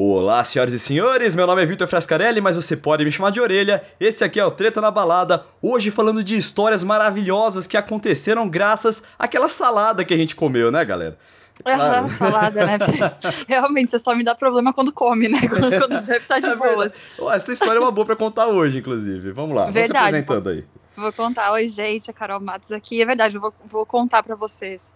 Olá, 0.00 0.44
senhoras 0.44 0.72
e 0.72 0.78
senhores, 0.78 1.34
meu 1.34 1.44
nome 1.44 1.60
é 1.60 1.66
Vitor 1.66 1.88
Frascarelli, 1.88 2.40
mas 2.40 2.54
você 2.54 2.76
pode 2.76 3.04
me 3.04 3.10
chamar 3.10 3.30
de 3.30 3.40
orelha. 3.40 3.82
Esse 3.98 4.22
aqui 4.22 4.38
é 4.38 4.44
o 4.44 4.50
Treta 4.52 4.80
na 4.80 4.92
Balada, 4.92 5.44
hoje 5.60 5.90
falando 5.90 6.22
de 6.22 6.36
histórias 6.36 6.84
maravilhosas 6.84 7.66
que 7.66 7.76
aconteceram 7.76 8.48
graças 8.48 9.02
àquela 9.18 9.48
salada 9.48 10.04
que 10.04 10.14
a 10.14 10.16
gente 10.16 10.36
comeu, 10.36 10.70
né, 10.70 10.84
galera? 10.84 11.18
Aham, 11.66 12.02
uhum, 12.02 12.10
salada, 12.10 12.64
né? 12.64 12.78
Realmente, 13.48 13.90
você 13.90 13.98
só 13.98 14.14
me 14.14 14.22
dá 14.22 14.36
problema 14.36 14.72
quando 14.72 14.92
come, 14.92 15.26
né? 15.26 15.40
Quando, 15.50 15.68
quando 15.68 16.06
bebe, 16.06 16.24
tá 16.26 16.38
de 16.38 16.46
é 16.46 16.54
boas. 16.54 16.94
Essa 17.32 17.52
história 17.52 17.78
é 17.78 17.80
uma 17.80 17.90
boa 17.90 18.06
pra 18.06 18.14
contar 18.14 18.46
hoje, 18.46 18.78
inclusive. 18.78 19.32
Vamos 19.32 19.56
lá, 19.56 19.68
verdade, 19.68 19.88
vamos 19.88 20.10
se 20.10 20.16
apresentando 20.20 20.48
aí. 20.50 20.64
Vou 20.96 21.12
contar. 21.12 21.50
Oi, 21.54 21.66
gente, 21.66 22.08
a 22.08 22.14
Carol 22.14 22.38
Matos 22.38 22.70
aqui. 22.70 23.02
É 23.02 23.04
verdade, 23.04 23.34
eu 23.34 23.40
vou, 23.40 23.52
vou 23.64 23.84
contar 23.84 24.22
pra 24.22 24.36
vocês 24.36 24.94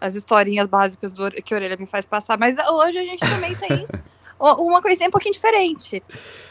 as 0.00 0.16
historinhas 0.16 0.66
básicas 0.66 1.14
do, 1.14 1.30
que 1.30 1.54
a 1.54 1.56
Orelha 1.56 1.76
me 1.76 1.86
faz 1.86 2.04
passar. 2.04 2.36
Mas 2.36 2.56
hoje 2.58 2.98
a 2.98 3.04
gente 3.04 3.20
também 3.20 3.54
tem 3.54 3.86
uma 4.40 4.80
coisinha 4.80 5.08
um 5.08 5.12
pouquinho 5.12 5.34
diferente. 5.34 6.02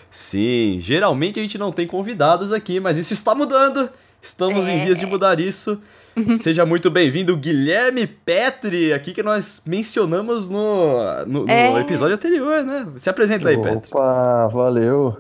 Sim, 0.10 0.80
geralmente 0.82 1.40
a 1.40 1.44
gente 1.44 1.58
não 1.58 1.72
tem 1.72 1.88
convidados 1.88 2.52
aqui, 2.52 2.80
mas 2.80 2.98
isso 2.98 3.14
está 3.14 3.36
mudando. 3.36 3.90
Estamos 4.22 4.68
é. 4.68 4.72
em 4.76 4.86
vias 4.86 5.00
de 5.00 5.06
mudar 5.06 5.40
isso. 5.40 5.80
Uhum. 6.16 6.38
Seja 6.38 6.66
muito 6.66 6.90
bem-vindo, 6.90 7.36
Guilherme 7.38 8.06
Petri, 8.06 8.92
aqui 8.92 9.14
que 9.14 9.24
nós 9.24 9.62
mencionamos 9.66 10.50
no, 10.50 11.26
no, 11.26 11.46
no 11.46 11.50
é. 11.50 11.80
episódio 11.80 12.16
anterior, 12.16 12.64
né? 12.64 12.88
Se 12.98 13.10
apresenta 13.10 13.50
aí, 13.50 13.56
Opa, 13.56 13.70
Petri. 13.70 13.92
Opa, 13.92 14.48
valeu. 14.48 15.18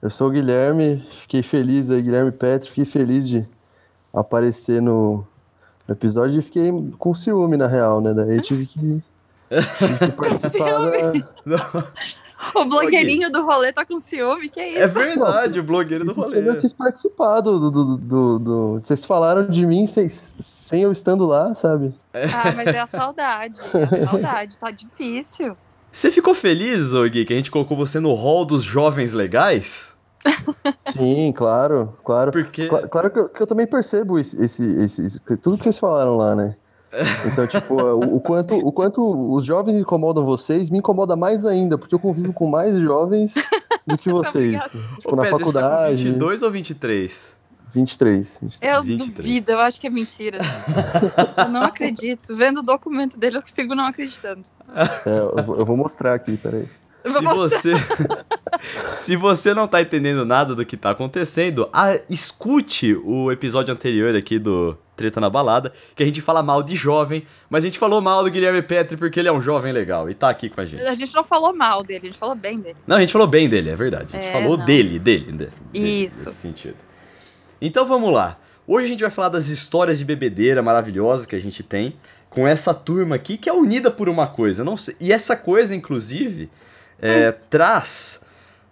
Eu 0.00 0.10
sou 0.10 0.28
o 0.28 0.30
Guilherme, 0.30 1.04
fiquei 1.10 1.42
feliz 1.42 1.90
aí, 1.90 2.00
Guilherme 2.02 2.30
Petri, 2.30 2.68
fiquei 2.68 2.84
feliz 2.84 3.26
de 3.28 3.48
aparecer 4.12 4.80
no, 4.80 5.26
no 5.88 5.94
episódio 5.94 6.38
e 6.38 6.42
fiquei 6.42 6.70
com 6.98 7.14
ciúme, 7.14 7.56
na 7.56 7.66
real, 7.66 8.00
né? 8.00 8.14
Daí 8.14 8.36
eu 8.36 8.42
tive 8.42 8.66
que 8.66 9.02
O 12.54 12.64
blogueirinho 12.66 13.30
do 13.30 13.44
rolê 13.44 13.72
tá 13.72 13.84
com 13.84 13.98
ciúme, 13.98 14.48
que 14.48 14.60
é 14.60 14.70
isso? 14.70 14.78
É 14.80 14.86
verdade, 14.86 15.58
o 15.58 15.62
blogueiro 15.62 16.04
do 16.04 16.12
rolê. 16.12 16.46
Eu 16.46 16.60
quis 16.60 16.72
participar 16.72 17.40
do, 17.40 17.70
do, 17.70 17.96
do, 17.96 18.38
do, 18.38 18.80
Vocês 18.82 19.04
falaram 19.04 19.46
de 19.46 19.64
mim 19.64 19.86
sem, 19.86 20.08
sem 20.08 20.82
eu 20.82 20.92
estando 20.92 21.26
lá, 21.26 21.54
sabe? 21.54 21.94
Ah, 22.12 22.52
mas 22.54 22.68
é 22.68 22.78
a 22.78 22.86
saudade, 22.86 23.58
é 23.74 23.82
a 23.84 24.06
saudade, 24.06 24.58
tá 24.58 24.70
difícil. 24.70 25.56
Você 25.90 26.10
ficou 26.10 26.34
feliz, 26.34 26.92
Gui, 27.10 27.24
que 27.24 27.32
a 27.32 27.36
gente 27.36 27.50
colocou 27.50 27.74
você 27.76 27.98
no 27.98 28.12
hall 28.12 28.44
dos 28.44 28.62
jovens 28.62 29.14
legais? 29.14 29.96
Sim, 30.88 31.32
claro, 31.32 31.96
claro. 32.04 32.32
Porque... 32.32 32.68
Claro, 32.68 32.88
claro 32.88 33.10
que, 33.10 33.18
eu, 33.18 33.28
que 33.30 33.42
eu 33.42 33.46
também 33.46 33.66
percebo 33.66 34.18
esse, 34.18 34.42
esse, 34.44 34.62
esse, 34.82 35.20
tudo 35.38 35.56
que 35.56 35.64
vocês 35.64 35.78
falaram 35.78 36.16
lá, 36.16 36.34
né? 36.34 36.56
Então, 37.26 37.46
tipo, 37.46 37.74
o, 37.74 38.16
o, 38.16 38.20
quanto, 38.20 38.54
o 38.54 38.72
quanto 38.72 39.32
os 39.32 39.44
jovens 39.44 39.76
incomodam 39.76 40.24
vocês 40.24 40.70
me 40.70 40.78
incomoda 40.78 41.16
mais 41.16 41.44
ainda, 41.44 41.76
porque 41.76 41.94
eu 41.94 41.98
convivo 41.98 42.32
com 42.32 42.46
mais 42.46 42.76
jovens 42.78 43.34
do 43.86 43.96
que 43.96 44.10
vocês. 44.12 44.62
tipo, 44.62 45.12
Ô, 45.12 45.16
na 45.16 45.22
Pedro, 45.22 45.38
faculdade. 45.38 45.98
Você 45.98 46.04
tá 46.04 46.10
22 46.10 46.42
ou 46.42 46.50
23? 46.50 47.36
23. 47.68 48.40
23. 48.42 48.76
Eu 48.76 48.82
23. 48.82 49.16
duvido, 49.16 49.52
eu 49.52 49.60
acho 49.60 49.80
que 49.80 49.86
é 49.86 49.90
mentira. 49.90 50.38
eu 51.36 51.48
não 51.48 51.62
acredito. 51.62 52.34
Vendo 52.36 52.60
o 52.60 52.62
documento 52.62 53.18
dele, 53.18 53.38
eu 53.38 53.42
sigo 53.44 53.74
não 53.74 53.84
acreditando. 53.84 54.42
É, 55.04 55.10
eu, 55.10 55.56
eu 55.58 55.64
vou 55.64 55.76
mostrar 55.76 56.14
aqui, 56.14 56.36
peraí. 56.36 56.66
Se 57.06 57.22
você, 57.22 57.72
se 58.92 59.16
você 59.16 59.54
não 59.54 59.68
tá 59.68 59.80
entendendo 59.80 60.24
nada 60.24 60.54
do 60.54 60.66
que 60.66 60.76
tá 60.76 60.90
acontecendo, 60.90 61.68
a, 61.72 61.98
escute 62.10 62.94
o 63.04 63.30
episódio 63.30 63.72
anterior 63.72 64.14
aqui 64.16 64.38
do 64.38 64.76
Treta 64.96 65.20
na 65.20 65.30
Balada, 65.30 65.72
que 65.94 66.02
a 66.02 66.06
gente 66.06 66.20
fala 66.20 66.42
mal 66.42 66.62
de 66.62 66.74
jovem, 66.74 67.24
mas 67.48 67.64
a 67.64 67.68
gente 67.68 67.78
falou 67.78 68.00
mal 68.00 68.24
do 68.24 68.30
Guilherme 68.30 68.62
Petri 68.62 68.96
porque 68.96 69.20
ele 69.20 69.28
é 69.28 69.32
um 69.32 69.40
jovem 69.40 69.72
legal 69.72 70.10
e 70.10 70.14
tá 70.14 70.28
aqui 70.28 70.48
com 70.48 70.60
a 70.60 70.64
gente. 70.64 70.82
A 70.82 70.94
gente 70.94 71.14
não 71.14 71.22
falou 71.22 71.54
mal 71.54 71.84
dele, 71.84 72.00
a 72.04 72.10
gente 72.10 72.18
falou 72.18 72.34
bem 72.34 72.58
dele. 72.58 72.76
Não, 72.86 72.96
a 72.96 73.00
gente 73.00 73.12
falou 73.12 73.28
bem 73.28 73.48
dele, 73.48 73.70
é 73.70 73.76
verdade. 73.76 74.08
A 74.12 74.16
gente 74.16 74.28
é, 74.28 74.32
falou 74.32 74.56
dele, 74.56 74.98
dele, 74.98 75.32
dele. 75.32 75.52
Isso. 75.72 76.24
Nesse 76.26 76.38
sentido. 76.38 76.76
Então 77.60 77.86
vamos 77.86 78.12
lá. 78.12 78.38
Hoje 78.66 78.86
a 78.86 78.88
gente 78.88 79.00
vai 79.02 79.10
falar 79.10 79.28
das 79.28 79.46
histórias 79.48 79.98
de 79.98 80.04
bebedeira 80.04 80.60
maravilhosas 80.60 81.24
que 81.24 81.36
a 81.36 81.40
gente 81.40 81.62
tem 81.62 81.94
com 82.28 82.48
essa 82.48 82.74
turma 82.74 83.14
aqui 83.14 83.36
que 83.36 83.48
é 83.48 83.52
unida 83.52 83.90
por 83.90 84.08
uma 84.08 84.26
coisa. 84.26 84.64
Não 84.64 84.76
sei, 84.76 84.96
e 84.98 85.12
essa 85.12 85.36
coisa, 85.36 85.74
inclusive, 85.74 86.50
é, 87.00 87.32
traz 87.32 88.20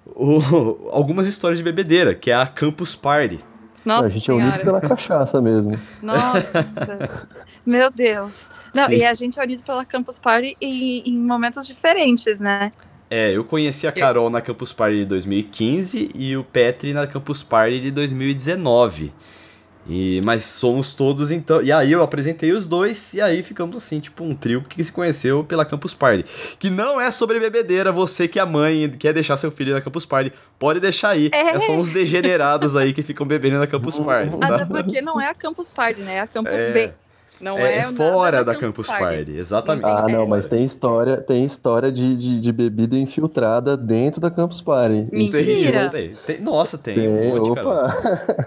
o, 0.06 0.88
algumas 0.90 1.26
histórias 1.26 1.58
de 1.58 1.64
bebedeira, 1.64 2.14
que 2.14 2.30
é 2.30 2.34
a 2.34 2.46
Campus 2.46 2.94
Party. 2.94 3.40
Nossa 3.84 4.08
a 4.08 4.10
gente 4.10 4.24
senhora. 4.24 4.44
é 4.44 4.48
unido 4.48 4.64
pela 4.64 4.80
cachaça 4.80 5.40
mesmo. 5.40 5.78
Nossa, 6.02 6.66
meu 7.64 7.90
Deus. 7.90 8.46
Não, 8.74 8.86
Sim. 8.86 8.96
e 8.96 9.04
a 9.04 9.14
gente 9.14 9.38
é 9.38 9.42
unido 9.42 9.62
pela 9.62 9.84
Campus 9.84 10.18
Party 10.18 10.56
em, 10.60 11.08
em 11.08 11.16
momentos 11.16 11.66
diferentes, 11.66 12.40
né? 12.40 12.72
É, 13.10 13.30
eu 13.30 13.44
conheci 13.44 13.86
a 13.86 13.92
Carol 13.92 14.28
na 14.30 14.40
Campus 14.40 14.72
Party 14.72 14.98
de 14.98 15.04
2015 15.04 16.10
e 16.14 16.36
o 16.36 16.42
Petri 16.42 16.92
na 16.92 17.06
Campus 17.06 17.42
Party 17.42 17.80
de 17.80 17.90
2019. 17.90 19.12
E, 19.86 20.20
mas 20.24 20.44
somos 20.44 20.94
todos 20.94 21.30
então. 21.30 21.62
E 21.62 21.70
aí 21.70 21.92
eu 21.92 22.02
apresentei 22.02 22.52
os 22.52 22.66
dois, 22.66 23.12
e 23.14 23.20
aí 23.20 23.42
ficamos 23.42 23.76
assim, 23.76 24.00
tipo, 24.00 24.24
um 24.24 24.34
trio 24.34 24.62
que 24.62 24.82
se 24.82 24.90
conheceu 24.90 25.44
pela 25.44 25.64
Campus 25.64 25.94
Party. 25.94 26.24
Que 26.58 26.70
não 26.70 27.00
é 27.00 27.10
sobre 27.10 27.38
bebedeira, 27.38 27.92
você 27.92 28.26
que 28.26 28.40
é 28.40 28.44
mãe 28.44 28.90
quer 28.90 29.12
deixar 29.12 29.36
seu 29.36 29.50
filho 29.50 29.74
na 29.74 29.80
Campus 29.80 30.06
Party, 30.06 30.32
pode 30.58 30.80
deixar 30.80 31.10
aí. 31.10 31.28
É, 31.32 31.56
é 31.56 31.60
só 31.60 31.72
uns 31.72 31.90
degenerados 31.90 32.76
aí 32.76 32.92
que 32.92 33.02
ficam 33.02 33.26
bebendo 33.26 33.58
na 33.58 33.66
Campus 33.66 33.98
Party. 33.98 34.36
Tá? 34.38 34.54
Até 34.54 34.64
porque 34.64 35.00
não 35.00 35.20
é 35.20 35.28
a 35.28 35.34
Campus 35.34 35.68
Party, 35.68 36.00
né? 36.00 36.16
É 36.16 36.20
a 36.20 36.26
Campus 36.26 36.52
é... 36.52 36.72
B. 36.72 37.03
Não 37.40 37.58
é, 37.58 37.78
é 37.78 37.84
fora 37.92 38.44
da, 38.44 38.52
da, 38.52 38.58
Campus, 38.58 38.86
Campus 38.86 38.86
Party. 38.86 39.16
Party. 39.16 39.36
exatamente. 39.36 39.86
Ah, 39.86 40.06
não, 40.08 40.26
mas 40.26 40.46
tem 40.46 40.64
história, 40.64 41.20
tem 41.20 41.44
história 41.44 41.90
de, 41.90 42.16
de, 42.16 42.40
de 42.40 42.52
bebida 42.52 42.96
infiltrada 42.96 43.76
dentro 43.76 44.20
da 44.20 44.30
Campus 44.30 44.60
Party. 44.60 45.08
Mentira. 45.12 45.90
Tem, 45.90 46.14
tem, 46.26 46.40
nossa, 46.40 46.78
tem. 46.78 46.94
tem 46.94 47.08
um 47.08 47.38
monte, 47.38 47.50
opa. 47.50 47.90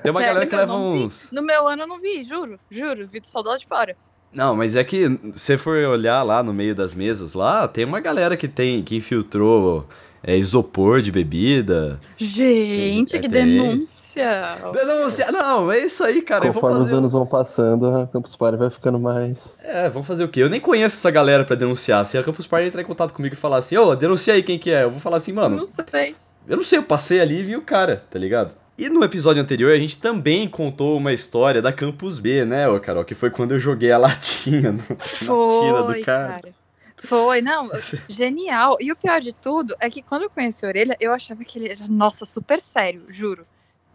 Tem 0.01 0.11
uma 0.11 0.19
Sério, 0.19 0.33
galera 0.35 0.45
que 0.45 0.55
leva 0.55 0.73
uns. 0.73 1.29
Vi. 1.29 1.35
No 1.35 1.41
meu 1.41 1.67
ano 1.67 1.83
eu 1.83 1.87
não 1.87 1.99
vi, 1.99 2.23
juro, 2.23 2.59
juro, 2.71 3.07
vi 3.07 3.19
do 3.19 3.27
soldado 3.27 3.59
de 3.59 3.67
fora. 3.67 3.95
Não, 4.31 4.55
mas 4.55 4.75
é 4.75 4.83
que 4.83 5.19
se 5.33 5.57
for 5.57 5.77
olhar 5.85 6.21
lá 6.23 6.43
no 6.43 6.53
meio 6.53 6.75
das 6.75 6.93
mesas 6.93 7.33
lá, 7.33 7.67
tem 7.67 7.85
uma 7.85 7.99
galera 7.99 8.35
que 8.35 8.47
tem 8.47 8.83
que 8.83 8.95
infiltrou 8.95 9.87
é, 10.27 10.37
isopor 10.37 11.01
de 11.01 11.09
bebida. 11.09 12.01
Gente, 12.17 13.15
é, 13.15 13.19
que 13.19 13.29
tem. 13.29 13.45
denúncia! 13.45 14.57
Denúncia! 14.73 15.31
Não, 15.31 15.71
é 15.71 15.79
isso 15.79 16.03
aí, 16.03 16.21
cara. 16.21 16.51
Conforme 16.51 16.81
os 16.81 16.91
anos 16.91 17.13
vão 17.13 17.25
passando, 17.25 17.87
a 17.87 18.07
Campus 18.07 18.35
Party 18.35 18.57
vai 18.57 18.69
ficando 18.69 18.99
mais. 18.99 19.57
É, 19.63 19.87
vamos 19.89 20.05
fazer 20.05 20.25
o 20.25 20.27
quê? 20.27 20.43
Eu 20.43 20.49
nem 20.49 20.59
conheço 20.59 20.97
essa 20.97 21.09
galera 21.09 21.45
pra 21.45 21.55
denunciar. 21.55 22.05
Se 22.05 22.17
a 22.17 22.23
Campus 22.23 22.45
Party 22.45 22.67
entrar 22.67 22.81
em 22.81 22.85
contato 22.85 23.13
comigo 23.13 23.35
e 23.35 23.37
falar 23.37 23.59
assim, 23.59 23.77
ô, 23.77 23.87
oh, 23.87 23.95
denuncia 23.95 24.33
aí 24.33 24.43
quem 24.43 24.59
que 24.59 24.69
é, 24.69 24.83
eu 24.83 24.91
vou 24.91 24.99
falar 24.99 25.15
assim, 25.15 25.31
mano. 25.31 25.55
Não 25.55 25.65
sei. 25.65 26.13
Eu 26.45 26.57
não 26.57 26.63
sei, 26.63 26.79
eu 26.79 26.83
passei 26.83 27.21
ali 27.21 27.39
e 27.39 27.43
vi 27.43 27.55
o 27.55 27.61
cara, 27.61 28.03
tá 28.09 28.19
ligado? 28.19 28.53
E 28.77 28.89
no 28.89 29.03
episódio 29.03 29.41
anterior 29.41 29.73
a 29.73 29.79
gente 29.79 29.97
também 29.97 30.45
contou 30.47 30.97
uma 30.97 31.13
história 31.13 31.61
da 31.61 31.71
Campus 31.71 32.19
B, 32.19 32.43
né, 32.43 32.67
ô 32.67 32.77
Carol? 32.81 33.05
Que 33.05 33.15
foi 33.15 33.29
quando 33.29 33.53
eu 33.53 33.59
joguei 33.59 33.91
a 33.93 33.97
latinha 33.97 34.73
no, 34.73 34.79
foi, 34.79 35.27
na 35.27 35.47
tina 35.47 35.83
do 35.83 36.05
cara. 36.05 36.33
cara. 36.33 36.56
Foi, 36.97 37.41
não, 37.41 37.69
genial. 38.09 38.77
E 38.79 38.91
o 38.91 38.95
pior 38.95 39.21
de 39.21 39.33
tudo 39.33 39.75
é 39.79 39.89
que 39.89 40.01
quando 40.01 40.23
eu 40.23 40.29
conheci 40.29 40.65
a 40.65 40.69
Orelha, 40.69 40.97
eu 40.99 41.13
achava 41.13 41.43
que 41.43 41.59
ele 41.59 41.69
era, 41.69 41.87
nossa, 41.87 42.25
super 42.25 42.59
sério, 42.59 43.05
juro. 43.09 43.45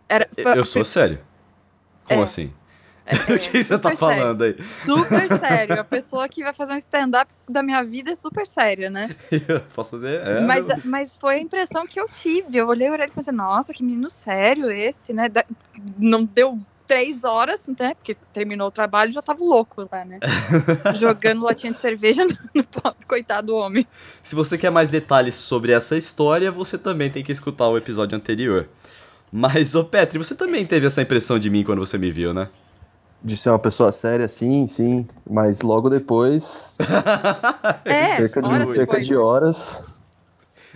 Era, 0.09 0.29
foi, 0.35 0.59
eu 0.59 0.65
sou 0.65 0.85
sério? 0.85 1.21
Como 2.05 2.21
é, 2.21 2.25
assim? 2.25 2.53
É, 3.05 3.15
o 3.35 3.39
que 3.39 3.63
você 3.63 3.79
tá 3.79 3.97
falando 3.97 4.41
sério. 4.41 4.57
aí? 4.59 4.65
Super 4.65 5.39
sério. 5.39 5.81
A 5.81 5.85
pessoa 5.85 6.29
que 6.29 6.43
vai 6.43 6.53
fazer 6.53 6.73
um 6.75 6.79
stand-up 6.79 7.31
da 7.49 7.63
minha 7.63 7.83
vida 7.83 8.13
é 8.13 8.15
super 8.15 8.47
séria, 8.47 8.89
né? 8.89 9.15
Posso 9.75 9.93
fazer? 9.93 10.21
É, 10.21 10.41
mas, 10.41 10.67
mas 10.84 11.15
foi 11.15 11.37
a 11.37 11.39
impressão 11.39 11.87
que 11.87 11.99
eu 11.99 12.09
tive. 12.09 12.57
Eu 12.57 12.69
olhei 12.69 12.89
o 12.89 12.93
Orelha 12.93 13.11
e 13.11 13.15
pensei, 13.15 13.33
nossa, 13.33 13.73
que 13.73 13.83
menino 13.83 14.09
sério 14.09 14.71
esse, 14.71 15.13
né? 15.13 15.29
Não 15.99 16.25
deu 16.25 16.59
três 16.87 17.25
horas, 17.25 17.66
né? 17.78 17.94
Porque 17.94 18.15
terminou 18.32 18.69
o 18.69 18.70
trabalho 18.70 19.10
e 19.10 19.12
já 19.12 19.22
tava 19.22 19.44
louco 19.44 19.88
lá, 19.91 20.04
né? 20.04 20.19
Jogando 20.98 21.44
latinha 21.44 21.72
de 21.72 21.78
cerveja 21.78 22.25
no 22.25 22.65
pobre, 22.65 23.06
coitado 23.06 23.48
do 23.48 23.56
homem. 23.56 23.87
Se 24.22 24.34
você 24.34 24.56
quer 24.56 24.70
mais 24.70 24.91
detalhes 24.91 25.34
sobre 25.34 25.72
essa 25.72 25.97
história, 25.97 26.50
você 26.50 26.78
também 26.78 27.10
tem 27.10 27.22
que 27.22 27.33
escutar 27.33 27.68
o 27.68 27.77
episódio 27.77 28.16
anterior. 28.16 28.68
Mas, 29.30 29.74
ô 29.74 29.84
Petri, 29.84 30.18
você 30.18 30.34
também 30.34 30.66
teve 30.66 30.86
essa 30.86 31.01
impressão 31.01 31.39
de 31.39 31.48
mim 31.48 31.65
quando 31.65 31.78
você 31.78 31.97
me 31.97 32.10
viu, 32.12 32.34
né? 32.34 32.48
De 33.24 33.36
ser 33.36 33.51
uma 33.51 33.59
pessoa 33.59 33.92
séria, 33.92 34.28
sim, 34.28 34.66
sim. 34.68 35.07
Mas 35.28 35.60
logo 35.60 35.89
depois. 35.89 36.77
é, 37.84 38.16
cerca, 38.16 38.42
de, 38.42 38.72
cerca 38.74 39.01
de 39.01 39.16
horas 39.16 39.91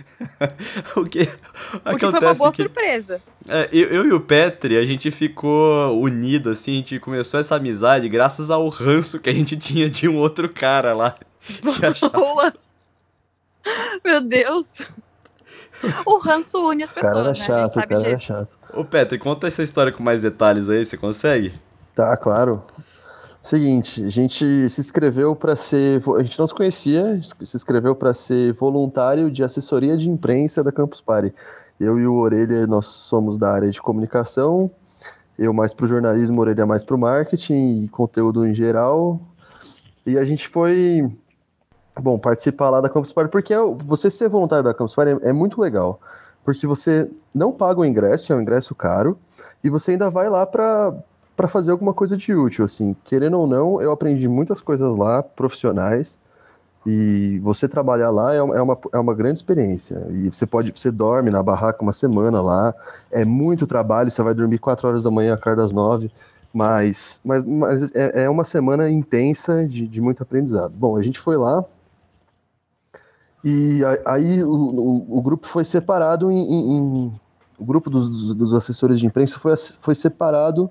o 0.95 1.05
que, 1.05 1.21
o 1.21 1.97
que 1.97 1.99
foi 1.99 2.19
uma 2.19 2.33
boa 2.33 2.51
que, 2.51 2.63
surpresa. 2.63 3.21
É, 3.47 3.69
eu, 3.71 3.87
eu, 3.87 4.05
e 4.07 4.13
o 4.13 4.19
Petri, 4.19 4.77
a 4.77 4.85
gente 4.85 5.09
ficou 5.11 5.99
unido, 5.99 6.49
assim, 6.49 6.73
a 6.73 6.75
gente 6.75 6.99
começou 6.99 7.39
essa 7.39 7.55
amizade 7.55 8.07
graças 8.09 8.49
ao 8.49 8.67
ranço 8.69 9.19
que 9.19 9.29
a 9.29 9.33
gente 9.33 9.55
tinha 9.57 9.89
de 9.89 10.07
um 10.07 10.17
outro 10.17 10.49
cara 10.49 10.95
lá. 10.95 11.15
Boa! 12.13 12.53
Meu 14.03 14.21
Deus! 14.21 14.75
O 16.05 16.17
ranço 16.17 16.57
une 16.67 16.83
as 16.83 16.91
pessoas, 16.91 17.13
cara 17.13 17.19
era 17.19 17.29
né? 17.29 17.45
chato, 17.45 17.71
o 17.71 17.87
cara 17.87 18.07
era 18.07 18.17
chato. 18.17 18.57
Ô 18.73 18.83
Petri, 18.83 19.19
conta 19.19 19.47
essa 19.47 19.63
história 19.63 19.91
com 19.91 20.01
mais 20.01 20.23
detalhes 20.23 20.69
aí, 20.69 20.83
você 20.83 20.97
consegue? 20.97 21.53
Tá, 21.93 22.17
claro. 22.17 22.63
Seguinte, 23.47 24.03
a 24.03 24.09
gente 24.09 24.67
se 24.67 24.81
inscreveu 24.81 25.33
para 25.33 25.55
ser. 25.55 26.01
A 26.17 26.21
gente 26.21 26.37
não 26.37 26.45
se 26.45 26.53
conhecia, 26.53 27.17
se 27.23 27.55
inscreveu 27.55 27.95
para 27.95 28.13
ser 28.13 28.51
voluntário 28.51 29.31
de 29.31 29.41
assessoria 29.41 29.95
de 29.95 30.09
imprensa 30.09 30.61
da 30.61 30.69
Campus 30.69 30.99
Party. 30.99 31.33
Eu 31.79 31.97
e 31.97 32.05
o 32.05 32.15
Orelha, 32.15 32.67
nós 32.67 32.87
somos 32.87 33.37
da 33.37 33.49
área 33.49 33.71
de 33.71 33.81
comunicação, 33.81 34.69
eu 35.39 35.53
mais 35.53 35.73
para 35.73 35.85
o 35.85 35.87
jornalismo, 35.87 36.41
Orelha 36.41 36.65
mais 36.65 36.83
para 36.83 36.97
o 36.97 36.99
marketing 36.99 37.85
e 37.85 37.87
conteúdo 37.87 38.45
em 38.45 38.53
geral. 38.53 39.17
E 40.05 40.17
a 40.17 40.25
gente 40.25 40.45
foi, 40.49 41.09
bom, 41.97 42.19
participar 42.19 42.69
lá 42.69 42.81
da 42.81 42.89
Campus 42.89 43.13
Party, 43.13 43.31
porque 43.31 43.53
é 43.53 43.59
você 43.85 44.11
ser 44.11 44.27
voluntário 44.27 44.65
da 44.65 44.73
Campus 44.73 44.93
Party 44.93 45.21
é, 45.23 45.29
é 45.29 45.31
muito 45.31 45.61
legal, 45.61 46.01
porque 46.43 46.67
você 46.67 47.09
não 47.33 47.53
paga 47.53 47.79
o 47.79 47.85
ingresso, 47.85 48.33
é 48.33 48.35
um 48.35 48.41
ingresso 48.41 48.75
caro, 48.75 49.17
e 49.63 49.69
você 49.69 49.91
ainda 49.91 50.09
vai 50.09 50.29
lá 50.29 50.45
para 50.45 50.93
para 51.37 51.47
fazer 51.47 51.69
alguma 51.71 51.93
coisa 51.93 52.17
de 52.17 52.33
útil, 52.33 52.65
assim. 52.65 52.95
Querendo 53.03 53.39
ou 53.39 53.45
não, 53.45 53.79
eu 53.79 53.91
aprendi 53.91 54.27
muitas 54.27 54.59
coisas 54.59 54.95
lá, 54.95 55.21
profissionais, 55.21 56.17
e 56.83 57.39
você 57.43 57.67
trabalhar 57.67 58.09
lá 58.09 58.33
é 58.33 58.41
uma, 58.41 58.55
é 58.57 58.61
uma, 58.61 58.77
é 58.93 58.97
uma 58.97 59.13
grande 59.13 59.37
experiência. 59.37 60.07
E 60.09 60.31
você 60.31 60.47
pode, 60.47 60.71
você 60.71 60.89
dorme 60.89 61.29
na 61.29 61.43
barraca 61.43 61.83
uma 61.83 61.93
semana 61.93 62.41
lá, 62.41 62.73
é 63.11 63.23
muito 63.23 63.67
trabalho, 63.67 64.09
você 64.09 64.23
vai 64.23 64.33
dormir 64.33 64.57
4 64.57 64.87
horas 64.87 65.03
da 65.03 65.11
manhã, 65.11 65.37
a 65.39 65.55
das 65.55 65.71
9, 65.71 66.11
mas, 66.51 67.21
mas, 67.23 67.43
mas 67.43 67.95
é, 67.95 68.23
é 68.23 68.29
uma 68.29 68.43
semana 68.43 68.89
intensa 68.89 69.67
de, 69.67 69.87
de 69.87 70.01
muito 70.01 70.23
aprendizado. 70.23 70.73
Bom, 70.75 70.97
a 70.97 71.03
gente 71.03 71.19
foi 71.19 71.37
lá, 71.37 71.63
e 73.43 73.81
aí 74.05 74.43
o, 74.43 74.49
o, 74.49 75.19
o 75.19 75.21
grupo 75.21 75.45
foi 75.45 75.63
separado 75.63 76.31
em, 76.31 76.39
em, 76.39 76.77
em, 76.77 77.19
o 77.59 77.63
grupo 77.63 77.89
dos, 77.89 78.09
dos, 78.09 78.33
dos, 78.33 78.53
assessores 78.53 78.99
de 78.99 79.05
imprensa 79.05 79.39
foi, 79.39 79.55
foi 79.55 79.93
separado 79.93 80.69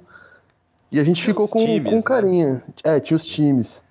e 0.91 1.01
a 1.01 1.05
gente 1.05 1.23
tinha 1.23 1.35
ficou 1.35 1.49
com, 1.49 1.59
times, 1.59 1.91
com 1.91 1.97
né? 1.97 2.03
carinha. 2.03 2.55
Né? 2.55 2.63
É, 2.85 3.01
tinha 3.01 3.17
os 3.17 3.27
times. 3.27 3.83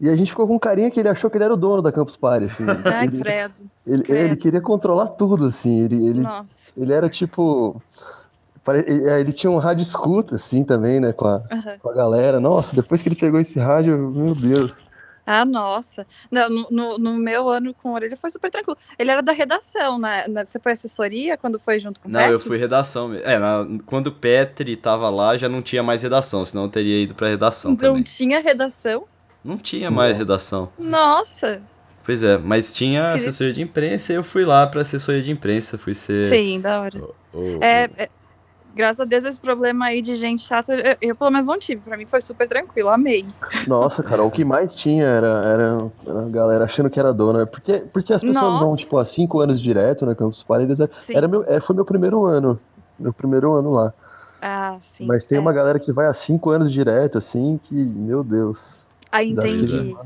E 0.00 0.10
a 0.10 0.16
gente 0.16 0.30
ficou 0.30 0.46
com 0.46 0.58
carinha 0.58 0.90
que 0.90 1.00
ele 1.00 1.08
achou 1.08 1.30
que 1.30 1.36
ele 1.36 1.44
era 1.44 1.54
o 1.54 1.56
dono 1.56 1.80
da 1.80 1.90
Campus 1.90 2.16
Party, 2.16 2.46
assim. 2.46 2.64
Ai, 2.84 3.06
ele, 3.06 3.18
credo. 3.18 3.54
Ele, 3.86 4.02
credo. 4.02 4.20
ele 4.20 4.36
queria 4.36 4.60
controlar 4.60 5.08
tudo, 5.08 5.46
assim. 5.46 5.82
Ele, 5.82 6.06
ele, 6.06 6.20
Nossa. 6.20 6.70
ele 6.76 6.92
era 6.92 7.08
tipo. 7.08 7.80
Ele 9.18 9.32
tinha 9.32 9.50
um 9.50 9.58
rádio 9.58 9.82
escuta, 9.82 10.36
assim, 10.36 10.64
também, 10.64 10.98
né, 10.98 11.12
com 11.12 11.26
a, 11.26 11.36
uhum. 11.36 11.78
com 11.80 11.90
a 11.90 11.94
galera. 11.94 12.40
Nossa, 12.40 12.74
depois 12.74 13.02
que 13.02 13.08
ele 13.08 13.16
pegou 13.16 13.38
esse 13.38 13.58
rádio, 13.58 13.96
meu 14.10 14.34
Deus. 14.34 14.82
Ah, 15.26 15.44
nossa. 15.44 16.06
Não, 16.30 16.48
no, 16.48 16.66
no, 16.70 16.98
no, 16.98 17.14
meu 17.14 17.48
ano 17.48 17.72
com 17.74 17.96
ele 17.96 18.14
foi 18.14 18.30
super 18.30 18.50
tranquilo. 18.50 18.76
Ele 18.98 19.10
era 19.10 19.22
da 19.22 19.32
redação, 19.32 19.98
né? 19.98 20.24
Você 20.44 20.58
foi 20.58 20.72
assessoria 20.72 21.36
quando 21.36 21.58
foi 21.58 21.78
junto 21.78 22.00
com 22.00 22.08
o 22.08 22.10
Não, 22.10 22.20
Petri? 22.20 22.34
eu 22.34 22.38
fui 22.38 22.58
redação. 22.58 23.14
É, 23.14 23.38
na, 23.38 23.66
quando 23.86 24.08
o 24.08 24.12
Petri 24.12 24.76
tava 24.76 25.08
lá, 25.08 25.36
já 25.36 25.48
não 25.48 25.62
tinha 25.62 25.82
mais 25.82 26.02
redação, 26.02 26.44
senão 26.44 26.64
eu 26.64 26.68
teria 26.68 27.02
ido 27.02 27.14
pra 27.14 27.28
redação 27.28 27.70
não 27.70 27.76
também. 27.76 28.02
tinha 28.02 28.40
redação? 28.40 29.04
Não 29.42 29.56
tinha 29.56 29.90
mais 29.90 30.16
redação. 30.16 30.70
Nossa! 30.78 31.62
Pois 32.04 32.22
é, 32.22 32.36
mas 32.36 32.74
tinha 32.74 33.14
assessoria 33.14 33.52
de 33.52 33.62
imprensa 33.62 34.12
e 34.12 34.16
eu 34.16 34.22
fui 34.22 34.44
lá 34.44 34.66
pra 34.66 34.82
assessoria 34.82 35.22
de 35.22 35.30
imprensa, 35.30 35.78
fui 35.78 35.94
ser... 35.94 36.26
Sim, 36.26 36.60
da 36.60 36.82
hora. 36.82 36.98
O, 37.32 37.38
o, 37.38 37.64
é, 37.64 37.88
é 37.96 38.08
graças 38.74 39.00
a 39.00 39.04
Deus, 39.04 39.24
esse 39.24 39.38
problema 39.38 39.86
aí 39.86 40.02
de 40.02 40.16
gente 40.16 40.42
chata, 40.42 40.74
eu, 40.74 40.96
eu, 41.00 41.16
pelo 41.16 41.30
menos 41.30 41.46
não 41.46 41.58
tive. 41.58 41.80
Pra 41.80 41.96
mim 41.96 42.06
foi 42.06 42.20
super 42.20 42.48
tranquilo, 42.48 42.88
amei. 42.88 43.24
Nossa, 43.66 44.02
cara, 44.02 44.22
o 44.22 44.30
que 44.30 44.44
mais 44.44 44.74
tinha 44.74 45.04
era, 45.04 45.26
era 45.44 45.92
a 46.06 46.28
galera 46.28 46.64
achando 46.64 46.90
que 46.90 46.98
era 46.98 47.12
dona. 47.12 47.46
Porque, 47.46 47.84
porque 47.92 48.12
as 48.12 48.22
pessoas 48.22 48.52
Nossa. 48.54 48.64
vão, 48.64 48.76
tipo, 48.76 48.98
há 48.98 49.04
cinco 49.04 49.40
anos 49.40 49.60
direto 49.60 50.04
na 50.04 50.14
Campus 50.14 50.42
Party. 50.42 50.64
Eles, 50.64 50.78
era 51.08 51.28
meu, 51.28 51.44
era, 51.46 51.60
foi 51.60 51.74
meu 51.76 51.84
primeiro 51.84 52.24
ano. 52.24 52.58
Meu 52.98 53.12
primeiro 53.12 53.54
ano 53.54 53.70
lá. 53.70 53.92
Ah, 54.40 54.76
sim. 54.80 55.06
Mas 55.06 55.24
tem 55.24 55.38
é. 55.38 55.40
uma 55.40 55.52
galera 55.52 55.78
que 55.78 55.92
vai 55.92 56.06
há 56.06 56.12
cinco 56.12 56.50
anos 56.50 56.70
direto, 56.70 57.16
assim, 57.16 57.58
que, 57.62 57.74
meu 57.74 58.22
Deus. 58.22 58.78
Ah, 59.16 59.22
entendi. 59.22 59.96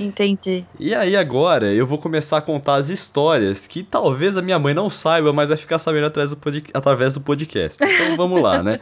Entendi. 0.00 0.64
E 0.80 0.94
aí 0.94 1.14
agora 1.14 1.70
eu 1.70 1.86
vou 1.86 1.98
começar 1.98 2.38
a 2.38 2.40
contar 2.40 2.76
as 2.76 2.88
histórias 2.88 3.66
que 3.66 3.82
talvez 3.82 4.38
a 4.38 4.42
minha 4.42 4.58
mãe 4.58 4.72
não 4.72 4.88
saiba, 4.88 5.34
mas 5.34 5.50
vai 5.50 5.58
ficar 5.58 5.78
sabendo 5.78 6.06
através 6.06 6.30
do, 6.30 6.38
pod... 6.38 6.64
através 6.72 7.12
do 7.12 7.20
podcast. 7.20 7.84
Então 7.84 8.16
vamos 8.16 8.40
lá, 8.40 8.62
né? 8.62 8.80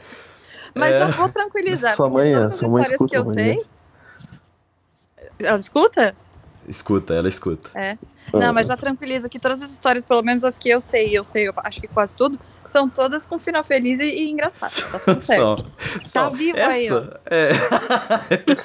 Mas 0.73 0.95
é... 0.95 1.03
eu 1.03 1.09
vou 1.11 1.29
tranquilizar. 1.29 1.97
Sua 1.97 2.09
mãe, 2.09 2.33
todas 2.33 2.55
sua 2.55 2.69
mãe 2.69 2.85
escuta 2.85 3.11
que 3.11 3.17
eu 3.17 3.25
sei. 3.25 3.67
Ela 5.41 5.59
escuta? 5.59 6.15
Escuta, 6.69 7.15
ela 7.15 7.29
escuta. 7.29 7.71
É. 7.75 7.99
Não, 8.33 8.53
mas 8.53 8.67
já 8.67 8.77
tranquiliza 8.77 9.29
que 9.29 9.39
todas 9.39 9.63
as 9.63 9.71
histórias, 9.71 10.05
pelo 10.05 10.23
menos 10.23 10.45
as 10.45 10.57
que 10.57 10.69
eu 10.69 10.81
sei, 10.81 11.17
eu 11.17 11.23
sei, 11.23 11.49
eu 11.49 11.55
acho 11.57 11.81
que 11.81 11.87
quase 11.87 12.15
tudo, 12.15 12.39
são 12.65 12.89
todas 12.89 13.27
com 13.27 13.39
final 13.39 13.63
feliz 13.63 14.01
e, 14.01 14.07
e 14.07 14.31
engraçado. 14.31 14.93
Tá 14.93 14.99
tudo 14.99 15.23
certo. 15.23 15.65
Só, 16.05 16.25
tá 16.25 16.31
vivo 16.31 16.59
essa, 16.59 16.73
aí, 16.73 16.93
ó. 16.93 17.03
É... 17.27 17.51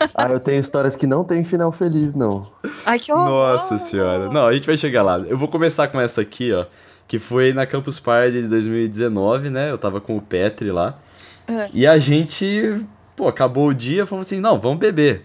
ah, 0.16 0.30
eu 0.30 0.40
tenho 0.40 0.60
histórias 0.60 0.96
que 0.96 1.06
não 1.06 1.24
tem 1.24 1.44
final 1.44 1.72
feliz, 1.72 2.16
não. 2.16 2.48
Ai, 2.86 3.00
que 3.00 3.12
horror. 3.12 3.28
Nossa 3.28 3.78
senhora. 3.78 4.30
Não, 4.30 4.46
a 4.46 4.54
gente 4.54 4.66
vai 4.66 4.78
chegar 4.78 5.04
lá. 5.04 5.19
Eu 5.19 5.38
vou 5.38 5.48
começar 5.48 5.88
com 5.88 6.00
essa 6.00 6.22
aqui, 6.22 6.54
ó. 6.54 6.66
Que 7.08 7.20
foi 7.20 7.54
na 7.54 7.66
Campus 7.66 8.00
Party 8.00 8.42
de 8.42 8.48
2019, 8.48 9.50
né? 9.50 9.72
Eu 9.72 9.78
tava 9.78 10.02
com 10.02 10.18
o 10.18 10.22
Petri 10.22 10.72
lá. 10.72 10.98
Uhum. 11.48 11.68
E 11.74 11.88
a 11.88 11.98
gente, 11.98 12.81
pô, 13.16 13.28
acabou 13.28 13.70
o 13.70 13.74
dia, 13.74 14.06
falou 14.06 14.22
assim: 14.22 14.40
não, 14.40 14.60
vamos 14.60 14.80
beber. 14.80 15.24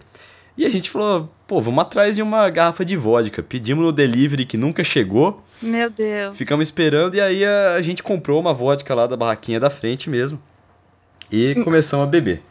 E 0.57 0.67
a 0.67 0.69
gente 0.69 0.91
falou, 0.91 1.31
pô, 1.47 1.61
vamos 1.61 1.83
atrás 1.83 2.15
de 2.15 2.23
uma 2.23 2.49
garrafa 2.51 2.85
de 2.85 2.97
vodka. 2.97 3.43
Pedimos 3.43 3.85
no 3.85 3.93
delivery 3.93 4.45
que 4.45 4.57
nunca 4.57 4.85
chegou. 4.85 5.43
Meu 5.63 5.89
Deus. 5.89 6.37
Ficamos 6.37 6.69
esperando 6.69 7.15
e 7.15 7.21
aí 7.21 7.45
a, 7.45 7.75
a 7.75 7.83
gente 7.83 8.03
comprou 8.03 8.39
uma 8.39 8.53
vodka 8.53 8.95
lá 8.95 9.07
da 9.07 9.17
barraquinha 9.17 9.59
da 9.59 9.71
frente 9.71 10.11
mesmo. 10.11 10.39
E 11.31 11.55
hum. 11.57 11.65
começamos 11.65 12.07
a 12.07 12.11
beber. 12.11 12.43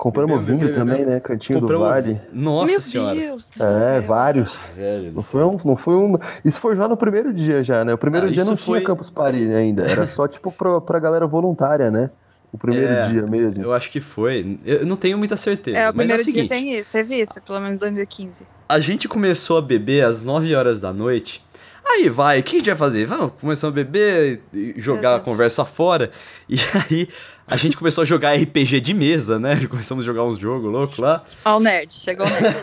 Compramos 0.00 0.40
bebeu, 0.40 0.46
vinho 0.46 0.66
bebeu, 0.66 0.74
também, 0.74 0.96
bebeu. 0.96 1.12
né? 1.12 1.20
Cantinho 1.20 1.60
Compramos... 1.60 1.86
do 1.86 1.90
Vale. 1.90 2.20
Nossa 2.32 2.72
Meu 2.72 2.80
senhora. 2.80 3.14
Deus 3.14 3.50
do 3.50 3.62
é, 3.62 3.92
céu. 4.00 4.02
vários. 4.02 4.72
não 5.12 5.22
foi, 5.22 5.44
um, 5.44 5.58
não 5.62 5.76
foi 5.76 5.94
um. 5.94 6.14
Isso 6.42 6.58
foi 6.58 6.74
já 6.74 6.88
no 6.88 6.96
primeiro 6.96 7.34
dia, 7.34 7.62
já, 7.62 7.84
né? 7.84 7.92
O 7.92 7.98
primeiro 7.98 8.28
ah, 8.28 8.30
dia 8.30 8.44
não 8.44 8.56
foi... 8.56 8.78
tinha 8.78 8.86
Campus 8.86 9.10
Party 9.10 9.52
ainda. 9.52 9.84
Era 9.84 10.06
só, 10.06 10.24
tipo, 10.28 10.50
pra, 10.50 10.80
pra 10.80 10.98
galera 10.98 11.26
voluntária, 11.26 11.90
né? 11.90 12.08
O 12.52 12.58
primeiro 12.58 12.92
é, 12.92 13.08
dia 13.08 13.22
mesmo. 13.22 13.62
Eu 13.62 13.72
acho 13.72 13.90
que 13.90 14.00
foi. 14.00 14.58
Eu 14.64 14.84
não 14.84 14.96
tenho 14.96 15.16
muita 15.16 15.36
certeza. 15.36 15.78
É, 15.78 15.88
o 15.88 15.92
primeiro 15.92 16.20
é 16.20 16.22
o 16.22 16.24
seguinte, 16.24 16.48
dia 16.48 16.56
tem, 16.56 16.84
teve 16.84 17.20
isso, 17.20 17.40
pelo 17.40 17.60
menos 17.60 17.76
em 17.76 17.80
2015. 17.80 18.44
A 18.68 18.80
gente 18.80 19.06
começou 19.06 19.58
a 19.58 19.62
beber 19.62 20.04
às 20.04 20.24
9 20.24 20.54
horas 20.54 20.80
da 20.80 20.92
noite. 20.92 21.44
Aí 21.84 22.08
vai, 22.08 22.40
o 22.40 22.42
que 22.42 22.56
a 22.56 22.58
gente 22.58 22.68
vai 22.68 22.76
fazer? 22.76 23.06
Vamos, 23.06 23.32
começamos 23.40 23.72
a 23.72 23.76
beber 23.76 24.42
e 24.52 24.74
jogar 24.76 25.16
a 25.16 25.20
conversa 25.20 25.64
fora. 25.64 26.10
E 26.48 26.56
aí 26.90 27.08
a 27.46 27.56
gente 27.56 27.76
começou 27.76 28.02
a 28.02 28.04
jogar 28.04 28.34
RPG 28.34 28.80
de 28.80 28.94
mesa, 28.94 29.38
né? 29.38 29.58
Começamos 29.66 30.04
a 30.04 30.06
jogar 30.06 30.24
uns 30.24 30.38
jogos 30.38 30.70
loucos 30.70 30.98
lá. 30.98 31.24
Ó, 31.44 31.56
o 31.56 31.60
nerd, 31.60 31.92
chegou 31.92 32.26
o 32.26 32.30
nerd. 32.30 32.56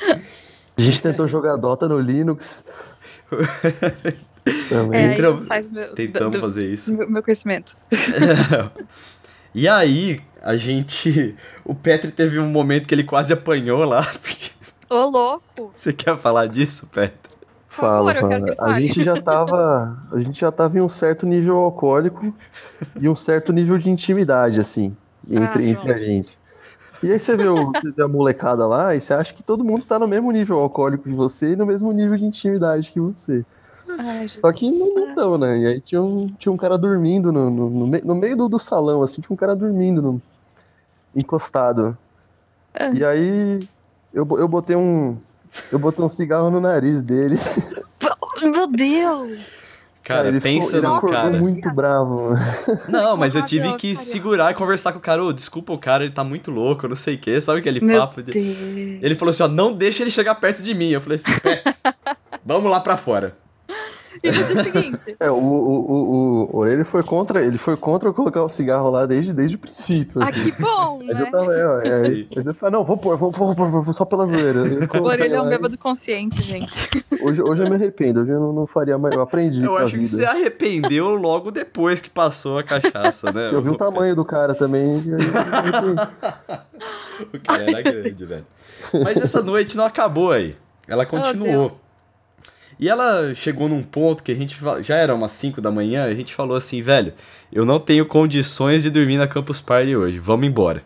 a 0.76 0.80
gente 0.80 1.02
tentou 1.02 1.26
jogar 1.28 1.56
Dota 1.56 1.88
no 1.88 1.98
Linux. 1.98 2.64
É, 4.46 4.82
meu, 4.82 5.94
Tentamos 5.94 6.32
do, 6.32 6.40
fazer 6.40 6.70
isso. 6.70 6.94
Meu, 6.96 7.08
meu 7.08 7.22
conhecimento. 7.22 7.76
E 9.54 9.68
aí, 9.68 10.20
a 10.42 10.56
gente. 10.56 11.36
O 11.64 11.76
Petri 11.76 12.10
teve 12.10 12.40
um 12.40 12.46
momento 12.48 12.88
que 12.88 12.94
ele 12.94 13.04
quase 13.04 13.32
apanhou 13.32 13.84
lá. 13.84 14.04
Ô, 14.90 15.08
louco! 15.08 15.70
Você 15.74 15.92
quer 15.92 16.16
falar 16.18 16.46
disso, 16.46 16.88
Petri? 16.88 17.32
Fala, 17.68 18.14
fala. 18.14 18.54
A 18.58 18.80
gente 18.80 19.02
já 19.04 19.20
tava. 19.22 19.96
A 20.12 20.18
gente 20.18 20.40
já 20.40 20.50
tava 20.50 20.78
em 20.78 20.80
um 20.80 20.88
certo 20.88 21.24
nível 21.24 21.56
alcoólico 21.56 22.34
e 23.00 23.08
um 23.08 23.14
certo 23.14 23.52
nível 23.52 23.78
de 23.78 23.88
intimidade, 23.88 24.58
assim, 24.58 24.96
entre, 25.30 25.64
ah, 25.64 25.68
entre 25.68 25.92
a 25.92 25.98
gente. 25.98 26.36
E 27.02 27.12
aí 27.12 27.18
você 27.18 27.36
vê, 27.36 27.46
o, 27.46 27.72
você 27.72 27.92
vê 27.92 28.02
a 28.02 28.08
molecada 28.08 28.66
lá 28.66 28.94
e 28.94 29.00
você 29.00 29.14
acha 29.14 29.32
que 29.32 29.42
todo 29.42 29.64
mundo 29.64 29.84
tá 29.84 29.98
no 29.98 30.08
mesmo 30.08 30.30
nível 30.32 30.58
alcoólico 30.58 31.04
que 31.04 31.14
você 31.14 31.52
e 31.52 31.56
no 31.56 31.66
mesmo 31.66 31.92
nível 31.92 32.16
de 32.16 32.24
intimidade 32.24 32.90
que 32.90 33.00
você. 33.00 33.44
Ai, 33.98 34.28
Só 34.28 34.52
que 34.52 34.70
não 34.70 35.08
estão, 35.08 35.38
né? 35.38 35.58
E 35.58 35.66
aí 35.66 35.80
tinha 35.80 36.02
um, 36.02 36.26
tinha 36.26 36.52
um 36.52 36.56
cara 36.56 36.76
dormindo 36.78 37.32
no, 37.32 37.50
no, 37.50 37.70
no, 37.70 37.86
me, 37.86 38.00
no 38.00 38.14
meio 38.14 38.36
do, 38.36 38.48
do, 38.48 38.58
salão, 38.58 39.02
assim, 39.02 39.20
tinha 39.20 39.34
um 39.34 39.36
cara 39.36 39.54
dormindo 39.54 40.00
no, 40.00 40.22
encostado. 41.14 41.96
É. 42.72 42.92
E 42.92 43.04
aí 43.04 43.68
eu, 44.12 44.26
eu 44.38 44.48
botei 44.48 44.76
um. 44.76 45.16
Eu 45.70 45.78
botei 45.78 46.04
um 46.04 46.08
cigarro 46.08 46.50
no 46.50 46.60
nariz 46.60 47.02
dele. 47.02 47.36
Meu 48.42 48.66
Deus! 48.66 49.64
Cara, 50.04 50.24
cara 50.24 50.40
pensa 50.40 50.76
ficou, 50.76 50.94
no 50.94 51.08
cara. 51.08 51.38
muito 51.38 51.70
bravo. 51.70 52.34
Não, 52.90 53.16
mas 53.16 53.34
eu 53.34 53.42
tive 53.42 53.74
que 53.76 53.96
segurar 53.96 54.50
e 54.50 54.54
conversar 54.54 54.92
com 54.92 54.98
o 54.98 55.00
cara. 55.00 55.24
Oh, 55.24 55.32
desculpa 55.32 55.72
o 55.72 55.78
cara, 55.78 56.04
ele 56.04 56.12
tá 56.12 56.22
muito 56.22 56.50
louco, 56.50 56.86
não 56.86 56.94
sei 56.94 57.14
o 57.14 57.18
quê. 57.18 57.40
Sabe 57.40 57.60
aquele 57.60 57.80
Meu 57.80 57.98
papo? 57.98 58.22
De... 58.22 58.98
Ele 59.00 59.14
falou 59.14 59.30
assim: 59.30 59.44
ó, 59.44 59.48
não 59.48 59.72
deixa 59.72 60.02
ele 60.02 60.10
chegar 60.10 60.34
perto 60.34 60.60
de 60.60 60.74
mim. 60.74 60.90
Eu 60.90 61.00
falei 61.00 61.16
assim: 61.16 61.32
vamos 62.44 62.70
lá 62.70 62.80
pra 62.80 62.98
fora. 62.98 63.34
E 64.22 64.30
no 64.30 64.44
dia 64.44 64.62
seguinte. 64.62 65.16
É, 65.18 65.30
o, 65.30 65.34
o, 65.34 65.92
o, 65.92 66.50
o 66.52 66.58
Orelha 66.58 66.84
foi 66.84 67.02
contra, 67.02 67.44
ele 67.44 67.58
foi 67.58 67.76
contra 67.76 68.12
colocar 68.12 68.42
o 68.42 68.48
cigarro 68.48 68.90
lá 68.90 69.06
desde, 69.06 69.32
desde 69.32 69.56
o 69.56 69.58
princípio. 69.58 70.22
Assim. 70.22 70.40
Ah, 70.40 70.44
que 70.44 70.62
bom, 70.62 71.02
mas 71.04 71.18
né? 71.18 71.26
Eu 71.26 71.30
tava, 71.30 71.54
é, 71.54 71.86
é, 71.86 72.26
mas 72.34 72.46
eu 72.46 72.54
falei, 72.54 72.72
não, 72.78 72.84
vou 72.84 72.96
pôr, 72.96 73.16
vou 73.16 73.32
pôr, 73.32 73.54
vou 73.54 73.84
pôr, 73.84 73.92
só 73.92 74.04
pela 74.04 74.26
zoeira. 74.26 74.62
O 74.94 75.06
Orelha 75.06 75.36
é 75.36 75.42
um 75.42 75.48
bêbado 75.48 75.76
consciente, 75.76 76.42
gente. 76.42 76.74
Hoje, 77.22 77.42
hoje 77.42 77.62
eu 77.62 77.68
me 77.68 77.74
arrependo, 77.74 78.20
hoje 78.20 78.30
eu 78.30 78.40
não, 78.40 78.52
não 78.52 78.66
faria 78.66 78.96
mais, 78.96 79.14
eu 79.14 79.20
aprendi 79.20 79.62
Eu 79.62 79.76
acho 79.76 79.96
vida. 79.96 80.02
que 80.02 80.08
você 80.08 80.24
arrependeu 80.24 81.14
logo 81.14 81.50
depois 81.50 82.00
que 82.00 82.08
passou 82.08 82.58
a 82.58 82.62
cachaça, 82.62 83.32
né? 83.32 83.44
Porque 83.44 83.56
eu 83.56 83.62
vi 83.62 83.70
o 83.70 83.76
tamanho 83.76 84.14
do 84.14 84.24
cara 84.24 84.54
também. 84.54 85.02
o 87.32 87.40
cara 87.40 87.70
era 87.70 87.82
grande, 87.82 88.24
velho. 88.24 88.46
Mas 89.02 89.16
essa 89.16 89.42
noite 89.42 89.76
não 89.76 89.84
acabou 89.84 90.30
aí. 90.30 90.56
Ela 90.86 91.06
continuou. 91.06 91.66
Oh, 91.66 91.83
e 92.78 92.88
ela 92.88 93.34
chegou 93.34 93.68
num 93.68 93.82
ponto 93.82 94.22
que 94.22 94.32
a 94.32 94.34
gente 94.34 94.56
já 94.80 94.96
era 94.96 95.14
umas 95.14 95.32
5 95.32 95.60
da 95.60 95.70
manhã, 95.70 96.04
a 96.04 96.14
gente 96.14 96.34
falou 96.34 96.56
assim, 96.56 96.82
velho, 96.82 97.12
eu 97.52 97.64
não 97.64 97.78
tenho 97.78 98.06
condições 98.06 98.82
de 98.82 98.90
dormir 98.90 99.16
na 99.16 99.28
Campus 99.28 99.60
Party 99.60 99.96
hoje, 99.96 100.18
vamos 100.18 100.46
embora. 100.46 100.84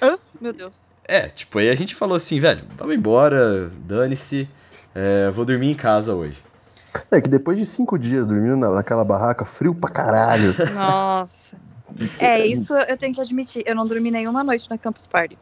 Hã? 0.00 0.18
Meu 0.40 0.52
Deus. 0.52 0.82
É, 1.06 1.22
tipo, 1.28 1.58
aí 1.58 1.68
a 1.68 1.74
gente 1.74 1.94
falou 1.94 2.16
assim, 2.16 2.40
velho, 2.40 2.62
vamos 2.76 2.94
embora, 2.94 3.70
dane-se, 3.84 4.48
é, 4.94 5.30
vou 5.30 5.44
dormir 5.44 5.70
em 5.70 5.74
casa 5.74 6.14
hoje. 6.14 6.42
É 7.10 7.20
que 7.20 7.28
depois 7.28 7.58
de 7.58 7.64
cinco 7.64 7.98
dias 7.98 8.26
dormindo 8.26 8.56
naquela 8.56 9.04
barraca, 9.04 9.44
frio 9.44 9.74
pra 9.74 9.90
caralho. 9.90 10.54
Nossa. 10.74 11.56
É, 12.18 12.46
isso 12.46 12.74
eu 12.74 12.96
tenho 12.96 13.14
que 13.14 13.20
admitir, 13.20 13.62
eu 13.66 13.74
não 13.74 13.86
dormi 13.86 14.10
nenhuma 14.10 14.42
noite 14.42 14.68
na 14.68 14.78
Campus 14.78 15.06
Party. 15.06 15.38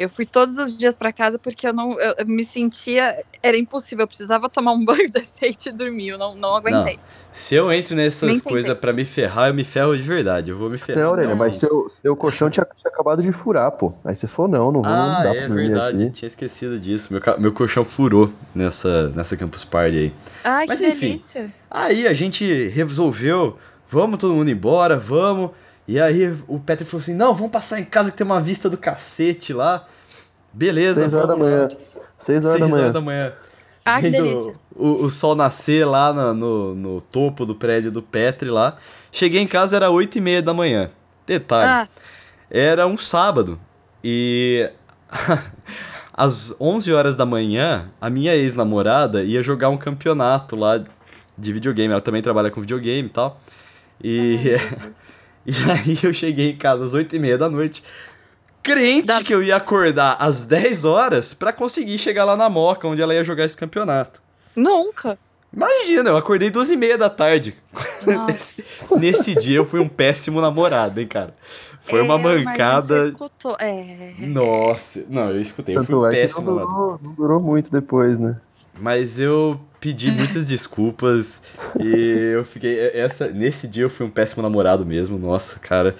Eu 0.00 0.08
fui 0.08 0.24
todos 0.24 0.56
os 0.56 0.76
dias 0.76 0.96
para 0.96 1.12
casa 1.12 1.38
porque 1.38 1.68
eu 1.68 1.74
não 1.74 1.92
eu, 2.00 2.14
eu, 2.18 2.26
me 2.26 2.42
sentia. 2.42 3.22
Era 3.42 3.56
impossível, 3.56 4.04
eu 4.04 4.08
precisava 4.08 4.48
tomar 4.48 4.72
um 4.72 4.82
banho 4.84 5.10
decente 5.10 5.68
e 5.68 5.72
dormir. 5.72 6.08
Eu 6.08 6.18
não, 6.18 6.34
não 6.34 6.56
aguentei. 6.56 6.96
Não. 6.96 7.02
Se 7.30 7.54
eu 7.54 7.70
entro 7.70 7.94
nessas 7.94 8.40
coisas 8.40 8.76
para 8.78 8.92
me 8.92 9.04
ferrar, 9.04 9.48
eu 9.48 9.54
me 9.54 9.62
ferro 9.62 9.94
de 9.96 10.02
verdade. 10.02 10.50
Eu 10.50 10.56
vou 10.56 10.70
me 10.70 10.78
ferrar. 10.78 11.16
Não, 11.16 11.36
mas 11.36 11.56
seu, 11.56 11.88
seu 11.88 12.16
colchão 12.16 12.48
tinha, 12.48 12.66
tinha, 12.76 12.90
acabado 12.90 13.22
de 13.22 13.30
furar, 13.30 13.70
pô. 13.72 13.92
Aí 14.04 14.16
você 14.16 14.26
falou, 14.26 14.50
não, 14.50 14.72
não 14.72 14.82
vou 14.82 14.90
ah, 14.90 15.22
dar 15.22 15.36
é 15.36 15.48
verdade. 15.48 16.04
Aqui. 16.04 16.12
Tinha 16.12 16.28
esquecido 16.28 16.80
disso. 16.80 17.12
Meu, 17.12 17.22
meu 17.38 17.52
colchão 17.52 17.84
furou 17.84 18.32
nessa, 18.54 19.10
nessa 19.10 19.36
Campus 19.36 19.64
Party 19.64 19.96
aí. 19.96 20.14
Ai, 20.42 20.66
mas, 20.66 20.80
que 20.80 20.88
enfim, 20.88 21.06
delícia. 21.08 21.52
Aí 21.70 22.08
a 22.08 22.14
gente 22.14 22.68
resolveu, 22.68 23.58
vamos 23.86 24.18
todo 24.18 24.34
mundo 24.34 24.50
embora, 24.50 24.96
vamos. 24.96 25.50
E 25.90 26.00
aí 26.00 26.32
o 26.46 26.60
Peter 26.60 26.86
falou 26.86 27.02
assim: 27.02 27.14
não, 27.14 27.34
vamos 27.34 27.50
passar 27.50 27.80
em 27.80 27.84
casa 27.84 28.12
que 28.12 28.16
tem 28.16 28.24
uma 28.24 28.40
vista 28.40 28.70
do 28.70 28.78
cacete 28.78 29.52
lá. 29.52 29.88
Beleza. 30.52 31.00
6 31.02 31.14
horas 31.14 31.28
da 31.28 31.36
manhã. 31.36 31.68
6 32.16 32.44
horas, 32.44 32.60
da 32.60 32.68
manhã. 32.68 32.80
horas 32.82 32.92
da 32.92 33.00
manhã. 33.00 33.32
Ah, 33.84 34.00
que 34.00 34.08
delícia. 34.08 34.54
O, 34.76 35.04
o, 35.04 35.10
sol 35.10 35.34
nascer 35.34 35.84
lá 35.84 36.12
no, 36.12 36.32
no, 36.32 36.74
no, 36.76 37.00
topo 37.00 37.44
do 37.44 37.56
prédio 37.56 37.90
do 37.90 38.00
Petri 38.00 38.48
lá. 38.50 38.76
Cheguei 39.10 39.40
em 39.40 39.48
casa, 39.48 39.74
era 39.74 39.90
8 39.90 40.16
e 40.16 40.20
meia 40.20 40.40
da 40.40 40.54
manhã. 40.54 40.90
Detalhe. 41.26 41.68
Ah. 41.68 41.88
Era 42.48 42.86
um 42.86 42.96
sábado. 42.96 43.58
E 44.04 44.70
às 46.14 46.54
11 46.60 46.92
horas 46.92 47.16
da 47.16 47.26
manhã, 47.26 47.90
a 48.00 48.08
minha 48.08 48.36
ex-namorada 48.36 49.24
ia 49.24 49.42
jogar 49.42 49.70
um 49.70 49.76
campeonato 49.76 50.54
lá 50.54 50.84
de 51.36 51.52
videogame. 51.52 51.90
Ela 51.90 52.00
também 52.00 52.22
trabalha 52.22 52.48
com 52.48 52.60
videogame 52.60 53.08
e 53.08 53.12
tal. 53.12 53.40
E, 54.00 54.38
Ai, 54.54 54.92
e 55.46 55.52
aí 55.70 55.98
eu 56.02 56.12
cheguei 56.12 56.50
em 56.50 56.56
casa 56.56 56.84
às 56.84 56.94
8 56.94 57.16
e 57.16 57.18
meia 57.18 57.38
da 57.38 57.48
noite 57.48 57.82
crente 58.62 59.06
da... 59.06 59.22
que 59.22 59.34
eu 59.34 59.42
ia 59.42 59.56
acordar 59.56 60.16
às 60.18 60.44
10 60.44 60.84
horas 60.84 61.34
para 61.34 61.52
conseguir 61.52 61.98
chegar 61.98 62.24
lá 62.24 62.36
na 62.36 62.48
Moca, 62.48 62.86
onde 62.86 63.02
ela 63.02 63.14
ia 63.14 63.24
jogar 63.24 63.44
esse 63.44 63.56
campeonato. 63.56 64.22
Nunca. 64.54 65.18
Imagina, 65.52 66.10
eu 66.10 66.16
acordei 66.16 66.50
12 66.50 66.74
e 66.74 66.76
meia 66.76 66.96
da 66.96 67.10
tarde. 67.10 67.56
nesse, 68.28 68.64
nesse 68.98 69.34
dia 69.34 69.56
eu 69.56 69.64
fui 69.64 69.80
um 69.80 69.88
péssimo 69.88 70.40
namorado, 70.40 71.00
hein, 71.00 71.06
cara. 71.06 71.34
Foi 71.82 72.00
é, 72.00 72.02
uma 72.02 72.18
mancada. 72.18 73.08
escutou. 73.08 73.56
É. 73.58 74.14
Nossa, 74.18 75.04
não, 75.08 75.30
eu 75.30 75.40
escutei, 75.40 75.76
eu 75.76 75.84
fui 75.84 75.94
um 75.94 76.06
é 76.06 76.10
péssimo 76.10 76.52
não 76.52 76.66
durou, 76.66 77.00
não 77.02 77.12
durou 77.14 77.40
muito 77.40 77.70
depois, 77.70 78.18
né? 78.18 78.36
Mas 78.78 79.18
eu 79.18 79.60
pedi 79.80 80.10
muitas 80.10 80.46
desculpas 80.46 81.42
e 81.80 82.32
eu 82.34 82.44
fiquei. 82.44 82.78
Essa, 82.90 83.28
nesse 83.28 83.66
dia 83.66 83.84
eu 83.84 83.90
fui 83.90 84.06
um 84.06 84.10
péssimo 84.10 84.42
namorado 84.42 84.84
mesmo, 84.84 85.18
nossa, 85.18 85.58
cara. 85.58 85.96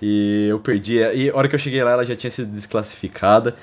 E 0.00 0.48
eu 0.50 0.58
perdi. 0.58 0.96
E 0.96 1.30
a 1.30 1.36
hora 1.36 1.48
que 1.48 1.54
eu 1.54 1.58
cheguei 1.58 1.82
lá, 1.82 1.92
ela 1.92 2.04
já 2.04 2.16
tinha 2.16 2.30
sido 2.30 2.50
desclassificada. 2.50 3.54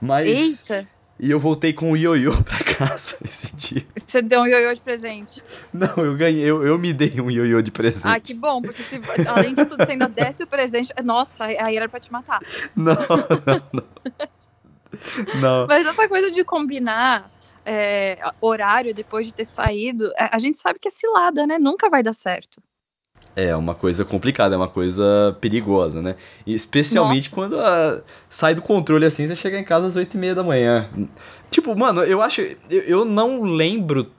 Mas. 0.00 0.60
Eita! 0.68 0.86
E 1.18 1.30
eu 1.30 1.40
voltei 1.40 1.72
com 1.72 1.92
um 1.92 1.96
ioiô 1.96 2.30
pra 2.44 2.58
casa 2.58 3.16
esse 3.24 3.56
dia. 3.56 3.82
Você 4.06 4.20
deu 4.20 4.42
um 4.42 4.46
ioiô 4.46 4.74
de 4.74 4.82
presente? 4.82 5.42
Não, 5.72 5.96
eu 5.96 6.14
ganhei, 6.14 6.44
eu, 6.44 6.62
eu 6.62 6.78
me 6.78 6.92
dei 6.92 7.18
um 7.18 7.30
ioiô 7.30 7.62
de 7.62 7.70
presente. 7.70 8.06
Ah, 8.06 8.20
que 8.20 8.34
bom, 8.34 8.60
porque 8.60 8.82
se, 8.82 9.00
além 9.26 9.54
de 9.54 9.64
tudo, 9.64 9.82
você 9.82 9.92
ainda 9.92 10.08
desse 10.08 10.42
o 10.42 10.46
presente. 10.46 10.92
Nossa, 11.02 11.44
aí 11.44 11.74
era 11.74 11.88
pra 11.88 11.98
te 11.98 12.12
matar. 12.12 12.38
Não, 12.76 12.92
não, 13.46 13.62
não. 13.72 13.82
não. 15.40 15.66
Mas 15.66 15.86
essa 15.86 16.06
coisa 16.06 16.30
de 16.30 16.44
combinar 16.44 17.30
é, 17.66 18.18
horário 18.40 18.94
depois 18.94 19.26
de 19.26 19.34
ter 19.34 19.44
saído, 19.44 20.10
a 20.16 20.38
gente 20.38 20.56
sabe 20.56 20.78
que 20.78 20.86
é 20.86 20.90
cilada, 20.90 21.46
né? 21.46 21.58
Nunca 21.58 21.90
vai 21.90 22.02
dar 22.02 22.12
certo. 22.12 22.62
É 23.34 23.54
uma 23.54 23.74
coisa 23.74 24.02
complicada, 24.02 24.54
é 24.54 24.58
uma 24.58 24.68
coisa 24.68 25.36
perigosa, 25.42 26.00
né? 26.00 26.16
Especialmente 26.46 27.24
Nossa. 27.24 27.34
quando 27.34 27.60
a, 27.60 28.00
sai 28.30 28.54
do 28.54 28.62
controle 28.62 29.04
assim, 29.04 29.26
você 29.26 29.36
chega 29.36 29.58
em 29.58 29.64
casa 29.64 29.88
às 29.88 29.96
8 29.96 30.14
e 30.14 30.18
meia 30.18 30.34
da 30.34 30.42
manhã. 30.42 30.88
Tipo, 31.50 31.76
mano, 31.76 32.02
eu 32.02 32.22
acho. 32.22 32.40
Eu, 32.70 32.82
eu 32.86 33.04
não 33.04 33.42
lembro 33.42 34.10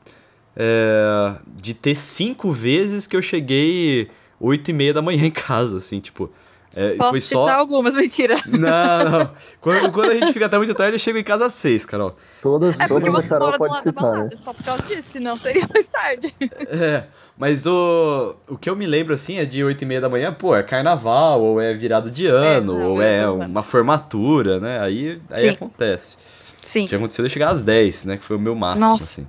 é, 0.55 1.35
de 1.47 1.73
ter 1.73 1.95
cinco 1.95 2.51
vezes 2.51 3.07
que 3.07 3.15
eu 3.15 3.21
cheguei 3.21 4.07
8 4.39 4.69
e 4.69 4.73
meia 4.73 4.93
da 4.93 5.01
manhã 5.01 5.25
em 5.25 5.31
casa, 5.31 5.77
assim, 5.77 5.99
tipo. 5.99 6.29
É, 6.79 6.91
Posso 6.91 7.09
foi 7.09 7.21
citar 7.21 7.47
só... 7.47 7.55
algumas, 7.55 7.95
mentira. 7.95 8.35
Não, 8.45 9.09
não. 9.09 9.31
Quando, 9.59 9.91
quando 9.91 10.11
a 10.11 10.13
gente 10.13 10.31
fica 10.31 10.45
até 10.45 10.59
muito 10.59 10.75
tarde, 10.75 10.93
eu 10.93 10.99
chego 10.99 11.17
em 11.17 11.23
casa 11.23 11.47
às 11.47 11.53
seis, 11.53 11.87
Carol. 11.87 12.15
Todas, 12.39 12.79
é 12.79 12.87
todas 12.87 13.15
a 13.15 13.27
Carol 13.27 13.51
pode 13.53 13.81
citar, 13.81 14.25
né? 14.25 14.29
Só 14.37 14.53
por 14.53 14.63
causa 14.63 14.83
disso, 14.83 15.09
senão 15.13 15.35
seria 15.35 15.67
mais 15.73 15.89
tarde. 15.89 16.35
É, 16.69 17.05
mas 17.35 17.65
o, 17.65 18.35
o 18.47 18.57
que 18.57 18.69
eu 18.69 18.75
me 18.75 18.85
lembro, 18.85 19.13
assim, 19.13 19.39
é 19.39 19.45
de 19.45 19.63
oito 19.63 19.81
e 19.83 19.87
meia 19.87 20.01
da 20.01 20.09
manhã, 20.09 20.31
pô, 20.31 20.55
é 20.55 20.61
carnaval, 20.61 21.41
ou 21.41 21.59
é 21.59 21.73
virada 21.73 22.11
de 22.11 22.27
ano, 22.27 22.73
é, 22.73 22.79
não, 22.79 22.91
ou 22.91 23.01
é, 23.01 23.23
é 23.23 23.29
uma 23.29 23.63
formatura, 23.63 24.59
né? 24.59 24.79
Aí, 24.79 25.19
aí 25.31 25.49
acontece. 25.49 26.15
Sim. 26.61 26.85
Tinha 26.85 26.99
acontecido 26.99 27.25
eu 27.25 27.29
chegar 27.29 27.49
às 27.49 27.63
10, 27.63 28.05
né? 28.05 28.17
Que 28.17 28.23
foi 28.23 28.37
o 28.37 28.39
meu 28.39 28.53
máximo, 28.53 28.87
Nossa. 28.87 29.03
assim. 29.03 29.27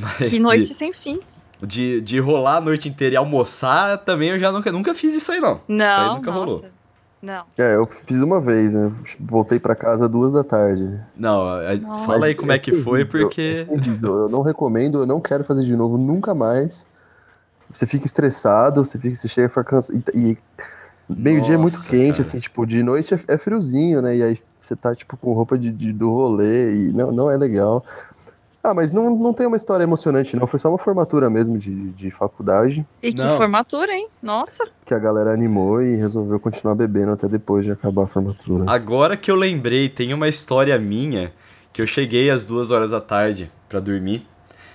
Mas 0.00 0.30
que 0.30 0.40
noite 0.40 0.66
de... 0.66 0.74
sem 0.74 0.92
fim 0.92 1.20
de, 1.62 2.00
de 2.00 2.18
rolar 2.18 2.56
a 2.56 2.60
noite 2.60 2.88
inteira 2.88 3.14
e 3.14 3.16
almoçar, 3.16 3.98
também 3.98 4.30
eu 4.30 4.38
já 4.38 4.50
nunca, 4.50 4.70
nunca 4.72 4.94
fiz 4.94 5.14
isso 5.14 5.32
aí, 5.32 5.40
não. 5.40 5.60
Não, 5.68 5.86
isso 5.86 6.00
aí 6.00 6.14
nunca 6.16 6.30
nossa. 6.30 6.44
rolou. 6.44 6.64
Não. 7.24 7.44
É, 7.56 7.74
eu 7.74 7.86
fiz 7.86 8.20
uma 8.20 8.38
vez, 8.38 8.74
né? 8.74 8.92
Voltei 9.18 9.58
para 9.58 9.74
casa 9.74 10.06
duas 10.06 10.30
da 10.30 10.44
tarde. 10.44 11.00
Não, 11.16 11.42
Nossa. 11.80 12.04
fala 12.04 12.26
aí 12.26 12.34
como 12.34 12.52
é, 12.52 12.56
é 12.56 12.58
que 12.58 12.72
foi, 12.72 13.06
porque. 13.06 13.66
Eu 14.02 14.28
não 14.28 14.42
recomendo, 14.42 14.98
eu 14.98 15.06
não 15.06 15.22
quero 15.22 15.42
fazer 15.42 15.64
de 15.64 15.74
novo 15.74 15.96
nunca 15.96 16.34
mais. 16.34 16.86
Você 17.72 17.86
fica 17.86 18.04
estressado, 18.04 18.84
você 18.84 18.98
fica, 18.98 19.16
você 19.16 19.26
chega 19.26 19.46
a 19.46 19.48
ficar 19.48 19.64
cansado. 19.64 19.98
E, 20.14 20.32
e 20.32 20.38
meio-dia 21.08 21.54
é 21.54 21.56
muito 21.56 21.82
quente, 21.84 22.10
cara. 22.10 22.20
assim, 22.20 22.38
tipo, 22.38 22.66
de 22.66 22.82
noite 22.82 23.14
é, 23.14 23.20
é, 23.28 23.38
friozinho, 23.38 24.02
né? 24.02 24.16
E 24.16 24.22
aí 24.22 24.38
você 24.60 24.76
tá, 24.76 24.94
tipo, 24.94 25.16
com 25.16 25.32
roupa 25.32 25.56
de, 25.56 25.70
de, 25.70 25.94
do 25.94 26.10
rolê 26.10 26.74
e 26.74 26.92
não, 26.92 27.10
não 27.10 27.30
é 27.30 27.38
legal. 27.38 27.82
Ah, 28.64 28.72
mas 28.72 28.92
não, 28.92 29.14
não 29.14 29.34
tem 29.34 29.46
uma 29.46 29.58
história 29.58 29.84
emocionante, 29.84 30.34
não. 30.34 30.46
Foi 30.46 30.58
só 30.58 30.70
uma 30.70 30.78
formatura 30.78 31.28
mesmo 31.28 31.58
de, 31.58 31.90
de 31.90 32.10
faculdade. 32.10 32.84
E 33.02 33.12
que 33.12 33.20
não. 33.20 33.36
formatura, 33.36 33.92
hein? 33.92 34.08
Nossa. 34.22 34.66
Que 34.86 34.94
a 34.94 34.98
galera 34.98 35.34
animou 35.34 35.82
e 35.82 35.96
resolveu 35.96 36.40
continuar 36.40 36.74
bebendo 36.74 37.12
até 37.12 37.28
depois 37.28 37.66
de 37.66 37.72
acabar 37.72 38.04
a 38.04 38.06
formatura. 38.06 38.64
Agora 38.66 39.18
que 39.18 39.30
eu 39.30 39.36
lembrei, 39.36 39.90
tem 39.90 40.14
uma 40.14 40.28
história 40.28 40.78
minha 40.78 41.30
que 41.74 41.82
eu 41.82 41.86
cheguei 41.86 42.30
às 42.30 42.46
duas 42.46 42.70
horas 42.70 42.92
da 42.92 43.02
tarde 43.02 43.52
para 43.68 43.80
dormir. 43.80 44.26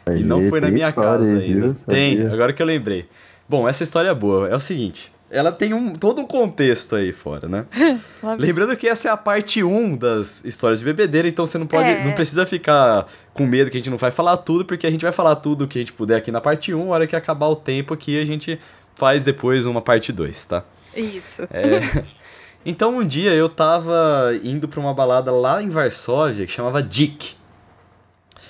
Aí, 0.05 0.21
e 0.21 0.23
não 0.23 0.47
foi 0.49 0.61
na 0.61 0.69
minha 0.69 0.93
casa 0.93 1.37
aí, 1.37 1.53
ainda. 1.53 1.73
Viu? 1.73 1.85
Tem, 1.87 2.27
agora 2.27 2.53
que 2.53 2.61
eu 2.61 2.67
lembrei. 2.67 3.09
Bom, 3.47 3.67
essa 3.67 3.81
história 3.81 4.09
é 4.09 4.13
boa. 4.13 4.47
É 4.49 4.55
o 4.55 4.59
seguinte 4.59 5.11
ela 5.31 5.51
tem 5.51 5.73
um, 5.73 5.93
todo 5.93 6.21
um 6.21 6.25
contexto 6.25 6.95
aí 6.95 7.13
fora, 7.13 7.47
né? 7.47 7.65
Lembrando 8.37 8.75
que 8.75 8.87
essa 8.87 9.09
é 9.09 9.11
a 9.11 9.17
parte 9.17 9.63
1 9.63 9.97
das 9.97 10.43
histórias 10.43 10.79
de 10.79 10.85
bebedeira, 10.85 11.27
então 11.27 11.45
você 11.45 11.57
não 11.57 11.67
pode. 11.67 11.87
É. 11.87 12.03
Não 12.03 12.13
precisa 12.13 12.45
ficar 12.45 13.07
com 13.39 13.45
medo 13.45 13.71
que 13.71 13.77
a 13.77 13.79
gente 13.79 13.89
não 13.89 13.97
vai 13.97 14.11
falar 14.11 14.35
tudo, 14.35 14.65
porque 14.65 14.85
a 14.85 14.91
gente 14.91 15.01
vai 15.01 15.13
falar 15.13 15.37
tudo 15.37 15.65
que 15.65 15.79
a 15.79 15.81
gente 15.81 15.93
puder 15.93 16.17
aqui 16.17 16.29
na 16.29 16.41
parte 16.41 16.73
1, 16.73 16.91
a 16.91 16.93
hora 16.93 17.07
que 17.07 17.15
acabar 17.15 17.47
o 17.47 17.55
tempo 17.55 17.93
aqui, 17.93 18.19
a 18.19 18.25
gente 18.25 18.59
faz 18.95 19.23
depois 19.23 19.65
uma 19.65 19.81
parte 19.81 20.11
2, 20.11 20.45
tá? 20.45 20.65
Isso. 20.93 21.43
É, 21.43 22.03
então 22.65 22.97
um 22.97 23.07
dia 23.07 23.33
eu 23.33 23.47
tava 23.47 24.37
indo 24.43 24.67
pra 24.67 24.81
uma 24.81 24.93
balada 24.93 25.31
lá 25.31 25.63
em 25.63 25.69
Varsóvia 25.69 26.45
que 26.45 26.51
chamava 26.51 26.83
Dick. 26.83 27.37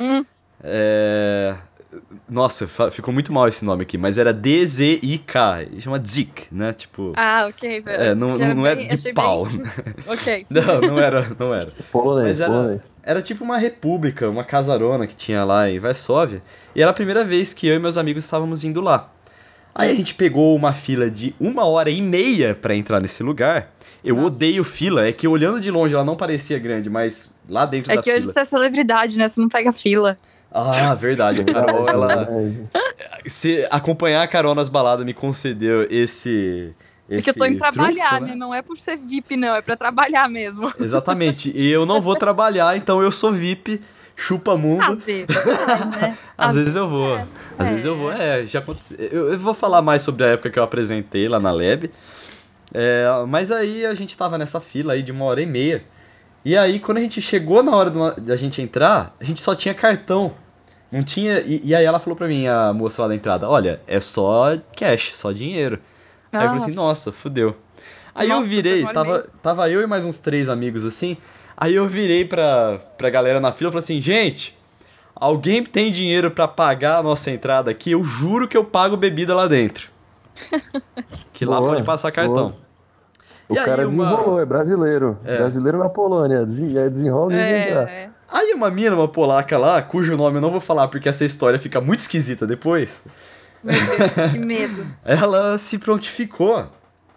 Hum. 0.02 0.26
É, 0.64 1.56
Nossa, 2.30 2.68
ficou 2.92 3.12
muito 3.12 3.34
mal 3.34 3.48
esse 3.48 3.66
nome 3.66 3.82
aqui, 3.82 3.98
mas 3.98 4.20
era 4.20 4.32
D-Z-I-K. 4.32 5.68
Chama 5.80 6.02
Zik, 6.06 6.48
né? 6.52 6.72
Tipo. 6.72 7.14
Ah, 7.16 7.48
ok. 7.50 7.84
É, 7.88 8.14
não, 8.14 8.38
não 8.38 8.68
é 8.68 8.76
de 8.76 9.14
pau. 9.14 9.46
Bem... 9.46 9.64
ok. 10.08 10.46
Não, 10.50 10.82
não 10.82 11.00
era, 11.00 11.36
não 11.40 11.54
era. 11.54 11.72
Polonês, 11.92 12.40
era, 12.40 12.52
polonês. 12.52 12.82
Era 13.04 13.22
tipo 13.22 13.44
uma 13.44 13.58
república, 13.58 14.30
uma 14.30 14.44
casarona 14.44 15.08
que 15.08 15.16
tinha 15.16 15.44
lá 15.44 15.70
em 15.70 15.80
Varsóvia. 15.80 16.44
E 16.76 16.82
era 16.82 16.92
a 16.92 16.94
primeira 16.94 17.24
vez 17.24 17.54
que 17.54 17.68
eu 17.68 17.76
e 17.76 17.80
meus 17.80 17.98
amigos 17.98 18.24
estávamos 18.24 18.64
indo 18.64 18.82
lá. 18.82 19.12
Aí 19.74 19.92
a 19.92 19.96
gente 19.96 20.14
pegou 20.14 20.56
uma 20.56 20.74
fila 20.74 21.10
de 21.10 21.34
uma 21.40 21.66
hora 21.66 21.90
e 21.90 22.02
meia 22.02 22.54
para 22.54 22.76
entrar 22.76 23.00
nesse 23.00 23.24
lugar. 23.24 23.72
Eu 24.04 24.16
Nossa. 24.16 24.36
odeio 24.36 24.64
fila, 24.64 25.08
é 25.08 25.12
que 25.12 25.28
olhando 25.28 25.60
de 25.60 25.72
longe 25.72 25.94
ela 25.94 26.04
não 26.04 26.16
parecia 26.16 26.58
grande, 26.60 26.90
mas 26.90 27.32
lá 27.48 27.66
dentro 27.66 27.92
é 27.92 27.96
da 27.96 28.04
fila... 28.04 28.16
É 28.16 28.20
que 28.20 28.24
hoje 28.24 28.34
você 28.34 28.40
é 28.40 28.46
celebridade, 28.46 29.18
né? 29.18 29.28
Você 29.28 29.42
não 29.42 29.50
pega 29.50 29.74
fila. 29.74 30.16
Ah, 30.52 30.94
verdade. 30.96 31.42
A 31.42 31.46
Carol, 31.46 31.90
ela... 31.90 32.28
Se 33.26 33.68
acompanhar 33.70 34.24
a 34.24 34.28
Carol 34.28 34.56
nas 34.56 34.70
baladas 34.70 35.06
me 35.06 35.14
concedeu 35.14 35.84
esse... 35.90 36.74
Esse 37.10 37.24
Porque 37.24 37.30
eu 37.32 37.34
tô 37.34 37.46
indo 37.46 37.58
trabalhar, 37.58 38.10
trunfo, 38.10 38.26
né? 38.26 38.30
né? 38.30 38.36
Não 38.36 38.54
é 38.54 38.62
por 38.62 38.78
ser 38.78 38.96
VIP, 38.96 39.36
não. 39.36 39.56
É 39.56 39.64
pra 39.64 39.76
trabalhar 39.76 40.30
mesmo. 40.30 40.72
Exatamente. 40.80 41.52
E 41.56 41.68
eu 41.68 41.84
não 41.84 42.00
vou 42.00 42.16
trabalhar, 42.16 42.78
então 42.78 43.02
eu 43.02 43.12
sou 43.12 43.32
VIP 43.32 43.82
chupa 44.20 44.58
mundo. 44.58 44.84
Às 44.84 45.02
vezes, 45.02 45.28
né? 45.28 46.18
Às, 46.38 46.50
Às 46.50 46.56
vezes 46.56 46.76
eu 46.76 46.88
vou. 46.88 47.18
É. 47.18 47.28
Às 47.58 47.68
é. 47.68 47.72
vezes 47.72 47.86
eu 47.86 47.98
vou. 47.98 48.12
É, 48.12 48.46
já 48.46 48.60
aconteceu. 48.60 48.98
Eu, 49.00 49.32
eu, 49.32 49.40
vou 49.40 49.54
falar 49.54 49.82
mais 49.82 50.02
sobre 50.02 50.26
a 50.26 50.28
época 50.28 50.50
que 50.50 50.60
eu 50.60 50.64
apresentei 50.64 51.28
lá 51.28 51.40
na 51.40 51.52
Lab. 51.52 51.90
É, 52.74 53.06
mas 53.28 53.50
aí 53.50 53.86
a 53.86 53.94
gente 53.96 54.16
tava 54.16 54.38
nessa 54.38 54.60
fila 54.60 54.94
aí 54.94 55.02
de 55.02 55.12
uma 55.12 55.26
hora 55.26 55.42
e 55.42 55.46
meia. 55.46 55.84
E 56.44 56.58
aí, 56.58 56.80
quando 56.80 57.00
a 57.00 57.02
gente 57.02 57.22
chegou 57.22 57.62
na 57.62 57.76
hora 57.76 58.14
da 58.20 58.36
gente 58.36 58.62
entrar, 58.62 59.16
a 59.20 59.24
gente 59.24 59.42
só 59.42 59.54
tinha 59.54 59.74
cartão. 59.74 60.34
Não 60.92 61.04
tinha. 61.04 61.40
E, 61.42 61.62
e, 61.66 61.76
aí 61.76 61.86
ela 61.86 62.00
falou 62.00 62.16
pra 62.16 62.28
mim, 62.28 62.48
a 62.48 62.74
moça 62.74 63.02
lá 63.02 63.10
da 63.10 63.16
entrada, 63.16 63.48
olha, 63.48 63.82
é 63.86 64.00
só 64.00 64.58
cash, 64.76 65.12
só 65.16 65.32
dinheiro. 65.32 65.80
Aí 66.32 66.42
eu 66.42 66.48
falei 66.48 66.64
assim, 66.64 66.74
nossa, 66.74 67.12
fudeu. 67.12 67.56
Aí 68.14 68.28
nossa, 68.28 68.42
eu 68.42 68.48
virei, 68.48 68.84
tava, 68.86 69.26
tava 69.42 69.70
eu 69.70 69.82
e 69.82 69.88
mais 69.88 70.06
uns 70.06 70.18
três 70.18 70.50
amigos 70.50 70.86
assim. 70.86 71.18
Aí 71.56 71.76
eu 71.76 71.86
virei 71.86 72.26
pra, 72.26 72.80
pra 72.98 73.10
galera 73.10 73.40
na 73.40 73.52
fila 73.52 73.70
e 73.70 73.74
falei 73.74 73.84
assim, 73.84 74.02
gente, 74.02 74.58
alguém 75.16 75.64
tem 75.64 75.92
dinheiro 75.92 76.32
para 76.32 76.48
pagar 76.48 76.98
a 76.98 77.04
nossa 77.04 77.30
entrada 77.30 77.70
aqui? 77.70 77.92
Eu 77.92 78.04
juro 78.04 78.48
que 78.48 78.58
eu 78.58 78.64
pago 78.64 78.96
bebida 78.96 79.36
lá 79.36 79.48
dentro. 79.48 79.90
que 81.34 81.46
lá 81.46 81.60
boa, 81.60 81.74
pode 81.74 81.84
passar 81.84 82.12
cartão. 82.12 82.50
Boa. 82.50 82.69
O 83.50 83.54
e 83.54 83.56
cara 83.56 83.86
desenrolou, 83.86 84.36
uma... 84.36 84.42
é 84.42 84.46
brasileiro. 84.46 85.18
É. 85.26 85.38
Brasileiro 85.38 85.80
na 85.80 85.90
Polônia. 85.90 86.38
É 86.38 86.90
desenrola 86.90 87.34
é, 87.34 87.70
é. 87.72 88.10
Aí 88.32 88.54
uma 88.54 88.70
mina, 88.70 88.96
uma 88.96 89.08
polaca 89.08 89.58
lá, 89.58 89.82
cujo 89.82 90.16
nome 90.16 90.38
eu 90.38 90.42
não 90.42 90.52
vou 90.52 90.62
falar 90.62 90.88
porque 90.88 91.10
essa 91.10 91.26
história 91.26 91.58
fica 91.58 91.82
muito 91.82 92.02
esquisita 92.02 92.46
depois. 92.46 93.02
Meu 93.64 93.74
Deus, 93.74 94.32
que 94.32 94.38
medo. 94.38 94.86
Ela 95.04 95.58
se 95.58 95.80
prontificou 95.80 96.68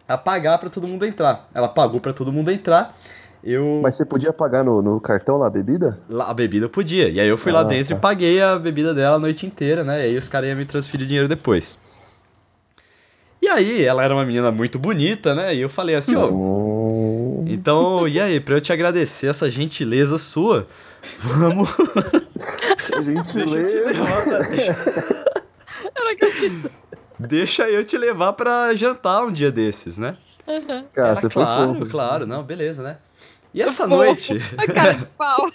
a 0.09 0.19
pagar 0.19 0.57
para 0.57 0.71
todo 0.71 0.87
mundo 0.87 1.05
entrar. 1.05 1.49
Ela 1.55 1.69
pagou 1.69 2.01
para 2.01 2.15
todo 2.15 2.33
mundo 2.33 2.51
entrar. 2.51 2.97
Eu... 3.45 3.81
Mas 3.83 3.97
você 3.97 4.07
podia 4.07 4.33
pagar 4.33 4.65
no, 4.65 4.81
no 4.81 5.01
cartão 5.01 5.37
lá 5.37 5.49
a 5.49 5.51
bebida? 5.51 5.99
Lá, 6.09 6.31
a 6.31 6.35
bebida 6.35 6.67
eu 6.67 6.71
podia. 6.71 7.09
E 7.09 7.21
aí 7.21 7.29
eu 7.29 7.37
fui 7.37 7.53
ah, 7.53 7.57
lá 7.57 7.63
dentro 7.65 7.93
tá. 7.93 7.99
e 7.99 8.01
paguei 8.01 8.41
a 8.41 8.59
bebida 8.59 8.95
dela 8.95 9.17
a 9.17 9.19
noite 9.19 9.45
inteira, 9.45 9.85
né? 9.85 10.01
E 10.01 10.03
aí 10.11 10.17
os 10.17 10.29
caras 10.29 10.49
iam 10.49 10.57
me 10.57 10.65
transferir 10.65 11.07
dinheiro 11.07 11.29
depois. 11.29 11.79
E 13.43 13.49
aí, 13.49 13.85
ela 13.85 14.05
era 14.05 14.15
uma 14.15 14.25
menina 14.25 14.53
muito 14.53 14.79
bonita, 14.79 15.35
né? 15.35 15.53
E 15.53 15.61
eu 15.61 15.69
falei 15.69 15.97
assim, 15.97 16.15
ó. 16.15 16.31
Oh. 16.31 17.45
Então, 17.45 18.07
e 18.07 18.21
aí, 18.21 18.39
pra 18.39 18.55
eu 18.55 18.61
te 18.61 18.73
agradecer 18.73 19.27
essa 19.27 19.51
gentileza 19.51 20.17
sua, 20.17 20.69
vamos. 21.19 21.69
gentileza. 23.05 23.93
deixa 24.49 24.77
eu 26.47 26.71
deixa 27.19 27.69
eu 27.69 27.85
te 27.85 27.99
levar 27.99 28.33
pra 28.35 28.73
jantar 28.77 29.25
um 29.25 29.33
dia 29.33 29.51
desses, 29.51 29.99
né? 29.99 30.17
Uhum. 30.47 30.85
Cara, 30.95 31.17
você 31.17 31.29
claro, 31.29 31.71
foi 31.71 31.79
fofo. 31.81 31.91
Claro, 31.91 32.27
não, 32.29 32.45
beleza, 32.45 32.81
né? 32.81 32.99
E 33.53 33.61
essa 33.61 33.89
noite. 33.89 34.39
cara 34.73 34.93
de 34.93 35.05
pau. 35.07 35.51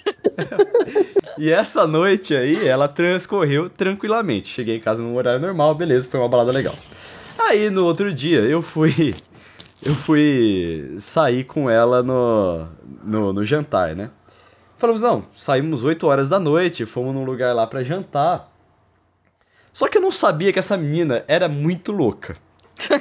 e 1.39 1.49
essa 1.51 1.87
noite 1.87 2.35
aí, 2.35 2.67
ela 2.67 2.89
transcorreu 2.89 3.69
tranquilamente. 3.69 4.49
Cheguei 4.49 4.75
em 4.75 4.81
casa 4.81 5.01
no 5.01 5.15
horário 5.15 5.39
normal, 5.39 5.73
beleza, 5.73 6.05
foi 6.09 6.19
uma 6.19 6.27
balada 6.27 6.51
legal. 6.51 6.75
Aí 7.39 7.69
no 7.69 7.85
outro 7.85 8.13
dia 8.13 8.39
eu 8.41 8.61
fui. 8.61 9.15
Eu 9.83 9.93
fui 9.93 10.95
sair 10.99 11.43
com 11.43 11.69
ela 11.69 12.01
no, 12.01 12.67
no, 13.03 13.31
no 13.31 13.43
jantar, 13.43 13.95
né? 13.95 14.09
Falamos, 14.75 15.01
não, 15.01 15.23
saímos 15.33 15.83
8 15.83 16.05
horas 16.07 16.29
da 16.29 16.39
noite, 16.39 16.85
fomos 16.85 17.13
num 17.13 17.23
lugar 17.23 17.53
lá 17.55 17.65
para 17.65 17.83
jantar. 17.83 18.51
Só 19.71 19.87
que 19.87 19.97
eu 19.97 20.01
não 20.01 20.11
sabia 20.11 20.51
que 20.51 20.59
essa 20.59 20.75
menina 20.75 21.23
era 21.27 21.47
muito 21.47 21.91
louca. 21.91 22.35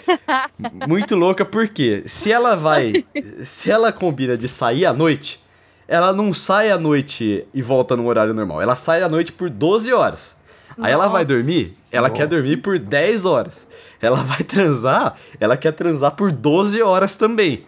muito 0.86 1.16
louca 1.16 1.44
porque 1.44 2.02
se 2.06 2.30
ela 2.30 2.54
vai, 2.54 3.04
se 3.42 3.70
ela 3.70 3.92
combina 3.92 4.36
de 4.36 4.48
sair 4.48 4.84
à 4.84 4.92
noite, 4.92 5.42
ela 5.88 6.12
não 6.12 6.34
sai 6.34 6.70
à 6.70 6.78
noite 6.78 7.46
e 7.52 7.62
volta 7.62 7.96
no 7.96 8.06
horário 8.06 8.34
normal. 8.34 8.60
Ela 8.60 8.76
sai 8.76 9.02
à 9.02 9.08
noite 9.08 9.32
por 9.32 9.48
12 9.48 9.92
horas. 9.92 10.38
Aí 10.78 10.92
ela 10.92 11.08
vai 11.08 11.24
dormir, 11.24 11.74
ela 11.90 12.10
quer 12.10 12.26
dormir 12.26 12.58
por 12.58 12.78
10 12.78 13.24
horas. 13.24 13.66
Ela 14.00 14.22
vai 14.22 14.44
transar, 14.44 15.16
ela 15.40 15.56
quer 15.56 15.72
transar 15.72 16.14
por 16.14 16.30
12 16.30 16.82
horas 16.82 17.16
também. 17.16 17.66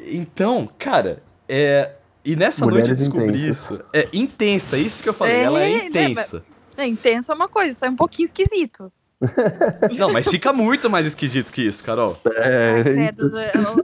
Então, 0.00 0.68
cara, 0.78 1.22
é. 1.48 1.92
E 2.24 2.36
nessa 2.36 2.64
Mulheres 2.64 2.88
noite 2.88 3.02
eu 3.02 3.06
descobri 3.06 3.40
intensas. 3.40 3.70
isso. 3.70 3.82
É 3.92 4.08
intensa, 4.12 4.76
isso 4.76 5.02
que 5.02 5.08
eu 5.08 5.14
falei, 5.14 5.36
é, 5.36 5.42
ela 5.42 5.60
é 5.60 5.68
né, 5.68 5.86
intensa. 5.86 6.44
É, 6.76 6.86
intensa 6.86 7.32
é 7.32 7.34
uma 7.34 7.48
coisa, 7.48 7.74
isso 7.74 7.84
é 7.84 7.90
um 7.90 7.96
pouquinho 7.96 8.26
esquisito. 8.26 8.92
Não, 9.98 10.10
mas 10.10 10.28
fica 10.28 10.52
muito 10.52 10.88
mais 10.88 11.06
esquisito 11.06 11.52
que 11.52 11.62
isso, 11.62 11.84
Carol. 11.84 12.18
É. 12.36 12.76
Ai, 12.76 12.82
credo, 12.82 13.30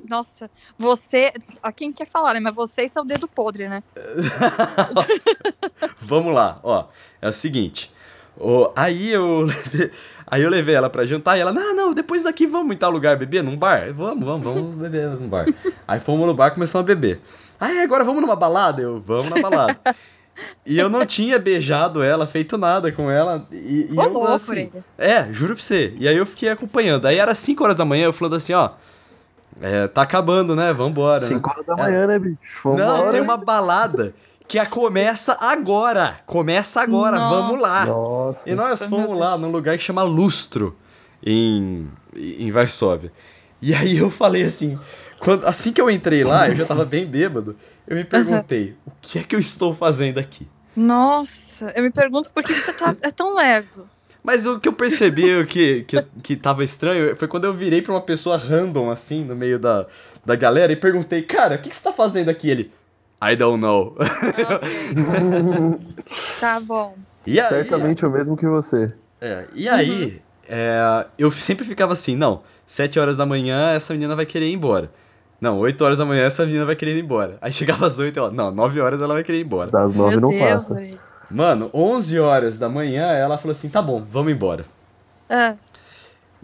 nossa, 0.08 0.50
você. 0.78 1.32
A 1.62 1.70
quem 1.70 1.92
quer 1.92 2.06
falar, 2.06 2.34
né? 2.34 2.40
Mas 2.40 2.54
vocês 2.54 2.90
são 2.90 3.02
o 3.02 3.06
dedo 3.06 3.28
podre, 3.28 3.68
né? 3.68 3.82
Vamos 6.00 6.34
lá, 6.34 6.58
ó. 6.62 6.86
É 7.20 7.28
o 7.28 7.34
seguinte. 7.34 7.94
Oh, 8.38 8.70
aí 8.76 9.10
eu 9.10 9.46
aí 10.26 10.42
eu 10.42 10.50
levei 10.50 10.74
ela 10.74 10.90
pra 10.90 11.06
jantar 11.06 11.36
e 11.36 11.40
ela, 11.40 11.52
não, 11.52 11.74
não, 11.74 11.94
depois 11.94 12.22
daqui 12.22 12.46
vamos 12.46 12.74
em 12.74 12.78
tal 12.78 12.90
lugar 12.90 13.16
beber, 13.16 13.42
num 13.42 13.56
bar? 13.56 13.92
Vamos, 13.94 14.24
vamos, 14.24 14.44
vamos 14.44 14.74
beber 14.80 15.08
num 15.10 15.28
bar. 15.28 15.46
aí 15.88 16.00
fomos 16.00 16.26
no 16.26 16.34
bar 16.34 16.48
e 16.48 16.50
começamos 16.52 16.84
a 16.84 16.86
beber. 16.86 17.20
Aí 17.58 17.80
agora 17.80 18.04
vamos 18.04 18.20
numa 18.20 18.36
balada? 18.36 18.82
Eu, 18.82 19.00
vamos 19.00 19.30
na 19.30 19.40
balada. 19.40 19.78
e 20.66 20.78
eu 20.78 20.90
não 20.90 21.06
tinha 21.06 21.38
beijado 21.38 22.02
ela, 22.02 22.26
feito 22.26 22.58
nada 22.58 22.92
com 22.92 23.10
ela. 23.10 23.46
E, 23.50 23.88
e 23.90 23.96
eu, 23.96 24.24
assim, 24.26 24.70
É, 24.98 25.32
juro 25.32 25.54
pra 25.54 25.62
você. 25.62 25.94
E 25.98 26.06
aí 26.06 26.16
eu 26.16 26.26
fiquei 26.26 26.50
acompanhando. 26.50 27.06
Aí 27.06 27.16
era 27.16 27.34
5 27.34 27.64
horas 27.64 27.76
da 27.78 27.84
manhã, 27.86 28.04
eu 28.04 28.12
falando 28.12 28.36
assim, 28.36 28.52
ó. 28.52 28.72
É, 29.62 29.88
tá 29.88 30.02
acabando, 30.02 30.54
né? 30.54 30.74
Vambora. 30.74 31.26
5 31.26 31.34
né? 31.34 31.54
horas 31.54 31.66
da 31.66 31.76
manhã, 31.76 32.02
é. 32.02 32.06
né, 32.06 32.18
bicho? 32.18 32.62
Vambora. 32.62 32.86
Não, 32.86 33.10
tem 33.10 33.22
uma 33.22 33.38
balada 33.38 34.14
que 34.48 34.58
a 34.58 34.66
começa 34.66 35.36
agora. 35.40 36.20
Começa 36.26 36.80
agora, 36.80 37.18
Nossa. 37.18 37.34
vamos 37.34 37.60
lá. 37.60 37.86
Nossa. 37.86 38.50
E 38.50 38.54
nós 38.54 38.82
fomos 38.84 39.18
lá 39.18 39.36
num 39.36 39.50
lugar 39.50 39.76
que 39.76 39.82
chama 39.82 40.02
Lustro, 40.02 40.76
em, 41.24 41.90
em 42.14 42.50
Varsóvia. 42.50 43.12
E 43.60 43.74
aí 43.74 43.96
eu 43.98 44.10
falei 44.10 44.44
assim, 44.44 44.78
quando, 45.18 45.46
assim 45.46 45.72
que 45.72 45.80
eu 45.80 45.90
entrei 45.90 46.22
lá, 46.22 46.48
eu 46.48 46.54
já 46.54 46.64
tava 46.64 46.84
bem 46.84 47.06
bêbado, 47.06 47.56
eu 47.86 47.96
me 47.96 48.04
perguntei, 48.04 48.76
o 48.86 48.92
que 49.00 49.18
é 49.18 49.22
que 49.22 49.34
eu 49.34 49.40
estou 49.40 49.74
fazendo 49.74 50.18
aqui? 50.18 50.46
Nossa, 50.76 51.72
eu 51.74 51.82
me 51.82 51.90
pergunto 51.90 52.30
por 52.30 52.42
que 52.42 52.52
você 52.52 52.72
tá, 52.72 52.94
é 53.00 53.10
tão 53.10 53.34
lerdo. 53.34 53.88
Mas 54.22 54.44
o 54.44 54.58
que 54.58 54.68
eu 54.68 54.72
percebi 54.72 55.46
que, 55.46 55.84
que, 55.84 56.04
que 56.22 56.36
tava 56.36 56.64
estranho 56.64 57.14
foi 57.16 57.28
quando 57.28 57.44
eu 57.44 57.54
virei 57.54 57.80
pra 57.80 57.92
uma 57.92 58.00
pessoa 58.00 58.36
random, 58.36 58.90
assim, 58.90 59.24
no 59.24 59.36
meio 59.36 59.58
da, 59.58 59.86
da 60.24 60.34
galera, 60.34 60.72
e 60.72 60.76
perguntei, 60.76 61.22
cara, 61.22 61.54
o 61.54 61.58
que, 61.58 61.70
que 61.70 61.76
você 61.76 61.84
tá 61.84 61.92
fazendo 61.92 62.28
aqui? 62.28 62.50
Ele, 62.50 62.72
I 63.20 63.36
don't 63.36 63.60
know. 63.60 63.96
Okay. 63.96 64.44
tá 66.40 66.60
bom. 66.60 66.94
E 67.26 67.40
aí, 67.40 67.48
Certamente 67.48 68.04
é 68.04 68.08
o 68.08 68.10
mesmo 68.10 68.36
que 68.36 68.46
você. 68.46 68.94
É, 69.20 69.46
e 69.54 69.68
aí, 69.68 70.04
uhum. 70.04 70.20
é, 70.48 71.06
eu 71.18 71.30
sempre 71.30 71.64
ficava 71.64 71.92
assim, 71.92 72.14
não, 72.14 72.42
7 72.66 72.98
horas 72.98 73.16
da 73.16 73.26
manhã 73.26 73.70
essa 73.70 73.92
menina 73.92 74.14
vai 74.14 74.26
querer 74.26 74.46
ir 74.46 74.52
embora. 74.52 74.90
Não, 75.40 75.58
8 75.58 75.84
horas 75.84 75.98
da 75.98 76.04
manhã 76.04 76.24
essa 76.24 76.46
menina 76.46 76.64
vai 76.64 76.76
querer 76.76 76.96
ir 76.96 77.02
embora. 77.02 77.38
Aí 77.40 77.52
chegava 77.52 77.86
às 77.86 77.98
8, 77.98 78.18
ela, 78.18 78.30
não, 78.30 78.50
9 78.50 78.80
horas 78.80 79.00
ela 79.00 79.14
vai 79.14 79.24
querer 79.24 79.38
ir 79.38 79.44
embora. 79.44 79.70
Das 79.70 79.92
9 79.92 80.16
não 80.16 80.28
Deus, 80.28 80.40
passa. 80.40 80.74
Véio. 80.74 80.98
Mano, 81.30 81.70
11 81.74 82.18
horas 82.20 82.58
da 82.58 82.68
manhã 82.68 83.06
ela 83.12 83.36
falou 83.38 83.52
assim, 83.52 83.68
tá 83.68 83.82
bom, 83.82 84.04
vamos 84.08 84.32
embora. 84.32 84.64
Ah. 85.28 85.54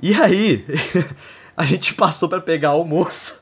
E 0.02 0.14
aí, 0.14 0.64
a 1.56 1.64
gente 1.64 1.94
passou 1.94 2.28
para 2.28 2.40
pegar 2.40 2.70
almoço. 2.70 3.41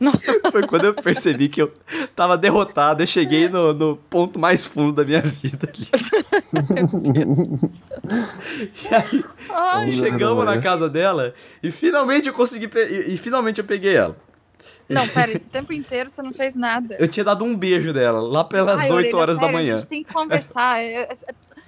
Foi 0.52 0.66
quando 0.66 0.86
eu 0.86 0.94
percebi 0.94 1.48
que 1.48 1.60
eu 1.60 1.72
tava 2.14 2.38
derrotado. 2.38 3.02
Eu 3.02 3.06
cheguei 3.06 3.48
no, 3.48 3.72
no 3.72 3.96
ponto 3.96 4.38
mais 4.38 4.66
fundo 4.66 4.92
da 4.92 5.04
minha 5.04 5.20
vida 5.20 5.68
ali. 5.68 5.88
e 8.90 8.94
aí, 8.94 9.24
Ai, 9.50 9.90
chegamos 9.90 10.44
na 10.44 10.60
casa 10.60 10.88
dela 10.88 11.34
e 11.62 11.70
finalmente 11.70 12.28
eu 12.28 12.34
consegui. 12.34 12.70
E, 12.74 13.14
e, 13.14 13.16
finalmente 13.16 13.58
eu 13.58 13.64
peguei 13.64 13.96
ela. 13.96 14.16
Não, 14.88 15.06
pera, 15.08 15.32
esse 15.32 15.46
tempo 15.46 15.72
inteiro 15.72 16.10
você 16.10 16.22
não 16.22 16.32
fez 16.32 16.54
nada. 16.54 16.96
Eu 16.98 17.08
tinha 17.08 17.24
dado 17.24 17.44
um 17.44 17.54
beijo 17.54 17.92
dela, 17.92 18.20
lá 18.20 18.42
pelas 18.42 18.82
Ai, 18.82 18.90
8 18.90 19.16
horas 19.16 19.36
sério, 19.36 19.52
da 19.52 19.58
manhã. 19.58 19.74
A 19.74 19.78
gente 19.78 19.88
tem 19.88 20.02
que 20.02 20.12
conversar. 20.12 20.78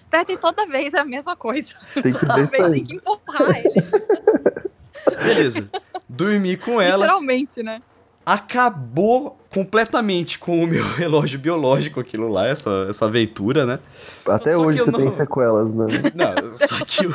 Petri 0.09 0.37
toda 0.39 0.67
vez 0.67 0.95
é 0.95 1.01
a 1.01 1.05
mesma 1.05 1.37
coisa. 1.37 1.75
Tem 1.95 2.13
que 2.13 2.21
toda 2.27 2.45
vez 2.45 2.73
tem 2.73 2.85
que 2.85 2.95
empurrar 2.95 3.59
ele. 3.59 3.75
Beleza. 5.23 5.71
Dormi 6.09 6.57
com 6.57 6.81
ela. 6.81 7.05
Literalmente, 7.05 7.63
né? 7.63 7.83
Acabou 8.33 9.39
completamente 9.51 10.39
com 10.39 10.63
o 10.63 10.67
meu 10.67 10.85
relógio 10.95 11.39
biológico 11.39 11.99
aquilo 11.99 12.29
lá, 12.29 12.47
essa, 12.47 12.87
essa 12.89 13.07
aventura, 13.07 13.67
né? 13.67 13.81
Até 14.27 14.53
só 14.53 14.61
hoje 14.61 14.79
você 14.79 14.91
não... 14.91 15.01
tem 15.01 15.11
sequelas, 15.11 15.75
né? 15.75 15.87
Não, 16.15 16.57
só 16.57 16.85
que 16.85 17.07
o, 17.07 17.15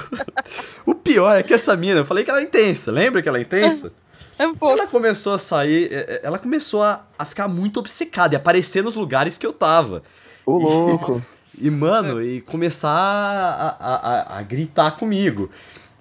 o 0.85 0.95
pior 0.95 1.37
é 1.37 1.43
que 1.43 1.53
essa 1.53 1.75
mina, 1.75 2.01
eu 2.01 2.05
falei 2.05 2.23
que 2.23 2.29
ela 2.29 2.39
é 2.39 2.43
intensa, 2.43 2.91
lembra 2.91 3.21
que 3.21 3.29
ela 3.29 3.37
é 3.37 3.41
intensa? 3.41 3.93
É 4.37 4.45
um 4.45 4.53
pouco. 4.53 4.73
Ela 4.73 4.87
começou 4.87 5.33
a 5.33 5.37
sair, 5.37 5.87
é, 5.91 5.95
é, 5.95 6.21
ela 6.23 6.37
começou 6.37 6.83
a, 6.83 7.05
a 7.17 7.23
ficar 7.23 7.47
muito 7.47 7.79
obcecada 7.79 8.35
e 8.35 8.37
aparecer 8.37 8.83
nos 8.83 8.95
lugares 8.95 9.37
que 9.37 9.45
eu 9.47 9.53
tava. 9.53 10.03
Ô, 10.45 10.57
louco! 10.57 11.21
E, 11.61 11.69
mano, 11.69 12.21
e 12.21 12.41
começar 12.41 12.89
a, 12.89 13.67
a, 13.79 13.95
a, 13.95 14.39
a, 14.39 14.41
gritar 14.41 14.97
comigo. 14.97 15.49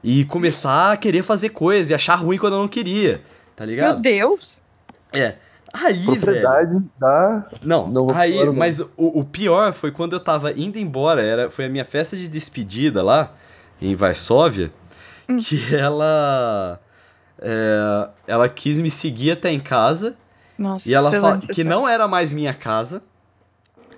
E 0.03 0.24
começar 0.24 0.92
a 0.92 0.96
querer 0.96 1.22
fazer 1.22 1.50
coisas 1.50 1.90
e 1.90 1.94
achar 1.94 2.16
ruim 2.16 2.37
quando 2.37 2.55
eu 2.55 2.59
não 2.59 2.68
queria. 2.68 3.22
Tá 3.55 3.64
ligado? 3.64 3.92
Meu 3.92 4.00
Deus! 4.00 4.63
É. 5.14 5.37
Aí, 5.72 6.05
Propriedade 6.05 6.72
velho. 6.72 6.90
da. 6.98 7.46
Não, 7.61 7.88
não 7.88 8.11
aí, 8.11 8.48
mas 8.50 8.79
o, 8.79 8.88
o, 8.96 9.24
pior 9.24 9.72
foi 9.72 9.90
quando 9.90 10.12
eu 10.12 10.20
tava 10.20 10.53
indo 10.53 10.79
embora, 10.79 11.20
era, 11.20 11.50
foi 11.50 11.64
a 11.64 11.68
minha 11.68 11.85
festa 11.85 12.16
de 12.16 12.29
despedida 12.29 13.03
lá, 13.03 13.33
em 13.83 13.96
Varsóvia, 13.96 14.70
hum. 15.29 15.37
que 15.37 15.74
ela. 15.74 16.81
É, 17.40 18.09
ela 18.29 18.48
quis 18.48 18.79
me 18.79 18.88
seguir 18.88 19.33
até 19.33 19.50
em 19.50 19.59
casa. 19.59 20.14
Nossa, 20.57 20.88
e 20.88 20.94
ela 20.94 21.11
falou 21.11 21.40
que 21.40 21.64
não 21.64 21.88
era 21.88 22.07
mais 22.07 22.33
minha 22.33 22.55
casa. 22.55 23.03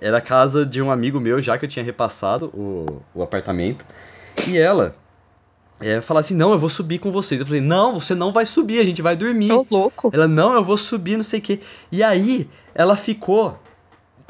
Era 0.01 0.17
a 0.17 0.21
casa 0.21 0.65
de 0.65 0.81
um 0.81 0.91
amigo 0.91 1.19
meu, 1.19 1.39
já 1.39 1.57
que 1.59 1.65
eu 1.65 1.69
tinha 1.69 1.85
repassado 1.85 2.47
o, 2.47 3.01
o 3.13 3.21
apartamento. 3.21 3.85
E 4.47 4.57
ela 4.57 4.95
é, 5.79 6.01
falar 6.01 6.21
assim: 6.21 6.35
não, 6.35 6.51
eu 6.51 6.59
vou 6.59 6.69
subir 6.69 6.99
com 6.99 7.11
vocês. 7.11 7.39
Eu 7.39 7.45
falei: 7.45 7.61
não, 7.61 7.99
você 7.99 8.15
não 8.15 8.31
vai 8.31 8.45
subir, 8.45 8.79
a 8.79 8.83
gente 8.83 9.01
vai 9.01 9.15
dormir. 9.15 9.49
Tô 9.49 9.65
louco. 9.69 10.09
Ela: 10.13 10.27
não, 10.27 10.53
eu 10.53 10.63
vou 10.63 10.77
subir, 10.77 11.17
não 11.17 11.23
sei 11.23 11.39
o 11.39 11.41
quê. 11.41 11.59
E 11.91 12.01
aí, 12.01 12.49
ela 12.73 12.95
ficou 12.97 13.59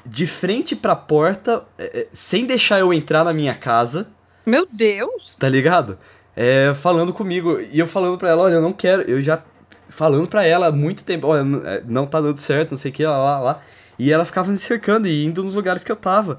de 0.05 0.25
frente 0.25 0.75
pra 0.75 0.95
porta, 0.95 1.63
é, 1.77 2.01
é, 2.01 2.07
sem 2.12 2.45
deixar 2.45 2.79
eu 2.79 2.93
entrar 2.93 3.23
na 3.23 3.33
minha 3.33 3.55
casa. 3.55 4.07
Meu 4.45 4.67
Deus! 4.71 5.36
Tá 5.38 5.49
ligado? 5.49 5.97
É, 6.36 6.73
falando 6.73 7.13
comigo. 7.13 7.60
E 7.60 7.79
eu 7.79 7.88
falando 7.88 8.17
pra 8.17 8.29
ela: 8.29 8.43
olha, 8.43 8.55
eu 8.55 8.62
não 8.62 8.73
quero. 8.73 9.03
Eu 9.03 9.21
já. 9.21 9.41
Falando 9.89 10.27
pra 10.27 10.45
ela 10.45 10.67
há 10.67 10.71
muito 10.71 11.05
tempo: 11.05 11.27
olha, 11.27 11.45
é, 11.65 11.83
não 11.88 12.05
tá 12.05 12.19
dando 12.19 12.38
certo, 12.38 12.71
não 12.71 12.77
sei 12.77 12.91
o 12.91 12.93
que, 12.93 13.05
lá, 13.05 13.17
lá, 13.17 13.39
lá. 13.39 13.62
E 13.97 14.12
ela 14.12 14.25
ficava 14.25 14.51
me 14.51 14.57
cercando 14.57 15.07
e 15.07 15.25
indo 15.25 15.43
nos 15.43 15.55
lugares 15.55 15.83
que 15.83 15.91
eu 15.91 15.95
tava. 15.95 16.38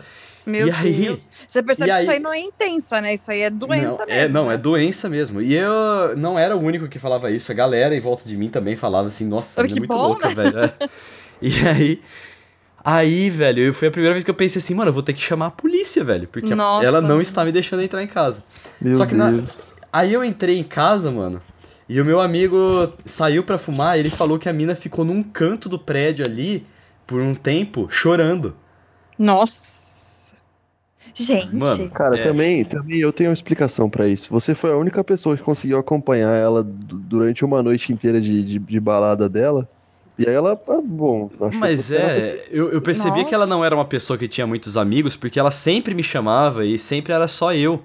Meu 0.49 0.67
e 0.67 0.71
aí, 0.71 0.93
Deus. 0.93 1.29
Você 1.47 1.63
percebe 1.63 1.91
que 1.91 1.93
aí, 1.93 2.03
isso 2.03 2.11
aí 2.11 2.19
não 2.19 2.33
é 2.33 2.41
intensa, 2.41 3.01
né? 3.01 3.15
Isso 3.15 3.31
aí 3.31 3.43
é 3.43 3.51
doença 3.51 3.99
não, 3.99 4.07
mesmo. 4.07 4.13
É, 4.13 4.29
não, 4.29 4.49
né? 4.49 4.55
é 4.55 4.57
doença 4.57 5.09
mesmo. 5.09 5.43
E 5.43 5.55
eu 5.55 6.17
não 6.17 6.39
era 6.39 6.57
o 6.57 6.61
único 6.61 6.89
que 6.89 6.99
falava 6.99 7.31
isso. 7.31 7.53
A 7.53 7.55
galera 7.55 7.95
em 7.95 8.01
volta 8.01 8.27
de 8.27 8.37
mim 8.37 8.49
também 8.49 8.75
falava 8.75 9.09
assim, 9.09 9.27
nossa, 9.27 9.61
é 9.61 9.65
muito 9.65 9.87
bom, 9.87 10.09
louca, 10.09 10.29
né? 10.29 10.35
velho. 10.35 10.59
É. 10.59 10.73
E 11.41 11.53
aí. 11.69 12.03
Aí, 12.85 13.31
velho, 13.31 13.73
foi 13.73 13.87
a 13.87 13.91
primeira 13.93 14.13
vez 14.13 14.25
que 14.25 14.31
eu 14.31 14.35
pensei 14.35 14.59
assim, 14.59 14.75
mano, 14.75 14.89
eu 14.89 14.93
vou 14.93 15.05
ter 15.05 15.13
que 15.13 15.21
chamar 15.21 15.47
a 15.47 15.51
polícia, 15.51 16.03
velho. 16.03 16.27
Porque 16.27 16.53
nossa. 16.53 16.85
ela 16.85 17.01
não 17.01 17.21
está 17.21 17.45
me 17.45 17.53
deixando 17.53 17.83
entrar 17.83 18.03
em 18.03 18.09
casa. 18.09 18.43
Meu 18.81 18.95
Só 18.95 19.07
que 19.07 19.15
na, 19.15 19.31
aí 19.93 20.13
eu 20.13 20.25
entrei 20.25 20.59
em 20.59 20.65
casa, 20.65 21.11
mano. 21.11 21.41
E 21.89 22.01
o 22.01 22.05
meu 22.05 22.21
amigo 22.21 22.93
saiu 23.05 23.45
para 23.45 23.57
fumar, 23.57 23.99
ele 23.99 24.11
falou 24.11 24.39
que 24.39 24.49
a 24.49 24.53
mina 24.53 24.75
ficou 24.75 25.05
num 25.05 25.23
canto 25.23 25.69
do 25.69 25.79
prédio 25.79 26.25
ali 26.27 26.67
por 27.07 27.21
um 27.21 27.35
tempo 27.35 27.89
chorando. 27.89 28.57
Nossa. 29.19 29.88
Gente. 31.15 31.55
Mano, 31.55 31.91
cara, 31.91 32.19
é. 32.19 32.23
também, 32.23 32.65
também 32.65 32.99
eu 32.99 33.13
tenho 33.13 33.31
uma 33.31 33.35
explicação 33.35 33.89
para 33.89 34.07
isso. 34.09 34.31
Você 34.31 34.55
foi 34.55 34.73
a 34.73 34.77
única 34.77 35.03
pessoa 35.03 35.37
que 35.37 35.43
conseguiu 35.43 35.79
acompanhar 35.79 36.35
ela 36.35 36.63
durante 36.65 37.45
uma 37.45 37.63
noite 37.63 37.93
inteira 37.93 38.21
de, 38.21 38.43
de, 38.43 38.59
de 38.59 38.81
balada 38.81 39.29
dela. 39.29 39.69
E 40.19 40.29
aí 40.29 40.35
ela, 40.35 40.61
ah, 40.69 40.81
bom, 40.83 41.31
Mas 41.55 41.93
é, 41.93 42.47
eu, 42.51 42.73
eu 42.73 42.83
percebia 42.83 43.19
Nossa. 43.19 43.29
que 43.29 43.35
ela 43.35 43.47
não 43.47 43.65
era 43.65 43.73
uma 43.73 43.85
pessoa 43.85 44.19
que 44.19 44.27
tinha 44.27 44.47
muitos 44.49 44.77
amigos, 44.77 45.15
porque 45.15 45.39
ela 45.39 45.53
sempre 45.53 45.95
me 45.95 46.03
chamava 46.03 46.65
e 46.65 46.77
sempre 46.77 47.13
era 47.13 47.29
só 47.29 47.55
eu. 47.55 47.81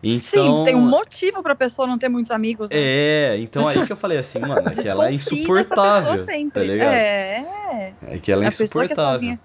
Então... 0.00 0.58
Sim, 0.58 0.64
tem 0.64 0.76
um 0.76 0.88
motivo 0.88 1.42
pra 1.42 1.56
pessoa 1.56 1.88
não 1.88 1.98
ter 1.98 2.08
muitos 2.08 2.30
amigos. 2.30 2.70
Né? 2.70 2.76
É, 2.78 3.38
então 3.40 3.66
aí 3.66 3.84
que 3.84 3.92
eu 3.92 3.96
falei 3.96 4.18
assim, 4.18 4.38
mano, 4.46 4.68
é 4.68 4.70
que 4.70 4.88
ela 4.88 5.08
é 5.08 5.12
insuportável. 5.12 6.24
Tá 6.52 6.62
ligado? 6.62 6.94
É. 6.94 7.94
É 8.06 8.18
que 8.18 8.30
ela 8.30 8.44
é 8.44 8.46
a 8.46 8.48
insuportável. 8.48 9.38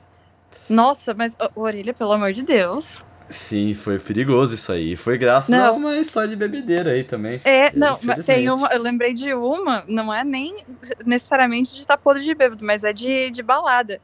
É 0.70 0.74
Nossa, 0.74 1.14
mas, 1.14 1.36
Orelha, 1.56 1.94
pelo 1.94 2.14
amor 2.14 2.34
de 2.34 2.44
Deus. 2.44 3.04
Sim, 3.30 3.74
foi 3.74 3.98
perigoso 4.00 4.56
isso 4.56 4.72
aí. 4.72 4.96
Foi 4.96 5.18
graças 5.18 5.50
não. 5.50 5.66
a 5.66 5.72
uma 5.72 5.98
história 5.98 6.30
de 6.30 6.36
bebedeira 6.36 6.92
aí 6.92 7.04
também. 7.04 7.42
É, 7.44 7.76
não, 7.76 7.98
tem 8.24 8.50
uma. 8.50 8.68
Eu 8.68 8.82
lembrei 8.82 9.14
de 9.14 9.34
uma, 9.34 9.84
não 9.88 10.14
é 10.14 10.24
nem 10.24 10.64
necessariamente 11.06 11.74
de 11.74 11.82
estar 11.82 11.98
tá 11.98 12.02
podre 12.02 12.24
de 12.24 12.36
bêbado, 12.36 12.64
mas 12.64 12.84
é 12.84 12.94
de, 12.94 13.32
de 13.32 13.42
balada. 13.42 14.00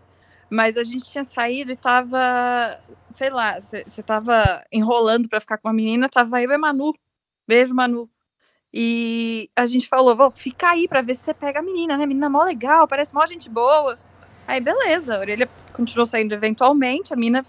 Mas 0.49 0.77
a 0.77 0.83
gente 0.83 1.05
tinha 1.05 1.23
saído 1.23 1.71
e 1.71 1.75
tava, 1.75 2.79
sei 3.11 3.29
lá, 3.29 3.59
você 3.59 4.01
tava 4.01 4.63
enrolando 4.71 5.29
para 5.29 5.39
ficar 5.39 5.59
com 5.59 5.67
uma 5.67 5.73
menina, 5.73 6.09
tava 6.09 6.41
eu 6.41 6.51
e 6.51 6.57
Manu. 6.57 6.93
Beijo, 7.47 7.73
Manu. 7.75 8.09
E 8.73 9.49
a 9.55 9.65
gente 9.65 9.87
falou, 9.87 10.15
vou 10.15 10.31
fica 10.31 10.71
aí 10.71 10.87
pra 10.87 11.01
ver 11.01 11.15
se 11.15 11.21
você 11.21 11.33
pega 11.33 11.59
a 11.59 11.63
menina, 11.63 11.97
né? 11.97 12.05
Menina 12.05 12.29
mó 12.29 12.43
legal, 12.43 12.87
parece 12.87 13.13
mó 13.13 13.25
gente 13.25 13.49
boa. 13.49 13.97
Aí, 14.49 14.59
beleza, 14.59 15.15
a 15.15 15.19
orelha 15.19 15.47
continuou 15.71 16.07
saindo 16.07 16.33
eventualmente, 16.33 17.13
a 17.13 17.15
menina 17.15 17.45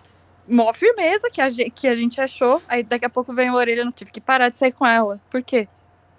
mó 0.47 0.71
firmeza 0.75 1.31
que 1.31 1.41
a, 1.41 1.49
gente, 1.49 1.71
que 1.71 1.89
a 1.89 1.97
gente 1.97 2.21
achou. 2.21 2.61
Aí 2.69 2.83
daqui 2.83 3.07
a 3.07 3.09
pouco 3.09 3.33
vem 3.33 3.49
a 3.49 3.55
orelha, 3.55 3.87
não 3.87 3.91
tive 3.91 4.11
que 4.11 4.21
parar 4.21 4.51
de 4.51 4.59
sair 4.59 4.73
com 4.73 4.87
ela. 4.87 5.19
Por 5.31 5.43
quê? 5.43 5.67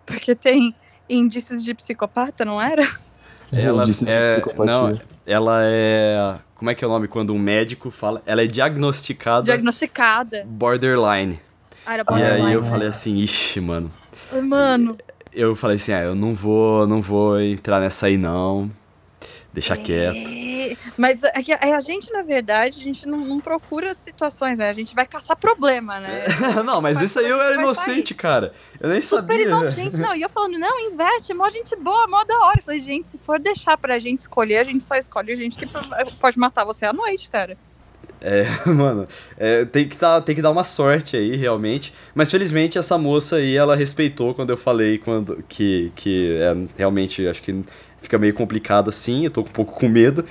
Porque 0.08 0.34
tem 0.34 0.74
indícios 1.08 1.63
de 1.63 1.76
psicopata, 1.76 2.44
não 2.44 2.60
era? 2.60 2.82
Ela 3.54 3.86
é, 4.08 4.41
não, 4.65 5.00
ela 5.24 5.60
é 5.65 6.39
como 6.56 6.72
é 6.72 6.74
que 6.74 6.84
é 6.84 6.88
o 6.88 6.89
nome 6.89 7.08
quando 7.08 7.32
um 7.32 7.38
médico 7.38 7.91
fala? 7.91 8.24
Ela 8.26 8.41
é 8.41 8.48
diagnosticada. 8.48 9.44
Diagnosticada. 9.44 10.46
Borderline. 10.48 11.39
Ah, 11.86 11.94
era 11.94 12.04
borderline. 12.04 12.41
E 12.41 12.48
aí 12.48 12.54
eu 12.54 12.63
falei 12.63 12.88
assim, 12.88 13.17
ixi, 13.17 13.62
mano. 13.62 13.91
Mano. 14.44 14.98
Eu 15.32 15.56
falei 15.56 15.76
assim, 15.76 15.91
ah, 15.91 16.02
eu 16.02 16.15
não 16.15 16.34
vou, 16.34 16.88
não 16.88 17.02
vou 17.02 17.39
entrar 17.39 17.80
nessa 17.80 18.08
aí 18.08 18.17
não. 18.17 18.72
Deixa 19.54 19.74
é... 19.74 19.78
quieto. 19.78 20.42
Mas 20.98 21.24
é 21.24 21.44
que 21.44 21.52
a 21.52 21.80
gente, 21.80 22.12
na 22.12 22.22
verdade, 22.22 22.80
a 22.80 22.84
gente 22.84 23.08
não, 23.08 23.20
não 23.20 23.40
procura 23.40 23.94
situações, 23.94 24.60
né? 24.60 24.70
A 24.70 24.74
gente 24.74 24.96
vai 24.96 25.06
caçar 25.06 25.36
problema, 25.36 26.00
né? 26.00 26.24
não, 26.64 26.82
mas 26.82 27.02
isso 27.02 27.20
aí 27.20 27.28
eu 27.28 27.42
era 27.42 27.56
inocente, 27.56 28.14
cara. 28.14 28.54
Eu 28.80 28.90
nem 28.90 29.02
Super 29.02 29.22
sabia. 29.22 29.50
Super 29.50 29.50
inocente, 29.50 29.98
não. 29.98 30.16
E 30.16 30.22
eu 30.22 30.30
falando, 30.30 30.58
não, 30.58 30.80
investe, 30.80 31.34
mó 31.34 31.50
gente 31.50 31.76
boa, 31.76 32.08
mó 32.08 32.24
da 32.24 32.38
hora. 32.46 32.60
Eu 32.60 32.64
falei, 32.64 32.80
gente, 32.80 33.10
se 33.10 33.18
for 33.18 33.40
deixar 33.40 33.78
pra 33.78 34.00
gente 34.00 34.20
escolher, 34.20 34.58
a 34.58 34.64
gente 34.64 34.84
só 34.84 34.96
escolhe 34.96 35.32
a 35.32 35.36
gente 35.36 35.58
que 35.58 35.66
pode 36.20 36.40
matar 36.40 36.64
você 36.64 36.86
à 36.86 36.94
noite, 36.94 37.30
cara. 37.30 37.58
É, 38.22 38.46
mano, 38.70 39.04
é, 39.36 39.66
tem, 39.66 39.88
que 39.88 39.98
tá, 39.98 40.22
tem 40.22 40.36
que 40.36 40.42
dar 40.42 40.52
uma 40.52 40.64
sorte 40.64 41.18
aí, 41.18 41.36
realmente. 41.36 41.92
Mas 42.14 42.30
felizmente 42.30 42.78
essa 42.78 42.98
moça 42.98 43.38
aí, 43.38 43.56
ela 43.56 43.76
respeitou 43.76 44.34
quando 44.34 44.52
eu 44.52 44.58
falei 44.58 45.00
quando, 45.00 45.44
que, 45.50 45.92
que 45.96 46.38
é, 46.40 46.56
realmente 46.78 47.28
acho 47.28 47.42
que 47.42 47.64
fica 48.02 48.18
meio 48.18 48.34
complicado 48.34 48.90
assim, 48.90 49.26
eu 49.26 49.32
tô 49.32 49.42
um 49.42 49.46
pouco 49.46 49.74
com 49.74 49.88
medo 49.88 50.26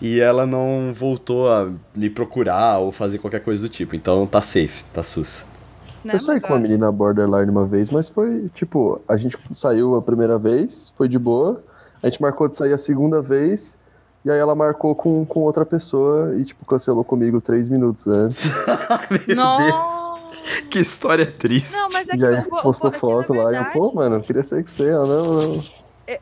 e 0.00 0.18
ela 0.18 0.46
não 0.46 0.92
voltou 0.94 1.48
a 1.48 1.70
me 1.94 2.08
procurar 2.08 2.78
ou 2.78 2.90
fazer 2.90 3.18
qualquer 3.18 3.40
coisa 3.40 3.62
do 3.62 3.68
tipo. 3.68 3.94
Então 3.94 4.26
tá 4.26 4.40
safe, 4.40 4.84
tá 4.86 5.02
sus. 5.02 5.44
Não, 6.02 6.14
eu 6.14 6.20
saí 6.20 6.40
com 6.40 6.48
uma 6.48 6.58
menina 6.58 6.90
borderline 6.90 7.50
uma 7.50 7.66
vez, 7.66 7.90
mas 7.90 8.08
foi 8.08 8.48
tipo, 8.54 9.00
a 9.06 9.16
gente 9.18 9.36
saiu 9.52 9.94
a 9.94 10.02
primeira 10.02 10.38
vez, 10.38 10.92
foi 10.96 11.08
de 11.08 11.18
boa. 11.18 11.62
A 12.02 12.08
gente 12.08 12.22
marcou 12.22 12.48
de 12.48 12.56
sair 12.56 12.72
a 12.72 12.78
segunda 12.78 13.20
vez, 13.20 13.76
e 14.24 14.30
aí 14.30 14.38
ela 14.38 14.54
marcou 14.54 14.94
com, 14.94 15.26
com 15.26 15.40
outra 15.40 15.66
pessoa 15.66 16.34
e, 16.36 16.44
tipo, 16.44 16.64
cancelou 16.64 17.04
comigo 17.04 17.40
três 17.40 17.68
minutos 17.68 18.06
antes. 18.06 18.44
Meu 19.28 19.36
Nossa. 19.36 19.64
Deus! 19.64 20.20
Que 20.70 20.78
história 20.78 21.26
triste. 21.26 21.74
Não, 21.74 21.88
mas 21.92 22.08
é 22.08 22.16
e 22.16 22.26
aí 22.26 22.42
postou 22.62 22.90
foto 22.90 23.34
lá 23.34 23.50
verdade... 23.50 23.74
e 23.74 23.78
eu, 23.78 23.82
pô, 23.82 23.94
mano, 23.94 24.16
eu 24.16 24.20
queria 24.22 24.42
ser 24.42 24.64
que 24.64 24.70
você, 24.70 24.90
não, 24.90 25.04
não 25.06 25.62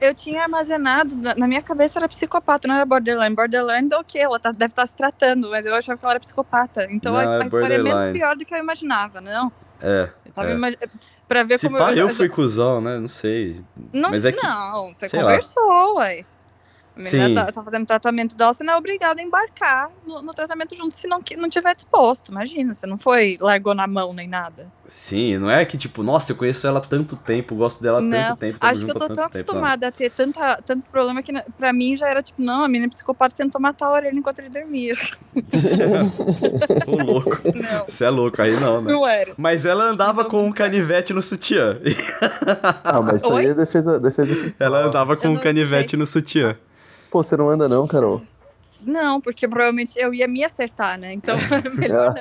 eu 0.01 0.15
tinha 0.15 0.43
armazenado, 0.43 1.17
na 1.37 1.47
minha 1.47 1.63
cabeça 1.63 1.99
era 1.99 2.09
psicopata, 2.09 2.67
não 2.67 2.75
era 2.75 2.85
borderline. 2.85 3.35
Borderline, 3.35 3.89
ok, 3.95 4.21
ela 4.21 4.39
tá, 4.39 4.51
deve 4.51 4.73
estar 4.73 4.83
tá 4.83 4.87
se 4.87 4.95
tratando, 4.95 5.51
mas 5.51 5.65
eu 5.65 5.75
achava 5.75 5.99
que 5.99 6.05
ela 6.05 6.13
era 6.13 6.21
psicopata. 6.21 6.87
Então 6.91 7.13
não, 7.13 7.21
a, 7.21 7.25
é 7.25 7.43
a 7.43 7.47
história 7.47 7.75
é 7.75 7.83
menos 7.83 8.07
pior 8.07 8.37
do 8.37 8.45
que 8.45 8.55
eu 8.55 8.59
imaginava, 8.59 9.21
não? 9.21 9.53
É. 9.81 10.11
Eu 10.27 10.33
tava 10.33 10.51
é. 10.51 10.55
Imag... 10.55 10.77
Pra 11.29 11.43
ver 11.43 11.59
Se 11.59 11.67
como 11.67 11.79
pá, 11.79 11.93
eu, 11.93 12.09
eu 12.09 12.15
fui 12.15 12.29
cuzão, 12.29 12.81
né? 12.81 12.99
Não 12.99 13.09
sei. 13.09 13.63
Não, 13.93 14.11
mas 14.11 14.25
é 14.25 14.33
que, 14.33 14.43
não 14.43 14.95
você 14.95 15.09
conversou, 15.09 15.95
lá. 15.95 16.01
ué. 16.01 16.25
A 16.99 17.11
menina 17.11 17.47
tá, 17.47 17.53
tá, 17.53 17.63
fazendo 17.63 17.87
tratamento 17.87 18.35
dela, 18.35 18.53
você 18.53 18.65
não 18.65 18.75
é 18.75 18.77
obrigado 18.77 19.21
a 19.21 19.23
embarcar 19.23 19.89
no, 20.05 20.21
no, 20.21 20.35
tratamento 20.35 20.75
junto 20.77 20.93
se 20.93 21.07
não, 21.07 21.23
não 21.37 21.49
tiver 21.49 21.75
disposto. 21.75 22.33
Imagina, 22.33 22.75
você 22.75 22.87
não 22.87 22.99
foi, 22.99 23.37
largou 23.41 23.73
na 23.73 23.87
mão 23.87 24.13
nem 24.13 24.27
nada. 24.27 24.67
Sim, 24.87 25.39
não 25.39 25.51
é 25.51 25.65
que 25.65 25.79
tipo, 25.79 26.03
nossa, 26.03 26.33
eu 26.33 26.37
conheço 26.37 26.67
ela 26.67 26.79
há 26.79 26.83
tanto 26.83 27.17
tempo, 27.17 27.55
gosto 27.55 27.81
dela 27.81 27.99
há 27.99 28.01
não, 28.01 28.11
tanto 28.11 28.39
tempo. 28.39 28.59
Acho 28.61 28.85
que 28.85 28.91
eu 28.91 28.95
tô 28.95 29.09
tão 29.09 29.25
acostumada 29.25 29.87
a 29.87 29.93
ter 29.93 30.11
tanta, 30.11 30.61
tanto 30.63 30.91
problema 30.91 31.23
que 31.23 31.33
pra 31.57 31.73
mim 31.73 31.95
já 31.95 32.09
era 32.09 32.23
tipo, 32.23 32.43
não, 32.43 32.65
a 32.65 32.69
menina 32.69 32.89
psicopata 32.89 33.35
tentou 33.35 33.61
matar 33.61 33.87
a 33.87 33.93
orelha 33.93 34.17
enquanto 34.17 34.41
ele 34.41 34.49
dormia. 34.49 34.95
Ô, 36.87 37.03
louco. 37.05 37.39
Você 37.87 38.05
é 38.05 38.11
louco, 38.11 38.43
aí 38.43 38.59
não, 38.59 38.83
né? 38.83 38.93
Não 38.93 39.07
era. 39.07 39.35
Mas 39.37 39.65
ela 39.65 39.85
andava 39.85 40.25
não, 40.25 40.31
com 40.31 40.45
um 40.45 40.53
canivete 40.53 41.13
no 41.13 41.23
sutiã. 41.23 41.79
Ah, 42.83 43.01
mas 43.03 43.23
isso 43.23 43.33
Oi? 43.33 43.45
aí 43.45 43.51
é 43.51 43.55
defesa, 43.55 44.01
defesa. 44.01 44.55
Ela 44.59 44.87
andava 44.87 45.17
com 45.17 45.29
um 45.29 45.37
canivete 45.37 45.97
no 45.97 46.07
sutiã. 46.07 46.57
Pô, 47.11 47.23
você 47.23 47.37
não 47.37 47.51
anda 47.51 47.69
não, 47.69 47.87
Carol? 47.87 48.23
Não, 48.85 49.21
porque 49.21 49.49
provavelmente 49.49 49.93
eu 49.97 50.15
ia 50.15 50.29
me 50.29 50.45
acertar, 50.45 50.99
né? 50.99 51.13
Então, 51.13 51.37
melhor 51.75 52.15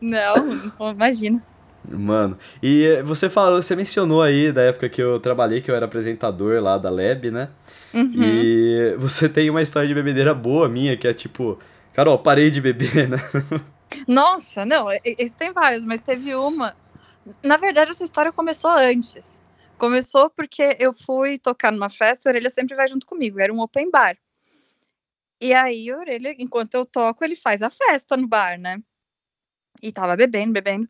não. 0.00 0.40
não, 0.78 0.92
imagina. 0.92 1.42
Mano, 1.88 2.36
e 2.60 3.00
você 3.04 3.30
falou, 3.30 3.62
você 3.62 3.76
mencionou 3.76 4.20
aí 4.20 4.50
da 4.50 4.62
época 4.62 4.88
que 4.88 5.00
eu 5.00 5.20
trabalhei, 5.20 5.60
que 5.60 5.70
eu 5.70 5.74
era 5.74 5.86
apresentador 5.86 6.60
lá 6.60 6.78
da 6.78 6.90
Lab, 6.90 7.30
né? 7.30 7.48
Uhum. 7.94 8.10
E 8.14 8.96
você 8.98 9.28
tem 9.28 9.48
uma 9.48 9.62
história 9.62 9.86
de 9.86 9.94
bebedeira 9.94 10.34
boa 10.34 10.68
minha, 10.68 10.96
que 10.96 11.06
é 11.06 11.14
tipo, 11.14 11.58
Carol, 11.94 12.18
parei 12.18 12.50
de 12.50 12.60
beber, 12.60 13.08
né? 13.08 13.18
Nossa, 14.06 14.66
não, 14.66 14.88
esse 15.04 15.38
tem 15.38 15.52
vários, 15.52 15.84
mas 15.84 16.00
teve 16.00 16.34
uma. 16.34 16.74
Na 17.42 17.56
verdade, 17.56 17.92
essa 17.92 18.04
história 18.04 18.32
começou 18.32 18.70
antes. 18.70 19.40
Começou 19.78 20.30
porque 20.30 20.76
eu 20.80 20.92
fui 20.92 21.38
tocar 21.38 21.70
numa 21.70 21.88
festa, 21.88 22.28
o 22.28 22.32
Orelha 22.32 22.50
sempre 22.50 22.74
vai 22.74 22.88
junto 22.88 23.06
comigo, 23.06 23.40
era 23.40 23.52
um 23.52 23.60
open 23.60 23.90
bar. 23.90 24.16
E 25.40 25.52
aí, 25.52 25.92
o 25.92 25.98
Orelha, 25.98 26.34
enquanto 26.38 26.74
eu 26.74 26.86
toco, 26.86 27.24
ele 27.24 27.36
faz 27.36 27.62
a 27.62 27.70
festa 27.70 28.16
no 28.16 28.26
bar, 28.26 28.58
né? 28.58 28.78
E 29.82 29.92
tava 29.92 30.16
bebendo, 30.16 30.52
bebendo. 30.52 30.88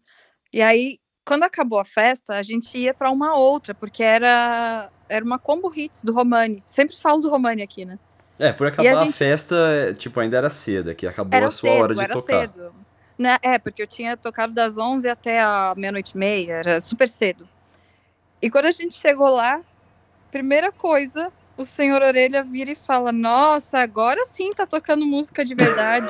E 0.53 0.63
aí, 0.63 1.01
quando 1.25 1.43
acabou 1.43 1.81
a 1.81 1.85
festa, 1.85 2.35
a 2.35 2.43
gente 2.43 2.79
ia 2.79 2.95
para 2.95 3.11
uma 3.11 3.37
outra, 3.37 3.75
porque 3.75 4.03
era 4.03 4.91
era 5.09 5.25
uma 5.25 5.39
combo 5.39 5.73
hits 5.75 6.03
do 6.05 6.13
Romani. 6.13 6.63
Sempre 6.67 6.97
falo 6.97 7.21
do 7.21 7.29
Romani 7.29 7.63
aqui, 7.63 7.85
né? 7.85 7.99
É, 8.39 8.53
por 8.53 8.67
acabar 8.67 8.93
a, 8.93 9.05
gente... 9.05 9.11
a, 9.11 9.13
festa, 9.13 9.95
tipo, 9.99 10.21
ainda 10.21 10.37
era 10.37 10.51
cedo, 10.51 10.95
que 10.95 11.07
acabou 11.07 11.37
era 11.37 11.49
a 11.49 11.51
sua 11.51 11.71
cedo, 11.71 11.83
hora 11.83 11.95
de 11.95 12.01
era 12.01 12.13
tocar. 12.13 12.41
Cedo. 12.41 12.75
Né? 13.19 13.39
É, 13.41 13.59
porque 13.59 13.83
eu 13.83 13.87
tinha 13.87 14.17
tocado 14.17 14.53
das 14.53 14.77
11 14.77 15.09
até 15.09 15.41
a 15.41 15.75
meia-noite 15.77 16.13
e 16.15 16.19
meia, 16.19 16.53
era 16.53 16.81
super 16.81 17.09
cedo. 17.09 17.49
E 18.41 18.51
quando 18.51 18.67
a 18.67 18.71
gente 18.71 18.95
chegou 18.95 19.29
lá, 19.31 19.61
primeira 20.31 20.71
coisa, 20.71 21.33
o 21.57 21.65
senhor 21.65 22.03
Orelha 22.03 22.43
vira 22.43 22.73
e 22.73 22.75
fala: 22.75 23.11
Nossa, 23.11 23.79
agora 23.79 24.25
sim 24.27 24.51
tá 24.51 24.67
tocando 24.67 25.07
música 25.07 25.45
de 25.45 25.55
verdade. 25.55 26.07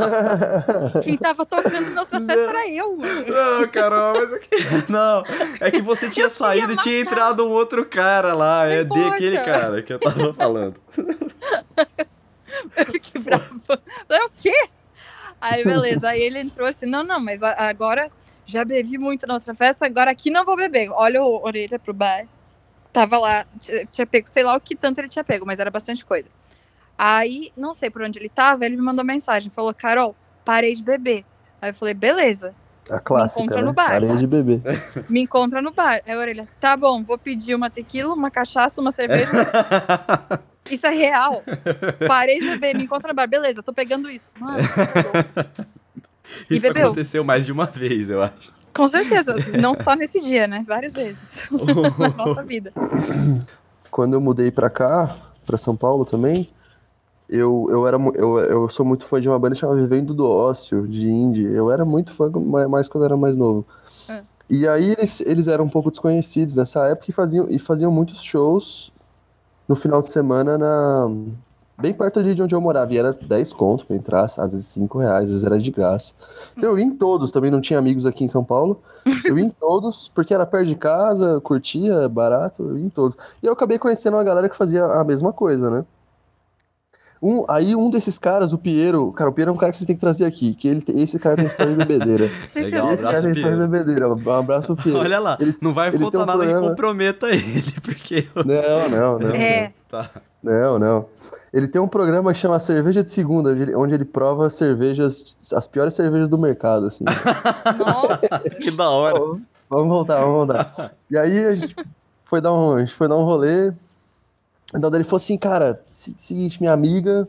Quem 1.04 1.16
tava 1.16 1.44
tocando 1.44 1.90
na 1.90 2.00
outra 2.00 2.18
festa 2.20 2.46
não, 2.46 2.50
era 2.50 2.68
eu. 2.68 2.96
Não, 2.96 3.68
Carol, 3.68 4.14
mas 4.14 4.32
aqui. 4.32 4.48
Não, 4.88 5.22
é 5.60 5.70
que 5.70 5.82
você 5.82 6.08
tinha 6.08 6.30
saído 6.30 6.72
e 6.72 6.76
tinha 6.76 7.00
entrado 7.00 7.46
um 7.46 7.50
outro 7.50 7.84
cara 7.84 8.32
lá. 8.32 8.64
Não 8.64 8.72
é 8.72 8.80
importa. 8.80 9.02
de 9.02 9.14
aquele 9.14 9.38
cara 9.44 9.82
que 9.82 9.92
eu 9.92 9.98
tava 9.98 10.32
falando. 10.32 10.80
eu 12.76 12.86
fiquei 12.86 13.20
brava. 13.20 13.82
É 14.08 14.24
o 14.24 14.30
quê? 14.30 14.68
Aí, 15.38 15.64
beleza. 15.64 16.08
Aí 16.08 16.22
ele 16.22 16.38
entrou 16.38 16.66
assim: 16.66 16.86
Não, 16.86 17.04
não, 17.04 17.20
mas 17.20 17.42
agora 17.42 18.10
já 18.50 18.64
bebi 18.64 18.98
muito 18.98 19.26
na 19.26 19.34
outra 19.34 19.54
festa, 19.54 19.86
agora 19.86 20.10
aqui 20.10 20.30
não 20.30 20.44
vou 20.44 20.56
beber. 20.56 20.90
Olha 20.90 21.22
o 21.22 21.42
orelha 21.44 21.78
pro 21.78 21.94
bar. 21.94 22.26
Tava 22.92 23.18
lá, 23.18 23.46
tinha 23.92 24.06
pego, 24.06 24.28
sei 24.28 24.42
lá 24.42 24.56
o 24.56 24.60
que 24.60 24.74
tanto 24.74 24.98
ele 24.98 25.08
tinha 25.08 25.22
pego, 25.22 25.46
mas 25.46 25.60
era 25.60 25.70
bastante 25.70 26.04
coisa. 26.04 26.28
Aí, 26.98 27.52
não 27.56 27.72
sei 27.72 27.88
por 27.88 28.02
onde 28.02 28.18
ele 28.18 28.28
tava, 28.28 28.66
ele 28.66 28.76
me 28.76 28.82
mandou 28.82 29.04
mensagem, 29.04 29.50
falou, 29.50 29.72
Carol, 29.72 30.14
parei 30.44 30.74
de 30.74 30.82
beber. 30.82 31.24
Aí 31.62 31.70
eu 31.70 31.74
falei, 31.74 31.94
beleza. 31.94 32.54
A 32.90 32.98
clássica, 32.98 33.40
me 33.40 33.46
encontra 33.46 33.62
né? 33.62 33.68
no 33.68 33.72
bar. 33.72 33.90
Parei 33.90 34.16
de 34.16 34.26
beber. 34.26 34.60
Me 35.08 35.20
encontra 35.20 35.62
no 35.62 35.70
bar. 35.70 36.02
Aí 36.04 36.12
a 36.12 36.18
orelha, 36.18 36.48
tá 36.60 36.76
bom, 36.76 37.04
vou 37.04 37.16
pedir 37.16 37.54
uma 37.54 37.70
tequila, 37.70 38.12
uma 38.12 38.30
cachaça, 38.30 38.80
uma 38.80 38.90
cerveja. 38.90 39.30
isso 40.68 40.86
é 40.86 40.90
real. 40.90 41.42
Parei 42.08 42.40
de 42.40 42.50
beber, 42.50 42.76
me 42.76 42.84
encontra 42.84 43.08
no 43.08 43.14
bar. 43.14 43.28
Beleza, 43.28 43.62
tô 43.62 43.72
pegando 43.72 44.10
isso. 44.10 44.28
Mano, 44.40 44.58
isso 46.48 46.66
bebeu. 46.66 46.86
aconteceu 46.86 47.24
mais 47.24 47.46
de 47.46 47.52
uma 47.52 47.66
vez, 47.66 48.10
eu 48.10 48.22
acho. 48.22 48.52
Com 48.74 48.86
certeza, 48.86 49.34
não 49.60 49.74
só 49.74 49.94
nesse 49.94 50.20
dia, 50.20 50.46
né? 50.46 50.64
Várias 50.66 50.92
vezes 50.92 51.40
na 51.98 52.08
nossa 52.10 52.42
vida. 52.42 52.72
Quando 53.90 54.14
eu 54.14 54.20
mudei 54.20 54.50
pra 54.50 54.70
cá, 54.70 55.16
pra 55.44 55.58
São 55.58 55.76
Paulo 55.76 56.04
também, 56.04 56.48
eu, 57.28 57.66
eu, 57.70 57.86
era, 57.86 57.96
eu, 58.14 58.38
eu 58.38 58.68
sou 58.68 58.84
muito 58.84 59.04
fã 59.06 59.20
de 59.20 59.28
uma 59.28 59.38
banda 59.38 59.54
chamada 59.54 59.80
Vivendo 59.80 60.12
do 60.14 60.26
Ócio, 60.26 60.86
de 60.86 61.08
indie. 61.08 61.44
Eu 61.44 61.70
era 61.70 61.84
muito 61.84 62.12
fã, 62.12 62.30
mais 62.68 62.88
quando 62.88 63.04
eu 63.04 63.06
era 63.06 63.16
mais 63.16 63.36
novo. 63.36 63.66
É. 64.08 64.22
E 64.48 64.66
aí 64.66 64.92
eles, 64.98 65.20
eles 65.20 65.46
eram 65.46 65.64
um 65.64 65.68
pouco 65.68 65.90
desconhecidos 65.90 66.56
nessa 66.56 66.88
época 66.88 67.10
e 67.10 67.12
faziam, 67.12 67.46
e 67.48 67.58
faziam 67.58 67.92
muitos 67.92 68.20
shows 68.22 68.92
no 69.68 69.76
final 69.76 70.00
de 70.00 70.10
semana 70.10 70.58
na, 70.58 71.08
bem 71.80 71.92
perto 71.92 72.20
ali 72.20 72.34
de 72.34 72.42
onde 72.42 72.54
eu 72.54 72.60
morava. 72.60 72.92
E 72.92 72.98
era 72.98 73.12
10 73.12 73.52
conto 73.52 73.86
pra 73.86 73.96
entrar, 73.96 74.24
às 74.24 74.52
vezes 74.52 74.66
5 74.66 74.98
reais, 74.98 75.24
às 75.24 75.30
vezes 75.30 75.44
era 75.44 75.58
de 75.58 75.70
graça. 75.70 76.14
Então 76.56 76.70
eu 76.70 76.78
ia 76.78 76.84
em 76.84 76.94
todos, 76.94 77.32
também 77.32 77.50
não 77.50 77.60
tinha 77.60 77.78
amigos 77.78 78.06
aqui 78.06 78.24
em 78.24 78.28
São 78.28 78.44
Paulo. 78.44 78.80
Eu 79.24 79.38
ia 79.38 79.44
em 79.44 79.50
todos, 79.50 80.08
porque 80.14 80.34
era 80.34 80.46
perto 80.46 80.66
de 80.66 80.74
casa, 80.74 81.40
curtia, 81.40 82.08
barato, 82.08 82.62
eu 82.62 82.78
ia 82.78 82.86
em 82.86 82.90
todos. 82.90 83.16
E 83.42 83.46
eu 83.46 83.52
acabei 83.52 83.78
conhecendo 83.78 84.16
uma 84.16 84.24
galera 84.24 84.48
que 84.48 84.56
fazia 84.56 84.84
a 84.84 85.04
mesma 85.04 85.32
coisa, 85.32 85.70
né? 85.70 85.84
Um, 87.22 87.44
aí 87.50 87.76
um 87.76 87.90
desses 87.90 88.18
caras, 88.18 88.54
o 88.54 88.58
Piero, 88.58 89.12
cara, 89.12 89.28
o 89.28 89.32
Piero 89.32 89.50
é 89.50 89.52
um 89.52 89.56
cara 89.56 89.70
que 89.70 89.76
vocês 89.76 89.86
têm 89.86 89.94
que 89.94 90.00
trazer 90.00 90.24
aqui, 90.24 90.54
que 90.54 90.66
ele, 90.66 90.82
esse 90.94 91.18
cara 91.18 91.36
tem 91.36 91.44
história 91.44 91.72
de 91.72 91.78
bebedeira. 91.84 92.30
Legal, 92.56 92.92
esse 92.94 93.02
cara 93.02 93.20
tem 93.20 93.32
história 93.32 93.56
de 93.56 93.66
bebedeira. 93.66 94.08
Um 94.08 94.30
abraço 94.30 94.74
pro 94.74 94.82
Piero. 94.82 94.98
Olha 94.98 95.18
lá, 95.18 95.36
ele, 95.38 95.54
não 95.60 95.74
vai 95.74 95.92
contar 95.92 96.18
um 96.18 96.26
nada 96.26 96.38
programa... 96.38 96.62
que 96.62 96.68
comprometa 96.70 97.28
ele, 97.34 97.74
porque... 97.84 98.26
Não, 98.34 98.88
não, 98.88 99.18
não. 99.18 99.34
É. 99.34 99.72
Tá. 99.90 100.10
Não, 100.42 100.78
não. 100.78 101.06
Ele 101.52 101.68
tem 101.68 101.80
um 101.80 101.88
programa 101.88 102.32
que 102.32 102.38
chama 102.38 102.58
Cerveja 102.58 103.04
de 103.04 103.10
Segunda, 103.10 103.50
onde 103.50 103.62
ele, 103.62 103.74
onde 103.74 103.94
ele 103.94 104.04
prova 104.04 104.48
cervejas, 104.48 105.36
as 105.52 105.66
piores 105.66 105.94
cervejas 105.94 106.28
do 106.28 106.38
mercado, 106.38 106.86
assim. 106.86 107.04
Nossa! 107.78 108.38
que 108.60 108.70
da 108.70 108.88
hora. 108.88 109.18
vamos 109.68 109.88
voltar, 109.88 110.20
vamos 110.20 110.46
voltar. 110.46 110.94
E 111.10 111.18
aí 111.18 111.44
a 111.44 111.54
gente 111.54 111.76
foi 112.24 112.40
dar 112.40 112.52
um, 112.54 112.76
a 112.76 112.80
gente 112.80 112.94
foi 112.94 113.08
dar 113.08 113.16
um 113.16 113.24
rolê. 113.24 113.72
Então 114.74 114.92
ele 114.94 115.04
falou 115.04 115.16
assim, 115.16 115.36
cara, 115.36 115.82
seguinte, 115.90 116.60
minha 116.60 116.72
amiga 116.72 117.28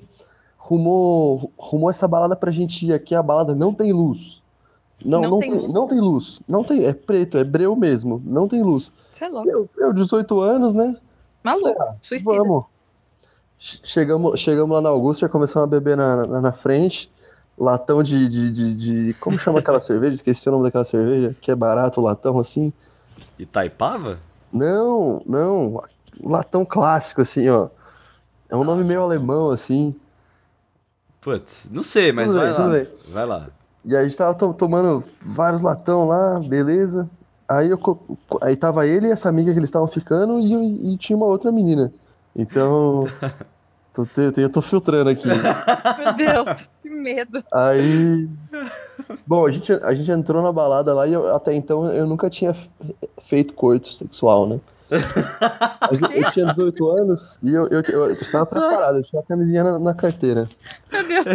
rumou, 0.57 1.51
rumou 1.57 1.89
essa 1.89 2.07
balada 2.07 2.35
pra 2.35 2.51
gente 2.51 2.85
ir 2.85 2.93
aqui, 2.93 3.15
a 3.15 3.23
balada 3.23 3.55
não 3.55 3.73
tem 3.73 3.91
luz. 3.91 4.41
Não, 5.03 5.21
não, 5.21 5.29
não 5.31 5.39
tem, 5.39 5.53
luz. 5.53 5.73
não 5.73 5.87
tem 5.87 5.99
luz. 5.99 6.41
Não 6.47 6.63
tem, 6.63 6.85
é 6.85 6.93
preto, 6.93 7.37
é 7.37 7.43
breu 7.43 7.75
mesmo, 7.75 8.21
não 8.23 8.47
tem 8.47 8.61
luz. 8.61 8.93
Você 9.11 9.25
é 9.25 9.27
louco. 9.27 9.49
Eu, 9.49 9.69
eu 9.77 9.91
18 9.91 10.39
anos, 10.39 10.73
né? 10.75 10.95
Maluco, 11.43 11.81
ah, 11.81 11.95
suicida. 12.01 12.35
Vamos. 12.35 12.65
Chegamos, 13.63 14.39
chegamos 14.39 14.73
lá 14.73 14.81
na 14.81 14.89
Augusta, 14.89 15.27
já 15.27 15.29
começamos 15.29 15.67
a 15.67 15.69
beber 15.69 15.95
na, 15.95 16.25
na, 16.25 16.41
na 16.41 16.51
frente. 16.51 17.11
Latão 17.55 18.01
de, 18.01 18.27
de, 18.27 18.49
de, 18.49 18.73
de, 18.73 19.13
Como 19.19 19.37
chama 19.37 19.59
aquela 19.59 19.77
cerveja? 19.79 20.15
Esqueci 20.15 20.49
o 20.49 20.51
nome 20.51 20.63
daquela 20.63 20.83
cerveja. 20.83 21.35
Que 21.39 21.51
é 21.51 21.55
barato, 21.55 22.01
latão 22.01 22.39
assim. 22.39 22.73
Itaipava? 23.37 24.17
Não, 24.51 25.21
não. 25.27 25.83
Latão 26.23 26.65
clássico, 26.65 27.21
assim, 27.21 27.47
ó. 27.49 27.69
É 28.49 28.55
um 28.55 28.63
nome 28.63 28.83
meio 28.83 29.03
alemão, 29.03 29.51
assim. 29.51 29.93
Putz, 31.21 31.69
não 31.71 31.83
sei, 31.83 32.11
mas 32.11 32.31
tudo 32.31 32.39
vai 32.39 32.53
bem, 32.53 32.57
lá. 32.57 32.87
Vai 33.09 33.25
lá. 33.27 33.47
E 33.85 33.95
aí 33.95 34.01
a 34.01 34.07
gente 34.07 34.17
tava 34.17 34.33
to 34.33 34.55
tomando 34.55 35.03
vários 35.23 35.61
latão 35.61 36.07
lá, 36.07 36.39
beleza. 36.39 37.07
Aí, 37.47 37.69
eu, 37.69 37.79
aí 38.41 38.55
tava 38.55 38.87
ele 38.87 39.05
e 39.05 39.11
essa 39.11 39.29
amiga 39.29 39.51
que 39.51 39.59
eles 39.59 39.69
estavam 39.69 39.87
ficando 39.87 40.39
e, 40.39 40.93
e 40.93 40.97
tinha 40.97 41.15
uma 41.15 41.27
outra 41.27 41.51
menina. 41.51 41.93
Então. 42.35 43.07
tô, 43.93 44.07
eu 44.37 44.49
tô 44.49 44.61
filtrando 44.61 45.09
aqui. 45.09 45.27
Meu 45.27 46.13
Deus, 46.15 46.69
que 46.81 46.89
medo. 46.89 47.43
Aí. 47.51 48.29
Bom, 49.25 49.45
a 49.45 49.51
gente, 49.51 49.71
a 49.73 49.93
gente 49.93 50.11
entrou 50.11 50.41
na 50.41 50.51
balada 50.51 50.93
lá 50.93 51.07
e 51.07 51.13
eu, 51.13 51.35
até 51.35 51.53
então 51.53 51.91
eu 51.91 52.05
nunca 52.05 52.29
tinha 52.29 52.55
feito 53.21 53.53
corto 53.53 53.87
sexual, 53.87 54.47
né? 54.47 54.59
eu 54.91 56.31
tinha 56.31 56.45
18 56.47 56.89
anos 56.89 57.39
e 57.41 57.53
eu, 57.53 57.67
eu, 57.69 57.81
eu, 57.81 58.05
eu 58.07 58.13
estava 58.13 58.45
preparado, 58.45 58.97
eu 58.97 59.03
tinha 59.03 59.21
a 59.21 59.25
camisinha 59.25 59.63
na, 59.63 59.79
na, 59.79 59.93
carteira. 59.93 60.45
Meu 60.91 61.07
Deus. 61.07 61.25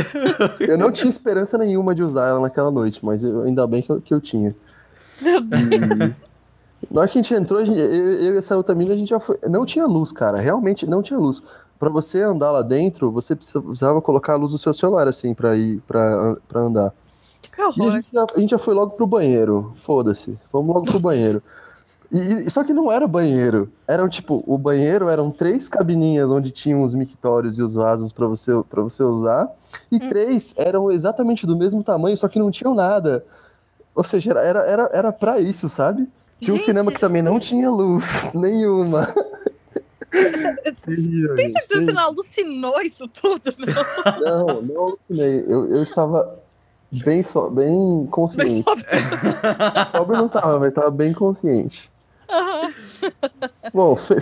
Eu 0.60 0.76
não 0.76 0.92
tinha 0.92 1.08
esperança 1.08 1.56
nenhuma 1.56 1.94
de 1.94 2.02
usar 2.02 2.28
ela 2.28 2.40
naquela 2.40 2.70
noite, 2.70 3.02
mas 3.02 3.22
eu, 3.22 3.42
ainda 3.42 3.66
bem 3.66 3.80
que 3.80 3.90
eu, 3.90 4.00
que 4.00 4.12
eu 4.12 4.20
tinha. 4.20 4.54
Meu 5.22 5.40
Deus. 5.40 6.28
E, 6.30 6.35
na 6.90 7.00
hora 7.00 7.10
que 7.10 7.18
a 7.18 7.22
gente 7.22 7.34
entrou, 7.34 7.60
a 7.60 7.64
gente, 7.64 7.80
eu, 7.80 7.86
eu, 7.86 8.34
e 8.34 8.38
essa 8.38 8.56
outra 8.56 8.74
menina, 8.74 8.94
a 8.94 8.98
gente 8.98 9.08
já 9.08 9.20
foi. 9.20 9.38
Não 9.48 9.64
tinha 9.64 9.86
luz, 9.86 10.12
cara. 10.12 10.38
Realmente 10.38 10.86
não 10.86 11.02
tinha 11.02 11.18
luz. 11.18 11.42
Para 11.78 11.90
você 11.90 12.22
andar 12.22 12.50
lá 12.50 12.62
dentro, 12.62 13.10
você 13.10 13.36
precisava 13.36 14.00
colocar 14.00 14.34
a 14.34 14.36
luz 14.36 14.52
do 14.52 14.58
seu 14.58 14.72
celular, 14.72 15.08
assim, 15.08 15.34
pra 15.34 15.56
ir 15.56 15.80
pra, 15.86 16.36
pra 16.48 16.60
andar. 16.60 16.92
Que 17.42 17.62
horror. 17.62 17.74
E 17.78 17.88
a 17.88 17.90
gente, 17.90 18.08
já, 18.12 18.26
a 18.34 18.40
gente 18.40 18.50
já 18.50 18.58
foi 18.58 18.74
logo 18.74 18.92
pro 18.92 19.06
banheiro. 19.06 19.72
Foda-se. 19.74 20.38
Vamos 20.52 20.74
logo 20.74 20.86
pro 20.86 21.00
banheiro. 21.00 21.42
E, 22.10 22.48
só 22.50 22.62
que 22.62 22.72
não 22.72 22.90
era 22.90 23.06
banheiro. 23.06 23.70
Eram 23.86 24.08
tipo, 24.08 24.42
o 24.46 24.56
banheiro 24.56 25.08
eram 25.08 25.30
três 25.30 25.68
cabininhas 25.68 26.30
onde 26.30 26.50
tinham 26.50 26.82
os 26.82 26.94
mictórios 26.94 27.58
e 27.58 27.62
os 27.62 27.74
vasos 27.74 28.12
para 28.12 28.26
você, 28.26 28.52
pra 28.68 28.82
você 28.82 29.02
usar. 29.02 29.48
E 29.90 29.96
hum. 29.96 30.08
três 30.08 30.54
eram 30.56 30.90
exatamente 30.90 31.46
do 31.46 31.56
mesmo 31.56 31.82
tamanho, 31.82 32.16
só 32.16 32.28
que 32.28 32.38
não 32.38 32.50
tinham 32.50 32.74
nada. 32.74 33.24
Ou 33.94 34.04
seja, 34.04 34.32
era, 34.32 34.60
era, 34.60 34.90
era 34.92 35.12
pra 35.12 35.40
isso, 35.40 35.68
sabe? 35.68 36.08
Tinha 36.40 36.54
Gente. 36.54 36.62
um 36.62 36.66
cinema 36.66 36.92
que 36.92 37.00
também 37.00 37.22
não 37.22 37.40
tinha 37.40 37.70
luz 37.70 38.26
nenhuma. 38.34 39.14
Tem 41.34 41.52
certeza 41.52 41.68
que 41.68 41.80
você 41.80 41.92
não 41.92 42.02
alucinou 42.02 42.80
isso 42.80 43.08
tudo? 43.08 43.52
Não, 44.20 44.46
não, 44.46 44.62
não 44.62 44.82
alucinei. 44.82 45.44
Eu, 45.46 45.68
eu 45.68 45.82
estava 45.82 46.38
bem, 47.04 47.22
so, 47.22 47.50
bem 47.50 48.06
consciente. 48.10 48.64
Sóbrio 49.90 50.18
não 50.18 50.26
estava, 50.26 50.58
mas 50.58 50.68
estava 50.68 50.90
bem 50.90 51.12
consciente. 51.12 51.90
Uhum. 52.30 52.72
Bom, 53.72 53.96
fe, 53.96 54.16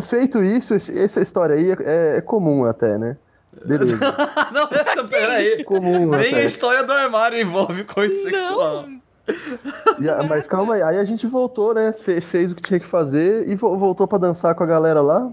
feito 0.00 0.42
isso, 0.42 0.74
essa 0.74 1.20
história 1.20 1.54
aí 1.54 1.72
é, 1.72 2.16
é 2.16 2.20
comum 2.20 2.64
até, 2.64 2.96
né? 2.96 3.16
Beleza. 3.64 3.98
não, 4.52 4.68
essa, 4.70 5.04
peraí. 5.04 5.64
Comum 5.64 6.10
Nem 6.10 6.28
até. 6.28 6.42
a 6.42 6.44
história 6.44 6.84
do 6.84 6.92
armário 6.92 7.38
envolve 7.40 7.84
coito 7.84 8.16
sexual. 8.16 8.86
A, 10.18 10.22
mas 10.22 10.46
calma 10.46 10.74
aí, 10.74 10.82
aí 10.82 10.98
a 10.98 11.04
gente 11.04 11.26
voltou, 11.26 11.74
né? 11.74 11.92
Fe, 11.92 12.20
fez 12.20 12.52
o 12.52 12.54
que 12.54 12.62
tinha 12.62 12.80
que 12.80 12.86
fazer 12.86 13.48
e 13.48 13.54
vo, 13.54 13.76
voltou 13.76 14.08
para 14.08 14.18
dançar 14.18 14.54
com 14.54 14.62
a 14.62 14.66
galera 14.66 15.00
lá. 15.00 15.30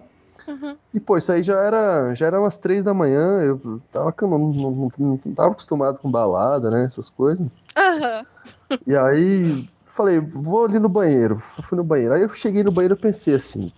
Uhum. 0.48 0.76
E, 0.94 1.00
pô, 1.00 1.18
isso 1.18 1.32
aí 1.32 1.44
já 1.44 1.58
era, 1.60 2.14
já 2.14 2.26
era 2.26 2.40
umas 2.40 2.58
três 2.58 2.84
da 2.84 2.94
manhã. 2.94 3.42
Eu 3.42 3.82
tava, 3.92 4.14
não, 4.22 4.38
não, 4.38 4.72
não, 4.72 4.92
não 4.98 5.18
tava 5.18 5.52
acostumado 5.52 6.00
com 6.00 6.10
balada, 6.10 6.72
né? 6.72 6.86
Essas 6.86 7.10
coisas. 7.10 7.48
Uhum. 7.48 8.78
E 8.86 8.96
aí 8.96 9.68
falei, 9.98 10.20
vou 10.20 10.66
ali 10.66 10.78
no 10.78 10.88
banheiro. 10.88 11.36
Fui 11.36 11.76
no 11.76 11.84
banheiro. 11.84 12.14
Aí 12.14 12.22
eu 12.22 12.30
cheguei 12.30 12.64
no 12.64 12.72
banheiro 12.72 12.94
e 12.94 13.02
pensei 13.02 13.34
assim: 13.34 13.72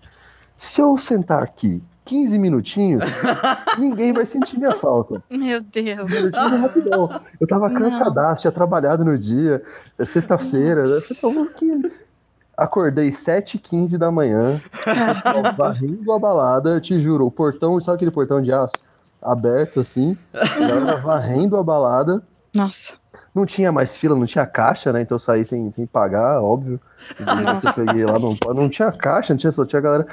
se 0.58 0.82
eu 0.82 0.98
sentar 0.98 1.42
aqui 1.42 1.82
15 2.10 2.40
minutinhos, 2.40 3.04
ninguém 3.78 4.12
vai 4.12 4.26
sentir 4.26 4.58
minha 4.58 4.72
falta. 4.72 5.22
Meu 5.30 5.62
Deus. 5.62 6.10
rapidão. 6.34 7.22
Eu 7.40 7.46
tava 7.46 7.70
cansadaço, 7.70 8.42
tinha 8.42 8.52
trabalhado 8.52 9.06
no 9.06 9.16
dia, 9.16 9.62
é 9.96 10.06
sexta-feira. 10.06 10.88
Né? 10.88 11.00
Acordei 12.58 13.12
7h15 13.12 13.96
da 14.00 14.10
manhã, 14.10 14.60
varrendo 15.56 16.12
a 16.12 16.18
balada, 16.18 16.82
te 16.82 17.00
juro, 17.00 17.28
o 17.28 17.32
portão, 17.32 17.80
sabe 17.80 17.98
aquele 17.98 18.12
portão 18.12 18.42
de 18.42 18.52
aço? 18.52 18.74
Aberto 19.22 19.80
assim, 19.80 20.18
varrendo 21.04 21.58
a 21.58 21.64
balada. 21.64 22.24
Nossa. 22.52 22.96
Não 23.36 23.46
tinha 23.46 23.72
mais 23.72 23.96
fila, 23.96 24.16
não 24.16 24.26
tinha 24.26 24.48
caixa, 24.48 24.92
né? 24.92 25.02
Então 25.02 25.16
eu 25.16 25.20
saí 25.20 25.46
sem, 25.46 25.70
sem 25.70 25.86
pagar, 25.86 26.42
óbvio. 26.42 26.82
lá, 27.24 28.18
não, 28.18 28.36
não 28.56 28.68
tinha 28.68 28.92
caixa, 28.92 29.34
não 29.34 29.38
tinha 29.38 29.52
só 29.52 29.64
tinha 29.64 29.80
galera. 29.80 30.08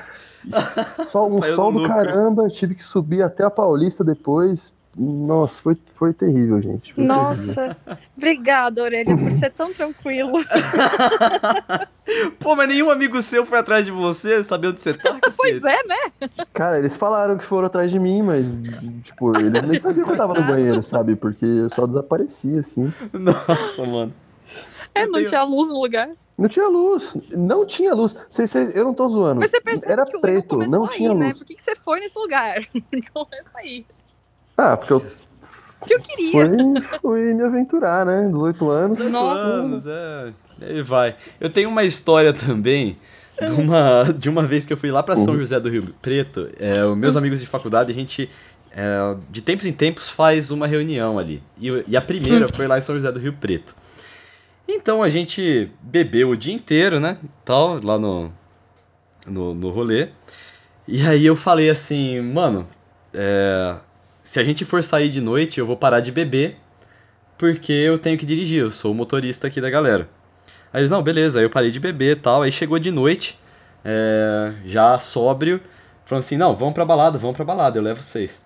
Só 1.11 1.27
um 1.27 1.43
sol 1.43 1.73
do 1.73 1.87
caramba, 1.87 2.49
tive 2.49 2.75
que 2.75 2.85
subir 2.85 3.23
até 3.23 3.45
a 3.45 3.51
Paulista 3.51 4.05
depois. 4.05 4.75
Nossa, 4.99 5.61
foi, 5.61 5.77
foi 5.95 6.15
terrível, 6.15 6.61
gente. 6.63 6.95
Foi 6.95 7.05
Nossa, 7.05 7.55
terrível. 7.55 7.77
obrigada, 8.17 8.83
Orelha, 8.83 9.15
por 9.15 9.31
ser 9.31 9.53
tão 9.53 9.71
tranquilo. 9.73 10.33
Pô, 12.41 12.57
mas 12.57 12.69
nenhum 12.69 12.91
amigo 12.91 13.21
seu 13.21 13.45
foi 13.45 13.59
atrás 13.59 13.85
de 13.85 13.93
você, 13.93 14.43
sabendo 14.43 14.71
onde 14.71 14.81
você 14.81 14.95
tá? 14.95 15.19
pois 15.37 15.63
é, 15.63 15.77
né? 15.85 16.31
Cara, 16.55 16.79
eles 16.79 16.97
falaram 16.97 17.37
que 17.37 17.45
foram 17.45 17.67
atrás 17.67 17.91
de 17.91 17.99
mim, 17.99 18.23
mas, 18.23 18.47
tipo, 19.03 19.39
eles 19.39 19.69
nem 19.69 19.79
sabiam 19.79 20.07
que 20.07 20.13
eu 20.13 20.17
tava 20.17 20.33
no 20.33 20.47
banheiro, 20.47 20.83
sabe? 20.83 21.15
Porque 21.15 21.45
eu 21.45 21.69
só 21.69 21.87
desaparecia, 21.87 22.61
assim. 22.61 22.91
Nossa, 23.13 23.85
mano. 23.85 24.15
É, 24.95 25.05
não 25.05 25.15
tenho... 25.15 25.29
tinha 25.29 25.43
luz 25.43 25.69
no 25.69 25.79
lugar. 25.79 26.09
Não 26.39 26.49
tinha 26.49 26.69
luz, 26.69 27.17
não 27.33 27.65
tinha 27.65 27.95
luz. 27.95 28.15
Cê, 28.29 28.47
cê, 28.47 28.73
eu 28.75 28.85
não 28.85 28.93
tô 28.93 29.09
zoando. 29.09 29.41
Mas 29.41 29.51
você 29.51 29.61
percebe 29.61 29.91
Era 29.91 30.05
que 30.05 30.19
preto, 30.19 30.59
não 30.59 30.87
tinha 30.87 31.11
aí, 31.11 31.17
luz. 31.17 31.27
Né? 31.29 31.35
Por 31.35 31.45
que, 31.47 31.55
que 31.55 31.63
você 31.63 31.75
foi 31.77 32.01
nesse 32.01 32.19
lugar? 32.19 32.57
Começa 33.15 33.59
aí. 33.59 33.87
Ah, 34.57 34.77
porque 34.77 34.93
eu. 34.93 35.01
Que 35.87 35.95
eu 35.95 36.01
queria. 36.01 36.33
Fui, 36.33 36.99
fui 37.01 37.35
me 37.35 37.43
aventurar, 37.43 38.05
né? 38.05 38.29
18 38.29 38.71
anos. 38.71 38.99
18 38.99 39.13
Nossa. 39.13 39.41
anos, 39.41 39.87
é. 39.87 40.33
Aí 40.61 40.83
vai. 40.83 41.17
Eu 41.41 41.49
tenho 41.49 41.69
uma 41.69 41.85
história 41.85 42.33
também 42.33 42.99
de 43.41 43.53
uma, 43.53 44.05
de 44.17 44.29
uma 44.29 44.43
vez 44.47 44.65
que 44.65 44.73
eu 44.73 44.77
fui 44.77 44.91
lá 44.91 45.03
para 45.03 45.17
São 45.17 45.35
uhum. 45.35 45.41
José 45.41 45.61
do 45.61 45.69
Rio 45.69 45.95
Preto. 46.03 46.49
É, 46.59 46.85
os 46.85 46.97
meus 46.97 47.17
amigos 47.17 47.41
de 47.41 47.47
faculdade, 47.47 47.91
a 47.91 47.95
gente. 47.95 48.29
É, 48.73 49.17
de 49.31 49.41
tempos 49.41 49.65
em 49.65 49.73
tempos 49.73 50.11
faz 50.11 50.51
uma 50.51 50.67
reunião 50.67 51.19
ali. 51.19 51.43
E, 51.59 51.85
e 51.87 51.97
a 51.97 52.01
primeira 52.01 52.47
foi 52.53 52.67
lá 52.67 52.77
em 52.77 52.83
São 52.83 52.95
José 52.95 53.11
do 53.11 53.19
Rio 53.19 53.33
Preto. 53.33 53.75
Então 54.69 55.03
a 55.03 55.09
gente 55.09 55.71
bebeu 55.81 56.31
o 56.31 56.37
dia 56.37 56.55
inteiro, 56.55 56.99
né? 56.99 57.19
Tal, 57.45 57.81
lá 57.83 57.99
no, 57.99 58.33
no, 59.27 59.55
no 59.55 59.71
rolê. 59.71 60.09
E 60.89 61.03
aí 61.03 61.27
eu 61.27 61.37
falei 61.37 61.71
assim, 61.71 62.21
mano, 62.21 62.69
é, 63.13 63.77
se 64.23 64.39
a 64.41 64.45
gente 64.45 64.65
for 64.65 64.83
sair 64.83 65.09
de 65.09 65.21
noite, 65.21 65.59
eu 65.59 65.67
vou 65.67 65.77
parar 65.77 66.01
de 66.01 66.13
beber, 66.13 66.57
porque 67.39 67.73
eu 67.73 67.99
tenho 67.99 68.19
que 68.19 68.27
dirigir, 68.27 68.61
eu 68.61 68.71
sou 68.71 68.93
o 68.93 68.95
motorista 68.95 69.47
aqui 69.47 69.61
da 69.61 69.71
galera. 69.71 70.09
Aí 70.73 70.81
eles, 70.81 70.91
não, 70.91 71.03
beleza, 71.03 71.39
aí 71.39 71.45
eu 71.45 71.51
parei 71.51 71.71
de 71.71 71.81
beber 71.81 72.21
tal, 72.21 72.43
aí 72.43 72.53
chegou 72.53 72.79
de 72.79 72.91
noite, 72.91 73.39
é, 73.85 74.53
já 74.65 74.99
sóbrio, 74.99 75.61
falando 76.05 76.25
assim, 76.25 76.37
não, 76.37 76.55
vamos 76.55 76.75
pra 76.75 76.85
balada, 76.85 77.19
vamos 77.19 77.37
pra 77.37 77.45
balada, 77.45 77.79
eu 77.79 77.83
levo 77.83 78.03
vocês. 78.03 78.45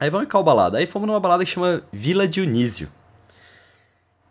Aí 0.00 0.10
vamos 0.10 0.26
em 0.26 0.30
qual 0.30 0.44
balada? 0.44 0.78
Aí 0.78 0.86
fomos 0.86 1.08
numa 1.08 1.18
balada 1.18 1.44
que 1.44 1.50
chama 1.50 1.82
Vila 1.92 2.26
Dionísio. 2.28 2.88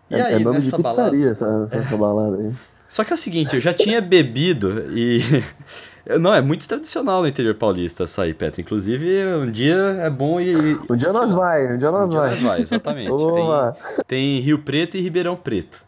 E 0.10 0.16
é, 0.16 0.22
aí, 0.22 0.34
é 0.36 0.40
nome 0.40 0.60
de 0.60 0.72
pizzaria 0.72 0.84
balada... 0.84 1.32
essa, 1.32 1.68
essa 1.72 1.98
balada 1.98 2.38
aí. 2.38 2.52
Só 2.90 3.04
que 3.04 3.12
é 3.12 3.16
o 3.16 3.18
seguinte, 3.18 3.56
eu 3.56 3.62
já 3.62 3.74
tinha 3.74 4.00
bebido 4.00 4.86
e 4.92 5.20
Não, 6.20 6.34
é 6.34 6.42
muito 6.42 6.66
tradicional 6.68 7.22
no 7.22 7.28
interior 7.28 7.54
paulista 7.56 8.08
sair, 8.08 8.34
Petro. 8.34 8.62
Inclusive, 8.62 9.26
um 9.26 9.52
dia 9.52 9.76
é 10.00 10.10
bom 10.10 10.40
e. 10.40 10.56
Um 10.90 10.96
dia 10.96 11.12
nós 11.12 11.34
vai, 11.34 11.74
um 11.74 11.78
dia 11.78 11.92
nós 11.92 12.10
um 12.10 12.14
vai. 12.14 12.30
Dia 12.30 12.32
nós 12.32 12.42
vai, 12.42 12.62
exatamente. 12.62 13.10
tem, 13.10 14.06
tem, 14.08 14.40
Rio 14.40 14.60
Preto 14.60 14.96
e 14.96 15.02
Ribeirão 15.02 15.36
Preto. 15.36 15.86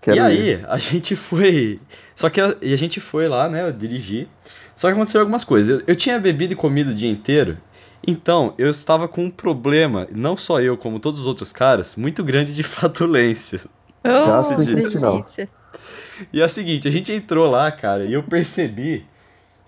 Quero 0.00 0.16
e 0.16 0.20
aí, 0.20 0.50
ir. 0.52 0.64
a 0.66 0.78
gente 0.78 1.14
foi. 1.14 1.80
Só 2.14 2.30
que 2.30 2.40
a, 2.40 2.54
e 2.62 2.72
a 2.72 2.78
gente 2.78 2.98
foi 2.98 3.28
lá, 3.28 3.48
né? 3.48 3.68
Eu 3.68 3.72
dirigi. 3.72 4.26
Só 4.74 4.88
que 4.88 4.94
aconteceu 4.94 5.20
algumas 5.20 5.44
coisas. 5.44 5.80
Eu, 5.80 5.84
eu 5.88 5.96
tinha 5.96 6.18
bebido 6.18 6.54
e 6.54 6.56
comido 6.56 6.90
o 6.90 6.94
dia 6.94 7.10
inteiro. 7.10 7.58
Então, 8.06 8.54
eu 8.56 8.70
estava 8.70 9.08
com 9.08 9.24
um 9.24 9.30
problema, 9.30 10.06
não 10.10 10.36
só 10.36 10.60
eu, 10.60 10.76
como 10.76 11.00
todos 11.00 11.20
os 11.20 11.26
outros 11.26 11.52
caras, 11.52 11.96
muito 11.96 12.22
grande 12.22 12.54
de 12.54 12.62
flatulências. 12.64 13.66
Oh, 14.04 14.62
delícia. 14.62 15.48
E 16.32 16.40
é 16.40 16.44
o 16.44 16.48
seguinte, 16.48 16.88
a 16.88 16.90
gente 16.90 17.12
entrou 17.12 17.48
lá, 17.48 17.70
cara, 17.70 18.04
e 18.04 18.12
eu 18.12 18.22
percebi 18.22 19.04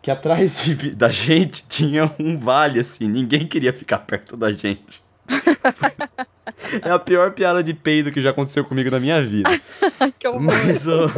que 0.02 0.10
atrás 0.10 0.64
de, 0.64 0.94
da 0.94 1.08
gente 1.08 1.64
tinha 1.68 2.10
um 2.18 2.38
vale, 2.38 2.80
assim, 2.80 3.08
ninguém 3.08 3.46
queria 3.46 3.72
ficar 3.72 3.98
perto 3.98 4.36
da 4.36 4.50
gente. 4.50 5.02
é 6.82 6.90
a 6.90 6.98
pior 6.98 7.32
piada 7.32 7.62
de 7.62 7.74
peido 7.74 8.10
que 8.10 8.20
já 8.20 8.30
aconteceu 8.30 8.64
comigo 8.64 8.90
na 8.90 8.98
minha 8.98 9.22
vida. 9.22 9.50
que 10.18 10.28
Mas, 10.28 10.86
uh, 10.86 11.10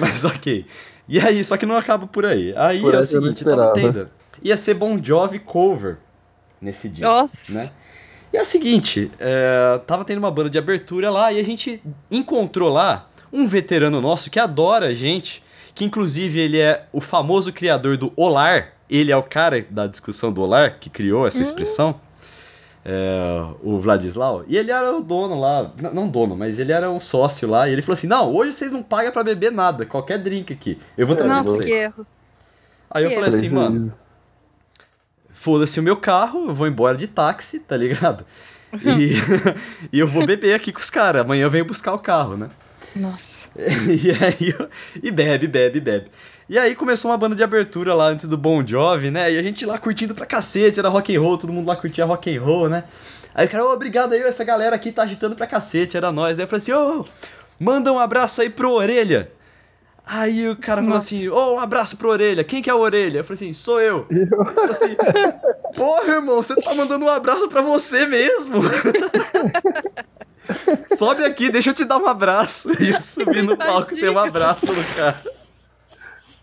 mas 0.00 0.24
ok. 0.24 0.66
E 1.08 1.20
aí, 1.20 1.42
só 1.44 1.56
que 1.56 1.66
não 1.66 1.76
acaba 1.76 2.06
por 2.06 2.24
aí. 2.24 2.54
Aí 2.56 2.80
por 2.80 2.94
é 2.94 2.98
o 2.98 3.04
seguinte, 3.04 3.44
tava 3.44 3.72
tendo. 3.72 4.08
Ia 4.42 4.56
ser 4.56 4.74
Bon 4.74 4.98
Jovi 5.02 5.38
cover 5.38 5.98
nesse 6.60 6.88
dia. 6.88 7.06
Nossa. 7.06 7.52
Né? 7.52 7.70
E 8.32 8.36
é 8.36 8.42
o 8.42 8.44
seguinte, 8.44 9.10
é, 9.18 9.80
tava 9.86 10.04
tendo 10.04 10.18
uma 10.18 10.30
banda 10.30 10.48
de 10.48 10.56
abertura 10.56 11.10
lá 11.10 11.32
e 11.32 11.40
a 11.40 11.42
gente 11.42 11.82
encontrou 12.10 12.68
lá 12.68 13.08
um 13.32 13.46
veterano 13.46 14.00
nosso 14.00 14.30
que 14.30 14.38
adora 14.38 14.86
a 14.86 14.94
gente, 14.94 15.42
que 15.74 15.84
inclusive 15.84 16.38
ele 16.38 16.58
é 16.58 16.86
o 16.92 17.00
famoso 17.00 17.52
criador 17.52 17.96
do 17.96 18.12
Olar, 18.14 18.74
ele 18.88 19.10
é 19.10 19.16
o 19.16 19.22
cara 19.22 19.64
da 19.68 19.86
discussão 19.86 20.32
do 20.32 20.42
Olar, 20.42 20.78
que 20.78 20.88
criou 20.88 21.26
essa 21.26 21.38
hum. 21.38 21.42
expressão, 21.42 22.00
é, 22.84 23.46
o 23.62 23.78
Vladislau, 23.80 24.44
e 24.46 24.56
ele 24.56 24.70
era 24.70 24.96
o 24.96 25.02
dono 25.02 25.38
lá, 25.38 25.72
não 25.92 26.08
dono, 26.08 26.36
mas 26.36 26.58
ele 26.58 26.72
era 26.72 26.88
um 26.90 27.00
sócio 27.00 27.48
lá, 27.48 27.68
e 27.68 27.72
ele 27.72 27.82
falou 27.82 27.94
assim, 27.94 28.06
não, 28.06 28.32
hoje 28.32 28.52
vocês 28.52 28.70
não 28.70 28.82
pagam 28.82 29.12
para 29.12 29.24
beber 29.24 29.50
nada, 29.50 29.84
qualquer 29.84 30.18
drink 30.18 30.52
aqui, 30.52 30.78
eu 30.96 31.06
vou 31.06 31.16
trazer 31.16 31.32
Nossa, 31.32 31.50
vocês. 31.50 31.64
que 31.64 31.72
erro. 31.72 32.06
Aí 32.90 33.04
eu 33.04 33.10
falei 33.10 33.30
assim, 33.30 33.48
mano, 33.48 33.92
foda-se 35.40 35.80
o 35.80 35.82
meu 35.82 35.96
carro, 35.96 36.48
eu 36.48 36.54
vou 36.54 36.66
embora 36.66 36.98
de 36.98 37.06
táxi, 37.06 37.60
tá 37.60 37.74
ligado? 37.74 38.26
E, 38.74 39.14
e 39.90 39.98
eu 39.98 40.06
vou 40.06 40.26
beber 40.26 40.52
aqui 40.52 40.70
com 40.70 40.80
os 40.80 40.90
caras, 40.90 41.22
amanhã 41.22 41.44
eu 41.44 41.50
venho 41.50 41.64
buscar 41.64 41.94
o 41.94 41.98
carro, 41.98 42.36
né? 42.36 42.50
Nossa. 42.94 43.48
e 43.56 44.10
aí, 44.10 44.54
e 45.02 45.10
bebe, 45.10 45.48
bebe, 45.48 45.80
bebe. 45.80 46.10
E 46.46 46.58
aí 46.58 46.74
começou 46.74 47.10
uma 47.10 47.16
banda 47.16 47.34
de 47.34 47.42
abertura 47.42 47.94
lá 47.94 48.08
antes 48.08 48.26
do 48.26 48.36
Bon 48.36 48.62
Jovi, 48.66 49.10
né? 49.10 49.32
E 49.32 49.38
a 49.38 49.42
gente 49.42 49.64
lá 49.64 49.78
curtindo 49.78 50.14
pra 50.14 50.26
cacete, 50.26 50.78
era 50.78 50.90
rock 50.90 51.16
and 51.16 51.20
roll, 51.22 51.38
todo 51.38 51.54
mundo 51.54 51.66
lá 51.66 51.74
curtia 51.74 52.04
rock 52.04 52.36
and 52.36 52.42
roll, 52.42 52.68
né? 52.68 52.84
Aí 53.34 53.46
o 53.46 53.48
cara, 53.48 53.64
ô, 53.64 53.72
obrigado 53.72 54.12
aí, 54.12 54.20
essa 54.20 54.44
galera 54.44 54.76
aqui 54.76 54.92
tá 54.92 55.04
agitando 55.04 55.34
pra 55.34 55.46
cacete, 55.46 55.96
era 55.96 56.12
nós. 56.12 56.38
Aí 56.38 56.44
eu 56.44 56.48
falei 56.48 56.58
assim, 56.58 56.72
ô, 56.72 57.06
manda 57.58 57.90
um 57.90 57.98
abraço 57.98 58.42
aí 58.42 58.50
pro 58.50 58.72
Orelha. 58.72 59.32
Aí 60.12 60.48
o 60.48 60.56
cara 60.56 60.82
falou 60.82 60.98
assim, 60.98 61.28
ô, 61.28 61.36
oh, 61.36 61.54
um 61.54 61.60
abraço 61.60 61.96
pro 61.96 62.08
Orelha. 62.08 62.42
Quem 62.42 62.60
que 62.60 62.68
é 62.68 62.74
o 62.74 62.80
Orelha? 62.80 63.18
Eu 63.18 63.24
falei 63.24 63.36
assim, 63.36 63.52
sou 63.52 63.80
eu. 63.80 64.06
eu 64.10 64.54
falei 64.54 64.70
assim, 64.70 64.96
porra, 65.76 66.14
irmão, 66.14 66.42
você 66.42 66.56
tá 66.56 66.74
mandando 66.74 67.04
um 67.04 67.08
abraço 67.08 67.48
pra 67.48 67.60
você 67.62 68.06
mesmo. 68.06 68.60
sobe 70.98 71.24
aqui, 71.24 71.48
deixa 71.48 71.70
eu 71.70 71.74
te 71.74 71.84
dar 71.84 71.98
um 71.98 72.08
abraço. 72.08 72.70
E 72.82 72.90
eu 72.90 73.00
subi 73.00 73.40
no 73.40 73.56
palco 73.56 73.94
e 73.94 74.00
dei 74.00 74.10
um 74.10 74.18
abraço 74.18 74.72
no 74.72 74.82
cara. 74.96 75.22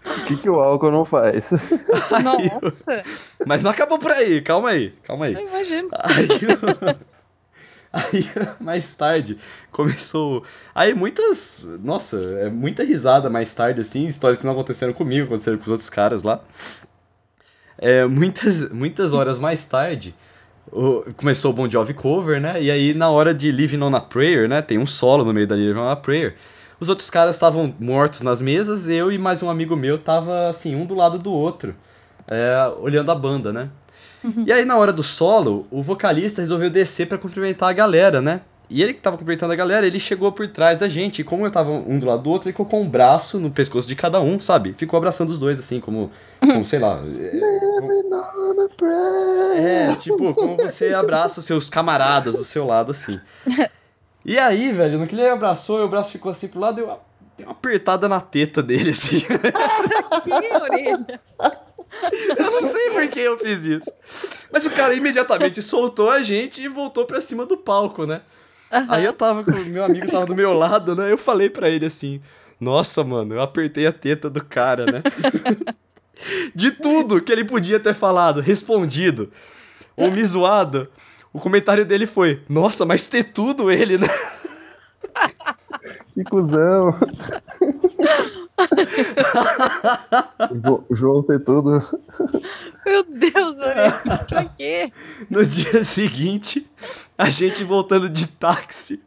O 0.06 0.24
que, 0.24 0.38
que 0.38 0.50
o 0.50 0.62
álcool 0.62 0.90
não 0.90 1.04
faz? 1.04 1.52
Nossa! 2.24 2.94
Eu... 2.94 3.46
Mas 3.46 3.62
não 3.62 3.72
acabou 3.72 4.00
por 4.00 4.12
aí, 4.12 4.42
calma 4.42 4.70
aí, 4.70 4.94
calma 5.04 5.26
aí. 5.26 5.34
Eu 5.34 5.42
imagino. 5.42 5.90
Aí, 5.92 6.98
aí, 7.98 8.26
mais 8.60 8.96
tarde, 8.96 9.38
começou. 9.72 10.44
Aí 10.74 10.94
muitas. 10.94 11.64
Nossa, 11.84 12.18
é 12.40 12.50
muita 12.50 12.84
risada 12.84 13.30
mais 13.30 13.54
tarde, 13.54 13.82
assim, 13.82 14.06
histórias 14.06 14.38
que 14.38 14.46
não 14.46 14.54
aconteceram 14.54 14.94
comigo, 14.94 15.26
aconteceram 15.26 15.58
com 15.58 15.64
os 15.64 15.72
outros 15.72 15.90
caras 15.90 16.24
lá. 16.24 16.42
É, 17.78 18.06
muitas, 18.06 18.72
muitas 18.72 19.14
horas 19.14 19.38
mais 19.38 19.66
tarde, 19.68 20.16
o, 20.72 21.04
começou 21.16 21.52
o 21.52 21.54
Bon 21.54 21.70
Jovi 21.70 21.94
cover, 21.94 22.42
né? 22.42 22.62
E 22.62 22.72
aí, 22.72 22.94
na 22.94 23.10
hora 23.10 23.34
de 23.34 23.52
Living 23.52 23.82
on 23.82 23.96
a 23.96 24.02
Prayer, 24.02 24.48
né? 24.48 24.62
Tem 24.62 24.78
um 24.78 24.86
solo 24.86 25.24
no 25.24 25.34
meio 25.34 25.48
da 25.48 25.56
Living 25.56 25.80
on 25.80 25.90
a 25.90 25.96
Prayer. 25.96 26.36
Os 26.80 26.90
outros 26.90 27.10
caras 27.10 27.36
estavam 27.36 27.74
mortos 27.80 28.22
nas 28.22 28.40
mesas, 28.40 28.88
eu 28.88 29.12
e 29.12 29.18
mais 29.18 29.42
um 29.42 29.50
amigo 29.50 29.76
meu 29.76 29.98
tava, 29.98 30.50
assim, 30.50 30.76
um 30.76 30.86
do 30.86 30.94
lado 30.94 31.18
do 31.18 31.32
outro, 31.32 31.76
é, 32.28 32.72
olhando 32.80 33.12
a 33.12 33.16
banda, 33.16 33.52
né? 33.52 33.70
Uhum. 34.24 34.44
E 34.46 34.52
aí, 34.52 34.66
na 34.66 34.78
hora 34.78 34.92
do 34.92 35.04
solo, 35.04 35.68
o 35.72 35.82
vocalista 35.82 36.42
resolveu 36.42 36.70
descer 36.70 37.08
para 37.08 37.18
cumprimentar 37.18 37.70
a 37.70 37.74
galera, 37.74 38.22
né? 38.22 38.42
E 38.70 38.84
ele 38.84 38.94
que 38.94 39.02
tava 39.02 39.18
cumprimentando 39.18 39.54
a 39.54 39.56
galera, 39.56 39.88
ele 39.88 40.00
chegou 40.00 40.32
por 40.32 40.46
trás 40.48 40.80
da 40.80 40.90
gente. 40.90 41.22
E 41.22 41.24
como 41.24 41.46
eu 41.46 41.52
tava 41.52 41.72
um 41.72 41.98
do 41.98 42.06
lado 42.06 42.24
do 42.24 42.30
outro, 42.30 42.50
ele 42.50 42.56
colocou 42.56 42.82
um 42.82 42.88
braço 42.88 43.40
no 43.40 43.50
pescoço 43.50 43.88
de 43.88 43.96
cada 43.96 44.20
um, 44.20 44.40
sabe? 44.40 44.74
Ficou 44.74 44.98
abraçando 44.98 45.30
os 45.30 45.40
dois, 45.40 45.58
assim, 45.58 45.80
como, 45.80 46.12
como 46.42 46.66
sei 46.66 46.80
lá. 46.80 47.02
É, 49.56 49.92
é, 49.92 49.96
tipo, 49.96 50.34
como 50.34 50.58
você 50.58 50.94
abraça 50.94 51.42
seus 51.42 51.70
camaradas 51.70 52.36
do 52.36 52.44
seu 52.44 52.66
lado, 52.66 52.92
assim. 52.92 53.18
E 54.26 54.38
aí, 54.38 54.74
velho, 54.74 55.00
no 55.00 55.08
que 55.08 55.16
ele 55.16 55.26
abraçou, 55.26 55.86
o 55.86 55.88
braço 55.88 56.12
ficou 56.12 56.30
assim 56.30 56.50
pro 56.50 56.60
lado, 56.60 56.82
eu 56.82 57.00
dei 57.38 57.46
uma 57.46 57.54
apertada 57.54 58.10
na 58.10 58.20
teta 58.20 58.62
dele, 58.62 58.90
assim. 58.90 59.22
que 59.24 60.30
orelha. 60.54 61.22
Eu 62.38 62.52
não 62.52 62.64
sei 62.64 62.92
por 62.92 63.08
que 63.08 63.20
eu 63.20 63.38
fiz 63.38 63.66
isso. 63.66 63.92
Mas 64.52 64.66
o 64.66 64.70
cara 64.72 64.94
imediatamente 64.94 65.62
soltou 65.62 66.10
a 66.10 66.22
gente 66.22 66.62
e 66.62 66.68
voltou 66.68 67.06
pra 67.06 67.22
cima 67.22 67.46
do 67.46 67.58
palco, 67.58 68.06
né? 68.06 68.22
Uhum. 68.72 68.86
Aí 68.90 69.06
eu 69.06 69.14
tava 69.14 69.44
com. 69.44 69.52
Meu 69.52 69.84
amigo 69.84 70.10
tava 70.10 70.26
do 70.26 70.36
meu 70.36 70.54
lado, 70.54 70.96
né? 70.96 71.12
Eu 71.12 71.18
falei 71.18 71.50
pra 71.50 71.70
ele 71.70 71.86
assim: 71.86 72.22
Nossa, 72.60 73.04
mano, 73.04 73.36
eu 73.36 73.42
apertei 73.42 73.88
a 73.88 73.92
teta 73.92 74.30
do 74.30 74.44
cara, 74.44 74.86
né? 74.86 75.04
De 76.54 76.72
tudo 76.72 77.22
que 77.22 77.32
ele 77.32 77.46
podia 77.46 77.80
ter 77.80 77.94
falado, 77.94 78.42
respondido, 78.42 79.32
ou 79.96 80.10
me 80.10 80.26
zoado, 80.26 80.90
o 81.32 81.40
comentário 81.40 81.86
dele 81.86 82.08
foi: 82.08 82.42
Nossa, 82.50 82.86
mas 82.86 83.06
ter 83.06 83.26
tudo 83.26 83.72
ele, 83.72 83.98
né? 83.98 84.08
Que 86.14 86.24
cuzão. 86.24 86.94
o 90.90 90.96
João 90.96 91.24
ter 91.24 91.44
tudo. 91.44 91.80
Meu 92.86 93.04
Deus, 93.04 93.60
olha, 93.60 93.92
pra 94.28 94.46
quê? 94.46 94.92
No 95.30 95.46
dia 95.46 95.84
seguinte, 95.84 96.70
a 97.18 97.30
gente 97.30 97.64
voltando 97.64 98.10
de 98.10 98.28
táxi. 98.28 99.04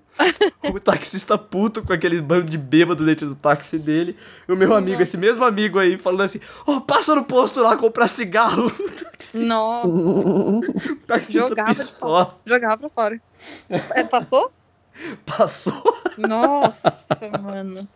O 0.63 0.79
taxista 0.79 1.39
puto 1.39 1.83
com 1.83 1.95
aquele 1.95 2.21
bando 2.21 2.45
de 2.45 2.59
bêbado 2.59 3.05
dentro 3.05 3.27
do 3.27 3.35
táxi 3.35 3.79
dele. 3.79 4.15
E 4.47 4.53
o 4.53 4.57
meu 4.57 4.75
amigo, 4.75 4.99
Nossa. 4.99 5.05
esse 5.05 5.17
mesmo 5.17 5.43
amigo 5.45 5.79
aí, 5.79 5.97
falando 5.97 6.23
assim: 6.23 6.41
Ô, 6.67 6.73
oh, 6.73 6.81
passa 6.83 7.15
no 7.15 7.25
posto 7.25 7.63
lá 7.63 7.75
comprar 7.77 8.07
cigarro. 8.07 8.71
Nossa. 9.33 9.89
taxista 11.07 11.49
jogava 11.49 11.75
pistola. 11.75 12.39
Jogava 12.45 12.77
pra 12.77 12.89
fora. 12.91 13.21
É, 13.69 14.05
passou? 14.05 14.53
Passou. 15.25 15.83
Nossa, 16.19 16.95
mano. 17.41 17.89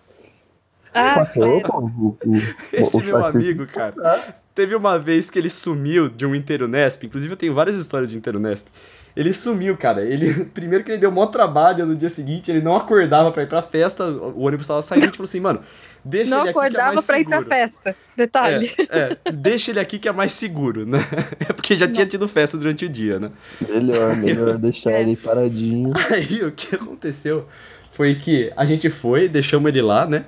Ah, 0.94 1.16
Passou, 1.16 1.60
pô, 1.60 1.80
o, 1.80 2.18
o, 2.24 2.42
Esse 2.72 2.96
o 2.96 3.02
meu 3.04 3.18
taxista... 3.18 3.38
amigo, 3.38 3.66
cara. 3.66 4.36
Teve 4.54 4.76
uma 4.76 4.96
vez 4.96 5.28
que 5.28 5.38
ele 5.38 5.50
sumiu 5.50 6.08
de 6.08 6.24
um 6.24 6.34
Interunesp. 6.34 7.04
Inclusive, 7.04 7.32
eu 7.32 7.36
tenho 7.36 7.52
várias 7.52 7.74
histórias 7.74 8.10
de 8.10 8.16
Interunesp. 8.16 8.68
Ele 9.16 9.32
sumiu, 9.32 9.76
cara. 9.76 10.02
Ele 10.02 10.44
primeiro 10.54 10.84
que 10.84 10.90
ele 10.90 10.98
deu 10.98 11.10
maior 11.10 11.26
trabalho 11.26 11.86
no 11.86 11.94
dia 11.94 12.08
seguinte, 12.08 12.50
ele 12.50 12.60
não 12.60 12.76
acordava 12.76 13.30
para 13.30 13.42
ir 13.42 13.48
pra 13.48 13.62
festa, 13.62 14.04
o 14.04 14.42
ônibus 14.42 14.66
tava 14.66 14.82
saindo, 14.82 15.06
e 15.06 15.10
falou 15.10 15.24
assim, 15.24 15.40
mano, 15.40 15.60
deixa 16.04 16.30
não 16.30 16.46
ele 16.46 16.50
aqui 16.50 16.70
que 16.70 16.76
é 16.76 16.92
mais 16.92 17.04
seguro. 17.04 17.30
Não 17.30 17.38
acordava 17.38 17.38
pra 17.38 17.40
ir 17.40 17.46
pra 17.48 17.56
festa. 17.56 17.96
Detalhe. 18.16 18.70
É, 18.90 19.16
é, 19.24 19.32
deixa 19.32 19.70
ele 19.70 19.80
aqui 19.80 19.98
que 19.98 20.08
é 20.08 20.12
mais 20.12 20.32
seguro, 20.32 20.86
né? 20.86 20.98
É 21.48 21.52
porque 21.52 21.74
já 21.74 21.86
Nossa. 21.86 21.92
tinha 21.92 22.06
tido 22.06 22.26
festa 22.28 22.56
durante 22.56 22.84
o 22.84 22.88
dia, 22.88 23.18
né? 23.18 23.30
Melhor, 23.68 24.16
melhor 24.16 24.58
deixar 24.58 24.92
é. 24.92 25.02
ele 25.02 25.16
paradinho. 25.16 25.92
Aí 26.10 26.42
o 26.42 26.52
que 26.52 26.74
aconteceu 26.74 27.44
foi 27.90 28.14
que 28.14 28.52
a 28.56 28.64
gente 28.64 28.90
foi, 28.90 29.28
deixamos 29.28 29.68
ele 29.68 29.82
lá, 29.82 30.06
né? 30.06 30.24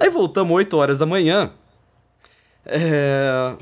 Aí 0.00 0.08
voltamos 0.08 0.56
8 0.56 0.76
horas 0.78 0.98
da 0.98 1.04
manhã. 1.04 1.52
É... 2.64 3.54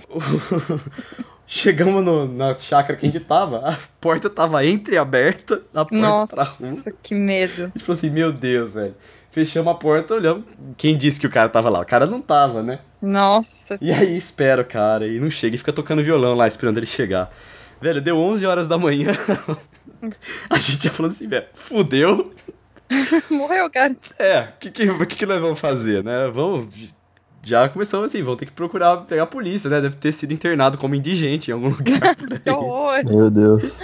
Chegamos 1.51 2.05
no, 2.05 2.29
na 2.29 2.57
chácara 2.57 2.97
que 2.97 3.07
a 3.07 3.11
gente 3.11 3.25
tava, 3.25 3.71
a 3.71 3.79
porta 3.99 4.29
tava 4.29 4.65
entreaberta, 4.67 5.63
a 5.75 5.83
porta 5.83 5.97
Nossa, 5.97 6.35
pra 6.35 6.45
rua. 6.45 6.71
Nossa, 6.71 6.93
que 7.03 7.15
medo. 7.15 7.65
A 7.65 7.67
gente 7.67 7.81
falou 7.81 7.97
assim, 7.97 8.11
meu 8.11 8.31
Deus, 8.31 8.75
velho. 8.75 8.95
Fechamos 9.31 9.73
a 9.73 9.75
porta, 9.75 10.15
olhamos. 10.15 10.45
Quem 10.77 10.97
disse 10.97 11.19
que 11.19 11.27
o 11.27 11.31
cara 11.31 11.49
tava 11.49 11.71
lá? 11.71 11.81
O 11.81 11.87
cara 11.87 12.05
não 12.05 12.21
tava, 12.21 12.63
né? 12.63 12.81
Nossa. 13.01 13.79
E 13.81 13.91
aí 13.91 14.15
espera 14.15 14.61
o 14.61 14.65
cara, 14.65 15.07
e 15.07 15.19
não 15.19 15.31
chega, 15.31 15.55
e 15.55 15.59
fica 15.59 15.73
tocando 15.73 16.03
violão 16.03 16.35
lá, 16.35 16.47
esperando 16.47 16.77
ele 16.77 16.87
chegar. 16.87 17.33
Velho, 17.81 18.03
deu 18.03 18.19
11 18.19 18.45
horas 18.45 18.69
da 18.69 18.77
manhã. 18.77 19.13
a 20.51 20.59
gente 20.59 20.85
ia 20.85 20.93
falando 20.93 21.13
assim, 21.13 21.29
velho, 21.29 21.47
fudeu. 21.55 22.31
Morreu, 23.31 23.71
cara. 23.71 23.97
É, 24.19 24.41
o 24.43 24.59
que, 24.59 24.71
que, 24.71 25.07
que, 25.07 25.17
que 25.17 25.27
nós 25.27 25.41
vamos 25.41 25.59
fazer, 25.59 26.03
né? 26.03 26.31
Vamos 26.33 26.97
já 27.43 27.69
começamos 27.69 28.07
assim, 28.07 28.23
vão 28.23 28.37
ter 28.37 28.47
que 28.47 28.53
procurar 28.53 28.99
pegar 28.99 29.23
a 29.23 29.27
polícia, 29.27 29.71
né? 29.71 29.81
Deve 29.81 29.97
ter 29.97 30.13
sido 30.13 30.33
internado 30.33 30.77
como 30.77 30.95
indigente 30.95 31.51
em 31.51 31.55
algum 31.55 31.69
lugar. 31.69 32.15
que 32.43 32.51
horror! 32.51 33.03
Meu 33.09 33.31
Deus. 33.31 33.81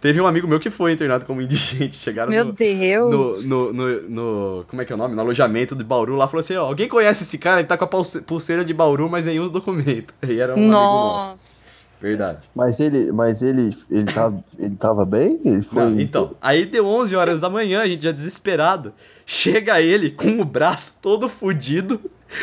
Teve 0.00 0.20
um 0.20 0.26
amigo 0.26 0.46
meu 0.46 0.60
que 0.60 0.70
foi 0.70 0.92
internado 0.92 1.24
como 1.24 1.42
indigente. 1.42 1.96
Chegaram 1.96 2.30
meu 2.30 2.44
no, 2.44 2.52
Deus! 2.52 3.10
No, 3.10 3.42
no, 3.42 3.72
no, 3.72 4.02
no, 4.02 4.64
Como 4.68 4.80
é 4.80 4.84
que 4.84 4.92
é 4.92 4.94
o 4.94 4.98
nome? 4.98 5.16
No 5.16 5.20
alojamento 5.20 5.74
de 5.74 5.82
Bauru 5.82 6.14
lá. 6.14 6.28
Falou 6.28 6.40
assim: 6.40 6.54
ó, 6.54 6.66
alguém 6.66 6.88
conhece 6.88 7.24
esse 7.24 7.38
cara? 7.38 7.60
Ele 7.60 7.66
tá 7.66 7.76
com 7.76 7.84
a 7.84 7.88
pulseira 7.88 8.64
de 8.64 8.72
Bauru, 8.72 9.08
mas 9.08 9.26
nenhum 9.26 9.48
documento. 9.48 10.14
E 10.22 10.38
era 10.38 10.54
um 10.54 10.68
Nossa! 10.68 11.59
Verdade. 12.00 12.48
Mas 12.54 12.80
ele, 12.80 13.12
mas 13.12 13.42
ele, 13.42 13.76
ele, 13.90 14.04
tava, 14.04 14.42
ele 14.58 14.76
tava 14.76 15.04
bem? 15.04 15.38
Ele 15.44 15.62
foi. 15.62 15.84
Não, 15.84 16.00
então, 16.00 16.34
aí 16.40 16.64
deu 16.64 16.86
11 16.86 17.14
horas 17.14 17.40
da 17.40 17.50
manhã, 17.50 17.82
a 17.82 17.86
gente 17.86 18.04
já 18.04 18.12
desesperado. 18.12 18.94
Chega 19.26 19.80
ele 19.80 20.10
com 20.10 20.40
o 20.40 20.44
braço 20.44 20.98
todo 21.02 21.28
fudido 21.28 22.00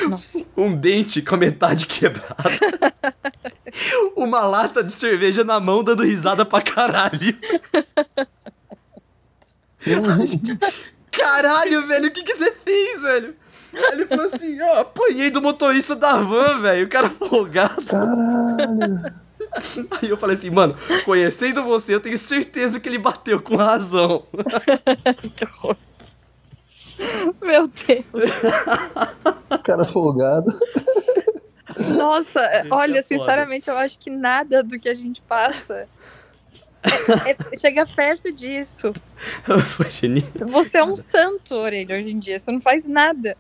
nossa. 0.10 0.46
Um 0.56 0.76
dente 0.76 1.22
com 1.22 1.36
a 1.36 1.38
metade 1.38 1.86
quebrada. 1.86 2.36
Uma 4.16 4.42
lata 4.42 4.84
de 4.84 4.92
cerveja 4.92 5.44
na 5.44 5.60
mão 5.60 5.84
dando 5.84 6.04
risada 6.04 6.46
pra 6.46 6.62
caralho. 6.62 7.38
caralho, 11.12 11.88
velho, 11.88 12.08
o 12.08 12.12
que, 12.12 12.24
que 12.24 12.36
você 12.36 12.52
fez, 12.52 13.02
velho? 13.02 13.36
Ele 13.92 14.06
falou 14.06 14.26
assim: 14.26 14.60
ó, 14.62 14.82
apanhei 14.82 15.30
do 15.30 15.42
motorista 15.42 15.96
da 15.96 16.18
van, 16.18 16.60
velho. 16.60 16.86
O 16.86 16.90
cara 16.90 17.10
folgado. 17.10 17.86
Caralho. 17.86 19.27
Aí 20.02 20.10
eu 20.10 20.18
falei 20.18 20.36
assim, 20.36 20.50
mano, 20.50 20.76
conhecendo 21.06 21.64
você, 21.64 21.96
eu 21.96 22.00
tenho 22.00 22.18
certeza 22.18 22.80
que 22.80 22.88
ele 22.88 22.98
bateu 22.98 23.42
com 23.42 23.56
razão. 23.56 24.24
que 25.36 25.46
horror. 25.46 25.76
Meu 27.42 27.68
Deus. 27.68 28.32
Cara 29.64 29.86
folgado. 29.86 30.52
Nossa, 31.96 32.42
Gente, 32.64 32.74
olha, 32.74 33.00
é 33.00 33.02
sinceramente, 33.04 33.70
eu 33.70 33.78
acho 33.78 34.00
que 34.00 34.10
nada 34.10 34.64
do 34.64 34.80
que 34.80 34.90
a 34.90 34.96
gente 34.96 35.22
passa 35.22 35.88
é, 37.26 37.32
é, 37.32 37.60
chega 37.60 37.86
perto 37.86 38.32
disso. 38.32 38.92
Você 40.48 40.78
é 40.78 40.84
um 40.84 40.96
santo, 40.96 41.56
Orelha, 41.56 41.98
hoje 41.98 42.10
em 42.10 42.20
dia. 42.20 42.40
Você 42.40 42.52
não 42.52 42.62
faz 42.62 42.88
nada. 42.88 43.38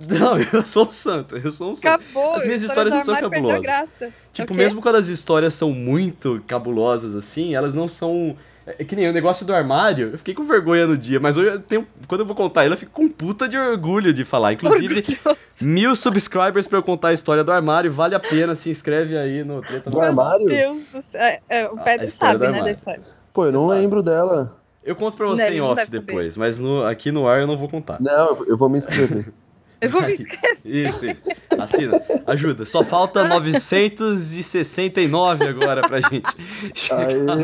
Não, 0.18 0.38
eu 0.38 0.64
sou 0.64 0.86
um 0.86 0.92
santo, 0.92 1.36
eu 1.36 1.50
sou 1.50 1.70
um 1.70 1.74
santo. 1.74 1.86
Acabou, 1.86 2.34
as 2.34 2.44
minhas 2.44 2.62
histórias 2.62 2.94
não 2.94 3.00
são 3.00 3.18
cabulosas. 3.18 3.90
Tipo, 4.32 4.52
okay. 4.52 4.64
mesmo 4.64 4.80
quando 4.82 4.96
as 4.96 5.08
histórias 5.08 5.54
são 5.54 5.70
muito 5.72 6.42
cabulosas 6.46 7.14
assim, 7.14 7.54
elas 7.54 7.74
não 7.74 7.88
são 7.88 8.36
é 8.66 8.82
que 8.82 8.96
nem 8.96 9.08
o 9.08 9.12
negócio 9.12 9.46
do 9.46 9.54
armário, 9.54 10.10
eu 10.10 10.18
fiquei 10.18 10.34
com 10.34 10.42
vergonha 10.42 10.88
no 10.88 10.96
dia, 10.96 11.20
mas 11.20 11.36
hoje 11.36 11.50
eu 11.50 11.60
tenho, 11.60 11.86
quando 12.08 12.22
eu 12.22 12.26
vou 12.26 12.34
contar 12.34 12.64
ele, 12.64 12.74
eu 12.74 12.78
fico 12.78 12.90
com 12.90 13.08
puta 13.08 13.48
de 13.48 13.56
orgulho 13.56 14.12
de 14.12 14.24
falar. 14.24 14.54
Inclusive, 14.54 14.98
Orgulhoso. 15.24 15.38
mil 15.60 15.94
subscribers 15.94 16.66
pra 16.66 16.78
eu 16.78 16.82
contar 16.82 17.08
a 17.08 17.12
história 17.12 17.44
do 17.44 17.52
armário, 17.52 17.92
vale 17.92 18.16
a 18.16 18.20
pena, 18.20 18.56
se 18.56 18.68
inscreve 18.68 19.16
aí 19.16 19.44
no 19.44 19.60
Treta 19.60 19.88
do 19.88 20.00
Armário? 20.00 20.46
Meu 20.46 20.56
Deus 20.56 20.84
do 20.86 21.00
céu. 21.00 21.20
É, 21.20 21.40
é, 21.48 21.68
o 21.68 21.76
Pedro 21.76 22.10
sabe, 22.10 22.48
né, 22.48 22.60
da 22.60 22.70
história. 22.72 23.02
Pô, 23.32 23.46
eu 23.46 23.52
não 23.52 23.66
você 23.66 23.74
lembro 23.74 24.00
sabe. 24.00 24.10
dela. 24.10 24.56
Eu 24.84 24.96
conto 24.96 25.16
pra 25.16 25.26
você 25.26 25.50
não, 25.50 25.56
em 25.56 25.60
off 25.60 25.90
depois, 25.90 26.34
saber. 26.34 26.46
mas 26.46 26.58
no, 26.58 26.82
aqui 26.84 27.12
no 27.12 27.28
ar 27.28 27.40
eu 27.40 27.46
não 27.46 27.56
vou 27.56 27.68
contar. 27.68 28.00
Não, 28.00 28.44
eu 28.46 28.56
vou 28.56 28.68
me 28.68 28.78
inscrever. 28.78 29.32
Eu 29.80 29.90
vou 29.90 30.02
me 30.02 30.12
inscrever. 30.12 30.58
Isso, 30.64 31.06
isso. 31.06 31.24
Assina. 31.58 32.00
Ajuda. 32.26 32.64
Só 32.64 32.82
falta 32.82 33.24
969 33.24 35.46
agora 35.46 35.86
pra 35.86 36.00
gente 36.00 36.34
chegar. 36.74 37.14
No... 37.14 37.36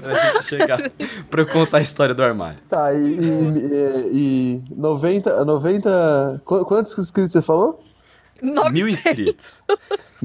pra 0.00 0.32
gente 0.32 0.44
chegar. 0.44 0.90
Pra 1.30 1.42
eu 1.42 1.46
contar 1.46 1.78
a 1.78 1.80
história 1.80 2.14
do 2.14 2.22
armário. 2.22 2.58
Tá, 2.68 2.92
e, 2.92 3.18
e, 4.12 4.12
e 4.12 4.62
90, 4.76 5.44
90. 5.44 6.42
Quantos 6.44 6.98
inscritos 6.98 7.32
você 7.32 7.42
falou? 7.42 7.80
900. 8.42 8.72
Mil 8.72 8.88
inscritos. 8.88 9.62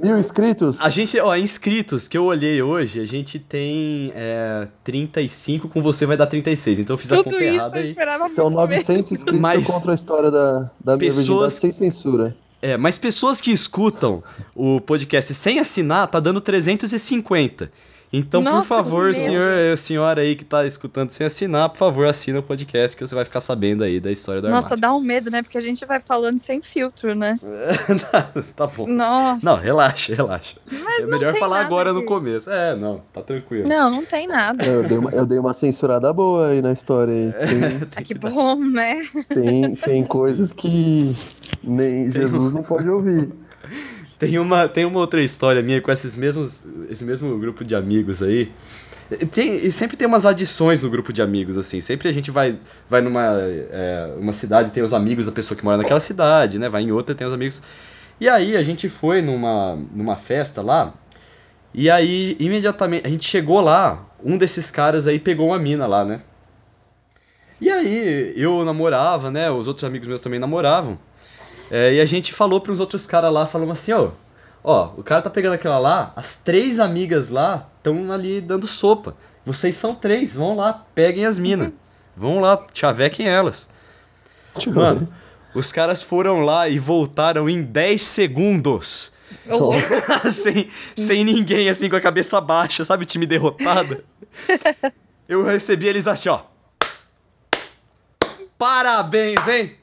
Mil 0.02 0.18
inscritos? 0.18 0.82
A 0.82 0.90
gente, 0.90 1.20
ó, 1.20 1.36
inscritos 1.36 2.08
que 2.08 2.18
eu 2.18 2.26
olhei 2.26 2.62
hoje, 2.62 3.00
a 3.00 3.06
gente 3.06 3.40
tem 3.40 4.12
é, 4.16 4.68
35, 4.84 5.70
com 5.70 5.82
você 5.82 6.06
vai 6.06 6.18
dar 6.18 6.28
36. 6.28 6.80
Então 6.80 6.94
eu 6.94 6.98
fiz 6.98 7.10
Tudo 7.10 7.22
a 7.22 7.24
conta 7.24 7.44
errada 7.44 7.78
aí. 7.78 7.96
Então 8.32 8.50
900 8.50 9.12
inscritos 9.12 9.40
mas 9.40 9.68
contra 9.68 9.92
a 9.92 9.96
história 9.96 10.32
da, 10.32 10.72
da 10.84 10.98
pessoas... 10.98 11.54
sem 11.54 11.72
censura. 11.72 12.36
É, 12.62 12.78
mas 12.78 12.98
pessoas 12.98 13.42
que 13.42 13.52
escutam 13.52 14.24
o 14.56 14.80
podcast 14.80 15.34
sem 15.34 15.60
assinar, 15.60 16.08
tá 16.08 16.20
dando 16.20 16.40
350. 16.40 17.70
Então, 18.16 18.42
Nossa, 18.44 18.58
por 18.58 18.66
favor, 18.68 19.16
senhor, 19.16 19.58
eh, 19.58 19.76
senhora 19.76 20.22
aí 20.22 20.36
que 20.36 20.46
tá 20.46 20.68
escutando 20.68 21.10
sem 21.10 21.26
assinar, 21.26 21.68
por 21.70 21.80
favor, 21.80 22.06
assina 22.06 22.38
o 22.38 22.44
podcast 22.44 22.96
que 22.96 23.06
você 23.06 23.16
vai 23.16 23.26
ficar 23.26 23.42
sabendo 23.42 23.84
aí 23.84 24.00
da 24.00 24.12
história 24.12 24.40
do 24.40 24.50
Nossa, 24.50 24.76
armário. 24.76 24.82
dá 24.82 24.94
um 24.94 25.00
medo, 25.00 25.32
né? 25.32 25.42
Porque 25.42 25.58
a 25.58 25.62
gente 25.62 25.84
vai 25.84 26.00
falando 26.00 26.38
sem 26.38 26.62
filtro, 26.62 27.16
né? 27.16 27.40
tá 28.56 28.68
bom. 28.68 28.86
Nossa. 28.86 29.44
Não, 29.44 29.56
relaxa, 29.56 30.14
relaxa. 30.14 30.58
Mas 30.72 31.06
é 31.06 31.08
melhor 31.08 31.34
falar 31.38 31.62
agora 31.62 31.92
de... 31.92 32.00
no 32.00 32.06
começo. 32.06 32.52
É, 32.52 32.76
não, 32.76 33.02
tá 33.12 33.24
tranquilo. 33.24 33.68
Não, 33.68 33.90
não 33.90 34.06
tem 34.06 34.28
nada. 34.28 34.64
Eu 34.64 34.84
dei 34.84 34.98
uma, 35.00 35.10
eu 35.10 35.26
dei 35.26 35.40
uma 35.40 35.54
censurada 35.56 36.14
boa 36.14 36.50
aí 36.50 36.62
na 36.62 36.72
história. 36.72 37.14
Aí. 37.16 37.32
Tem, 37.32 37.88
ah, 37.96 38.02
que 38.04 38.14
bom, 38.14 38.56
né? 38.56 39.08
Tem, 39.28 39.76
tem 39.76 40.04
coisas 40.06 40.54
que 40.54 41.16
nem 41.64 42.12
Jesus 42.12 42.52
não 42.52 42.62
pode 42.62 42.88
ouvir. 42.88 43.32
Tem 44.20 44.38
uma, 44.40 44.68
tem 44.68 44.86
uma 44.86 45.00
outra 45.00 45.22
história 45.22 45.62
minha 45.62 45.82
com 45.82 45.92
esses 45.92 46.16
mesmos, 46.16 46.66
esse 46.90 47.04
mesmo 47.04 47.38
grupo 47.40 47.64
de 47.64 47.76
amigos 47.76 48.22
aí. 48.22 48.52
Tem, 49.32 49.56
e 49.58 49.72
sempre 49.72 49.98
tem 49.98 50.08
umas 50.08 50.26
adições 50.26 50.82
no 50.82 50.90
grupo 50.90 51.12
de 51.12 51.22
amigos, 51.22 51.58
assim. 51.58 51.82
Sempre 51.82 52.08
a 52.08 52.12
gente 52.12 52.32
vai, 52.32 52.58
vai 52.90 53.02
numa 53.02 53.26
é, 53.40 54.14
uma 54.18 54.34
cidade, 54.34 54.72
tem 54.72 54.82
os 54.82 54.94
amigos 54.94 55.26
da 55.26 55.32
pessoa 55.32 55.58
que 55.58 55.64
mora 55.64 55.78
naquela 55.78 56.00
cidade, 56.00 56.58
né? 56.58 56.70
Vai 56.70 56.84
em 56.84 56.92
outra, 56.92 57.14
tem 57.14 57.28
os 57.28 57.34
amigos. 57.34 57.62
E 58.20 58.30
aí 58.30 58.56
a 58.56 58.64
gente 58.64 58.88
foi 58.88 59.22
numa, 59.22 59.78
numa 59.94 60.16
festa 60.16 60.62
lá. 60.62 60.94
E 61.74 61.90
aí, 61.90 62.38
imediatamente, 62.40 63.06
a 63.06 63.10
gente 63.10 63.28
chegou 63.28 63.60
lá, 63.60 64.06
um 64.24 64.38
desses 64.38 64.70
caras 64.70 65.08
aí 65.08 65.20
pegou 65.20 65.48
uma 65.48 65.60
mina 65.60 65.88
lá, 65.88 66.06
né? 66.06 66.22
E 67.60 67.70
aí, 67.70 68.34
eu 68.36 68.64
namorava, 68.64 69.32
né? 69.32 69.50
Os 69.50 69.68
outros 69.68 69.84
amigos 69.84 70.08
meus 70.08 70.22
também 70.22 70.40
namoravam. 70.40 70.98
É, 71.72 71.94
e 71.96 72.02
a 72.02 72.06
gente 72.06 72.34
falou 72.34 72.62
para 72.62 72.72
os 72.72 72.80
outros 72.80 73.06
caras 73.06 73.32
lá, 73.32 73.46
falamos 73.46 73.80
assim, 73.80 73.92
ó, 73.94 74.12
ó, 74.64 74.92
o 74.98 75.04
cara 75.04 75.22
tá 75.22 75.30
pegando 75.30 75.54
aquela 75.54 75.78
lá, 75.78 76.14
as 76.16 76.36
três 76.36 76.80
amigas 76.80 77.30
lá 77.30 77.68
estão 77.78 78.12
ali 78.12 78.42
dando 78.42 78.68
sopa. 78.68 79.16
Vocês 79.46 79.76
são 79.76 79.94
três, 79.94 80.36
vão 80.36 80.56
lá, 80.56 80.86
peguem 80.96 81.26
as 81.26 81.38
minas. 81.38 81.72
Vão 82.16 82.40
lá, 82.40 82.66
chavequem 82.74 83.28
elas. 83.28 83.70
Mano, 84.68 85.08
os 85.54 85.72
caras 85.72 86.02
foram 86.02 86.42
lá 86.42 86.70
e 86.70 86.80
voltaram 86.80 87.50
em 87.50 87.62
10 87.62 88.02
segundos. 88.02 89.12
sem, 90.32 90.70
sem 90.96 91.24
ninguém, 91.24 91.70
assim, 91.70 91.90
com 91.90 91.96
a 91.96 92.02
cabeça 92.02 92.40
baixa, 92.40 92.86
sabe? 92.86 93.04
O 93.04 93.08
time 93.08 93.26
derrotado. 93.26 94.04
Eu 95.28 95.44
recebi 95.44 95.88
eles 95.88 96.08
assim, 96.08 96.30
ó. 96.30 96.42
Parabéns, 98.58 99.48
hein? 99.48 99.76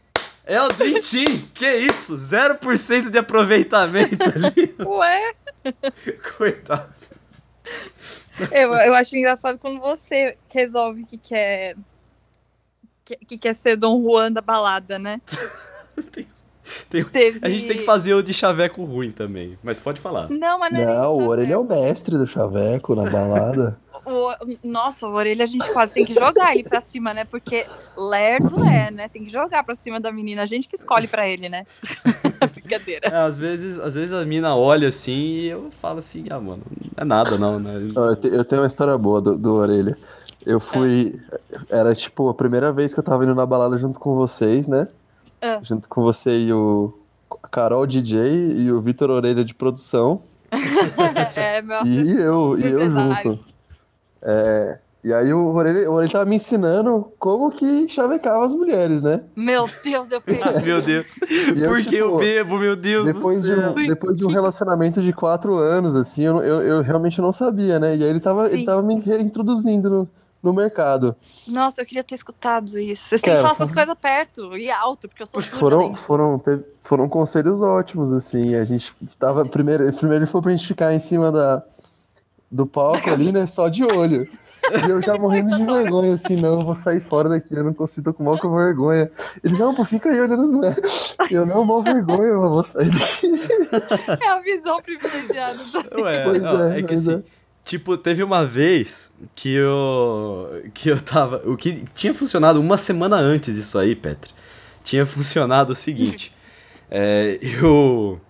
É 0.44 0.60
o 0.62 0.68
Dream 0.70 1.00
Team. 1.00 1.48
que 1.54 1.66
isso? 1.76 2.16
0% 2.16 3.10
de 3.10 3.18
aproveitamento 3.18 4.16
ali. 4.24 4.74
Ué? 4.84 5.34
Coitados. 6.36 7.12
Eu, 8.52 8.72
eu 8.74 8.94
acho 8.94 9.16
engraçado 9.16 9.58
quando 9.58 9.78
você 9.80 10.36
resolve 10.48 11.04
que 11.04 11.18
quer 11.18 11.76
que, 13.04 13.16
que 13.16 13.38
quer 13.38 13.54
ser 13.54 13.76
Dom 13.76 14.02
Juan 14.02 14.32
da 14.32 14.40
balada, 14.40 14.98
né? 14.98 15.20
tem, 16.12 16.26
tem, 16.88 17.04
Teve... 17.04 17.40
A 17.42 17.48
gente 17.48 17.66
tem 17.66 17.78
que 17.78 17.84
fazer 17.84 18.14
o 18.14 18.22
de 18.22 18.32
chaveco 18.32 18.84
ruim 18.84 19.10
também, 19.10 19.58
mas 19.62 19.80
pode 19.80 20.00
falar. 20.00 20.28
Não, 20.30 20.58
mas 20.58 20.72
não, 20.72 20.80
é 20.80 20.86
não 20.86 21.14
o 21.16 21.26
Orelha 21.26 21.54
é 21.54 21.58
o 21.58 21.64
mestre 21.64 22.16
do 22.16 22.26
chaveco 22.26 22.94
na 22.94 23.10
balada. 23.10 23.78
O, 24.10 24.34
nossa, 24.64 25.06
o 25.06 25.12
orelha 25.12 25.44
a 25.44 25.46
gente 25.46 25.66
quase 25.72 25.92
tem 25.92 26.04
que 26.04 26.12
jogar 26.12 26.52
ele 26.52 26.68
pra 26.68 26.80
cima, 26.80 27.14
né? 27.14 27.24
Porque 27.24 27.64
lerdo 27.96 28.64
é, 28.64 28.90
né? 28.90 29.08
Tem 29.08 29.24
que 29.24 29.30
jogar 29.30 29.62
pra 29.62 29.74
cima 29.74 30.00
da 30.00 30.10
menina. 30.10 30.42
A 30.42 30.46
gente 30.46 30.68
que 30.68 30.74
escolhe 30.74 31.06
pra 31.06 31.28
ele, 31.28 31.48
né? 31.48 31.64
Brincadeira. 32.52 33.08
É, 33.08 33.16
às 33.16 33.38
vezes, 33.38 33.78
às 33.78 33.94
vezes 33.94 34.12
a 34.12 34.24
mina 34.24 34.56
olha 34.56 34.88
assim 34.88 35.12
e 35.12 35.46
eu 35.48 35.70
falo 35.70 35.98
assim, 36.00 36.26
ah, 36.28 36.40
mano, 36.40 36.62
não 36.96 37.02
é 37.02 37.04
nada 37.04 37.38
não, 37.38 37.60
né? 37.60 37.74
Eu 38.24 38.44
tenho 38.44 38.62
uma 38.62 38.66
história 38.66 38.98
boa 38.98 39.20
do, 39.20 39.38
do 39.38 39.54
orelha. 39.54 39.96
Eu 40.44 40.58
fui. 40.58 41.20
É. 41.70 41.78
Era 41.78 41.94
tipo 41.94 42.28
a 42.28 42.34
primeira 42.34 42.72
vez 42.72 42.92
que 42.92 43.00
eu 43.00 43.04
tava 43.04 43.24
indo 43.24 43.34
na 43.34 43.46
balada 43.46 43.76
junto 43.76 44.00
com 44.00 44.14
vocês, 44.16 44.66
né? 44.66 44.88
É. 45.40 45.62
Junto 45.62 45.88
com 45.88 46.02
você 46.02 46.38
e 46.38 46.52
o 46.52 46.98
Carol 47.50 47.86
DJ 47.86 48.56
e 48.56 48.72
o 48.72 48.80
Vitor 48.80 49.10
Orelha 49.10 49.44
de 49.44 49.54
produção. 49.54 50.22
é, 51.36 51.62
meu 51.62 51.86
E 51.86 52.10
eu, 52.20 52.58
e 52.58 52.66
eu 52.66 52.90
junto. 52.90 53.44
É, 54.22 54.78
e 55.02 55.14
aí 55.14 55.32
o 55.32 55.54
Orelha, 55.54 55.90
o 55.90 55.94
Orelha 55.94 56.12
tava 56.12 56.26
me 56.26 56.36
ensinando 56.36 57.10
como 57.18 57.50
que 57.50 57.88
chavecava 57.88 58.44
as 58.44 58.52
mulheres, 58.52 59.00
né? 59.00 59.24
Meu 59.34 59.64
Deus, 59.82 60.10
eu 60.10 60.20
perdi. 60.22 60.62
meu 60.62 60.82
Deus. 60.82 61.16
Eu, 61.56 61.70
Por 61.70 61.78
que 61.78 61.84
tipo, 61.84 61.96
eu 61.96 62.16
bebo, 62.18 62.58
meu 62.58 62.76
Deus 62.76 63.06
depois 63.06 63.40
do 63.40 63.48
céu? 63.48 63.72
De 63.74 63.82
um, 63.82 63.86
depois 63.86 64.18
de 64.18 64.26
um 64.26 64.30
relacionamento 64.30 65.00
de 65.00 65.12
quatro 65.12 65.56
anos, 65.56 65.94
assim, 65.94 66.24
eu, 66.24 66.42
eu, 66.42 66.62
eu 66.62 66.82
realmente 66.82 67.18
não 67.20 67.32
sabia, 67.32 67.78
né? 67.80 67.96
E 67.96 68.04
aí 68.04 68.10
ele 68.10 68.20
tava, 68.20 68.50
ele 68.50 68.64
tava 68.64 68.82
me 68.82 68.94
introduzindo 68.94 69.88
no, 69.88 70.08
no 70.42 70.52
mercado. 70.52 71.16
Nossa, 71.48 71.80
eu 71.80 71.86
queria 71.86 72.04
ter 72.04 72.14
escutado 72.14 72.78
isso. 72.78 73.08
Vocês 73.08 73.22
têm 73.22 73.32
que 73.34 73.40
falar 73.40 73.52
essas 73.52 73.70
coisas 73.70 73.94
perto 73.94 74.54
e 74.54 74.70
alto, 74.70 75.08
porque 75.08 75.22
eu 75.22 75.26
sou 75.26 75.40
foram, 75.40 75.94
foram, 75.94 76.38
teve, 76.38 76.62
foram 76.82 77.08
conselhos 77.08 77.62
ótimos, 77.62 78.12
assim. 78.12 78.54
A 78.54 78.66
gente 78.66 78.94
tava. 79.18 79.46
Primeiro, 79.46 79.90
primeiro 79.94 80.24
ele 80.24 80.30
foi 80.30 80.42
pra 80.42 80.50
gente 80.50 80.66
ficar 80.66 80.92
em 80.92 80.98
cima 80.98 81.32
da 81.32 81.64
do 82.50 82.66
palco 82.66 83.10
ali, 83.10 83.32
né? 83.32 83.46
Só 83.46 83.68
de 83.68 83.84
olho. 83.84 84.28
E 84.86 84.90
eu 84.90 85.00
já 85.00 85.16
morrendo 85.16 85.56
de 85.56 85.64
vergonha, 85.64 86.14
assim, 86.14 86.36
não, 86.36 86.60
eu 86.60 86.60
vou 86.60 86.74
sair 86.74 87.00
fora 87.00 87.28
daqui, 87.28 87.54
eu 87.54 87.64
não 87.64 87.72
consigo, 87.72 88.04
tô 88.04 88.14
com 88.14 88.22
mal 88.22 88.38
com 88.38 88.54
vergonha. 88.54 89.10
Ele, 89.42 89.56
não, 89.56 89.74
pô, 89.74 89.84
fica 89.84 90.10
aí 90.10 90.20
olhando 90.20 90.42
as 90.42 90.52
mulheres. 90.52 91.16
Eu, 91.30 91.46
não, 91.46 91.64
mal 91.64 91.82
vergonha, 91.82 92.28
eu 92.28 92.40
vou 92.40 92.62
sair 92.62 92.90
daqui. 92.90 93.30
É 94.22 94.28
a 94.28 94.40
visão 94.40 94.80
privilegiada. 94.82 95.58
Ué, 95.98 96.24
pois 96.24 96.42
ó, 96.42 96.64
é, 96.64 96.78
é 96.78 96.82
que 96.82 96.94
assim, 96.94 97.14
é. 97.14 97.22
tipo, 97.64 97.96
teve 97.96 98.22
uma 98.22 98.44
vez 98.44 99.10
que 99.34 99.54
eu, 99.54 100.62
que 100.74 100.88
eu 100.90 101.00
tava, 101.00 101.42
o 101.46 101.56
que 101.56 101.84
tinha 101.94 102.14
funcionado 102.14 102.60
uma 102.60 102.76
semana 102.76 103.16
antes 103.16 103.56
disso 103.56 103.78
aí, 103.78 103.96
Petra, 103.96 104.32
tinha 104.84 105.06
funcionado 105.06 105.72
o 105.72 105.76
seguinte, 105.76 106.34
é, 106.90 107.38
eu, 107.40 108.20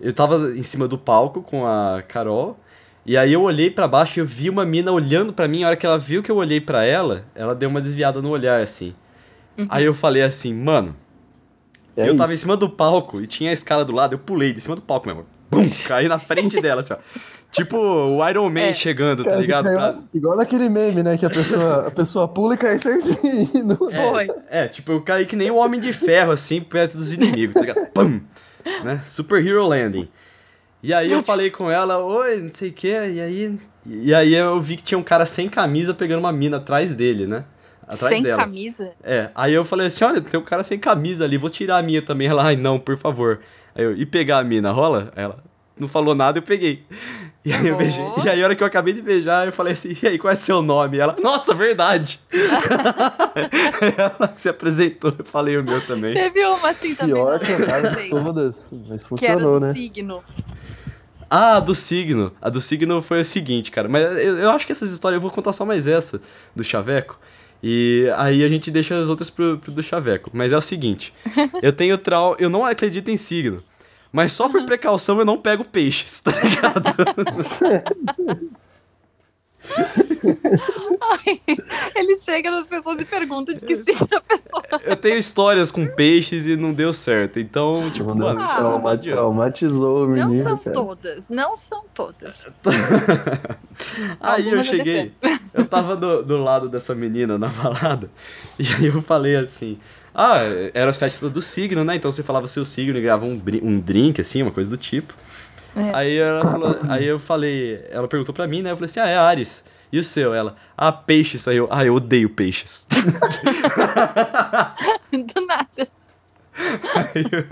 eu 0.00 0.12
tava 0.12 0.56
em 0.56 0.62
cima 0.62 0.86
do 0.86 0.96
palco 0.96 1.42
com 1.42 1.66
a 1.66 2.02
Carol, 2.06 2.58
e 3.04 3.16
aí 3.16 3.32
eu 3.32 3.42
olhei 3.42 3.70
para 3.70 3.88
baixo 3.88 4.18
e 4.18 4.20
eu 4.20 4.26
vi 4.26 4.48
uma 4.48 4.64
mina 4.64 4.92
olhando 4.92 5.32
para 5.32 5.48
mim. 5.48 5.64
A 5.64 5.68
hora 5.68 5.76
que 5.76 5.84
ela 5.84 5.98
viu 5.98 6.22
que 6.22 6.30
eu 6.30 6.36
olhei 6.36 6.60
para 6.60 6.84
ela, 6.84 7.24
ela 7.34 7.54
deu 7.54 7.68
uma 7.68 7.80
desviada 7.80 8.22
no 8.22 8.30
olhar, 8.30 8.60
assim. 8.60 8.94
Uhum. 9.58 9.66
Aí 9.68 9.84
eu 9.84 9.94
falei 9.94 10.22
assim, 10.22 10.54
mano. 10.54 10.96
É 11.96 12.02
eu 12.02 12.06
isso. 12.08 12.16
tava 12.16 12.32
em 12.32 12.36
cima 12.36 12.56
do 12.56 12.70
palco 12.70 13.20
e 13.20 13.26
tinha 13.26 13.50
a 13.50 13.52
escala 13.52 13.84
do 13.84 13.92
lado, 13.92 14.14
eu 14.14 14.18
pulei 14.18 14.52
de 14.52 14.60
cima 14.60 14.76
do 14.76 14.82
palco 14.82 15.06
mesmo. 15.06 15.26
Bum! 15.50 15.68
Caí 15.86 16.08
na 16.08 16.18
frente 16.18 16.60
dela, 16.60 16.80
assim, 16.80 16.94
ó. 16.94 16.96
Tipo 17.50 17.76
o 17.76 18.26
Iron 18.26 18.48
Man 18.48 18.60
é. 18.60 18.72
chegando, 18.72 19.22
tá 19.24 19.36
ligado? 19.36 19.64
Pra... 19.64 19.98
Igual 20.14 20.38
naquele 20.38 20.70
meme, 20.70 21.02
né? 21.02 21.18
Que 21.18 21.26
a 21.26 21.30
pessoa, 21.30 21.88
a 21.88 21.90
pessoa 21.90 22.26
pula 22.26 22.54
e 22.54 22.56
cai 22.56 22.78
certinho. 22.78 23.78
É, 24.48 24.64
é, 24.64 24.68
tipo, 24.68 24.92
eu 24.92 25.02
caí 25.02 25.26
que 25.26 25.36
nem 25.36 25.50
o 25.50 25.56
Homem 25.56 25.78
de 25.78 25.92
Ferro, 25.92 26.32
assim, 26.32 26.62
perto 26.62 26.96
dos 26.96 27.12
inimigos, 27.12 27.52
tá 27.52 27.60
ligado? 27.60 27.86
Pum! 27.92 28.20
Né? 28.82 29.02
Super 29.04 29.46
Hero 29.46 29.66
Landing. 29.66 30.08
E 30.82 30.92
aí 30.92 31.12
eu 31.12 31.22
falei 31.22 31.50
com 31.50 31.70
ela, 31.70 31.98
oi, 31.98 32.40
não 32.40 32.50
sei 32.50 32.70
o 32.70 32.72
que, 32.72 32.88
e 32.88 33.20
aí. 33.20 33.56
E 33.86 34.12
aí 34.14 34.34
eu 34.34 34.60
vi 34.60 34.76
que 34.76 34.82
tinha 34.82 34.98
um 34.98 35.02
cara 35.02 35.24
sem 35.24 35.48
camisa 35.48 35.94
pegando 35.94 36.18
uma 36.18 36.32
mina 36.32 36.56
atrás 36.56 36.94
dele, 36.94 37.26
né? 37.26 37.44
Atrás 37.86 38.14
sem 38.14 38.22
dela. 38.22 38.36
camisa? 38.36 38.90
É. 39.02 39.30
Aí 39.34 39.52
eu 39.52 39.64
falei 39.64 39.86
assim, 39.86 40.04
olha, 40.04 40.20
tem 40.20 40.38
um 40.40 40.44
cara 40.44 40.64
sem 40.64 40.78
camisa 40.78 41.24
ali, 41.24 41.38
vou 41.38 41.50
tirar 41.50 41.78
a 41.78 41.82
minha 41.82 42.02
também. 42.02 42.26
Ela, 42.26 42.44
ai 42.44 42.56
não, 42.56 42.80
por 42.80 42.96
favor. 42.96 43.40
Aí 43.74 43.84
eu, 43.84 43.96
e 43.96 44.04
pegar 44.04 44.38
a 44.38 44.44
mina, 44.44 44.72
rola? 44.72 45.12
Ela 45.14 45.38
não 45.82 45.88
falou 45.88 46.14
nada, 46.14 46.38
eu 46.38 46.42
peguei. 46.42 46.84
E 47.44 47.52
aí 47.52 47.66
eu 47.66 47.76
beijei. 47.76 48.04
E 48.24 48.28
aí 48.28 48.40
a 48.40 48.44
hora 48.44 48.54
que 48.54 48.62
eu 48.62 48.66
acabei 48.66 48.94
de 48.94 49.02
beijar, 49.02 49.46
eu 49.46 49.52
falei 49.52 49.72
assim, 49.72 49.96
e 50.02 50.06
aí, 50.06 50.18
qual 50.18 50.32
é 50.32 50.36
seu 50.36 50.62
nome? 50.62 50.98
Ela, 50.98 51.16
nossa, 51.20 51.52
verdade! 51.52 52.20
ela 53.98 54.32
se 54.36 54.48
apresentou, 54.48 55.12
eu 55.18 55.24
falei 55.24 55.58
o 55.58 55.64
meu 55.64 55.84
também. 55.84 56.14
Teve 56.14 56.44
uma 56.46 56.70
assim 56.70 56.94
também. 56.94 57.14
Pior 57.14 57.38
que 57.40 57.52
a 57.52 58.08
todas, 58.08 58.72
mas 58.88 59.06
funcionou, 59.06 59.16
que 59.18 59.26
era 59.26 59.40
do 59.40 59.60
né? 59.60 59.72
signo. 59.72 60.22
Ah, 61.28 61.56
a 61.56 61.60
do 61.60 61.74
signo. 61.74 62.32
A 62.40 62.48
do 62.48 62.60
signo 62.60 63.02
foi 63.02 63.22
o 63.22 63.24
seguinte, 63.24 63.70
cara. 63.70 63.88
Mas 63.88 64.02
eu, 64.18 64.38
eu 64.38 64.50
acho 64.50 64.66
que 64.66 64.72
essas 64.72 64.92
histórias, 64.92 65.16
eu 65.16 65.20
vou 65.20 65.30
contar 65.30 65.52
só 65.52 65.64
mais 65.64 65.88
essa 65.88 66.20
do 66.54 66.62
Chaveco. 66.62 67.18
E 67.62 68.12
aí 68.16 68.44
a 68.44 68.48
gente 68.48 68.70
deixa 68.70 68.98
as 68.98 69.08
outras 69.08 69.30
pro, 69.30 69.56
pro 69.56 69.72
do 69.72 69.82
Chaveco. 69.82 70.30
Mas 70.32 70.52
é 70.52 70.56
o 70.56 70.60
seguinte: 70.60 71.12
eu 71.62 71.72
tenho 71.72 71.96
trau. 71.96 72.36
Eu 72.38 72.50
não 72.50 72.64
acredito 72.64 73.10
em 73.10 73.16
signo. 73.16 73.62
Mas 74.12 74.32
só 74.32 74.48
por 74.48 74.64
precaução 74.66 75.18
eu 75.18 75.24
não 75.24 75.38
pego 75.38 75.64
peixes, 75.64 76.20
tá 76.20 76.32
ligado? 76.32 76.92
Ai, 81.00 81.40
ele 81.94 82.16
chega 82.16 82.50
nas 82.50 82.66
pessoas 82.66 83.00
e 83.00 83.04
pergunta 83.04 83.54
de 83.54 83.64
que 83.64 83.76
signo 83.76 84.08
a 84.12 84.20
pessoa. 84.20 84.62
Eu 84.84 84.96
tenho 84.96 85.16
histórias 85.16 85.70
com 85.70 85.86
peixes 85.86 86.46
e 86.46 86.56
não 86.56 86.72
deu 86.72 86.92
certo. 86.92 87.38
Então, 87.38 87.90
tipo, 87.90 88.14
mano, 88.14 88.40
ah, 88.40 88.56
trauma, 88.56 88.98
traumatizou 88.98 90.04
o 90.04 90.08
menino. 90.08 90.32
Não 90.32 90.42
são 90.42 90.58
cara. 90.58 90.74
todas, 90.74 91.28
não 91.28 91.56
são 91.56 91.84
todas. 91.94 92.46
aí 94.20 94.50
eu 94.50 94.62
cheguei, 94.64 95.12
eu 95.54 95.64
tava 95.64 95.96
do, 95.96 96.22
do 96.22 96.38
lado 96.38 96.68
dessa 96.68 96.94
menina 96.94 97.38
na 97.38 97.48
balada, 97.48 98.10
e 98.58 98.64
aí 98.74 98.86
eu 98.86 99.00
falei 99.00 99.36
assim. 99.36 99.78
Ah, 100.14 100.40
era 100.74 100.90
as 100.90 100.96
festas 100.96 101.30
do 101.30 101.40
signo, 101.40 101.84
né? 101.84 101.96
Então 101.96 102.12
você 102.12 102.22
falava 102.22 102.46
seu 102.46 102.64
signo 102.64 102.98
e 102.98 103.02
ganhava 103.02 103.24
um, 103.24 103.40
um 103.62 103.80
drink, 103.80 104.20
assim, 104.20 104.42
uma 104.42 104.50
coisa 104.50 104.68
do 104.70 104.76
tipo. 104.76 105.14
É. 105.74 105.90
Aí 105.94 106.18
ela 106.18 106.50
falou, 106.50 106.78
aí 106.88 107.06
eu 107.06 107.18
falei, 107.18 107.82
ela 107.90 108.06
perguntou 108.06 108.34
pra 108.34 108.46
mim, 108.46 108.60
né? 108.62 108.70
Eu 108.72 108.76
falei 108.76 108.90
assim, 108.90 109.00
ah, 109.00 109.08
é 109.08 109.16
Ares. 109.16 109.64
E 109.90 109.98
o 109.98 110.04
seu? 110.04 110.32
Ela, 110.34 110.56
ah, 110.76 110.92
peixe 110.92 111.38
saiu. 111.38 111.68
Ah, 111.70 111.84
eu 111.84 111.94
odeio 111.94 112.30
peixes. 112.30 112.86
Do 115.12 115.46
nada. 115.46 115.88
Aí, 116.94 117.26
eu, 117.30 117.44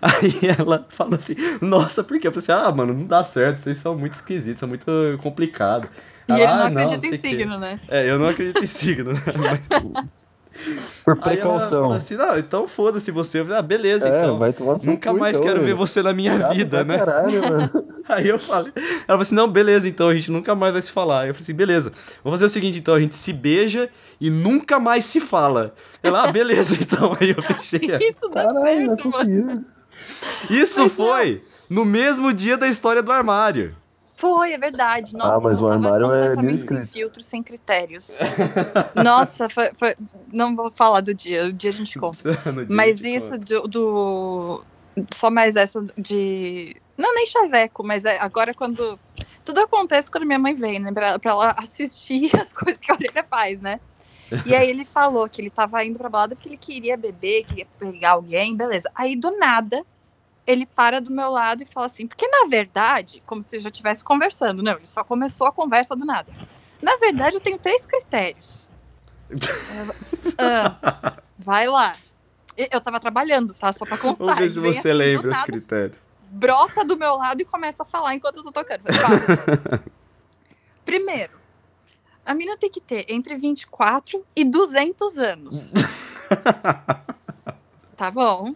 aí, 0.00 0.40
ela 0.58 0.86
falou 0.88 1.14
assim, 1.14 1.34
nossa, 1.60 2.02
por 2.02 2.18
quê? 2.18 2.28
Eu 2.28 2.32
falei 2.32 2.44
assim, 2.44 2.52
ah, 2.52 2.72
mano, 2.72 2.94
não 2.94 3.04
dá 3.04 3.22
certo, 3.22 3.58
vocês 3.58 3.76
são 3.78 3.96
muito 3.96 4.14
esquisitos, 4.14 4.60
são 4.60 4.68
muito 4.68 4.86
complicados. 5.22 5.90
E 6.28 6.32
ela, 6.32 6.66
ele 6.66 6.74
não 6.74 6.82
ah, 6.82 6.84
acredita 6.84 7.06
não, 7.06 7.14
em 7.14 7.18
signo, 7.18 7.54
que. 7.54 7.60
né? 7.60 7.80
É, 7.88 8.10
eu 8.10 8.18
não 8.18 8.26
acredito 8.26 8.62
em 8.62 8.66
signo, 8.66 9.12
né? 9.12 9.20
Mas, 9.36 9.60
por 11.04 11.16
precaução. 11.16 11.92
assim, 11.92 12.16
não, 12.16 12.38
então 12.38 12.66
foda-se 12.66 13.10
você. 13.10 13.40
Eu 13.40 13.44
falei, 13.44 13.58
ah, 13.58 13.62
beleza, 13.62 14.08
é, 14.08 14.22
então. 14.22 14.38
Vai 14.38 14.52
tomar 14.52 14.76
Nunca 14.84 15.12
mais 15.12 15.38
então, 15.38 15.48
quero 15.48 15.64
ver 15.64 15.74
você 15.74 16.02
na 16.02 16.12
minha 16.12 16.48
vida, 16.50 16.84
né? 16.84 16.98
Caralho, 16.98 17.42
mano. 17.42 17.86
Aí 18.08 18.28
eu 18.28 18.38
falei, 18.38 18.72
ela 18.76 19.06
falou 19.06 19.22
assim, 19.22 19.34
não, 19.34 19.48
beleza, 19.48 19.88
então 19.88 20.08
a 20.08 20.14
gente 20.14 20.30
nunca 20.30 20.54
mais 20.54 20.72
vai 20.72 20.82
se 20.82 20.90
falar. 20.90 21.28
Eu 21.28 21.34
falei 21.34 21.42
assim, 21.42 21.54
beleza, 21.54 21.92
vamos 22.24 22.38
fazer 22.38 22.46
o 22.46 22.48
seguinte, 22.48 22.78
então, 22.78 22.94
a 22.94 23.00
gente 23.00 23.14
se 23.14 23.32
beija 23.32 23.88
e 24.20 24.30
nunca 24.30 24.80
mais 24.80 25.04
se 25.04 25.20
fala. 25.20 25.74
Ela, 26.02 26.24
ah, 26.24 26.32
beleza, 26.32 26.76
então. 26.80 27.16
Aí 27.20 27.30
eu 27.30 27.42
fechei. 27.42 27.80
Isso 28.00 28.28
dá 28.28 28.44
Caralho, 28.44 28.88
certo, 28.88 29.08
mano. 29.08 29.64
Isso 30.48 30.82
Mas 30.82 30.92
foi 30.92 31.44
no 31.68 31.84
mesmo 31.84 32.32
dia 32.32 32.56
da 32.56 32.66
história 32.66 33.02
do 33.02 33.12
armário. 33.12 33.76
Foi, 34.20 34.52
é 34.52 34.58
verdade. 34.58 35.16
Nossa, 35.16 35.36
ah, 35.36 35.40
mas 35.40 35.62
o 35.62 35.66
armário 35.66 36.12
é 36.12 36.36
mil 36.36 36.58
Sem 36.58 36.84
filtro, 36.84 37.22
sem 37.22 37.42
critérios. 37.42 38.18
Nossa, 39.02 39.48
foi, 39.48 39.70
foi, 39.74 39.96
Não 40.30 40.54
vou 40.54 40.70
falar 40.70 41.00
do 41.00 41.14
dia, 41.14 41.46
o 41.46 41.52
dia 41.54 41.70
a 41.70 41.72
gente 41.72 41.98
conta. 41.98 42.18
mas 42.68 43.00
isso 43.00 43.38
do, 43.38 43.66
do, 43.66 44.64
Só 45.10 45.30
mais 45.30 45.56
essa 45.56 45.82
de. 45.96 46.76
Não, 46.98 47.14
nem 47.14 47.24
chaveco, 47.24 47.82
mas 47.82 48.04
é, 48.04 48.18
agora 48.18 48.52
quando. 48.52 48.98
Tudo 49.42 49.60
acontece 49.60 50.10
quando 50.10 50.26
minha 50.26 50.38
mãe 50.38 50.54
vem, 50.54 50.78
né? 50.78 50.92
Pra, 50.92 51.18
pra 51.18 51.30
ela 51.30 51.54
assistir 51.56 52.30
as 52.38 52.52
coisas 52.52 52.78
que 52.78 52.92
a 52.92 52.94
orelha 52.94 53.24
faz, 53.24 53.62
né? 53.62 53.80
E 54.44 54.54
aí 54.54 54.68
ele 54.68 54.84
falou 54.84 55.26
que 55.30 55.40
ele 55.40 55.48
tava 55.50 55.82
indo 55.82 55.98
pra 55.98 56.10
balada 56.10 56.36
porque 56.36 56.50
ele 56.50 56.58
queria 56.58 56.94
beber, 56.94 57.44
queria 57.44 57.66
pegar 57.78 58.10
alguém, 58.10 58.54
beleza. 58.54 58.90
Aí 58.94 59.16
do 59.16 59.30
nada, 59.38 59.82
ele 60.50 60.66
para 60.66 61.00
do 61.00 61.10
meu 61.10 61.30
lado 61.30 61.62
e 61.62 61.66
fala 61.66 61.86
assim, 61.86 62.06
porque 62.06 62.26
na 62.26 62.46
verdade, 62.48 63.22
como 63.24 63.42
se 63.42 63.56
eu 63.56 63.62
já 63.62 63.68
estivesse 63.68 64.02
conversando, 64.02 64.62
não, 64.62 64.72
ele 64.72 64.86
só 64.86 65.04
começou 65.04 65.46
a 65.46 65.52
conversa 65.52 65.94
do 65.94 66.04
nada. 66.04 66.32
Na 66.82 66.96
verdade, 66.96 67.36
eu 67.36 67.40
tenho 67.40 67.58
três 67.58 67.86
critérios. 67.86 68.68
ah, 70.38 71.16
vai 71.38 71.68
lá. 71.68 71.96
Eu 72.56 72.80
tava 72.80 72.98
trabalhando, 72.98 73.54
tá? 73.54 73.72
Só 73.72 73.86
pra 73.86 73.96
constar. 73.96 74.26
Vamos 74.26 74.40
ver 74.40 74.50
se 74.50 74.58
você 74.58 74.90
assim, 74.90 74.98
lembra 74.98 75.30
os 75.30 75.42
critérios. 75.42 76.00
Brota 76.30 76.84
do 76.84 76.96
meu 76.96 77.16
lado 77.16 77.40
e 77.40 77.44
começa 77.44 77.82
a 77.82 77.86
falar 77.86 78.14
enquanto 78.14 78.36
eu 78.36 78.42
tô 78.42 78.52
tocando. 78.52 78.82
Primeiro, 80.84 81.32
a 82.24 82.34
mina 82.34 82.56
tem 82.56 82.70
que 82.70 82.80
ter 82.80 83.06
entre 83.08 83.36
24 83.36 84.24
e 84.34 84.44
200 84.44 85.18
anos. 85.18 85.72
tá 87.96 88.10
bom? 88.10 88.54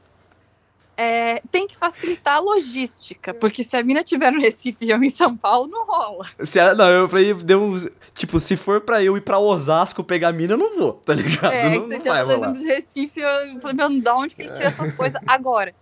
É, 0.97 1.41
tem 1.51 1.67
que 1.67 1.77
facilitar 1.77 2.37
a 2.37 2.39
logística, 2.39 3.35
porque 3.35 3.65
se 3.65 3.77
a 3.77 3.83
mina 3.83 4.05
tiver 4.05 4.31
no 4.31 4.41
Recife 4.41 4.79
e 4.81 4.91
eu 4.91 5.03
em 5.03 5.11
São 5.11 5.37
Paulo, 5.37 5.67
não 5.69 5.85
rola. 5.85 6.27
Se 6.41 6.59
ela, 6.59 6.75
não, 6.75 6.89
eu 6.89 7.09
falei, 7.09 7.35
deu 7.35 7.63
uns, 7.63 7.89
tipo, 8.15 8.39
se 8.39 8.57
for 8.57 8.81
pra 8.81 9.03
eu 9.03 9.17
ir 9.17 9.21
pra 9.21 9.39
Osasco 9.39 10.05
pegar 10.05 10.29
a 10.29 10.33
mina, 10.33 10.55
eu 10.55 10.59
não 10.59 10.77
vou, 10.77 10.95
tá 10.95 11.15
ligado? 11.15 11.53
É, 11.53 11.71
não, 11.71 11.83
você 11.83 11.95
não 11.95 12.01
tinha, 12.01 12.25
por 12.25 12.33
exemplo, 12.33 12.59
de 12.59 12.67
Recife, 12.67 13.21
eu 13.21 13.61
falei, 13.61 13.77
meu, 13.77 14.01
de 14.01 14.11
onde 14.11 14.37
que 14.37 14.43
ele 14.43 14.53
tira 14.53 14.69
essas 14.69 14.93
coisas 14.93 15.21
agora? 15.27 15.75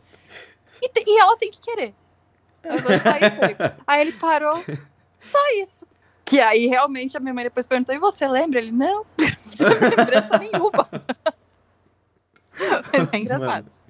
E, 0.80 0.88
te, 0.88 1.04
e, 1.06 1.18
ela 1.18 1.36
tem 1.36 1.50
que 1.50 1.60
querer. 1.60 1.94
Eu 2.64 2.78
vou 2.78 2.92
só 2.92 3.16
isso 3.16 3.44
aí. 3.44 3.56
aí 3.86 4.00
ele 4.00 4.12
parou, 4.12 4.64
só 5.18 5.38
isso. 5.60 5.86
Que 6.24 6.40
aí 6.40 6.66
realmente 6.66 7.16
a 7.16 7.20
minha 7.20 7.34
mãe 7.34 7.44
depois 7.44 7.66
perguntou, 7.66 7.94
e 7.94 7.98
você 7.98 8.26
lembra? 8.26 8.58
Ele, 8.58 8.72
não, 8.72 9.04
não 9.18 9.78
tem 9.78 9.96
lembrança 9.96 10.38
nenhuma. 10.38 10.88
Mas 12.92 13.12
é 13.12 13.18
engraçado. 13.18 13.64
Mano. 13.64 13.81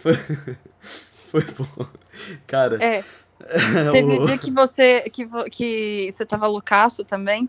Foi, 0.00 0.14
foi 1.30 1.44
bom. 1.56 1.86
Cara. 2.46 2.82
É. 2.82 3.04
Teve 3.92 4.02
o... 4.02 4.22
um 4.22 4.26
dia 4.26 4.38
que 4.38 4.50
você, 4.50 5.02
que, 5.10 5.26
que 5.50 6.10
você 6.10 6.26
tava 6.26 6.46
loucaço 6.46 7.04
também. 7.04 7.48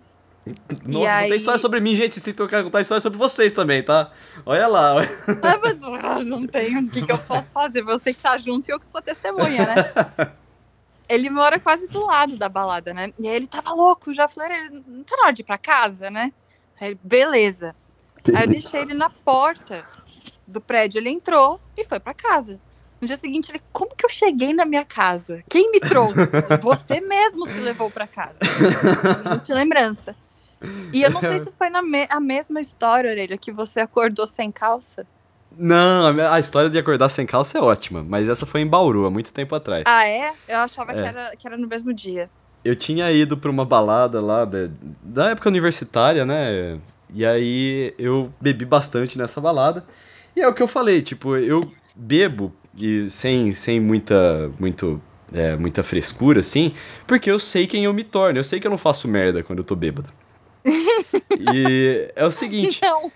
Nossa, 0.85 1.13
aí... 1.13 1.29
tem 1.29 1.37
história 1.37 1.59
sobre 1.59 1.79
mim, 1.79 1.95
gente. 1.95 2.13
Vocês 2.13 2.23
têm 2.23 2.33
que 2.33 2.63
contar 2.63 2.81
história 2.81 3.01
sobre 3.01 3.17
vocês 3.17 3.53
também, 3.53 3.83
tá? 3.83 4.11
Olha 4.45 4.67
lá. 4.67 4.95
Ah, 5.43 5.59
mas 5.61 5.83
ah, 5.83 6.23
não 6.23 6.45
tem 6.47 6.77
o 6.77 6.85
que, 6.91 7.05
que 7.05 7.11
eu 7.11 7.17
posso 7.19 7.51
fazer. 7.51 7.83
Você 7.83 8.13
que 8.13 8.21
tá 8.21 8.37
junto 8.37 8.69
e 8.69 8.71
eu 8.71 8.79
que 8.79 8.85
sou 8.85 9.01
testemunha, 9.01 9.65
né? 9.65 10.33
ele 11.07 11.29
mora 11.29 11.59
quase 11.59 11.87
do 11.87 12.05
lado 12.05 12.37
da 12.37 12.49
balada, 12.49 12.93
né? 12.93 13.13
E 13.19 13.27
aí 13.27 13.35
ele 13.35 13.47
tava 13.47 13.71
louco, 13.73 14.13
já 14.13 14.27
falei, 14.27 14.57
ele 14.57 14.83
não 14.87 15.03
tá 15.03 15.15
na 15.17 15.23
hora 15.23 15.33
de 15.33 15.41
ir 15.41 15.45
pra 15.45 15.57
casa, 15.57 16.09
né? 16.09 16.31
Aí, 16.79 16.97
beleza. 17.03 17.75
beleza. 18.23 18.39
Aí 18.39 18.45
eu 18.45 18.49
deixei 18.49 18.81
ele 18.81 18.93
na 18.93 19.09
porta 19.09 19.85
do 20.51 20.61
prédio, 20.61 20.99
ele 20.99 21.09
entrou 21.09 21.59
e 21.77 21.83
foi 21.83 21.99
para 21.99 22.13
casa. 22.13 22.59
No 22.99 23.07
dia 23.07 23.17
seguinte, 23.17 23.51
ele, 23.51 23.61
como 23.71 23.95
que 23.95 24.05
eu 24.05 24.09
cheguei 24.09 24.53
na 24.53 24.63
minha 24.63 24.85
casa? 24.85 25.43
Quem 25.49 25.71
me 25.71 25.79
trouxe? 25.79 26.19
Você 26.61 27.01
mesmo 27.01 27.47
se 27.47 27.59
levou 27.59 27.89
para 27.89 28.05
casa. 28.05 28.37
Não 29.25 29.39
te 29.39 29.51
lembrança. 29.53 30.15
E 30.93 31.01
eu 31.01 31.09
não 31.09 31.19
sei 31.19 31.39
se 31.39 31.51
foi 31.51 31.69
na 31.69 31.81
me 31.81 32.05
a 32.09 32.19
mesma 32.19 32.61
história, 32.61 33.09
Orelha, 33.09 33.35
que 33.37 33.51
você 33.51 33.79
acordou 33.79 34.27
sem 34.27 34.51
calça. 34.51 35.07
Não, 35.57 36.07
a 36.31 36.39
história 36.39 36.69
de 36.69 36.77
acordar 36.77 37.09
sem 37.09 37.25
calça 37.25 37.57
é 37.57 37.61
ótima, 37.61 38.05
mas 38.07 38.29
essa 38.29 38.45
foi 38.45 38.61
em 38.61 38.67
Bauru, 38.67 39.05
há 39.05 39.09
muito 39.09 39.33
tempo 39.33 39.55
atrás. 39.55 39.83
Ah, 39.87 40.07
é? 40.07 40.31
Eu 40.47 40.59
achava 40.59 40.91
é. 40.91 40.95
Que, 40.95 41.01
era, 41.01 41.35
que 41.35 41.47
era 41.47 41.57
no 41.57 41.67
mesmo 41.67 41.91
dia. 41.91 42.29
Eu 42.63 42.75
tinha 42.75 43.11
ido 43.11 43.35
pra 43.35 43.49
uma 43.49 43.65
balada 43.65 44.21
lá 44.21 44.45
da, 44.45 44.69
da 45.01 45.29
época 45.31 45.49
universitária, 45.49 46.25
né? 46.25 46.79
E 47.13 47.25
aí 47.25 47.93
eu 47.97 48.31
bebi 48.39 48.63
bastante 48.63 49.17
nessa 49.17 49.41
balada. 49.41 49.83
E 50.35 50.41
é 50.41 50.47
o 50.47 50.53
que 50.53 50.63
eu 50.63 50.67
falei, 50.67 51.01
tipo, 51.01 51.35
eu 51.35 51.69
bebo 51.95 52.53
e 52.77 53.09
sem, 53.09 53.51
sem 53.53 53.79
muita, 53.79 54.49
muito, 54.59 55.01
é, 55.33 55.55
muita 55.55 55.83
frescura, 55.83 56.39
assim, 56.39 56.73
porque 57.05 57.29
eu 57.29 57.39
sei 57.39 57.67
quem 57.67 57.85
eu 57.85 57.93
me 57.93 58.03
torno. 58.03 58.39
Eu 58.39 58.43
sei 58.43 58.59
que 58.59 58.67
eu 58.67 58.71
não 58.71 58.77
faço 58.77 59.07
merda 59.07 59.43
quando 59.43 59.59
eu 59.59 59.65
tô 59.65 59.75
bêbado. 59.75 60.09
e 61.53 62.11
é 62.15 62.23
o 62.23 62.31
seguinte, 62.31 62.79
não. 62.85 63.11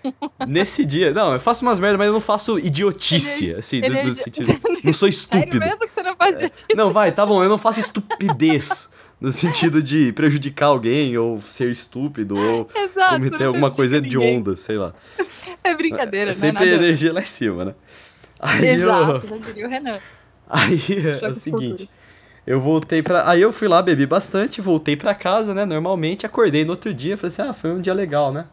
nesse 0.46 0.84
dia, 0.84 1.12
não, 1.12 1.32
eu 1.32 1.40
faço 1.40 1.64
umas 1.64 1.78
merdas, 1.78 1.98
mas 1.98 2.08
eu 2.08 2.12
não 2.12 2.20
faço 2.20 2.58
idiotice, 2.58 3.46
ele, 3.46 3.58
assim, 3.58 3.76
ele 3.76 4.02
do, 4.02 4.08
do 4.08 4.14
sentido, 4.14 4.60
não 4.82 4.92
sou 4.92 5.08
estúpido. 5.08 5.58
Sério 5.58 5.70
mesmo 5.70 5.86
que 5.86 5.94
você 5.94 6.02
não 6.02 6.16
faz 6.16 6.34
idiotice? 6.34 6.64
Não, 6.74 6.90
vai, 6.90 7.12
tá 7.12 7.24
bom, 7.24 7.42
eu 7.42 7.48
não 7.48 7.58
faço 7.58 7.78
estupidez 7.78 8.90
no 9.20 9.32
sentido 9.32 9.82
de 9.82 10.12
prejudicar 10.12 10.66
alguém 10.66 11.16
ou 11.16 11.40
ser 11.40 11.70
estúpido 11.70 12.36
ou 12.36 12.68
Exato, 12.74 13.14
cometer 13.14 13.44
alguma 13.44 13.70
coisa 13.70 14.00
de 14.00 14.18
onda, 14.18 14.56
sei 14.56 14.76
lá. 14.76 14.94
É 15.62 15.74
brincadeira, 15.74 16.30
é, 16.30 16.34
sempre 16.34 16.64
não 16.64 16.72
é 16.72 16.74
energia 16.74 17.12
lá 17.12 17.20
em 17.20 17.26
cima, 17.26 17.64
né? 17.64 17.74
Aí 18.38 18.68
Exato, 18.68 19.26
eu... 19.26 19.28
já 19.28 19.38
diria 19.38 19.66
o 19.66 19.70
Renan. 19.70 19.98
Aí 20.48 20.80
é, 21.22 21.28
o 21.28 21.34
seguinte, 21.34 21.90
eu 22.46 22.60
voltei 22.60 23.02
pra. 23.02 23.28
Aí 23.28 23.42
eu 23.42 23.52
fui 23.52 23.66
lá, 23.66 23.82
bebi 23.82 24.06
bastante, 24.06 24.60
voltei 24.60 24.96
pra 24.96 25.14
casa, 25.14 25.52
né? 25.52 25.64
Normalmente, 25.64 26.24
acordei 26.24 26.64
no 26.64 26.70
outro 26.70 26.94
dia, 26.94 27.16
falei 27.16 27.32
assim, 27.32 27.42
ah, 27.42 27.52
foi 27.52 27.70
um 27.70 27.80
dia 27.80 27.92
legal, 27.92 28.32
né? 28.32 28.44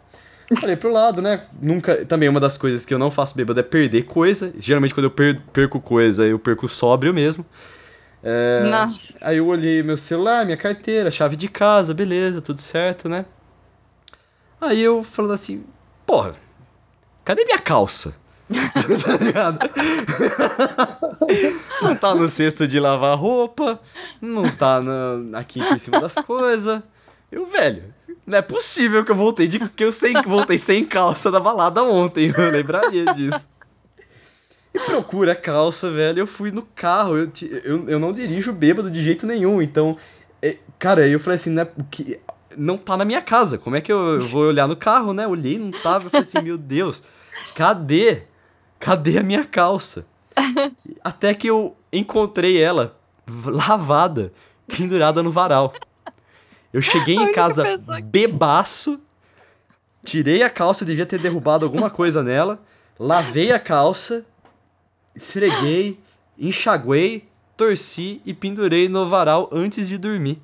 Falei 0.59 0.76
pro 0.76 0.91
lado, 0.91 1.22
né? 1.22 1.41
Nunca. 1.61 2.05
Também 2.05 2.28
uma 2.28 2.39
das 2.39 2.57
coisas 2.57 2.86
que 2.86 2.93
eu 2.93 2.99
não 2.99 3.11
faço 3.11 3.36
bêbado 3.36 3.59
é 3.59 3.64
perder 3.64 4.03
coisa. 4.03 4.53
Geralmente, 4.57 4.93
quando 4.93 5.05
eu 5.05 5.11
per 5.11 5.39
perco 5.53 5.80
coisa, 5.80 6.26
eu 6.26 6.39
perco 6.39 6.68
sóbrio 6.68 7.14
mesmo. 7.14 7.45
É... 8.24 8.63
Nossa. 8.63 9.17
Aí 9.21 9.38
eu 9.38 9.47
olhei 9.47 9.84
meu 9.84 9.97
celular, 9.97 10.45
minha 10.45 10.57
carteira, 10.57 11.11
chave 11.11 11.36
de 11.36 11.49
casa, 11.49 11.93
beleza, 11.93 12.41
tudo 12.41 12.59
certo, 12.59 13.09
né? 13.09 13.26
Aí 14.61 14.82
eu 14.82 15.03
falando 15.03 15.34
assim, 15.34 15.65
porra, 16.05 16.34
cadê 17.26 17.43
minha 17.43 17.59
calça? 17.59 18.15
tá 18.49 19.17
ligado? 19.17 19.59
não 21.82 21.95
tá 21.95 22.15
no 22.15 22.28
cesto 22.28 22.67
de 22.67 22.80
lavar 22.80 23.17
roupa, 23.17 23.80
não 24.21 24.49
tá 24.49 24.80
na, 24.80 25.39
aqui 25.39 25.61
por 25.61 25.80
cima 25.80 25.99
das 25.99 26.15
coisas. 26.15 26.82
Eu, 27.32 27.47
velho, 27.47 27.93
não 28.26 28.38
é 28.38 28.41
possível 28.41 29.03
que 29.03 29.11
eu 29.11 29.15
voltei 29.15 29.47
de 29.47 29.59
que 29.59 29.84
eu 29.84 29.91
sem, 29.91 30.13
voltei 30.21 30.57
sem 30.57 30.86
calça 30.86 31.30
da 31.30 31.39
balada 31.39 31.84
ontem. 31.84 32.34
Eu 32.36 32.51
lembraria 32.51 33.05
disso. 33.13 33.49
E 34.74 34.80
procura 34.80 35.34
a 35.34 35.36
calça, 35.36 35.91
velho. 35.91 36.19
Eu 36.19 36.28
fui 36.28 36.51
no 36.51 36.63
carro. 36.63 37.17
Eu, 37.17 37.32
eu, 37.63 37.89
eu 37.89 37.99
não 37.99 38.11
dirijo 38.11 38.51
bêbado 38.51 38.89
de 38.89 39.01
jeito 39.01 39.28
nenhum. 39.28 39.61
Então, 39.61 39.97
é, 40.41 40.57
cara, 40.80 41.07
eu 41.07 41.19
falei 41.19 41.36
assim, 41.36 41.51
né? 41.51 41.67
Que, 41.91 42.19
não 42.57 42.78
tá 42.78 42.97
na 42.97 43.05
minha 43.05 43.21
casa. 43.21 43.57
Como 43.57 43.76
é 43.76 43.82
que 43.82 43.91
eu, 43.91 44.15
eu 44.15 44.21
vou 44.21 44.43
olhar 44.45 44.67
no 44.67 44.76
carro, 44.76 45.13
né? 45.13 45.28
Olhei, 45.28 45.57
não 45.57 45.71
tava. 45.71 46.05
Eu 46.05 46.09
falei 46.09 46.24
assim, 46.24 46.41
meu 46.41 46.57
Deus, 46.57 47.03
cadê? 47.55 48.24
Cadê 48.80 49.17
a 49.17 49.24
minha 49.24 49.45
calça? 49.45 50.05
Até 51.03 51.34
que 51.34 51.47
eu 51.47 51.76
encontrei 51.91 52.61
ela 52.61 52.97
lavada, 53.45 54.34
pendurada 54.67 55.24
no 55.24 55.32
varal. 55.32 55.74
Eu 56.71 56.82
cheguei 56.82 57.15
em 57.15 57.32
casa 57.32 57.63
bebaço, 58.05 58.99
tirei 60.03 60.41
a 60.41 60.49
calça, 60.49 60.84
devia 60.84 61.05
ter 61.05 61.19
derrubado 61.19 61.65
alguma 61.65 61.89
coisa 61.89 62.24
nela, 62.24 62.59
lavei 62.99 63.51
a 63.51 63.59
calça, 63.59 64.26
esfreguei, 65.16 65.99
enxaguei, 66.38 67.28
torci 67.55 68.22
e 68.26 68.34
pendurei 68.34 68.89
no 68.89 69.07
varal 69.07 69.49
antes 69.51 69.88
de 69.88 69.97
dormir. 69.97 70.41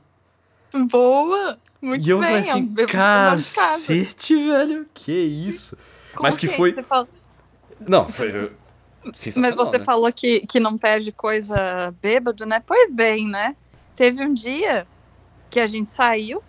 Boa! 0.89 1.57
Muito 1.81 2.05
e 2.05 2.09
eu 2.09 2.19
bem, 2.19 2.27
falei 2.27 2.41
assim, 2.41 2.73
é 2.77 2.83
um 2.83 2.87
cacete, 2.87 4.35
velho, 4.35 4.85
que 4.93 5.11
isso. 5.13 5.77
Como 6.13 6.23
Mas 6.23 6.37
que 6.37 6.47
assim? 6.47 6.55
foi... 6.55 6.73
Você 6.73 6.83
fala... 6.83 7.07
Não, 7.87 8.09
foi... 8.09 8.51
Mas 9.37 9.55
você 9.55 9.77
né? 9.77 9.83
falou 9.83 10.11
que, 10.11 10.41
que 10.41 10.59
não 10.59 10.77
perde 10.77 11.11
coisa 11.11 11.93
bêbado, 12.01 12.45
né? 12.45 12.61
Pois 12.65 12.89
bem, 12.89 13.27
né? 13.27 13.55
Teve 13.95 14.23
um 14.23 14.33
dia 14.33 14.85
que 15.49 15.59
a 15.59 15.67
gente 15.67 15.89
saiu 15.89 16.43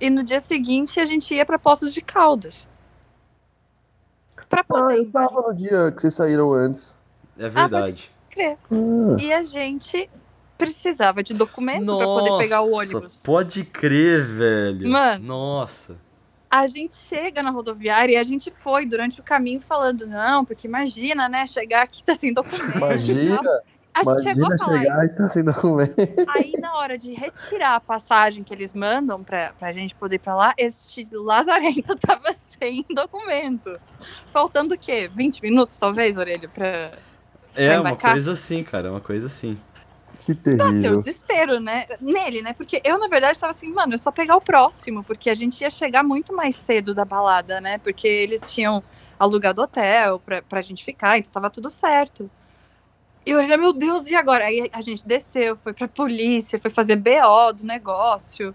e 0.00 0.10
no 0.10 0.24
dia 0.24 0.40
seguinte 0.40 0.98
a 0.98 1.06
gente 1.06 1.32
ia 1.32 1.46
para 1.46 1.58
Poços 1.58 1.94
de 1.94 2.02
Caldas. 2.02 2.68
Pra 4.48 4.62
poder 4.62 4.92
ah, 4.92 4.96
eu 4.96 5.10
tava 5.10 5.40
no 5.40 5.54
dia 5.54 5.90
que 5.92 6.02
vocês 6.02 6.14
saíram 6.14 6.52
antes. 6.52 6.98
É 7.38 7.48
verdade. 7.48 8.10
Ah, 8.12 8.32
crer. 8.32 8.58
Ah. 8.70 9.16
E 9.20 9.32
a 9.32 9.42
gente 9.42 10.08
precisava 10.56 11.22
de 11.22 11.34
documento 11.34 11.84
para 11.84 12.06
poder 12.06 12.38
pegar 12.38 12.62
o 12.62 12.72
ônibus. 12.72 13.22
Pode 13.24 13.64
crer, 13.64 14.24
velho. 14.24 14.88
Mano. 14.88 15.24
Nossa. 15.24 15.96
A 16.48 16.66
gente 16.66 16.94
chega 16.94 17.42
na 17.42 17.50
rodoviária 17.50 18.12
e 18.12 18.16
a 18.16 18.22
gente 18.22 18.52
foi 18.54 18.84
durante 18.84 19.20
o 19.20 19.22
caminho 19.22 19.60
falando, 19.60 20.06
não, 20.06 20.44
porque 20.44 20.68
imagina, 20.68 21.26
né, 21.28 21.46
chegar 21.46 21.82
aqui 21.82 22.04
tá 22.04 22.14
sem 22.14 22.32
documento. 22.32 22.76
Imagina, 22.76 23.40
A 23.94 24.04
gente 24.04 24.22
chegou 24.22 24.44
imagina 24.44 24.54
a 24.54 24.58
falar 24.58 24.78
chegar 24.78 25.02
e 25.02 25.06
estar 25.06 25.28
sem 25.28 25.44
documento. 25.44 25.94
Aí, 26.28 26.52
na 26.60 26.76
hora 26.76 26.98
de 26.98 27.14
retirar 27.14 27.76
a 27.76 27.80
passagem 27.80 28.44
que 28.44 28.52
eles 28.52 28.74
mandam 28.74 29.24
pra, 29.24 29.54
pra 29.58 29.72
gente 29.72 29.94
poder 29.94 30.16
ir 30.16 30.18
pra 30.18 30.36
lá, 30.36 30.54
este 30.58 31.08
lazarento 31.10 31.96
tava 32.00 32.32
sem 32.34 32.84
documento. 32.94 33.80
Faltando 34.28 34.74
o 34.74 34.78
quê? 34.78 35.10
20 35.12 35.42
minutos, 35.42 35.78
talvez, 35.78 36.18
Orelha, 36.18 36.48
pra. 36.50 36.92
É, 37.54 37.78
uma 37.78 37.96
coisa 37.96 38.32
assim, 38.32 38.62
cara, 38.62 38.90
uma 38.90 39.00
coisa 39.00 39.26
assim. 39.26 39.58
Que 40.20 40.34
Bateu 40.34 40.70
terrível. 40.70 40.96
desespero, 40.98 41.60
né? 41.60 41.86
Nele, 42.00 42.42
né? 42.42 42.52
Porque 42.52 42.80
eu, 42.84 42.98
na 42.98 43.08
verdade, 43.08 43.38
tava 43.38 43.50
assim, 43.50 43.72
mano, 43.72 43.94
é 43.94 43.96
só 43.96 44.12
pegar 44.12 44.36
o 44.36 44.40
próximo, 44.40 45.02
porque 45.02 45.28
a 45.28 45.34
gente 45.34 45.60
ia 45.62 45.70
chegar 45.70 46.02
muito 46.02 46.34
mais 46.34 46.54
cedo 46.54 46.94
da 46.94 47.04
balada, 47.04 47.60
né? 47.60 47.78
Porque 47.78 48.06
eles 48.06 48.52
tinham 48.52 48.82
alugado 49.18 49.62
hotel 49.62 50.18
pra, 50.20 50.42
pra 50.42 50.62
gente 50.62 50.84
ficar, 50.84 51.18
então 51.18 51.32
tava 51.32 51.50
tudo 51.50 51.68
certo. 51.68 52.30
E 53.24 53.30
eu 53.30 53.38
olhei, 53.38 53.56
meu 53.56 53.72
Deus, 53.72 54.08
e 54.08 54.14
agora? 54.14 54.44
Aí 54.44 54.68
a 54.72 54.80
gente 54.80 55.06
desceu, 55.06 55.56
foi 55.56 55.72
pra 55.72 55.86
polícia, 55.86 56.58
foi 56.60 56.70
fazer 56.70 56.96
BO 56.96 57.52
do 57.54 57.64
negócio. 57.64 58.54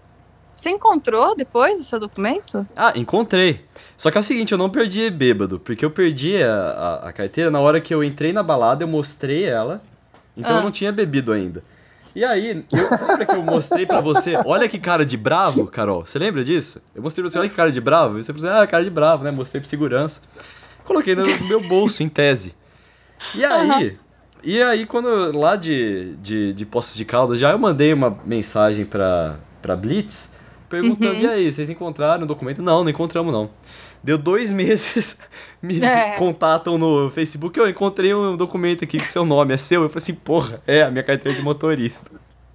Você 0.58 0.70
encontrou 0.70 1.36
depois 1.36 1.78
o 1.78 1.84
seu 1.84 2.00
documento? 2.00 2.66
Ah, 2.76 2.92
encontrei. 2.96 3.64
Só 3.96 4.10
que 4.10 4.18
é 4.18 4.20
o 4.20 4.24
seguinte, 4.24 4.50
eu 4.50 4.58
não 4.58 4.68
perdi 4.68 5.08
bêbado, 5.08 5.60
porque 5.60 5.84
eu 5.84 5.90
perdi 5.90 6.42
a, 6.42 6.52
a, 6.52 7.08
a 7.08 7.12
carteira 7.12 7.48
na 7.48 7.60
hora 7.60 7.80
que 7.80 7.94
eu 7.94 8.02
entrei 8.02 8.32
na 8.32 8.42
balada, 8.42 8.82
eu 8.82 8.88
mostrei 8.88 9.44
ela, 9.44 9.80
então 10.36 10.56
Ah. 10.56 10.58
eu 10.58 10.62
não 10.64 10.72
tinha 10.72 10.90
bebido 10.90 11.32
ainda. 11.32 11.62
E 12.12 12.24
aí, 12.24 12.64
eu, 12.72 13.06
lembra 13.06 13.24
que 13.24 13.36
eu 13.36 13.42
mostrei 13.42 13.86
pra 13.86 14.00
você, 14.00 14.34
olha 14.44 14.68
que 14.68 14.80
cara 14.80 15.06
de 15.06 15.16
bravo, 15.16 15.68
Carol, 15.68 16.04
você 16.04 16.18
lembra 16.18 16.42
disso? 16.42 16.82
Eu 16.92 17.02
mostrei 17.02 17.22
pra 17.22 17.30
você, 17.30 17.38
olha 17.38 17.48
que 17.48 17.54
cara 17.54 17.70
de 17.70 17.80
bravo, 17.80 18.18
e 18.18 18.24
você 18.24 18.32
falou 18.34 18.50
assim, 18.50 18.60
ah, 18.60 18.66
cara 18.66 18.82
de 18.82 18.90
bravo, 18.90 19.22
né, 19.22 19.30
mostrei 19.30 19.60
pro 19.60 19.70
segurança. 19.70 20.22
Coloquei 20.84 21.14
no 21.14 21.22
meu 21.46 21.60
bolso, 21.68 22.02
em 22.02 22.08
tese. 22.08 22.52
E 23.34 23.44
aí, 23.44 23.96
e 24.42 24.60
aí 24.60 24.86
quando 24.86 25.36
lá 25.38 25.54
de, 25.54 26.16
de, 26.16 26.52
de 26.52 26.66
Poços 26.66 26.96
de 26.96 27.04
Caldas, 27.04 27.38
já 27.38 27.52
eu 27.52 27.58
mandei 27.58 27.92
uma 27.92 28.18
mensagem 28.24 28.84
pra, 28.84 29.36
pra 29.62 29.76
Blitz, 29.76 30.36
perguntando, 30.68 31.12
Uhum. 31.14 31.20
e 31.20 31.26
aí, 31.26 31.52
vocês 31.52 31.68
encontraram 31.70 32.24
o 32.24 32.26
documento? 32.26 32.62
Não, 32.62 32.82
não 32.82 32.90
encontramos 32.90 33.32
não. 33.32 33.50
Deu 34.02 34.16
dois 34.18 34.50
meses, 34.52 35.18
me 35.62 35.82
É. 35.82 36.16
contatam 36.16 36.78
no 36.78 37.10
Facebook, 37.10 37.58
eu 37.58 37.68
encontrei 37.68 38.14
um 38.14 38.36
documento 38.36 38.84
aqui 38.84 38.98
que 38.98 39.08
seu 39.08 39.24
nome 39.24 39.54
é 39.54 39.56
seu. 39.56 39.82
Eu 39.82 39.88
falei 39.88 40.02
assim, 40.02 40.14
porra, 40.14 40.60
é 40.66 40.82
a 40.82 40.90
minha 40.90 41.02
carteira 41.02 41.36
de 41.36 41.42
motorista. 41.44 42.10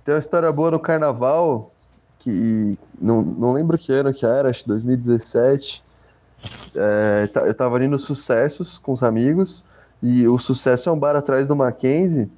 Tem 0.06 0.14
uma 0.14 0.20
história 0.20 0.52
boa 0.52 0.72
no 0.72 0.80
carnaval, 0.80 1.72
que 2.20 2.78
não, 3.00 3.22
não 3.22 3.52
lembro 3.54 3.78
que 3.78 3.92
ano 3.92 4.14
que 4.14 4.26
era, 4.26 4.50
acho 4.50 4.64
que 4.64 4.70
2017. 4.70 5.84
É, 6.76 7.28
ta- 7.28 7.42
eu 7.42 7.54
tava 7.54 7.76
ali 7.76 7.88
no 7.88 7.98
Sucessos 8.00 8.78
com 8.78 8.92
os 8.94 9.04
amigos, 9.04 9.64
e 10.02 10.28
o 10.28 10.38
Sucesso 10.38 10.90
é 10.90 10.92
um 10.92 11.00
bar 11.00 11.16
atrás 11.16 11.48
do 11.48 11.56
Mackenzie, 11.56 12.30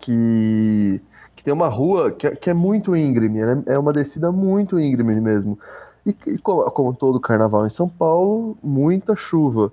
que, 0.00 1.00
que 1.44 1.50
tem 1.50 1.52
uma 1.52 1.68
rua 1.68 2.10
que, 2.10 2.26
é- 2.26 2.34
que 2.34 2.48
é 2.48 2.54
muito 2.54 2.96
íngreme, 2.96 3.44
né? 3.44 3.62
é 3.66 3.78
uma 3.78 3.92
descida 3.92 4.32
muito 4.32 4.80
íngreme 4.80 5.20
mesmo. 5.20 5.58
E, 6.06 6.16
e 6.26 6.38
como, 6.38 6.62
como 6.70 6.94
todo 6.94 7.20
carnaval 7.20 7.66
em 7.66 7.70
São 7.70 7.86
Paulo, 7.88 8.56
muita 8.62 9.14
chuva. 9.14 9.70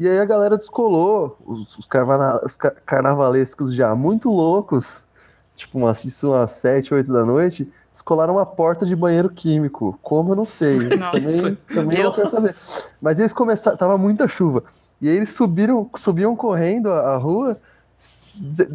E 0.00 0.08
aí 0.08 0.18
a 0.18 0.24
galera 0.24 0.56
descolou, 0.56 1.36
os, 1.46 1.76
os, 1.78 1.86
carvana- 1.86 2.40
os 2.42 2.56
ca- 2.56 2.74
carnavalescos 2.86 3.74
já 3.74 3.94
muito 3.94 4.30
loucos, 4.30 5.06
tipo 5.54 5.78
umas, 5.78 6.04
isso 6.06 6.30
umas 6.30 6.50
7, 6.52 6.94
8 6.94 7.12
da 7.12 7.24
noite, 7.24 7.70
descolaram 7.92 8.34
uma 8.34 8.46
porta 8.46 8.84
de 8.86 8.96
banheiro 8.96 9.28
químico. 9.28 9.98
Como 10.02 10.32
eu 10.32 10.36
não 10.36 10.44
sei. 10.46 10.78
Nossa. 10.98 11.20
Também, 11.20 11.58
também 11.74 12.02
não 12.02 12.12
quero 12.12 12.28
saber. 12.30 12.54
Mas 13.00 13.18
eles 13.18 13.32
começaram, 13.32 13.76
tava 13.76 13.96
muita 13.98 14.26
chuva. 14.26 14.64
E 15.02 15.08
aí 15.08 15.16
eles 15.16 15.34
subiram, 15.34 15.88
subiam 15.96 16.34
correndo 16.34 16.90
a, 16.90 17.12
a 17.14 17.16
rua, 17.18 17.58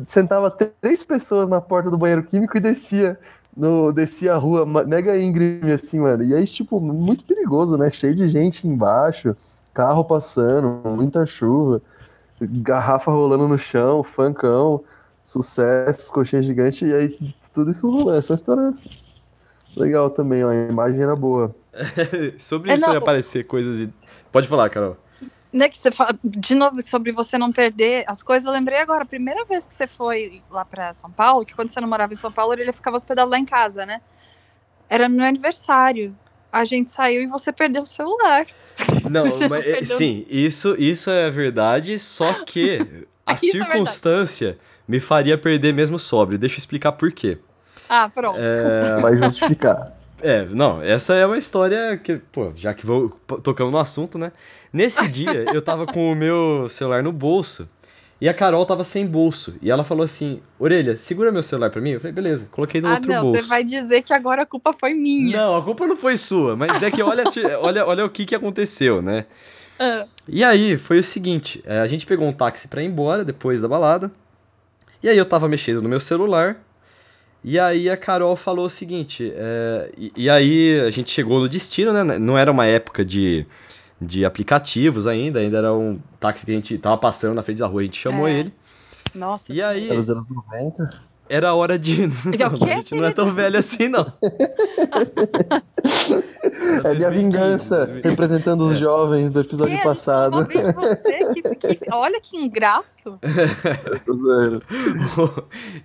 sentava 0.07 0.49
três 0.49 1.03
pessoas 1.03 1.49
na 1.49 1.61
porta 1.61 1.89
do 1.89 1.97
banheiro 1.97 2.23
químico 2.23 2.57
e 2.57 2.59
descia. 2.59 3.19
No, 3.55 3.91
descia 3.91 4.33
a 4.33 4.37
rua 4.37 4.65
mega 4.65 5.17
íngreme, 5.17 5.71
assim, 5.71 5.99
mano. 5.99 6.23
E 6.23 6.33
aí, 6.33 6.45
tipo, 6.45 6.79
muito 6.79 7.23
perigoso, 7.23 7.77
né? 7.77 7.89
Cheio 7.91 8.15
de 8.15 8.29
gente 8.29 8.67
embaixo, 8.67 9.35
carro 9.73 10.05
passando, 10.05 10.81
muita 10.89 11.25
chuva, 11.25 11.81
garrafa 12.39 13.11
rolando 13.11 13.47
no 13.47 13.57
chão, 13.57 14.03
funkão, 14.03 14.83
sucesso, 15.23 16.11
coxinha 16.11 16.41
gigante, 16.41 16.85
e 16.85 16.93
aí 16.93 17.33
tudo 17.53 17.71
isso 17.71 17.89
rolando. 17.89 18.17
Essa 18.17 18.31
é 18.31 18.33
uma 18.33 18.37
história 18.37 18.73
legal 19.75 20.09
também, 20.09 20.43
ó. 20.43 20.49
A 20.49 20.55
imagem 20.55 21.01
era 21.01 21.15
boa. 21.15 21.53
Sobre 22.37 22.71
É, 22.71 22.75
isso 22.75 22.85
não, 22.85 22.93
ia 22.93 22.99
aparecer 22.99 23.45
coisas 23.45 23.79
e... 23.79 23.93
Pode 24.31 24.47
falar, 24.47 24.69
Carol. 24.69 24.95
Né, 25.51 25.67
que 25.67 25.77
você 25.77 25.89
fala, 25.89 26.11
de 26.23 26.53
novo, 26.53 26.79
sobre 26.81 27.11
você 27.11 27.35
não 27.35 27.51
perder 27.51 28.03
as 28.07 28.21
coisas, 28.21 28.45
eu 28.45 28.53
lembrei 28.53 28.77
agora, 28.77 29.01
a 29.01 29.05
primeira 29.05 29.43
vez 29.45 29.65
que 29.65 29.73
você 29.73 29.87
foi 29.87 30.43
lá 30.49 30.63
pra 30.63 30.93
São 30.93 31.09
Paulo, 31.09 31.43
que 31.43 31.55
quando 31.55 31.69
você 31.69 31.81
não 31.81 31.87
morava 31.87 32.13
em 32.13 32.15
São 32.15 32.31
Paulo, 32.31 32.53
ele 32.53 32.71
ficava 32.71 32.95
hospedado 32.95 33.31
lá 33.31 33.39
em 33.39 33.45
casa, 33.45 33.83
né? 33.83 33.99
Era 34.87 35.09
no 35.09 35.15
meu 35.15 35.25
aniversário. 35.25 36.15
A 36.51 36.65
gente 36.65 36.87
saiu 36.87 37.23
e 37.23 37.27
você 37.27 37.51
perdeu 37.51 37.81
o 37.81 37.85
celular. 37.85 38.45
Não, 39.09 39.25
não 39.25 39.49
mas, 39.49 39.65
é, 39.65 39.73
perdeu. 39.73 39.97
sim, 39.97 40.25
isso, 40.29 40.75
isso 40.79 41.09
é 41.09 41.29
verdade, 41.29 41.99
só 41.99 42.31
que 42.45 43.05
a 43.25 43.33
é 43.33 43.37
circunstância 43.37 44.57
me 44.87 44.99
faria 44.99 45.37
perder 45.37 45.73
mesmo 45.73 45.99
sóbrio. 45.99 46.39
Deixa 46.39 46.55
eu 46.55 46.59
explicar 46.59 46.93
por 46.93 47.11
quê. 47.11 47.37
Ah, 47.89 48.07
pronto. 48.07 48.39
Vai 49.01 49.17
justificar. 49.17 49.98
É, 50.21 50.45
não, 50.45 50.81
essa 50.81 51.15
é 51.15 51.25
uma 51.25 51.37
história 51.37 51.97
que, 51.97 52.17
pô, 52.31 52.51
já 52.55 52.73
que 52.73 52.85
vou 52.85 53.09
tocando 53.43 53.71
no 53.71 53.77
assunto, 53.77 54.17
né? 54.17 54.31
Nesse 54.71 55.07
dia, 55.09 55.45
eu 55.53 55.61
tava 55.61 55.85
com 55.85 56.11
o 56.11 56.15
meu 56.15 56.67
celular 56.69 57.01
no 57.01 57.11
bolso 57.11 57.67
e 58.21 58.27
a 58.27 58.33
Carol 58.33 58.65
tava 58.65 58.83
sem 58.83 59.07
bolso. 59.07 59.55
E 59.61 59.71
ela 59.71 59.83
falou 59.83 60.03
assim: 60.03 60.41
Orelha, 60.59 60.97
segura 60.97 61.31
meu 61.31 61.41
celular 61.41 61.69
pra 61.69 61.81
mim. 61.81 61.91
Eu 61.91 62.01
falei, 62.01 62.13
beleza, 62.13 62.47
coloquei 62.51 62.81
no 62.81 62.87
ah, 62.87 62.95
outro 62.95 63.11
não, 63.11 63.23
bolso. 63.23 63.41
você 63.41 63.47
vai 63.47 63.63
dizer 63.63 64.01
que 64.03 64.13
agora 64.13 64.43
a 64.43 64.45
culpa 64.45 64.73
foi 64.73 64.93
minha. 64.93 65.37
Não, 65.37 65.57
a 65.57 65.63
culpa 65.63 65.87
não 65.87 65.95
foi 65.95 66.17
sua, 66.17 66.55
mas 66.55 66.83
é 66.83 66.91
que 66.91 67.01
olha, 67.01 67.23
olha, 67.61 67.85
olha 67.85 68.05
o 68.05 68.09
que, 68.09 68.25
que 68.25 68.35
aconteceu, 68.35 69.01
né? 69.01 69.25
Ah, 69.79 70.05
E 70.27 70.43
aí, 70.43 70.77
foi 70.77 70.99
o 70.99 71.03
seguinte: 71.03 71.63
é, 71.65 71.79
a 71.79 71.87
gente 71.87 72.05
pegou 72.05 72.27
um 72.27 72.33
táxi 72.33 72.67
pra 72.67 72.83
ir 72.83 72.87
embora 72.87 73.23
depois 73.23 73.61
da 73.61 73.67
balada. 73.67 74.11
E 75.01 75.07
aí 75.07 75.17
eu 75.17 75.25
tava 75.25 75.47
mexendo 75.47 75.81
no 75.81 75.87
meu 75.87 75.99
celular. 75.99 76.61
E 77.43 77.57
aí 77.57 77.89
a 77.89 77.95
Carol 77.95 78.35
falou 78.35 78.65
o 78.65 78.69
seguinte: 78.69 79.31
é, 79.35 79.91
e, 79.97 80.11
e 80.15 80.29
aí 80.29 80.79
a 80.81 80.89
gente 80.89 81.09
chegou 81.11 81.39
no 81.39 81.47
destino, 81.49 81.93
né? 81.93 82.17
Não 82.19 82.37
era 82.37 82.51
uma 82.51 82.65
época 82.65 83.05
de, 83.05 83.45
de 83.99 84.25
aplicativos 84.25 85.07
ainda, 85.07 85.39
ainda 85.39 85.57
era 85.57 85.73
um 85.73 85.99
táxi 86.19 86.45
que 86.45 86.51
a 86.51 86.55
gente 86.55 86.77
tava 86.77 86.97
passando 86.97 87.35
na 87.35 87.43
frente 87.43 87.59
da 87.59 87.67
rua, 87.67 87.81
a 87.81 87.85
gente 87.85 87.97
chamou 87.97 88.27
É. 88.27 88.39
ele. 88.39 88.53
nossa. 89.15 89.51
E 89.53 89.61
aí. 89.61 89.89
Era 89.89 89.99
os 89.99 90.09
anos 90.09 90.25
90. 90.27 90.89
Era 91.29 91.53
hora 91.53 91.77
de. 91.77 92.07
Não, 92.39 92.67
a 92.67 92.75
gente 92.75 92.95
não 92.95 93.05
é 93.05 93.11
tão 93.13 93.31
velho 93.33 93.57
assim, 93.57 93.87
não. 93.87 94.11
é 96.83 96.93
minha 96.95 97.11
vingança, 97.11 98.01
representando 98.03 98.61
os 98.65 98.73
é. 98.73 98.77
jovens 98.77 99.31
do 99.31 99.41
episódio 99.41 99.77
que? 99.77 99.83
passado. 99.83 100.47
Você, 100.73 101.19
que, 101.33 101.75
que, 101.75 101.79
olha 101.91 102.19
que 102.19 102.35
ingrato. 102.37 103.19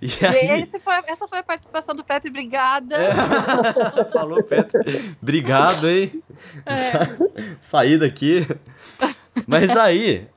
e 0.01 0.25
aí... 0.25 0.61
Esse 0.61 0.79
foi, 0.79 0.93
essa 1.07 1.27
foi 1.27 1.39
a 1.39 1.43
participação 1.43 1.95
do 1.95 2.03
Petri, 2.03 2.29
obrigada. 2.29 2.95
É. 2.95 3.13
Falou, 4.11 4.43
Petri. 4.43 5.15
Obrigado, 5.21 5.87
hein? 5.89 6.23
É. 6.65 6.73
Saí 7.61 7.97
daqui. 7.97 8.47
Mas 9.45 9.75
aí, 9.75 10.27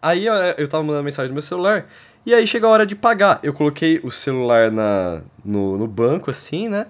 aí 0.00 0.26
eu 0.56 0.66
tava 0.68 0.82
mandando 0.82 1.04
mensagem 1.04 1.28
no 1.28 1.34
meu 1.34 1.42
celular. 1.42 1.86
E 2.26 2.34
aí 2.34 2.44
chega 2.44 2.66
a 2.66 2.70
hora 2.70 2.84
de 2.84 2.96
pagar. 2.96 3.38
Eu 3.40 3.54
coloquei 3.54 4.00
o 4.02 4.10
celular 4.10 4.72
na, 4.72 5.22
no, 5.44 5.78
no 5.78 5.86
banco, 5.86 6.28
assim, 6.28 6.68
né? 6.68 6.88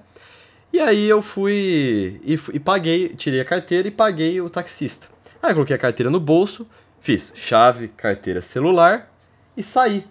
E 0.72 0.80
aí 0.80 1.06
eu 1.06 1.20
fui 1.20 2.18
e, 2.24 2.40
e 2.54 2.58
paguei, 2.58 3.10
tirei 3.10 3.40
a 3.40 3.44
carteira 3.44 3.86
e 3.86 3.90
paguei 3.90 4.40
o 4.40 4.48
taxista. 4.48 5.08
Aí 5.42 5.50
eu 5.50 5.54
coloquei 5.54 5.76
a 5.76 5.78
carteira 5.78 6.08
no 6.08 6.18
bolso, 6.18 6.66
fiz 7.00 7.34
chave, 7.36 7.88
carteira, 7.88 8.40
celular 8.40 9.12
e 9.54 9.62
saí. 9.62 10.06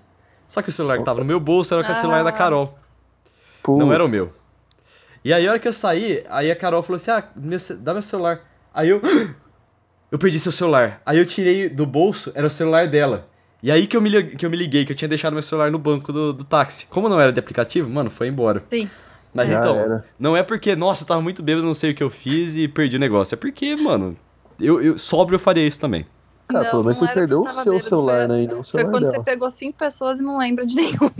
Só 0.47 0.61
que 0.61 0.69
o 0.69 0.71
celular 0.71 0.99
que 0.99 1.03
tava 1.03 1.21
no 1.21 1.25
meu 1.25 1.39
bolso 1.39 1.73
era 1.73 1.81
o 1.81 1.91
ah. 1.91 1.95
celular 1.95 2.23
da 2.23 2.31
Carol. 2.31 2.77
Puts. 3.63 3.79
Não 3.79 3.91
era 3.91 4.05
o 4.05 4.07
meu. 4.07 4.31
E 5.23 5.33
aí 5.33 5.47
a 5.47 5.49
hora 5.49 5.59
que 5.59 5.67
eu 5.67 5.73
saí, 5.73 6.23
aí 6.29 6.51
a 6.51 6.55
Carol 6.55 6.83
falou 6.83 6.97
assim: 6.97 7.09
ah, 7.09 7.23
meu, 7.35 7.57
dá 7.79 7.93
meu 7.93 8.01
celular. 8.03 8.41
Aí 8.71 8.89
eu. 8.89 9.01
Eu 10.11 10.19
perdi 10.19 10.37
seu 10.37 10.51
celular. 10.51 11.01
Aí 11.03 11.17
eu 11.17 11.25
tirei 11.25 11.67
do 11.67 11.85
bolso, 11.85 12.31
era 12.35 12.45
o 12.45 12.49
celular 12.49 12.87
dela. 12.87 13.27
E 13.65 13.71
aí 13.71 13.87
que 13.87 13.97
eu 13.97 14.01
me, 14.01 14.23
que 14.23 14.45
eu 14.45 14.49
me 14.51 14.55
liguei, 14.55 14.85
que 14.85 14.91
eu 14.91 14.95
tinha 14.95 15.09
deixado 15.09 15.33
meu 15.33 15.41
celular 15.41 15.71
no 15.71 15.79
banco 15.79 16.13
do, 16.13 16.31
do 16.31 16.43
táxi. 16.43 16.85
Como 16.85 17.09
não 17.09 17.19
era 17.19 17.33
de 17.33 17.39
aplicativo, 17.39 17.89
mano, 17.89 18.11
foi 18.11 18.27
embora. 18.27 18.63
Sim. 18.69 18.87
Mas 19.33 19.49
Já 19.49 19.57
então, 19.57 19.75
era. 19.75 20.05
não 20.19 20.37
é 20.37 20.43
porque, 20.43 20.75
nossa, 20.75 21.01
eu 21.01 21.07
tava 21.07 21.19
muito 21.19 21.41
bêbado, 21.41 21.65
não 21.65 21.73
sei 21.73 21.89
o 21.89 21.95
que 21.95 22.03
eu 22.03 22.09
fiz 22.11 22.55
e 22.57 22.67
perdi 22.67 22.97
o 22.97 22.99
negócio. 22.99 23.33
É 23.33 23.37
porque, 23.37 23.75
mano, 23.75 24.15
eu, 24.59 24.79
eu 24.83 24.99
sóbrio 24.99 25.37
eu 25.37 25.39
faria 25.39 25.65
isso 25.65 25.79
também. 25.79 26.05
Cara, 26.47 26.65
não, 26.65 26.69
pelo 26.69 26.83
menos 26.83 26.99
você 26.99 27.07
perdeu 27.07 27.41
o 27.41 27.49
seu 27.49 27.73
bêbado, 27.73 27.89
celular, 27.89 28.27
foi, 28.27 28.37
né? 28.37 28.43
E 28.43 28.47
não 28.47 28.59
o 28.59 28.63
foi 28.63 28.83
quando 28.83 28.99
dela. 28.99 29.15
você 29.15 29.23
pegou 29.23 29.49
cinco 29.49 29.73
pessoas 29.79 30.19
e 30.19 30.23
não 30.23 30.37
lembra 30.37 30.63
de 30.63 30.75
nenhuma. 30.75 31.11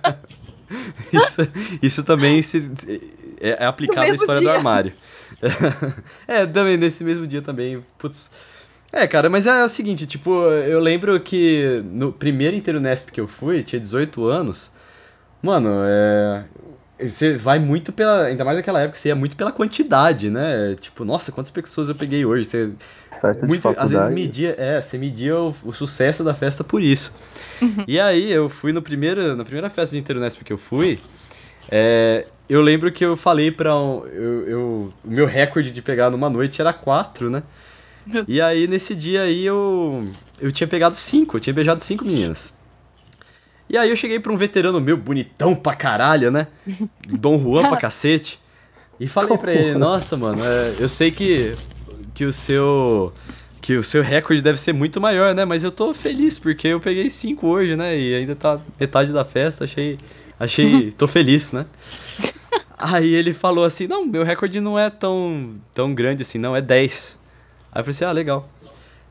isso, 1.12 1.42
isso 1.82 2.02
também 2.04 2.40
se, 2.40 2.70
é, 3.38 3.64
é 3.64 3.66
aplicado 3.66 4.08
na 4.08 4.14
história 4.14 4.40
dia. 4.40 4.48
do 4.48 4.56
armário. 4.56 4.94
é, 6.26 6.46
também 6.46 6.78
nesse 6.78 7.04
mesmo 7.04 7.26
dia 7.26 7.42
também, 7.42 7.84
putz, 7.98 8.30
é, 8.92 9.06
cara, 9.06 9.30
mas 9.30 9.46
é 9.46 9.64
o 9.64 9.68
seguinte, 9.68 10.06
tipo, 10.06 10.30
eu 10.44 10.80
lembro 10.80 11.18
que 11.20 11.82
no 11.92 12.12
primeiro 12.12 12.56
inteiro 12.56 12.80
Nesp 12.80 13.10
que 13.10 13.20
eu 13.20 13.28
fui, 13.28 13.62
tinha 13.62 13.80
18 13.80 14.24
anos, 14.24 14.72
mano, 15.42 15.82
é. 15.84 16.44
Você 17.02 17.34
vai 17.34 17.58
muito 17.58 17.92
pela. 17.92 18.26
Ainda 18.26 18.44
mais 18.44 18.58
naquela 18.58 18.78
época, 18.82 18.98
você 18.98 19.08
ia 19.08 19.14
muito 19.14 19.34
pela 19.34 19.50
quantidade, 19.50 20.28
né? 20.28 20.76
Tipo, 20.78 21.02
nossa, 21.02 21.32
quantas 21.32 21.50
pessoas 21.50 21.88
eu 21.88 21.94
peguei 21.94 22.26
hoje? 22.26 22.44
Você. 22.44 22.70
Festa 23.18 23.46
muito, 23.46 23.56
de 23.56 23.62
faculdade. 23.62 23.96
Às 23.96 24.02
vezes 24.02 24.14
media. 24.14 24.54
É, 24.58 24.82
você 24.82 24.98
media 24.98 25.34
o, 25.34 25.54
o 25.64 25.72
sucesso 25.72 26.22
da 26.22 26.34
festa 26.34 26.62
por 26.62 26.82
isso. 26.82 27.14
Uhum. 27.62 27.84
E 27.88 27.98
aí, 27.98 28.30
eu 28.30 28.50
fui 28.50 28.70
no 28.70 28.82
primeiro, 28.82 29.34
na 29.34 29.44
primeira 29.44 29.70
festa 29.70 29.96
de 29.96 30.00
inteiro 30.00 30.20
Nesp 30.20 30.44
que 30.44 30.52
eu 30.52 30.58
fui. 30.58 30.98
É, 31.70 32.26
eu 32.50 32.60
lembro 32.60 32.92
que 32.92 33.04
eu 33.04 33.16
falei 33.16 33.50
pra 33.50 33.74
um. 33.74 34.04
Eu, 34.06 34.48
eu, 34.48 34.94
o 35.02 35.10
meu 35.10 35.24
recorde 35.24 35.70
de 35.70 35.80
pegar 35.80 36.10
numa 36.10 36.28
noite 36.28 36.60
era 36.60 36.72
quatro, 36.72 37.30
né? 37.30 37.42
E 38.28 38.40
aí, 38.40 38.66
nesse 38.66 38.94
dia 38.94 39.22
aí, 39.22 39.44
eu, 39.44 40.06
eu 40.40 40.50
tinha 40.52 40.66
pegado 40.66 40.94
cinco, 40.96 41.36
eu 41.36 41.40
tinha 41.40 41.54
beijado 41.54 41.82
cinco 41.82 42.04
meninas. 42.04 42.52
E 43.68 43.78
aí 43.78 43.88
eu 43.88 43.96
cheguei 43.96 44.18
pra 44.18 44.32
um 44.32 44.36
veterano 44.36 44.80
meu, 44.80 44.96
bonitão 44.96 45.54
pra 45.54 45.74
caralho, 45.74 46.30
né? 46.30 46.48
Dom 47.08 47.38
Juan 47.38 47.68
pra 47.68 47.76
cacete. 47.76 48.40
E 48.98 49.06
falei 49.06 49.38
pra 49.38 49.54
ele, 49.54 49.78
nossa, 49.78 50.16
mano, 50.16 50.44
é, 50.44 50.74
eu 50.78 50.88
sei 50.88 51.10
que, 51.10 51.54
que 52.12 52.24
o 52.24 52.32
seu. 52.32 53.12
Que 53.62 53.76
o 53.76 53.82
seu 53.82 54.02
recorde 54.02 54.42
deve 54.42 54.58
ser 54.58 54.72
muito 54.72 55.00
maior, 55.00 55.34
né? 55.34 55.44
Mas 55.44 55.62
eu 55.62 55.70
tô 55.70 55.92
feliz, 55.92 56.38
porque 56.38 56.68
eu 56.68 56.80
peguei 56.80 57.10
cinco 57.10 57.46
hoje, 57.46 57.76
né? 57.76 57.96
E 57.96 58.14
ainda 58.14 58.34
tá 58.34 58.58
metade 58.78 59.12
da 59.12 59.24
festa, 59.24 59.64
achei. 59.64 59.98
Achei. 60.38 60.90
tô 60.96 61.06
feliz, 61.06 61.52
né? 61.52 61.66
Aí 62.76 63.14
ele 63.14 63.34
falou 63.34 63.64
assim, 63.64 63.86
não, 63.86 64.06
meu 64.06 64.24
recorde 64.24 64.58
não 64.60 64.78
é 64.78 64.88
tão, 64.88 65.56
tão 65.74 65.94
grande 65.94 66.22
assim, 66.22 66.38
não, 66.38 66.56
é 66.56 66.62
10. 66.62 67.19
Aí 67.72 67.80
eu 67.80 67.84
falei 67.84 67.90
assim, 67.90 68.04
ah, 68.04 68.12
legal. 68.12 68.48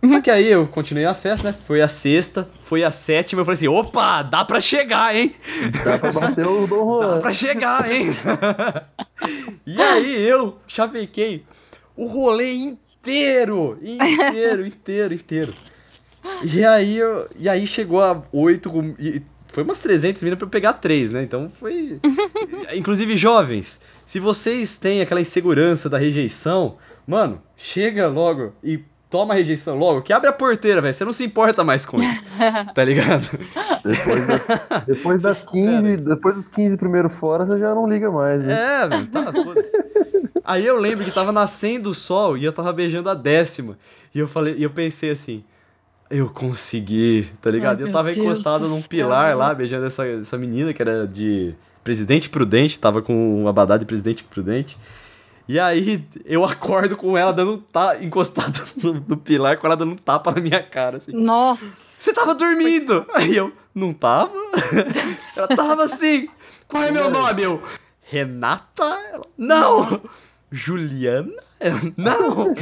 Só 0.08 0.22
que 0.22 0.32
aí 0.32 0.48
eu 0.48 0.66
continuei 0.66 1.06
a 1.06 1.14
festa, 1.14 1.52
né? 1.52 1.58
Foi 1.66 1.82
a 1.82 1.88
sexta, 1.88 2.48
foi 2.64 2.84
a 2.84 2.92
sétima, 2.92 3.42
eu 3.42 3.46
falei 3.46 3.56
assim, 3.56 3.68
opa, 3.68 4.22
dá 4.22 4.46
pra 4.46 4.62
chegar, 4.62 5.14
hein? 5.14 5.36
Dá 5.84 5.98
pra 5.98 6.12
bater 6.14 6.48
o 6.48 6.66
Dom 6.66 6.86
Juan. 6.86 7.16
Dá 7.16 7.22
pra 7.22 7.34
chegar, 7.34 7.92
hein? 7.92 8.10
e 9.68 9.82
aí 9.82 10.22
eu 10.22 10.58
chavequei 10.68 11.44
o 11.98 12.08
rolê 12.08 12.54
inteiro, 12.54 13.78
inteiro, 13.82 14.66
inteiro, 14.66 15.14
inteiro. 15.14 15.54
E 16.44 16.64
aí, 16.64 16.98
eu, 16.98 17.28
e 17.38 17.50
aí 17.50 17.68
chegou 17.68 18.02
a 18.02 18.22
oito, 18.32 18.72
foi 19.48 19.64
umas 19.64 19.80
300 19.80 20.24
minas 20.24 20.38
pra 20.38 20.46
eu 20.46 20.52
pegar 20.52 20.74
três, 20.74 21.12
né? 21.12 21.24
Então 21.24 21.52
foi... 21.60 22.00
Inclusive, 22.74 23.18
jovens, 23.18 23.82
se 24.06 24.20
vocês 24.20 24.78
têm 24.78 25.02
aquela 25.02 25.20
insegurança 25.20 25.90
da 25.90 25.98
rejeição 25.98 26.78
Mano, 27.10 27.42
chega 27.58 28.08
logo 28.08 28.54
e 28.64 28.84
toma 29.10 29.34
a 29.34 29.38
rejeição 29.38 29.76
logo, 29.76 30.04
que 30.04 30.14
abre 30.14 30.30
a 30.30 30.32
porteira, 30.32 30.80
velho. 30.80 30.94
Você 30.94 31.04
não 31.04 31.12
se 31.12 31.26
importa 31.26 31.64
mais 31.64 31.84
com 31.84 32.00
isso. 32.04 32.24
tá 32.76 32.84
ligado? 32.84 33.28
Depois, 33.84 34.28
da, 34.28 34.80
depois 34.86 35.22
das 35.24 35.44
15, 35.50 35.98
depois 35.98 36.36
dos 36.36 36.48
15 36.48 36.78
primeiros 36.78 37.16
fora, 37.16 37.48
você 37.48 37.58
já 37.58 37.74
não 37.74 37.90
liga 37.90 38.12
mais, 38.12 38.44
né? 38.44 38.54
É, 38.54 38.88
velho, 38.88 39.08
tá. 39.08 39.34
Aí 40.44 40.64
eu 40.64 40.80
lembro 40.80 41.04
que 41.04 41.10
tava 41.10 41.32
nascendo 41.32 41.90
o 41.90 41.96
sol 41.96 42.38
e 42.38 42.46
eu 42.46 42.54
tava 42.54 42.72
beijando 42.72 43.10
a 43.10 43.16
décima. 43.16 43.76
E 44.14 44.20
eu 44.20 44.28
falei, 44.28 44.54
e 44.56 44.62
eu 44.62 44.70
pensei 44.70 45.10
assim, 45.10 45.44
eu 46.12 46.30
consegui, 46.30 47.28
tá 47.42 47.50
ligado? 47.50 47.82
Ai, 47.82 47.90
eu 47.90 47.92
tava 47.92 48.12
Deus 48.12 48.18
encostado 48.18 48.68
num 48.68 48.84
pilar 48.84 49.36
lá, 49.36 49.52
beijando 49.52 49.88
essa, 49.88 50.06
essa 50.06 50.38
menina 50.38 50.72
que 50.76 50.82
era 50.84 51.08
de 51.08 51.56
Presidente 51.84 52.30
Prudente, 52.30 52.78
tava 52.78 53.02
com 53.02 53.42
um 53.42 53.48
abadá 53.48 53.78
de 53.78 53.86
Presidente 53.86 54.24
Prudente. 54.24 54.78
E 55.50 55.60
aí 55.60 56.08
eu 56.26 56.46
acordo 56.46 56.96
com 56.96 57.18
ela 57.18 57.34
dando 57.34 57.58
tá 57.58 57.98
encostado 58.04 58.62
no, 58.78 59.04
no, 59.08 59.18
pilar, 59.18 59.58
com 59.58 59.66
ela 59.66 59.76
dando 59.76 59.94
um 59.94 59.96
tapa 59.96 60.32
na 60.32 60.40
minha 60.40 60.62
cara, 60.62 60.98
assim. 60.98 61.12
Nossa! 61.12 61.66
Você 61.98 62.14
tava 62.14 62.36
dormindo! 62.36 63.04
Aí 63.16 63.36
eu, 63.36 63.52
não 63.74 63.92
tava? 63.92 64.32
ela 65.36 65.48
tava 65.48 65.86
assim. 65.86 66.30
Qual 66.68 66.84
é 66.84 66.92
meu 66.92 67.10
nome? 67.10 67.42
Eu, 67.42 67.64
Renata? 68.00 68.84
Ela, 69.12 69.26
não! 69.36 69.90
Nossa. 69.90 70.08
Juliana? 70.52 71.34
Ela, 71.60 71.82
não! 71.98 72.54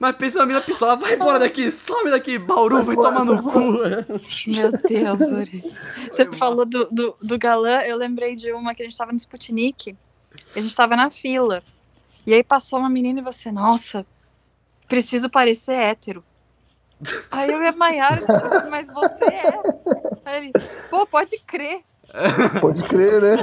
Mas 0.00 0.16
pensa 0.16 0.38
uma 0.38 0.46
mina 0.46 0.62
pistola, 0.62 0.96
vai 0.96 1.12
embora 1.12 1.38
daqui, 1.38 1.70
some 1.70 2.10
daqui, 2.10 2.38
Bauru, 2.38 2.84
vai 2.84 2.96
tomar 2.96 3.26
no 3.26 3.42
cu. 3.42 3.50
Meu 4.46 4.72
Deus, 4.72 5.20
Uri. 5.20 5.62
Você 6.10 6.24
falou 6.32 6.64
do, 6.64 6.88
do, 6.90 7.14
do 7.20 7.38
galã, 7.38 7.82
eu 7.82 7.98
lembrei 7.98 8.34
de 8.34 8.50
uma 8.50 8.74
que 8.74 8.82
a 8.82 8.86
gente 8.86 8.96
tava 8.96 9.12
no 9.12 9.18
Sputnik. 9.18 9.94
A 10.54 10.60
gente 10.60 10.74
tava 10.74 10.96
na 10.96 11.10
fila. 11.10 11.62
E 12.26 12.34
aí 12.34 12.42
passou 12.42 12.78
uma 12.78 12.90
menina 12.90 13.20
e 13.20 13.22
você, 13.22 13.50
nossa, 13.50 14.04
preciso 14.86 15.30
parecer 15.30 15.72
hétero. 15.72 16.24
Aí 17.30 17.50
eu 17.50 17.62
e 17.62 17.66
a 17.66 17.72
Maiara, 17.72 18.20
mas 18.70 18.88
você 18.88 19.24
é. 19.24 19.44
Aí 20.24 20.36
ele, 20.36 20.52
pô, 20.90 21.06
pode 21.06 21.38
crer. 21.46 21.82
Pode 22.60 22.82
crer, 22.84 23.20
né? 23.20 23.36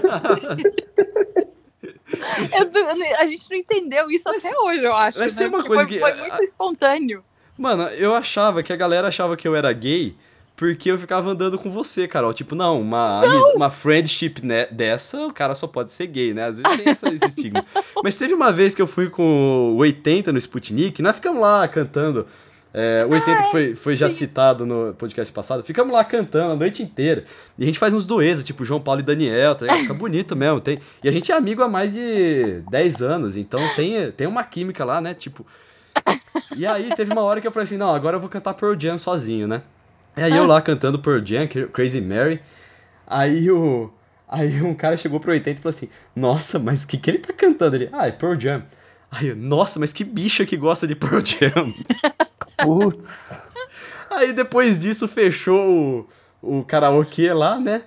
Eu, 2.51 3.19
a 3.19 3.25
gente 3.25 3.49
não 3.49 3.57
entendeu 3.57 4.11
isso 4.11 4.25
mas, 4.27 4.45
até 4.45 4.57
hoje, 4.57 4.83
eu 4.83 4.93
acho. 4.93 5.19
Mas 5.19 5.35
né? 5.35 5.39
tem 5.39 5.47
uma 5.47 5.63
coisa 5.63 5.83
foi, 5.83 5.93
que. 5.93 5.99
Foi 5.99 6.13
muito 6.15 6.43
espontâneo. 6.43 7.23
Mano, 7.57 7.83
eu 7.89 8.13
achava 8.13 8.61
que 8.61 8.73
a 8.73 8.75
galera 8.75 9.07
achava 9.07 9.37
que 9.37 9.47
eu 9.47 9.55
era 9.55 9.71
gay 9.71 10.15
porque 10.55 10.89
eu 10.89 10.97
ficava 10.97 11.29
andando 11.29 11.59
com 11.59 11.69
você, 11.69 12.07
Carol. 12.07 12.33
Tipo, 12.33 12.55
não, 12.55 12.79
uma, 12.79 13.21
não. 13.21 13.55
uma 13.55 13.69
friendship 13.69 14.35
né, 14.41 14.65
dessa, 14.67 15.27
o 15.27 15.33
cara 15.33 15.53
só 15.53 15.67
pode 15.67 15.91
ser 15.91 16.07
gay, 16.07 16.33
né? 16.33 16.45
Às 16.45 16.59
vezes 16.59 16.77
tem 16.77 16.91
essa, 16.91 17.09
esse 17.09 17.25
estigma. 17.25 17.65
Mas 18.01 18.17
teve 18.17 18.33
uma 18.33 18.51
vez 18.51 18.73
que 18.73 18.81
eu 18.81 18.87
fui 18.87 19.09
com 19.09 19.73
o 19.73 19.77
80 19.77 20.31
no 20.31 20.37
Sputnik, 20.37 21.01
nós 21.01 21.17
ficamos 21.17 21.41
lá 21.41 21.67
cantando. 21.67 22.25
É, 22.73 23.05
o 23.05 23.13
80 23.13 23.31
Ai, 23.31 23.43
que 23.43 23.51
foi, 23.51 23.75
foi 23.75 23.95
já 23.95 24.09
citado 24.09 24.65
no 24.65 24.93
podcast 24.95 25.33
passado, 25.33 25.63
ficamos 25.63 25.93
lá 25.93 26.03
cantando 26.03 26.53
a 26.53 26.55
noite 26.57 26.83
inteira. 26.83 27.23
E 27.57 27.63
a 27.63 27.65
gente 27.65 27.79
faz 27.79 27.93
uns 27.93 28.05
duetos, 28.05 28.43
tipo 28.43 28.65
João 28.65 28.81
Paulo 28.81 28.99
e 28.99 29.03
Daniel, 29.03 29.55
tá 29.55 29.73
Fica 29.77 29.93
bonito 29.93 30.35
mesmo. 30.37 30.59
Tem... 30.59 30.79
E 31.01 31.07
a 31.07 31.11
gente 31.11 31.31
é 31.31 31.35
amigo 31.35 31.63
há 31.63 31.69
mais 31.69 31.93
de 31.93 32.61
10 32.69 33.01
anos, 33.01 33.37
então 33.37 33.61
tem, 33.75 34.11
tem 34.11 34.27
uma 34.27 34.43
química 34.43 34.83
lá, 34.85 34.99
né? 35.01 35.13
Tipo. 35.13 35.45
E 36.55 36.67
aí 36.67 36.93
teve 36.95 37.13
uma 37.13 37.21
hora 37.21 37.39
que 37.39 37.47
eu 37.47 37.51
falei 37.51 37.63
assim: 37.63 37.77
não, 37.77 37.95
agora 37.95 38.17
eu 38.17 38.19
vou 38.19 38.29
cantar 38.29 38.53
Pearl 38.53 38.77
Jam 38.77 38.97
sozinho, 38.97 39.47
né? 39.47 39.61
E 40.17 40.21
aí 40.21 40.35
eu 40.35 40.45
lá 40.45 40.61
cantando 40.61 40.99
Pearl 40.99 41.23
Jam, 41.23 41.47
Crazy 41.71 42.01
Mary. 42.01 42.41
Aí 43.05 43.49
o. 43.51 43.91
Aí 44.27 44.61
um 44.61 44.73
cara 44.73 44.97
chegou 44.97 45.19
pro 45.19 45.31
80 45.31 45.59
e 45.59 45.61
falou 45.61 45.75
assim: 45.75 45.89
Nossa, 46.15 46.57
mas 46.57 46.83
o 46.83 46.87
que, 46.87 46.97
que 46.97 47.09
ele 47.11 47.19
tá 47.19 47.33
cantando? 47.33 47.75
Ele, 47.75 47.89
ah, 47.91 48.07
é 48.07 48.11
Pearl 48.11 48.39
Jam. 48.39 48.63
Aí 49.11 49.27
eu, 49.27 49.35
nossa, 49.35 49.79
mas 49.79 49.93
que 49.93 50.03
bicha 50.03 50.45
que 50.45 50.57
gosta 50.57 50.87
de 50.87 50.95
Pearl 50.95 51.19
Jam. 51.19 51.73
Putz. 52.63 53.41
Aí 54.09 54.33
depois 54.33 54.79
disso 54.79 55.07
fechou 55.07 56.07
o, 56.41 56.59
o 56.59 56.63
karaokê 56.63 57.33
lá, 57.33 57.59
né? 57.59 57.83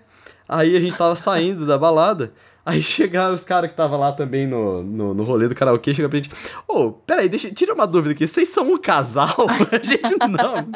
Aí 0.49 0.77
a 0.77 0.81
gente 0.81 0.97
tava 0.97 1.17
saindo 1.17 1.67
da 1.67 1.77
balada. 1.79 2.33
Aí 2.69 2.83
chegaram 2.83 3.33
os 3.33 3.47
caras 3.47 3.69
que 3.69 3.73
estavam 3.73 3.99
lá 3.99 4.13
também 4.13 4.47
no, 4.47 4.83
no, 4.83 5.15
no 5.15 5.23
rolê 5.25 5.49
do 5.49 5.55
karaokê, 5.55 5.95
chega 5.95 6.07
pra 6.07 6.19
gente, 6.19 6.29
ô, 6.69 6.81
oh, 6.81 6.93
peraí, 6.93 7.27
deixa, 7.27 7.51
tira 7.51 7.73
uma 7.73 7.87
dúvida 7.87 8.13
aqui, 8.13 8.27
vocês 8.27 8.47
são 8.51 8.71
um 8.71 8.77
casal? 8.77 9.35
a 9.73 9.79
gente 9.79 10.15
não, 10.29 10.69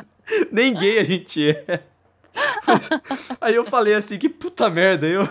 nem 0.51 0.73
gay 0.73 1.01
a 1.01 1.05
gente 1.05 1.51
é. 1.51 1.81
Mas, 2.67 2.89
aí 3.39 3.55
eu 3.55 3.67
falei 3.67 3.93
assim, 3.93 4.17
que 4.17 4.27
puta 4.27 4.71
merda, 4.71 5.07
eu, 5.07 5.29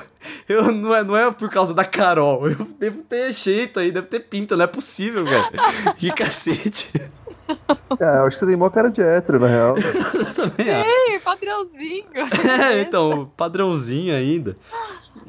eu 0.48 0.72
não, 0.72 0.94
é, 0.94 1.04
não 1.04 1.18
é 1.18 1.32
por 1.32 1.50
causa 1.50 1.74
da 1.74 1.84
Carol, 1.84 2.48
eu 2.48 2.68
devo 2.80 3.02
ter 3.02 3.34
jeito 3.34 3.80
aí, 3.80 3.92
deve 3.92 4.06
ter 4.06 4.20
pinta, 4.20 4.56
não 4.56 4.66
é 4.66 4.68
possível, 4.68 5.26
velho. 5.26 5.50
Que 5.98 6.12
cacete. 6.12 6.92
É, 8.00 8.18
eu 8.20 8.26
acho 8.26 8.38
que 8.38 8.40
você 8.40 8.46
tem 8.46 8.56
mó 8.56 8.70
cara 8.70 8.90
de 8.90 9.02
hétero, 9.02 9.40
na 9.40 9.48
real. 9.48 9.76
eu 10.14 10.34
também 10.34 10.68
Ei, 10.68 11.20
padrãozinho. 11.20 12.06
É, 12.72 12.82
então, 12.82 13.32
padrãozinho 13.36 14.16
ainda. 14.16 14.56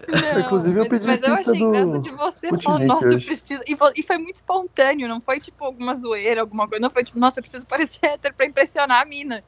Não, 0.08 0.40
Inclusive 0.40 0.78
eu 0.78 0.88
pedi 0.88 1.06
mas, 1.06 1.20
mas 1.20 1.28
eu 1.28 1.34
achei 1.34 1.58
do... 1.58 1.70
graça 1.70 1.98
de 1.98 2.10
você 2.10 2.58
falando, 2.58 2.86
nossa, 2.86 3.12
eu 3.12 3.20
preciso. 3.20 3.62
E, 3.66 3.76
e, 3.96 4.02
foi 4.02 4.18
muito 4.18 4.36
espontâneo, 4.36 5.08
não 5.08 5.20
foi 5.20 5.40
tipo 5.40 5.64
alguma 5.64 5.94
zoeira, 5.94 6.40
alguma 6.40 6.66
coisa. 6.66 6.82
Não 6.82 6.90
foi 6.90 7.04
tipo, 7.04 7.18
nossa, 7.18 7.38
eu 7.38 7.42
preciso 7.42 7.66
parecer 7.66 8.06
hétero 8.06 8.34
pra 8.34 8.46
impressionar 8.46 9.02
a 9.02 9.04
mina. 9.04 9.44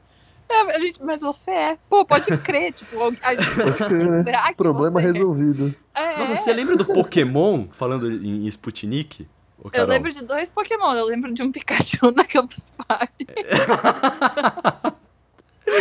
É, 0.49 0.61
a 0.77 0.79
gente, 0.79 1.03
mas 1.03 1.23
você 1.23 1.51
é. 1.51 1.79
Pô, 1.89 2.05
pode 2.05 2.27
crer, 2.39 2.73
tipo, 2.75 2.97
a 3.23 3.35
gente 3.35 3.57
pode 3.57 3.85
crer, 3.85 4.11
né? 4.11 4.55
Problema 4.57 5.01
é. 5.01 5.05
resolvido. 5.05 5.75
É. 5.95 6.19
Nossa, 6.19 6.37
você 6.37 6.53
lembra 6.53 6.77
do 6.77 6.85
Pokémon, 6.85 7.67
falando 7.71 8.11
em 8.11 8.47
Sputnik? 8.49 9.27
Eu 9.73 9.87
lembro 9.87 10.13
de 10.13 10.23
dois 10.23 10.51
Pokémon, 10.51 10.93
eu 10.93 11.07
lembro 11.07 11.33
de 11.33 11.43
um 11.43 11.51
Pikachu 11.51 12.11
na 12.11 12.25
Campus 12.25 12.71
Party. 12.87 13.27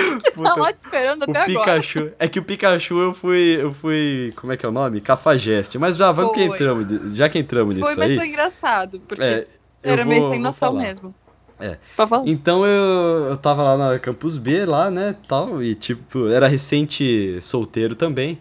que 0.24 0.24
tá 0.24 0.32
Puta, 0.32 0.50
tá 0.50 0.56
lá 0.56 0.74
te 0.74 0.78
esperando 0.78 1.24
até 1.24 1.46
Pikachu. 1.46 2.00
agora. 2.00 2.16
É 2.20 2.28
que 2.28 2.40
o 2.40 2.44
Pikachu 2.44 3.00
eu 3.00 3.14
fui, 3.14 3.58
eu 3.60 3.72
fui, 3.72 4.30
como 4.36 4.54
é 4.54 4.58
que 4.58 4.66
é 4.66 4.70
o 4.70 4.72
nome? 4.72 5.02
Cafajeste. 5.02 5.78
Mas 5.78 5.96
já 5.96 6.12
vamos 6.12 6.34
foi. 6.34 6.40
que 6.40 6.54
entramos, 6.54 7.14
já 7.16 7.30
que 7.30 7.40
entramos 7.40 7.76
foi, 7.76 7.84
nisso 7.84 8.00
mas 8.00 8.12
aí. 8.12 8.18
foi 8.18 8.28
engraçado, 8.28 9.00
porque 9.08 9.24
é, 9.24 9.48
era 9.82 10.04
vou, 10.04 10.14
meio 10.14 10.28
sem 10.28 10.40
noção 10.40 10.74
mesmo. 10.74 11.14
É. 11.60 11.78
Então 12.26 12.66
eu, 12.66 13.26
eu 13.30 13.38
tava 13.38 13.64
lá 13.64 13.78
na 13.78 14.00
Campus 14.00 14.38
B, 14.38 14.66
lá, 14.66 14.92
né, 14.92 15.16
tal, 15.28 15.64
e 15.64 15.74
tipo, 15.76 16.28
era 16.28 16.48
recente 16.48 17.38
solteiro 17.42 17.96
também. 17.96 18.40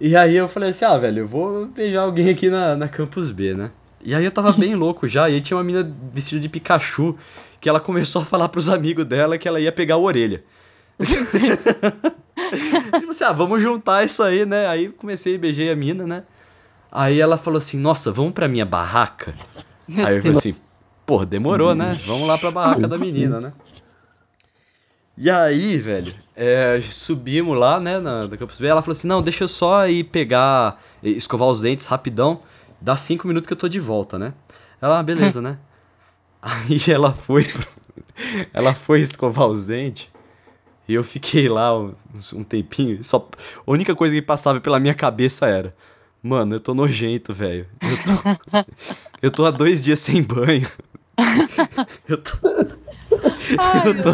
E 0.00 0.16
aí 0.16 0.36
eu 0.36 0.48
falei 0.48 0.70
assim, 0.70 0.84
ah, 0.84 0.96
velho, 0.96 1.20
eu 1.20 1.26
vou 1.26 1.66
beijar 1.66 2.02
alguém 2.02 2.30
aqui 2.30 2.48
na, 2.48 2.76
na 2.76 2.88
Campus 2.88 3.30
B, 3.30 3.54
né? 3.54 3.70
E 4.02 4.14
aí 4.14 4.24
eu 4.24 4.30
tava 4.30 4.52
bem 4.52 4.74
louco 4.76 5.08
já, 5.08 5.28
e 5.28 5.34
aí 5.34 5.40
tinha 5.40 5.56
uma 5.56 5.64
mina 5.64 5.82
vestida 6.12 6.40
de 6.40 6.48
Pikachu, 6.48 7.18
que 7.60 7.68
ela 7.68 7.80
começou 7.80 8.22
a 8.22 8.24
falar 8.24 8.48
pros 8.48 8.68
amigos 8.68 9.04
dela 9.04 9.36
que 9.36 9.46
ela 9.46 9.60
ia 9.60 9.72
pegar 9.72 9.96
a 9.96 9.98
orelha. 9.98 10.42
E 11.00 13.06
você, 13.06 13.24
ah, 13.24 13.32
vamos 13.32 13.62
juntar 13.62 14.04
isso 14.04 14.22
aí, 14.22 14.44
né? 14.44 14.66
Aí 14.66 14.90
comecei, 14.90 15.38
beijei 15.38 15.70
a 15.70 15.76
mina, 15.76 16.06
né? 16.06 16.24
Aí 16.92 17.18
ela 17.20 17.38
falou 17.38 17.58
assim, 17.58 17.78
nossa, 17.78 18.12
vamos 18.12 18.32
pra 18.32 18.48
minha 18.48 18.66
barraca? 18.66 19.34
Aí 19.88 20.16
eu 20.16 20.22
falei 20.22 20.38
assim, 20.38 20.56
pô, 21.06 21.24
demorou, 21.24 21.74
né? 21.74 21.98
Vamos 22.06 22.28
lá 22.28 22.38
pra 22.38 22.50
barraca 22.50 22.86
da 22.86 22.96
menina, 22.96 23.40
né? 23.40 23.52
E 25.22 25.28
aí, 25.28 25.76
velho, 25.76 26.14
é, 26.34 26.80
subimos 26.80 27.54
lá, 27.58 27.78
né, 27.78 27.98
na, 27.98 28.26
na 28.26 28.36
Campus 28.38 28.58
B, 28.58 28.66
ela 28.66 28.80
falou 28.80 28.92
assim, 28.92 29.06
não, 29.06 29.20
deixa 29.20 29.44
eu 29.44 29.48
só 29.48 29.86
ir 29.86 30.04
pegar, 30.04 30.82
escovar 31.02 31.46
os 31.48 31.60
dentes 31.60 31.84
rapidão, 31.84 32.40
dá 32.80 32.96
cinco 32.96 33.28
minutos 33.28 33.46
que 33.46 33.52
eu 33.52 33.58
tô 33.58 33.68
de 33.68 33.78
volta, 33.78 34.18
né? 34.18 34.32
Ela, 34.80 35.00
ah, 35.00 35.02
beleza, 35.02 35.38
né? 35.42 35.58
Aí 36.40 36.80
ela 36.88 37.12
foi, 37.12 37.46
ela 38.54 38.72
foi 38.72 39.00
escovar 39.00 39.48
os 39.48 39.66
dentes, 39.66 40.08
e 40.90 40.94
eu 40.94 41.04
fiquei 41.04 41.48
lá 41.48 41.78
um, 41.78 41.94
um 42.34 42.42
tempinho, 42.42 43.02
só, 43.02 43.28
a 43.66 43.70
única 43.70 43.94
coisa 43.94 44.14
que 44.14 44.22
passava 44.22 44.60
pela 44.60 44.80
minha 44.80 44.94
cabeça 44.94 45.46
era, 45.46 45.74
mano, 46.22 46.56
eu 46.56 46.60
tô 46.60 46.74
nojento, 46.74 47.32
velho, 47.32 47.66
eu 47.80 47.96
tô, 48.04 48.64
eu 49.22 49.30
tô 49.30 49.44
há 49.44 49.50
dois 49.50 49.80
dias 49.80 50.00
sem 50.00 50.22
banho, 50.22 50.68
eu 52.08 52.18
tô... 52.18 52.32
Ai, 53.58 53.88
eu 53.88 54.02
tô, 54.02 54.10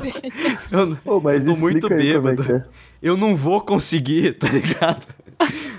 eu, 0.77 0.99
oh, 1.05 1.21
mas 1.21 1.45
tô 1.45 1.55
muito 1.57 1.87
é 1.93 1.97
bêbado. 1.97 2.51
É 2.51 2.65
Eu 3.03 3.17
não 3.17 3.37
vou 3.37 3.61
conseguir, 3.61 4.33
tá 4.41 4.49
ligado? 4.49 5.07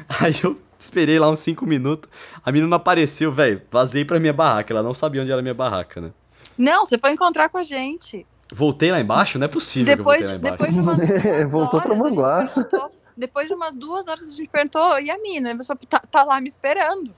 Aí 0.08 0.36
eu 0.44 0.58
esperei 0.78 1.18
lá 1.18 1.30
uns 1.30 1.40
5 1.40 1.66
minutos. 1.66 2.10
A 2.46 2.52
menina 2.52 2.70
não 2.70 2.78
apareceu, 2.78 3.32
velho. 3.32 3.62
Vazei 3.72 4.06
pra 4.06 4.20
minha 4.20 4.34
barraca. 4.34 4.72
Ela 4.72 4.84
não 4.84 4.94
sabia 4.94 5.24
onde 5.24 5.32
era 5.32 5.40
a 5.40 5.42
minha 5.42 5.54
barraca, 5.54 6.00
né? 6.00 6.12
Não, 6.58 6.86
você 6.86 6.98
foi 6.98 7.12
encontrar 7.12 7.50
com 7.50 7.58
a 7.58 7.64
gente. 7.64 8.26
Voltei 8.54 8.92
lá 8.92 9.00
embaixo? 9.00 9.38
Não 9.38 9.46
é 9.46 9.48
possível 9.48 9.96
depois, 9.96 10.26
que 10.26 10.32
eu 10.32 10.40
voltei 10.40 10.50
lá 10.50 10.56
embaixo. 10.56 10.74
Depois 10.82 11.00
de 11.00 11.42
umas 11.42 11.52
Voltou 11.52 11.82
pra 11.82 11.96
Manguaça. 11.96 12.70
Depois 13.18 13.48
de 13.48 13.54
umas 13.56 13.76
duas 13.76 14.08
horas 14.08 14.22
a 14.22 14.36
gente 14.36 14.48
perguntou, 14.48 15.00
e 15.00 15.10
a 15.10 15.18
mina? 15.18 15.52
A 15.52 15.58
pessoa 15.58 15.78
tá, 15.90 16.00
tá 16.00 16.24
lá 16.24 16.40
me 16.40 16.48
esperando. 16.48 17.12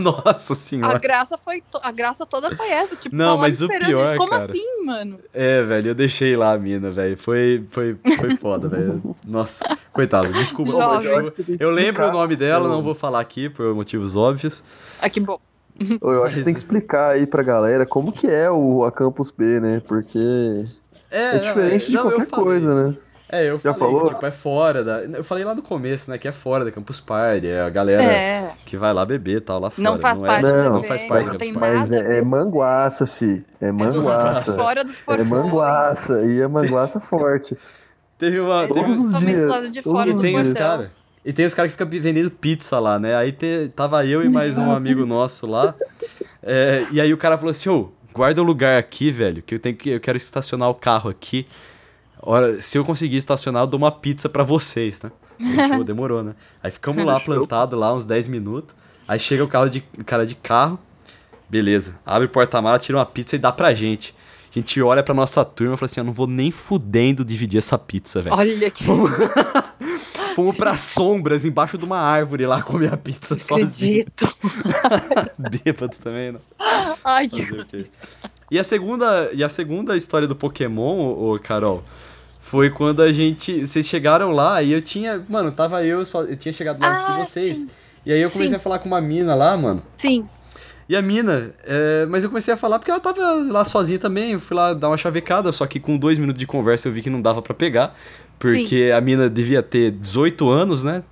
Nossa 0.00 0.52
senhora. 0.56 0.96
A 0.96 0.98
graça, 0.98 1.38
foi 1.38 1.62
a 1.80 1.92
graça 1.92 2.26
toda 2.26 2.54
foi 2.56 2.68
essa. 2.70 2.96
Tipo, 2.96 3.14
não, 3.14 3.36
tá 3.36 3.42
mas 3.42 3.62
o 3.62 3.68
pior, 3.68 4.08
gente, 4.08 4.18
Como 4.18 4.30
cara, 4.30 4.44
assim, 4.44 4.84
mano? 4.84 5.20
É, 5.32 5.62
velho, 5.62 5.90
eu 5.90 5.94
deixei 5.94 6.36
lá 6.36 6.54
a 6.54 6.58
mina, 6.58 6.90
velho. 6.90 7.16
Foi, 7.16 7.64
foi, 7.70 7.96
foi 8.18 8.36
foda, 8.36 8.68
velho. 8.68 9.16
Nossa, 9.24 9.78
coitado. 9.92 10.32
Desculpa. 10.32 10.72
Eu, 10.72 11.32
eu 11.60 11.70
lembro 11.70 12.04
o 12.08 12.12
nome 12.12 12.34
dela, 12.34 12.68
não 12.68 12.82
vou 12.82 12.94
falar 12.94 13.20
aqui 13.20 13.48
por 13.48 13.72
motivos 13.76 14.16
óbvios. 14.16 14.62
Ah, 15.00 15.08
que 15.08 15.20
bom. 15.20 15.38
Eu 16.00 16.24
acho 16.24 16.36
que 16.36 16.42
tem 16.42 16.54
que 16.54 16.60
explicar 16.60 17.10
aí 17.10 17.26
pra 17.26 17.42
galera 17.42 17.84
como 17.84 18.12
que 18.12 18.26
é 18.26 18.50
o 18.50 18.84
a 18.84 18.92
Campus 18.92 19.30
B, 19.30 19.60
né? 19.60 19.82
Porque 19.86 20.66
é, 21.10 21.36
é 21.36 21.38
diferente 21.38 21.92
não, 21.92 22.08
de 22.08 22.14
qualquer 22.14 22.30
coisa, 22.30 22.74
né? 22.74 22.96
É, 23.28 23.50
eu 23.50 23.58
Já 23.58 23.74
falei 23.74 23.94
falou? 23.94 24.06
que, 24.06 24.14
tipo, 24.14 24.26
é 24.26 24.30
fora 24.30 24.84
da... 24.84 25.02
Eu 25.02 25.24
falei 25.24 25.44
lá 25.44 25.52
no 25.52 25.60
começo, 25.60 26.08
né, 26.08 26.16
que 26.16 26.28
é 26.28 26.32
fora 26.32 26.64
da 26.64 26.70
Campus 26.70 27.00
Party, 27.00 27.48
é 27.48 27.60
a 27.60 27.68
galera 27.68 28.02
é. 28.04 28.52
que 28.64 28.76
vai 28.76 28.94
lá 28.94 29.04
beber 29.04 29.38
e 29.38 29.40
tal, 29.40 29.58
lá 29.58 29.68
fora. 29.68 29.90
Não 29.90 29.98
faz 29.98 30.20
não 30.20 30.28
parte 30.28 30.46
é, 30.46 30.62
não, 30.62 30.72
não 30.74 30.82
faz 30.84 31.02
parte 31.02 31.26
da 31.26 31.32
Campus 31.32 31.50
Party. 31.50 31.76
Mas 31.76 31.92
é, 31.92 32.18
é 32.18 32.22
manguaça, 32.22 33.04
fi. 33.04 33.44
É 33.60 33.72
manguaça. 33.72 34.52
Fora 34.52 34.84
dos 34.84 34.96
É 35.08 35.24
manguaça, 35.24 36.22
e 36.24 36.40
é 36.40 36.46
manguaça 36.46 37.00
forte. 37.00 37.56
Teve 38.16 38.38
uma... 38.38 38.62
É, 38.62 38.68
todos 38.68 38.98
os 39.00 39.16
dias. 39.16 39.72
De 39.72 39.82
fora 39.82 40.08
e 40.08 40.18
tem 40.18 40.40
os 40.40 40.52
caras... 40.52 40.90
E 41.26 41.32
tem 41.32 41.44
os 41.44 41.54
caras 41.54 41.72
que 41.72 41.76
ficam 41.76 42.00
vendendo 42.00 42.30
pizza 42.30 42.78
lá, 42.78 43.00
né? 43.00 43.16
Aí 43.16 43.32
te, 43.32 43.68
tava 43.74 44.06
eu 44.06 44.24
e 44.24 44.28
mais 44.28 44.56
um 44.56 44.70
amigo 44.70 45.04
nosso 45.04 45.44
lá. 45.44 45.74
É, 46.40 46.86
e 46.92 47.00
aí 47.00 47.12
o 47.12 47.16
cara 47.16 47.36
falou 47.36 47.50
assim, 47.50 47.68
ô, 47.68 47.90
guarda 48.14 48.40
o 48.40 48.44
lugar 48.44 48.78
aqui, 48.78 49.10
velho, 49.10 49.42
que 49.42 49.56
eu 49.56 49.58
tenho 49.58 49.74
que 49.74 49.90
eu 49.90 49.98
quero 49.98 50.16
estacionar 50.16 50.70
o 50.70 50.74
carro 50.74 51.10
aqui. 51.10 51.44
Ora, 52.22 52.62
se 52.62 52.78
eu 52.78 52.84
conseguir 52.84 53.16
estacionar, 53.16 53.64
eu 53.64 53.66
dou 53.66 53.76
uma 53.76 53.90
pizza 53.90 54.28
para 54.28 54.44
vocês, 54.44 55.02
né? 55.02 55.10
Gente, 55.40 55.82
demorou, 55.82 56.22
né? 56.22 56.36
Aí 56.62 56.70
ficamos 56.70 57.04
lá 57.04 57.18
plantado 57.18 57.74
lá 57.74 57.92
uns 57.92 58.06
10 58.06 58.28
minutos. 58.28 58.72
Aí 59.08 59.18
chega 59.18 59.42
o 59.42 59.48
carro 59.48 59.68
de 59.68 59.80
cara 60.06 60.24
de 60.24 60.36
carro. 60.36 60.78
Beleza. 61.50 61.98
Abre 62.06 62.26
o 62.26 62.30
porta-mala, 62.30 62.78
tira 62.78 62.98
uma 62.98 63.06
pizza 63.06 63.34
e 63.34 63.38
dá 63.40 63.50
pra 63.50 63.74
gente. 63.74 64.14
A 64.48 64.58
gente 64.60 64.80
olha 64.80 65.02
pra 65.02 65.12
nossa 65.12 65.44
turma 65.44 65.74
e 65.74 65.76
fala 65.76 65.90
assim: 65.90 66.00
eu 66.00 66.04
não 66.04 66.12
vou 66.12 66.28
nem 66.28 66.52
fudendo 66.52 67.24
dividir 67.24 67.58
essa 67.58 67.76
pizza, 67.76 68.22
velho. 68.22 68.36
Olha 68.36 68.70
que. 68.70 68.82
Fomos... 68.86 69.10
Fomos 70.36 70.54
pra 70.54 70.76
sombras, 70.76 71.46
embaixo 71.46 71.78
de 71.78 71.86
uma 71.86 71.98
árvore 71.98 72.44
lá 72.44 72.60
comer 72.60 72.92
a 72.92 72.96
pizza 72.98 73.38
sozinho. 73.38 74.04
Bêbado 75.64 75.96
também, 75.96 76.30
não. 76.30 76.40
Ai, 77.02 77.26
que 77.26 77.40
e 78.50 78.58
a 78.58 78.62
segunda 78.62 79.30
E 79.32 79.42
a 79.42 79.48
segunda 79.48 79.96
história 79.96 80.28
do 80.28 80.36
Pokémon, 80.36 81.08
ô, 81.08 81.38
Carol, 81.42 81.82
foi 82.38 82.68
quando 82.68 83.00
a 83.00 83.10
gente. 83.10 83.66
Vocês 83.66 83.86
chegaram 83.86 84.30
lá 84.30 84.62
e 84.62 84.72
eu 84.72 84.82
tinha. 84.82 85.24
Mano, 85.26 85.50
tava 85.52 85.82
eu 85.82 86.04
só. 86.04 86.22
Eu 86.24 86.36
tinha 86.36 86.52
chegado 86.52 86.82
lá 86.82 86.88
ah, 86.88 86.92
antes 86.92 87.06
de 87.06 87.12
ah, 87.12 87.24
vocês. 87.24 87.56
Sim. 87.56 87.68
E 88.04 88.12
aí 88.12 88.20
eu 88.20 88.30
comecei 88.30 88.50
sim. 88.50 88.56
a 88.56 88.60
falar 88.60 88.78
com 88.78 88.88
uma 88.88 89.00
mina 89.00 89.34
lá, 89.34 89.56
mano. 89.56 89.82
Sim. 89.96 90.28
E 90.88 90.94
a 90.94 91.02
mina, 91.02 91.50
é, 91.64 92.06
mas 92.06 92.22
eu 92.22 92.30
comecei 92.30 92.54
a 92.54 92.56
falar 92.56 92.78
porque 92.78 92.90
ela 92.90 93.00
tava 93.00 93.20
lá 93.50 93.64
sozinha 93.64 93.98
também. 93.98 94.32
Eu 94.32 94.38
fui 94.38 94.54
lá 94.54 94.74
dar 94.74 94.88
uma 94.88 94.98
chavecada, 94.98 95.50
só 95.50 95.66
que 95.66 95.80
com 95.80 95.96
dois 95.96 96.18
minutos 96.18 96.38
de 96.38 96.46
conversa 96.46 96.88
eu 96.88 96.92
vi 96.92 97.00
que 97.00 97.10
não 97.10 97.22
dava 97.22 97.40
para 97.40 97.54
pegar. 97.54 97.96
Porque 98.38 98.88
sim. 98.88 98.90
a 98.90 99.00
mina 99.00 99.28
devia 99.28 99.62
ter 99.62 99.90
18 99.90 100.48
anos, 100.48 100.84
né? 100.84 101.02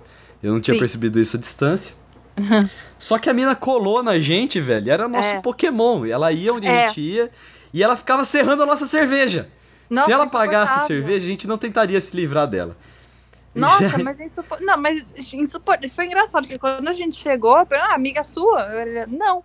Eu 0.41 0.53
não 0.53 0.59
tinha 0.59 0.75
sim. 0.75 0.79
percebido 0.79 1.19
isso 1.19 1.37
à 1.37 1.39
distância. 1.39 1.95
Uhum. 2.37 2.69
Só 2.99 3.17
que 3.17 3.29
a 3.29 3.33
mina 3.33 3.55
colou 3.55 4.03
na 4.03 4.19
gente, 4.19 4.59
velho. 4.59 4.91
Era 4.91 5.07
nosso 5.07 5.35
é. 5.35 5.41
Pokémon. 5.41 6.05
Ela 6.05 6.31
ia 6.31 6.53
onde 6.53 6.67
é. 6.67 6.85
a 6.85 6.87
gente 6.87 7.01
ia 7.01 7.31
e 7.73 7.83
ela 7.83 7.95
ficava 7.95 8.23
serrando 8.23 8.63
a 8.63 8.65
nossa 8.65 8.85
cerveja. 8.85 9.49
Nossa, 9.89 10.07
Se 10.07 10.11
ela 10.11 10.27
pagasse 10.27 10.75
a 10.75 10.79
cerveja, 10.79 11.25
a 11.25 11.27
gente 11.29 11.47
não 11.47 11.57
tentaria 11.57 11.99
se 11.99 12.15
livrar 12.15 12.47
dela. 12.47 12.75
Nossa, 13.53 13.97
mas 13.99 14.19
insupor... 14.19 14.57
Não, 14.61 14.77
mas 14.77 15.33
insupor... 15.33 15.77
foi 15.89 16.05
engraçado, 16.07 16.43
porque 16.43 16.59
quando 16.59 16.87
a 16.87 16.93
gente 16.93 17.15
chegou, 17.15 17.57
eu 17.57 17.65
falei, 17.65 17.83
ah, 17.83 17.95
amiga 17.95 18.21
sua? 18.21 18.63
Eu 18.63 19.07
não. 19.07 19.43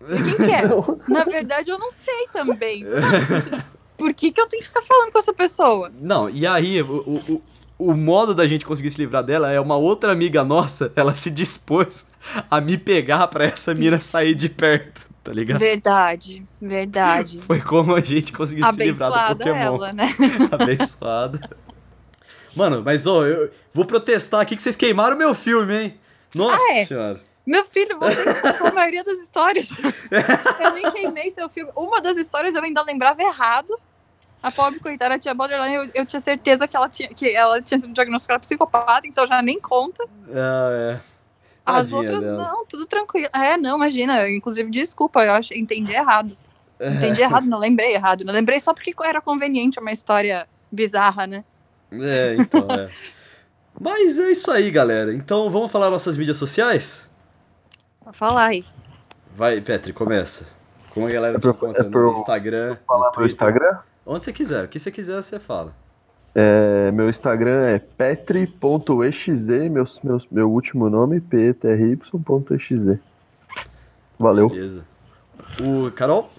E 0.00 0.22
quem 0.22 0.36
que 0.36 0.52
é? 0.52 0.62
Na 1.12 1.24
verdade, 1.24 1.70
eu 1.70 1.78
não 1.78 1.90
sei 1.90 2.28
também. 2.32 2.84
Por 3.98 4.14
que, 4.14 4.30
que 4.30 4.40
eu 4.40 4.46
tenho 4.46 4.62
que 4.62 4.68
ficar 4.68 4.82
falando 4.82 5.12
com 5.12 5.18
essa 5.18 5.32
pessoa? 5.32 5.92
Não, 6.00 6.30
e 6.30 6.46
aí, 6.46 6.80
o, 6.80 7.20
o, 7.28 7.42
o 7.78 7.94
modo 7.94 8.34
da 8.34 8.46
gente 8.46 8.64
conseguir 8.64 8.90
se 8.90 8.98
livrar 8.98 9.24
dela 9.24 9.50
é 9.50 9.60
uma 9.60 9.76
outra 9.76 10.12
amiga 10.12 10.44
nossa, 10.44 10.92
ela 10.96 11.14
se 11.14 11.30
dispôs 11.30 12.08
a 12.50 12.60
me 12.60 12.78
pegar 12.78 13.26
pra 13.26 13.44
essa 13.44 13.74
mina 13.74 13.98
sair 13.98 14.34
de 14.34 14.48
perto 14.48 15.08
tá 15.28 15.34
ligado? 15.34 15.58
Verdade, 15.58 16.42
verdade. 16.60 17.38
Foi 17.44 17.60
como 17.60 17.94
a 17.94 18.00
gente 18.00 18.32
conseguiu 18.32 18.66
se 18.72 18.82
livrar 18.82 19.34
do 19.34 19.36
Pokémon. 19.36 19.56
ela, 19.56 19.92
né? 19.92 20.08
Abençoada. 20.50 21.38
Mano, 22.56 22.82
mas 22.82 23.06
ó, 23.06 23.26
eu 23.26 23.50
vou 23.72 23.84
protestar 23.84 24.40
aqui 24.40 24.56
que 24.56 24.62
vocês 24.62 24.74
queimaram 24.74 25.18
meu 25.18 25.34
filme, 25.34 25.78
hein? 25.78 26.00
Nossa 26.34 26.56
ah, 26.56 26.78
é? 26.78 26.84
senhora. 26.86 27.20
Meu 27.46 27.62
filho, 27.64 27.98
você 27.98 28.34
contou 28.40 28.66
a 28.68 28.72
maioria 28.72 29.04
das 29.04 29.18
histórias. 29.18 29.68
eu 30.60 30.72
nem 30.72 30.90
queimei 30.92 31.30
seu 31.30 31.48
filme. 31.50 31.70
Uma 31.76 32.00
das 32.00 32.16
histórias 32.16 32.54
eu 32.54 32.62
ainda 32.62 32.82
lembrava 32.82 33.22
errado. 33.22 33.78
A 34.42 34.52
pobre 34.52 34.78
coitada, 34.78 35.14
a 35.14 35.18
tia 35.18 35.34
Borderline, 35.34 35.74
eu, 35.74 35.90
eu 35.94 36.06
tinha 36.06 36.20
certeza 36.20 36.68
que 36.68 36.76
ela 36.76 36.88
tinha, 36.88 37.08
que 37.08 37.28
ela 37.28 37.60
tinha 37.60 37.80
sido 37.80 37.92
diagnosticada 37.92 38.38
psicopata, 38.38 39.06
então 39.06 39.26
já 39.26 39.42
nem 39.42 39.60
conta. 39.60 40.04
Ah, 40.32 40.70
é. 40.72 41.00
As 41.66 41.92
outras, 41.92 42.24
dela. 42.24 42.44
não, 42.44 42.64
tudo 42.64 42.86
tranquilo. 42.86 43.28
É, 43.32 43.56
não, 43.56 43.76
imagina. 43.76 44.28
Inclusive, 44.30 44.70
desculpa, 44.70 45.22
eu 45.24 45.32
acho, 45.32 45.52
entendi 45.52 45.92
errado. 45.92 46.36
Entendi 46.80 47.20
errado, 47.22 47.46
não 47.46 47.58
lembrei 47.58 47.94
errado. 47.94 48.24
Não 48.24 48.32
lembrei 48.32 48.58
só 48.58 48.72
porque 48.72 48.94
era 49.04 49.20
conveniente 49.20 49.78
uma 49.78 49.92
história 49.92 50.48
bizarra, 50.72 51.26
né? 51.26 51.44
É, 51.92 52.36
então, 52.38 52.66
é. 52.70 52.88
Mas 53.80 54.18
é 54.18 54.30
isso 54.30 54.50
aí, 54.50 54.70
galera. 54.70 55.12
Então, 55.12 55.50
vamos 55.50 55.70
falar 55.70 55.90
nossas 55.90 56.16
mídias 56.16 56.36
sociais? 56.36 57.08
Vou 58.02 58.12
falar 58.12 58.46
aí. 58.46 58.64
Vai, 59.34 59.60
Petri, 59.60 59.92
começa. 59.92 60.46
Como 60.90 61.06
a 61.06 61.10
galera 61.10 61.36
é 61.36 61.40
te 61.40 61.46
encontra 61.46 61.86
é 61.86 61.88
no 61.88 62.12
Instagram, 62.12 62.76
falar 62.86 63.12
no 63.16 63.26
Instagram? 63.26 63.78
Onde 64.10 64.24
você 64.24 64.32
quiser. 64.32 64.64
O 64.64 64.68
que 64.68 64.80
você 64.80 64.90
quiser, 64.90 65.22
você 65.22 65.38
fala. 65.38 65.76
É, 66.34 66.90
meu 66.92 67.10
Instagram 67.10 67.66
é 67.66 67.78
petri.exe, 67.78 69.30
meu, 69.68 69.84
meu, 70.02 70.20
meu 70.30 70.50
último 70.50 70.88
nome, 70.88 71.20
ptry.exe. 71.20 72.98
Valeu. 74.18 74.48
Beleza. 74.48 74.86
O 75.60 75.90
Carol? 75.90 76.30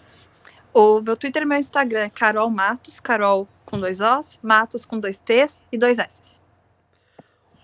O 0.73 0.99
meu 0.99 1.15
Twitter 1.15 1.43
e 1.43 1.45
meu 1.45 1.59
Instagram 1.59 1.99
é 1.99 2.09
Carol 2.09 2.49
Matos, 2.49 2.99
Carol 2.99 3.47
com 3.63 3.79
dois 3.79 4.01
Os, 4.01 4.39
Matos 4.41 4.83
com 4.83 4.99
dois 4.99 5.19
T's 5.19 5.63
e 5.71 5.77
dois 5.77 5.99
S's. 5.99 6.41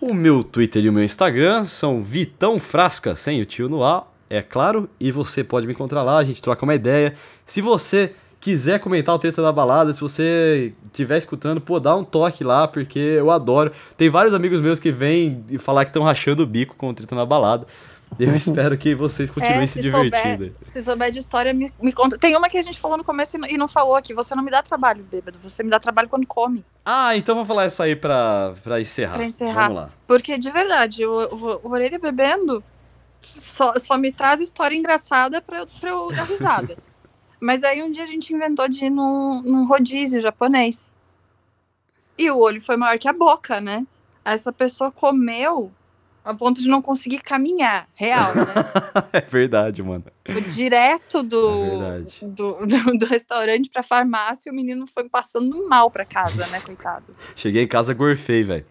O 0.00 0.14
meu 0.14 0.44
Twitter 0.44 0.84
e 0.84 0.88
o 0.88 0.92
meu 0.92 1.02
Instagram 1.02 1.64
são 1.64 2.00
Vitão 2.00 2.60
Frasca, 2.60 3.16
sem 3.16 3.40
o 3.40 3.44
tio 3.44 3.68
no 3.68 3.82
A, 3.82 4.06
é 4.30 4.40
claro, 4.40 4.88
e 5.00 5.10
você 5.10 5.42
pode 5.42 5.66
me 5.66 5.72
encontrar 5.72 6.04
lá, 6.04 6.18
a 6.18 6.24
gente 6.24 6.40
troca 6.40 6.64
uma 6.64 6.74
ideia. 6.74 7.14
Se 7.44 7.60
você 7.60 8.14
quiser 8.40 8.78
comentar 8.78 9.14
o 9.14 9.18
Treta 9.18 9.42
da 9.42 9.52
Balada, 9.52 9.92
se 9.92 10.00
você 10.00 10.72
estiver 10.86 11.18
escutando, 11.18 11.60
pô, 11.60 11.80
dá 11.80 11.94
um 11.96 12.04
toque 12.04 12.44
lá, 12.44 12.68
porque 12.68 12.98
eu 12.98 13.30
adoro. 13.30 13.72
Tem 13.96 14.08
vários 14.08 14.34
amigos 14.34 14.60
meus 14.60 14.78
que 14.78 14.92
vêm 14.92 15.44
falar 15.58 15.84
que 15.84 15.90
estão 15.90 16.02
rachando 16.02 16.42
o 16.42 16.46
bico 16.46 16.76
com 16.76 16.88
o 16.88 16.94
Treta 16.94 17.14
na 17.14 17.26
Balada. 17.26 17.66
Eu 18.18 18.34
espero 18.34 18.78
que 18.78 18.94
vocês 18.94 19.30
continuem 19.30 19.64
é, 19.64 19.66
se, 19.66 19.74
se, 19.74 19.80
divertindo. 19.82 20.44
Souber, 20.44 20.52
se 20.66 20.82
souber 20.82 21.10
de 21.10 21.18
história, 21.18 21.52
me, 21.52 21.72
me, 21.82 21.92
conta. 21.92 22.16
Tem 22.16 22.36
uma 22.36 22.48
que 22.48 22.56
a 22.56 22.62
gente 22.62 22.78
falou 22.78 22.96
no 22.96 23.04
começo 23.04 23.36
e 23.48 23.58
não 23.58 23.68
falou 23.68 23.96
aqui. 23.96 24.14
Você 24.14 24.34
não 24.34 24.42
me 24.42 24.50
dá 24.50 24.62
trabalho, 24.62 25.04
bêbado. 25.10 25.38
Você 25.38 25.62
me 25.62 25.68
dá 25.68 25.78
trabalho 25.78 26.08
quando 26.08 26.26
come. 26.26 26.64
Ah, 26.84 27.16
então 27.16 27.34
vamos 27.34 27.48
falar 27.48 27.64
essa 27.64 27.84
aí 27.84 27.96
pra, 27.96 28.54
pra 28.62 28.80
encerrar. 28.80 29.14
Pra 29.14 29.24
encerrar. 29.24 29.68
Vamos 29.68 29.76
lá. 29.76 29.90
Porque, 30.06 30.38
de 30.38 30.50
verdade, 30.50 31.04
o, 31.04 31.10
o, 31.10 31.60
o 31.64 31.70
Orelha 31.72 31.98
bebendo 31.98 32.62
só, 33.22 33.74
só 33.76 33.98
me 33.98 34.12
traz 34.12 34.40
história 34.40 34.76
engraçada 34.76 35.42
pra 35.42 35.58
eu, 35.58 35.66
pra 35.66 35.90
eu 35.90 36.08
dar 36.08 36.24
risada. 36.24 36.76
Mas 37.40 37.64
aí 37.64 37.82
um 37.82 37.90
dia 37.90 38.04
a 38.04 38.06
gente 38.06 38.32
inventou 38.32 38.68
de 38.68 38.86
ir 38.86 38.90
num, 38.90 39.42
num 39.42 39.66
rodízio 39.66 40.20
japonês. 40.20 40.90
E 42.18 42.30
o 42.30 42.38
olho 42.38 42.60
foi 42.60 42.76
maior 42.76 42.98
que 42.98 43.08
a 43.08 43.12
boca, 43.12 43.60
né? 43.60 43.86
Essa 44.24 44.52
pessoa 44.52 44.90
comeu 44.90 45.70
a 46.24 46.34
ponto 46.34 46.60
de 46.60 46.66
não 46.66 46.82
conseguir 46.82 47.20
caminhar, 47.20 47.88
real, 47.94 48.34
né? 48.34 48.54
é 49.12 49.20
verdade, 49.20 49.80
mano. 49.80 50.04
Direto 50.54 51.22
do, 51.22 51.82
é 51.82 52.00
do, 52.22 52.66
do, 52.66 52.98
do, 52.98 53.06
restaurante 53.06 53.70
pra 53.70 53.80
farmácia, 53.80 54.50
o 54.50 54.54
menino 54.54 54.88
foi 54.88 55.08
passando 55.08 55.68
mal 55.68 55.88
pra 55.88 56.04
casa, 56.04 56.44
né, 56.48 56.60
coitado. 56.60 57.14
Cheguei 57.36 57.62
em 57.62 57.68
casa, 57.68 57.94
gorfei, 57.94 58.42
velho. 58.42 58.66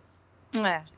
É. 0.58 0.95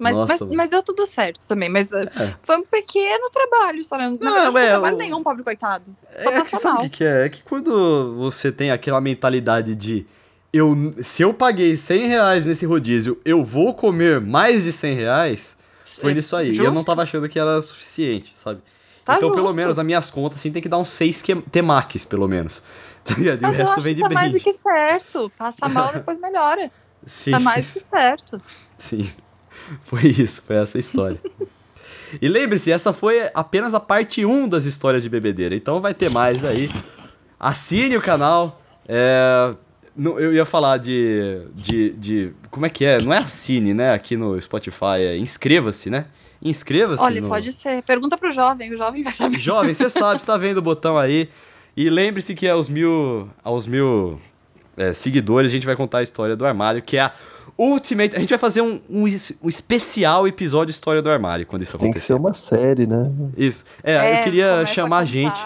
Mas, 0.00 0.16
mas, 0.16 0.40
mas, 0.40 0.70
deu 0.70 0.82
tudo 0.82 1.04
certo 1.06 1.46
também. 1.46 1.68
Mas 1.68 1.92
é. 1.92 2.34
foi 2.42 2.56
um 2.56 2.62
pequeno 2.62 3.28
trabalho 3.30 3.84
só. 3.84 3.98
Não, 3.98 4.12
não 4.12 4.50
não 4.50 4.58
é, 4.58 4.68
trabalho 4.70 4.96
o... 4.96 4.98
nenhum, 4.98 5.22
pobre 5.22 5.42
coitado. 5.42 5.84
Só 6.22 6.30
é 6.30 6.40
que, 6.42 6.56
sabe 6.56 6.86
o 6.86 6.90
que, 6.90 7.04
é? 7.04 7.26
É 7.26 7.28
que 7.28 7.42
quando 7.42 8.14
você 8.16 8.50
tem 8.50 8.70
aquela 8.70 9.00
mentalidade 9.00 9.74
de 9.74 10.06
eu, 10.52 10.94
se 11.02 11.22
eu 11.22 11.32
paguei 11.32 11.76
100 11.76 12.06
reais 12.06 12.46
nesse 12.46 12.66
rodízio, 12.66 13.20
eu 13.24 13.44
vou 13.44 13.72
comer 13.74 14.20
mais 14.20 14.64
de 14.64 14.72
100 14.72 14.94
reais, 14.94 15.58
foi 16.00 16.12
isso 16.12 16.34
aí. 16.34 16.48
Justo. 16.48 16.62
E 16.62 16.66
eu 16.66 16.72
não 16.72 16.82
tava 16.82 17.02
achando 17.02 17.28
que 17.28 17.38
era 17.38 17.60
suficiente, 17.62 18.32
sabe? 18.34 18.60
Tá 19.04 19.16
então, 19.16 19.28
justo. 19.28 19.42
pelo 19.42 19.54
menos, 19.54 19.76
nas 19.76 19.86
minhas 19.86 20.10
contas, 20.10 20.40
assim, 20.40 20.50
tem 20.50 20.60
que 20.60 20.68
dar 20.68 20.78
uns 20.78 20.90
6 20.90 21.22
temaques, 21.50 22.04
pelo 22.04 22.28
menos. 22.28 22.62
Tá 23.02 23.14
ligado? 23.14 23.42
E 23.42 23.46
o 23.46 23.50
resto 23.50 23.80
vem 23.80 23.94
de 23.94 24.02
tá 24.02 24.08
brinde. 24.08 24.20
mais 24.20 24.32
do 24.32 24.38
que 24.38 24.52
certo. 24.52 25.32
Passa 25.38 25.66
mal, 25.70 25.90
depois 25.94 26.20
melhora. 26.20 26.70
Sim. 27.02 27.30
Tá 27.30 27.40
mais 27.40 27.66
do 27.66 27.72
que 27.72 27.78
certo. 27.78 28.42
Sim. 28.76 29.10
Foi 29.82 30.06
isso, 30.06 30.42
foi 30.42 30.56
essa 30.56 30.78
história. 30.78 31.20
e 32.20 32.28
lembre-se, 32.28 32.72
essa 32.72 32.92
foi 32.92 33.30
apenas 33.34 33.74
a 33.74 33.80
parte 33.80 34.24
1 34.24 34.48
das 34.48 34.64
histórias 34.64 35.02
de 35.02 35.08
bebedeira. 35.08 35.54
Então 35.54 35.80
vai 35.80 35.94
ter 35.94 36.10
mais 36.10 36.44
aí. 36.44 36.70
Assine 37.38 37.96
o 37.96 38.00
canal. 38.00 38.60
É, 38.88 39.54
eu 39.96 40.32
ia 40.32 40.44
falar 40.44 40.78
de, 40.78 41.42
de, 41.54 41.92
de. 41.92 42.32
Como 42.50 42.66
é 42.66 42.68
que 42.68 42.84
é? 42.84 43.00
Não 43.00 43.12
é 43.12 43.18
assine, 43.18 43.72
né? 43.72 43.92
Aqui 43.92 44.16
no 44.16 44.40
Spotify. 44.40 44.98
É 44.98 45.16
inscreva-se, 45.16 45.90
né? 45.90 46.06
Inscreva-se. 46.42 47.02
Olha, 47.02 47.20
no... 47.20 47.28
pode 47.28 47.52
ser. 47.52 47.82
Pergunta 47.82 48.16
pro 48.16 48.30
jovem, 48.30 48.72
o 48.72 48.76
jovem 48.76 49.02
vai 49.02 49.12
saber. 49.12 49.38
Jovem, 49.38 49.74
você 49.74 49.88
sabe, 49.88 50.20
você 50.20 50.26
tá 50.26 50.36
vendo 50.36 50.58
o 50.58 50.62
botão 50.62 50.96
aí. 50.96 51.28
E 51.76 51.88
lembre-se 51.88 52.34
que 52.34 52.48
aos 52.48 52.68
mil, 52.68 53.28
aos 53.44 53.66
mil 53.66 54.20
é, 54.76 54.92
seguidores 54.92 55.50
a 55.50 55.54
gente 55.54 55.66
vai 55.66 55.76
contar 55.76 55.98
a 55.98 56.02
história 56.02 56.34
do 56.34 56.44
armário, 56.44 56.82
que 56.82 56.96
é 56.96 57.02
a 57.02 57.12
Ultimate. 57.58 58.16
A 58.16 58.20
gente 58.20 58.30
vai 58.30 58.38
fazer 58.38 58.62
um, 58.62 58.80
um, 58.88 59.04
um 59.42 59.48
especial 59.48 60.26
episódio 60.26 60.70
História 60.70 61.02
do 61.02 61.10
Armário 61.10 61.46
quando 61.46 61.62
isso 61.62 61.76
acontecer. 61.76 61.92
Tem 61.92 62.00
que 62.00 62.06
ser 62.06 62.14
uma 62.14 62.34
série, 62.34 62.86
né? 62.86 63.10
Isso. 63.36 63.64
É, 63.82 63.94
é 63.94 64.20
eu 64.20 64.24
queria 64.24 64.66
chamar 64.66 64.98
a, 64.98 65.00
a 65.00 65.04
gente 65.04 65.40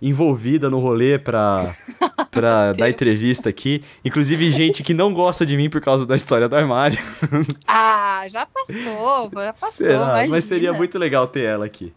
envolvida 0.00 0.68
no 0.68 0.78
rolê 0.78 1.18
pra, 1.18 1.74
pra 2.30 2.72
dar 2.72 2.90
entrevista 2.90 3.48
aqui. 3.48 3.82
Inclusive, 4.04 4.50
gente 4.50 4.82
que 4.82 4.92
não 4.92 5.14
gosta 5.14 5.46
de 5.46 5.56
mim 5.56 5.70
por 5.70 5.80
causa 5.80 6.04
da 6.04 6.14
história 6.14 6.48
do 6.48 6.54
armário. 6.54 6.98
Ah, 7.66 8.26
já 8.28 8.46
passou, 8.46 9.30
já 9.34 9.52
passou. 9.52 9.70
Será? 9.70 9.94
Imagina. 9.94 10.28
Mas 10.28 10.44
seria 10.44 10.72
muito 10.72 10.98
legal 10.98 11.26
ter 11.26 11.44
ela 11.44 11.64
aqui. 11.64 11.92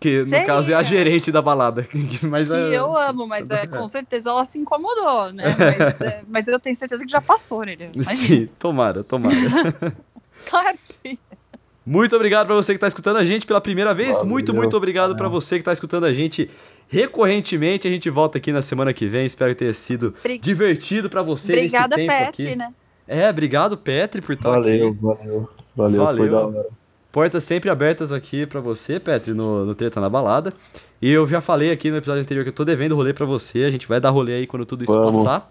Que 0.00 0.22
no 0.24 0.46
caso 0.46 0.70
é 0.70 0.74
a 0.74 0.82
gerente 0.82 1.32
da 1.32 1.42
balada. 1.42 1.86
mas, 2.22 2.48
que 2.48 2.54
é... 2.54 2.78
eu 2.78 2.96
amo, 2.96 3.26
mas 3.26 3.50
é, 3.50 3.66
com 3.66 3.88
certeza 3.88 4.30
ela 4.30 4.44
se 4.44 4.58
incomodou, 4.58 5.32
né? 5.32 5.44
Mas, 5.58 6.00
é, 6.00 6.24
mas 6.28 6.48
eu 6.48 6.60
tenho 6.60 6.76
certeza 6.76 7.04
que 7.04 7.10
já 7.10 7.20
passou, 7.20 7.64
né? 7.64 7.76
Sim, 8.02 8.48
tomara, 8.58 9.02
tomara. 9.02 9.34
claro 10.46 10.78
que 10.78 11.08
sim. 11.10 11.18
Muito 11.84 12.14
obrigado 12.14 12.46
para 12.46 12.54
você 12.54 12.72
que 12.72 12.76
está 12.76 12.86
escutando 12.86 13.16
a 13.16 13.24
gente 13.24 13.46
pela 13.46 13.60
primeira 13.60 13.94
vez. 13.94 14.16
Valeu, 14.16 14.26
muito, 14.26 14.54
muito 14.54 14.76
obrigado 14.76 15.16
para 15.16 15.28
você 15.28 15.56
que 15.56 15.62
está 15.62 15.72
escutando 15.72 16.04
a 16.04 16.12
gente 16.12 16.50
recorrentemente. 16.86 17.88
A 17.88 17.90
gente 17.90 18.08
volta 18.10 18.38
aqui 18.38 18.52
na 18.52 18.62
semana 18.62 18.92
que 18.92 19.06
vem. 19.06 19.26
Espero 19.26 19.52
que 19.52 19.58
tenha 19.58 19.74
sido 19.74 20.14
Bri... 20.22 20.38
divertido 20.38 21.08
para 21.08 21.22
você 21.22 21.52
Obrigada, 21.52 21.96
nesse 21.96 22.08
tempo 22.08 22.24
Petri, 22.26 22.46
aqui. 22.46 22.56
né? 22.56 22.74
É, 23.06 23.30
obrigado, 23.30 23.76
Petri, 23.78 24.20
por 24.20 24.32
estar 24.32 24.50
valeu, 24.50 24.88
aqui. 24.88 24.98
Valeu, 25.00 25.48
valeu, 25.74 26.04
valeu. 26.04 26.16
Foi 26.16 26.28
da 26.28 26.46
hora. 26.46 26.77
Portas 27.10 27.44
sempre 27.44 27.70
abertas 27.70 28.12
aqui 28.12 28.46
para 28.46 28.60
você, 28.60 29.00
Petri, 29.00 29.32
no, 29.32 29.64
no 29.64 29.74
Treta 29.74 30.00
na 30.00 30.08
Balada. 30.08 30.52
E 31.00 31.10
eu 31.10 31.26
já 31.26 31.40
falei 31.40 31.70
aqui 31.70 31.90
no 31.90 31.96
episódio 31.96 32.22
anterior 32.22 32.42
que 32.42 32.50
eu 32.50 32.54
tô 32.54 32.64
devendo 32.64 32.94
rolê 32.94 33.14
para 33.14 33.24
você. 33.24 33.64
A 33.64 33.70
gente 33.70 33.86
vai 33.86 34.00
dar 34.00 34.10
rolê 34.10 34.34
aí 34.34 34.46
quando 34.46 34.66
tudo 34.66 34.84
isso 34.84 34.92
Vamos. 34.92 35.24
passar. 35.24 35.50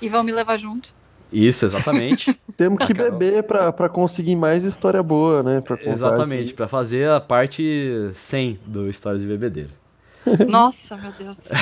E 0.00 0.08
vão 0.08 0.22
me 0.22 0.30
levar 0.30 0.56
junto. 0.56 0.94
Isso, 1.32 1.66
exatamente. 1.66 2.38
Temos 2.56 2.86
que 2.86 2.94
beber 2.94 3.42
para 3.42 3.88
conseguir 3.88 4.36
mais 4.36 4.62
história 4.62 5.02
boa, 5.02 5.42
né? 5.42 5.60
Pra 5.60 5.76
exatamente, 5.82 6.54
para 6.54 6.68
fazer 6.68 7.08
a 7.08 7.20
parte 7.20 8.10
100 8.14 8.60
do 8.66 8.88
Histórias 8.88 9.22
de 9.22 9.28
Bebedeira. 9.28 9.70
Nossa, 10.48 10.96
meu 10.96 11.12
Deus 11.12 11.36
do 11.36 11.42
céu. 11.42 11.58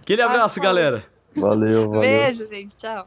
Aquele 0.00 0.22
abraço, 0.22 0.60
galera. 0.60 1.04
Valeu, 1.36 1.90
valeu. 1.90 2.00
Beijo, 2.00 2.48
gente. 2.48 2.76
Tchau. 2.76 3.06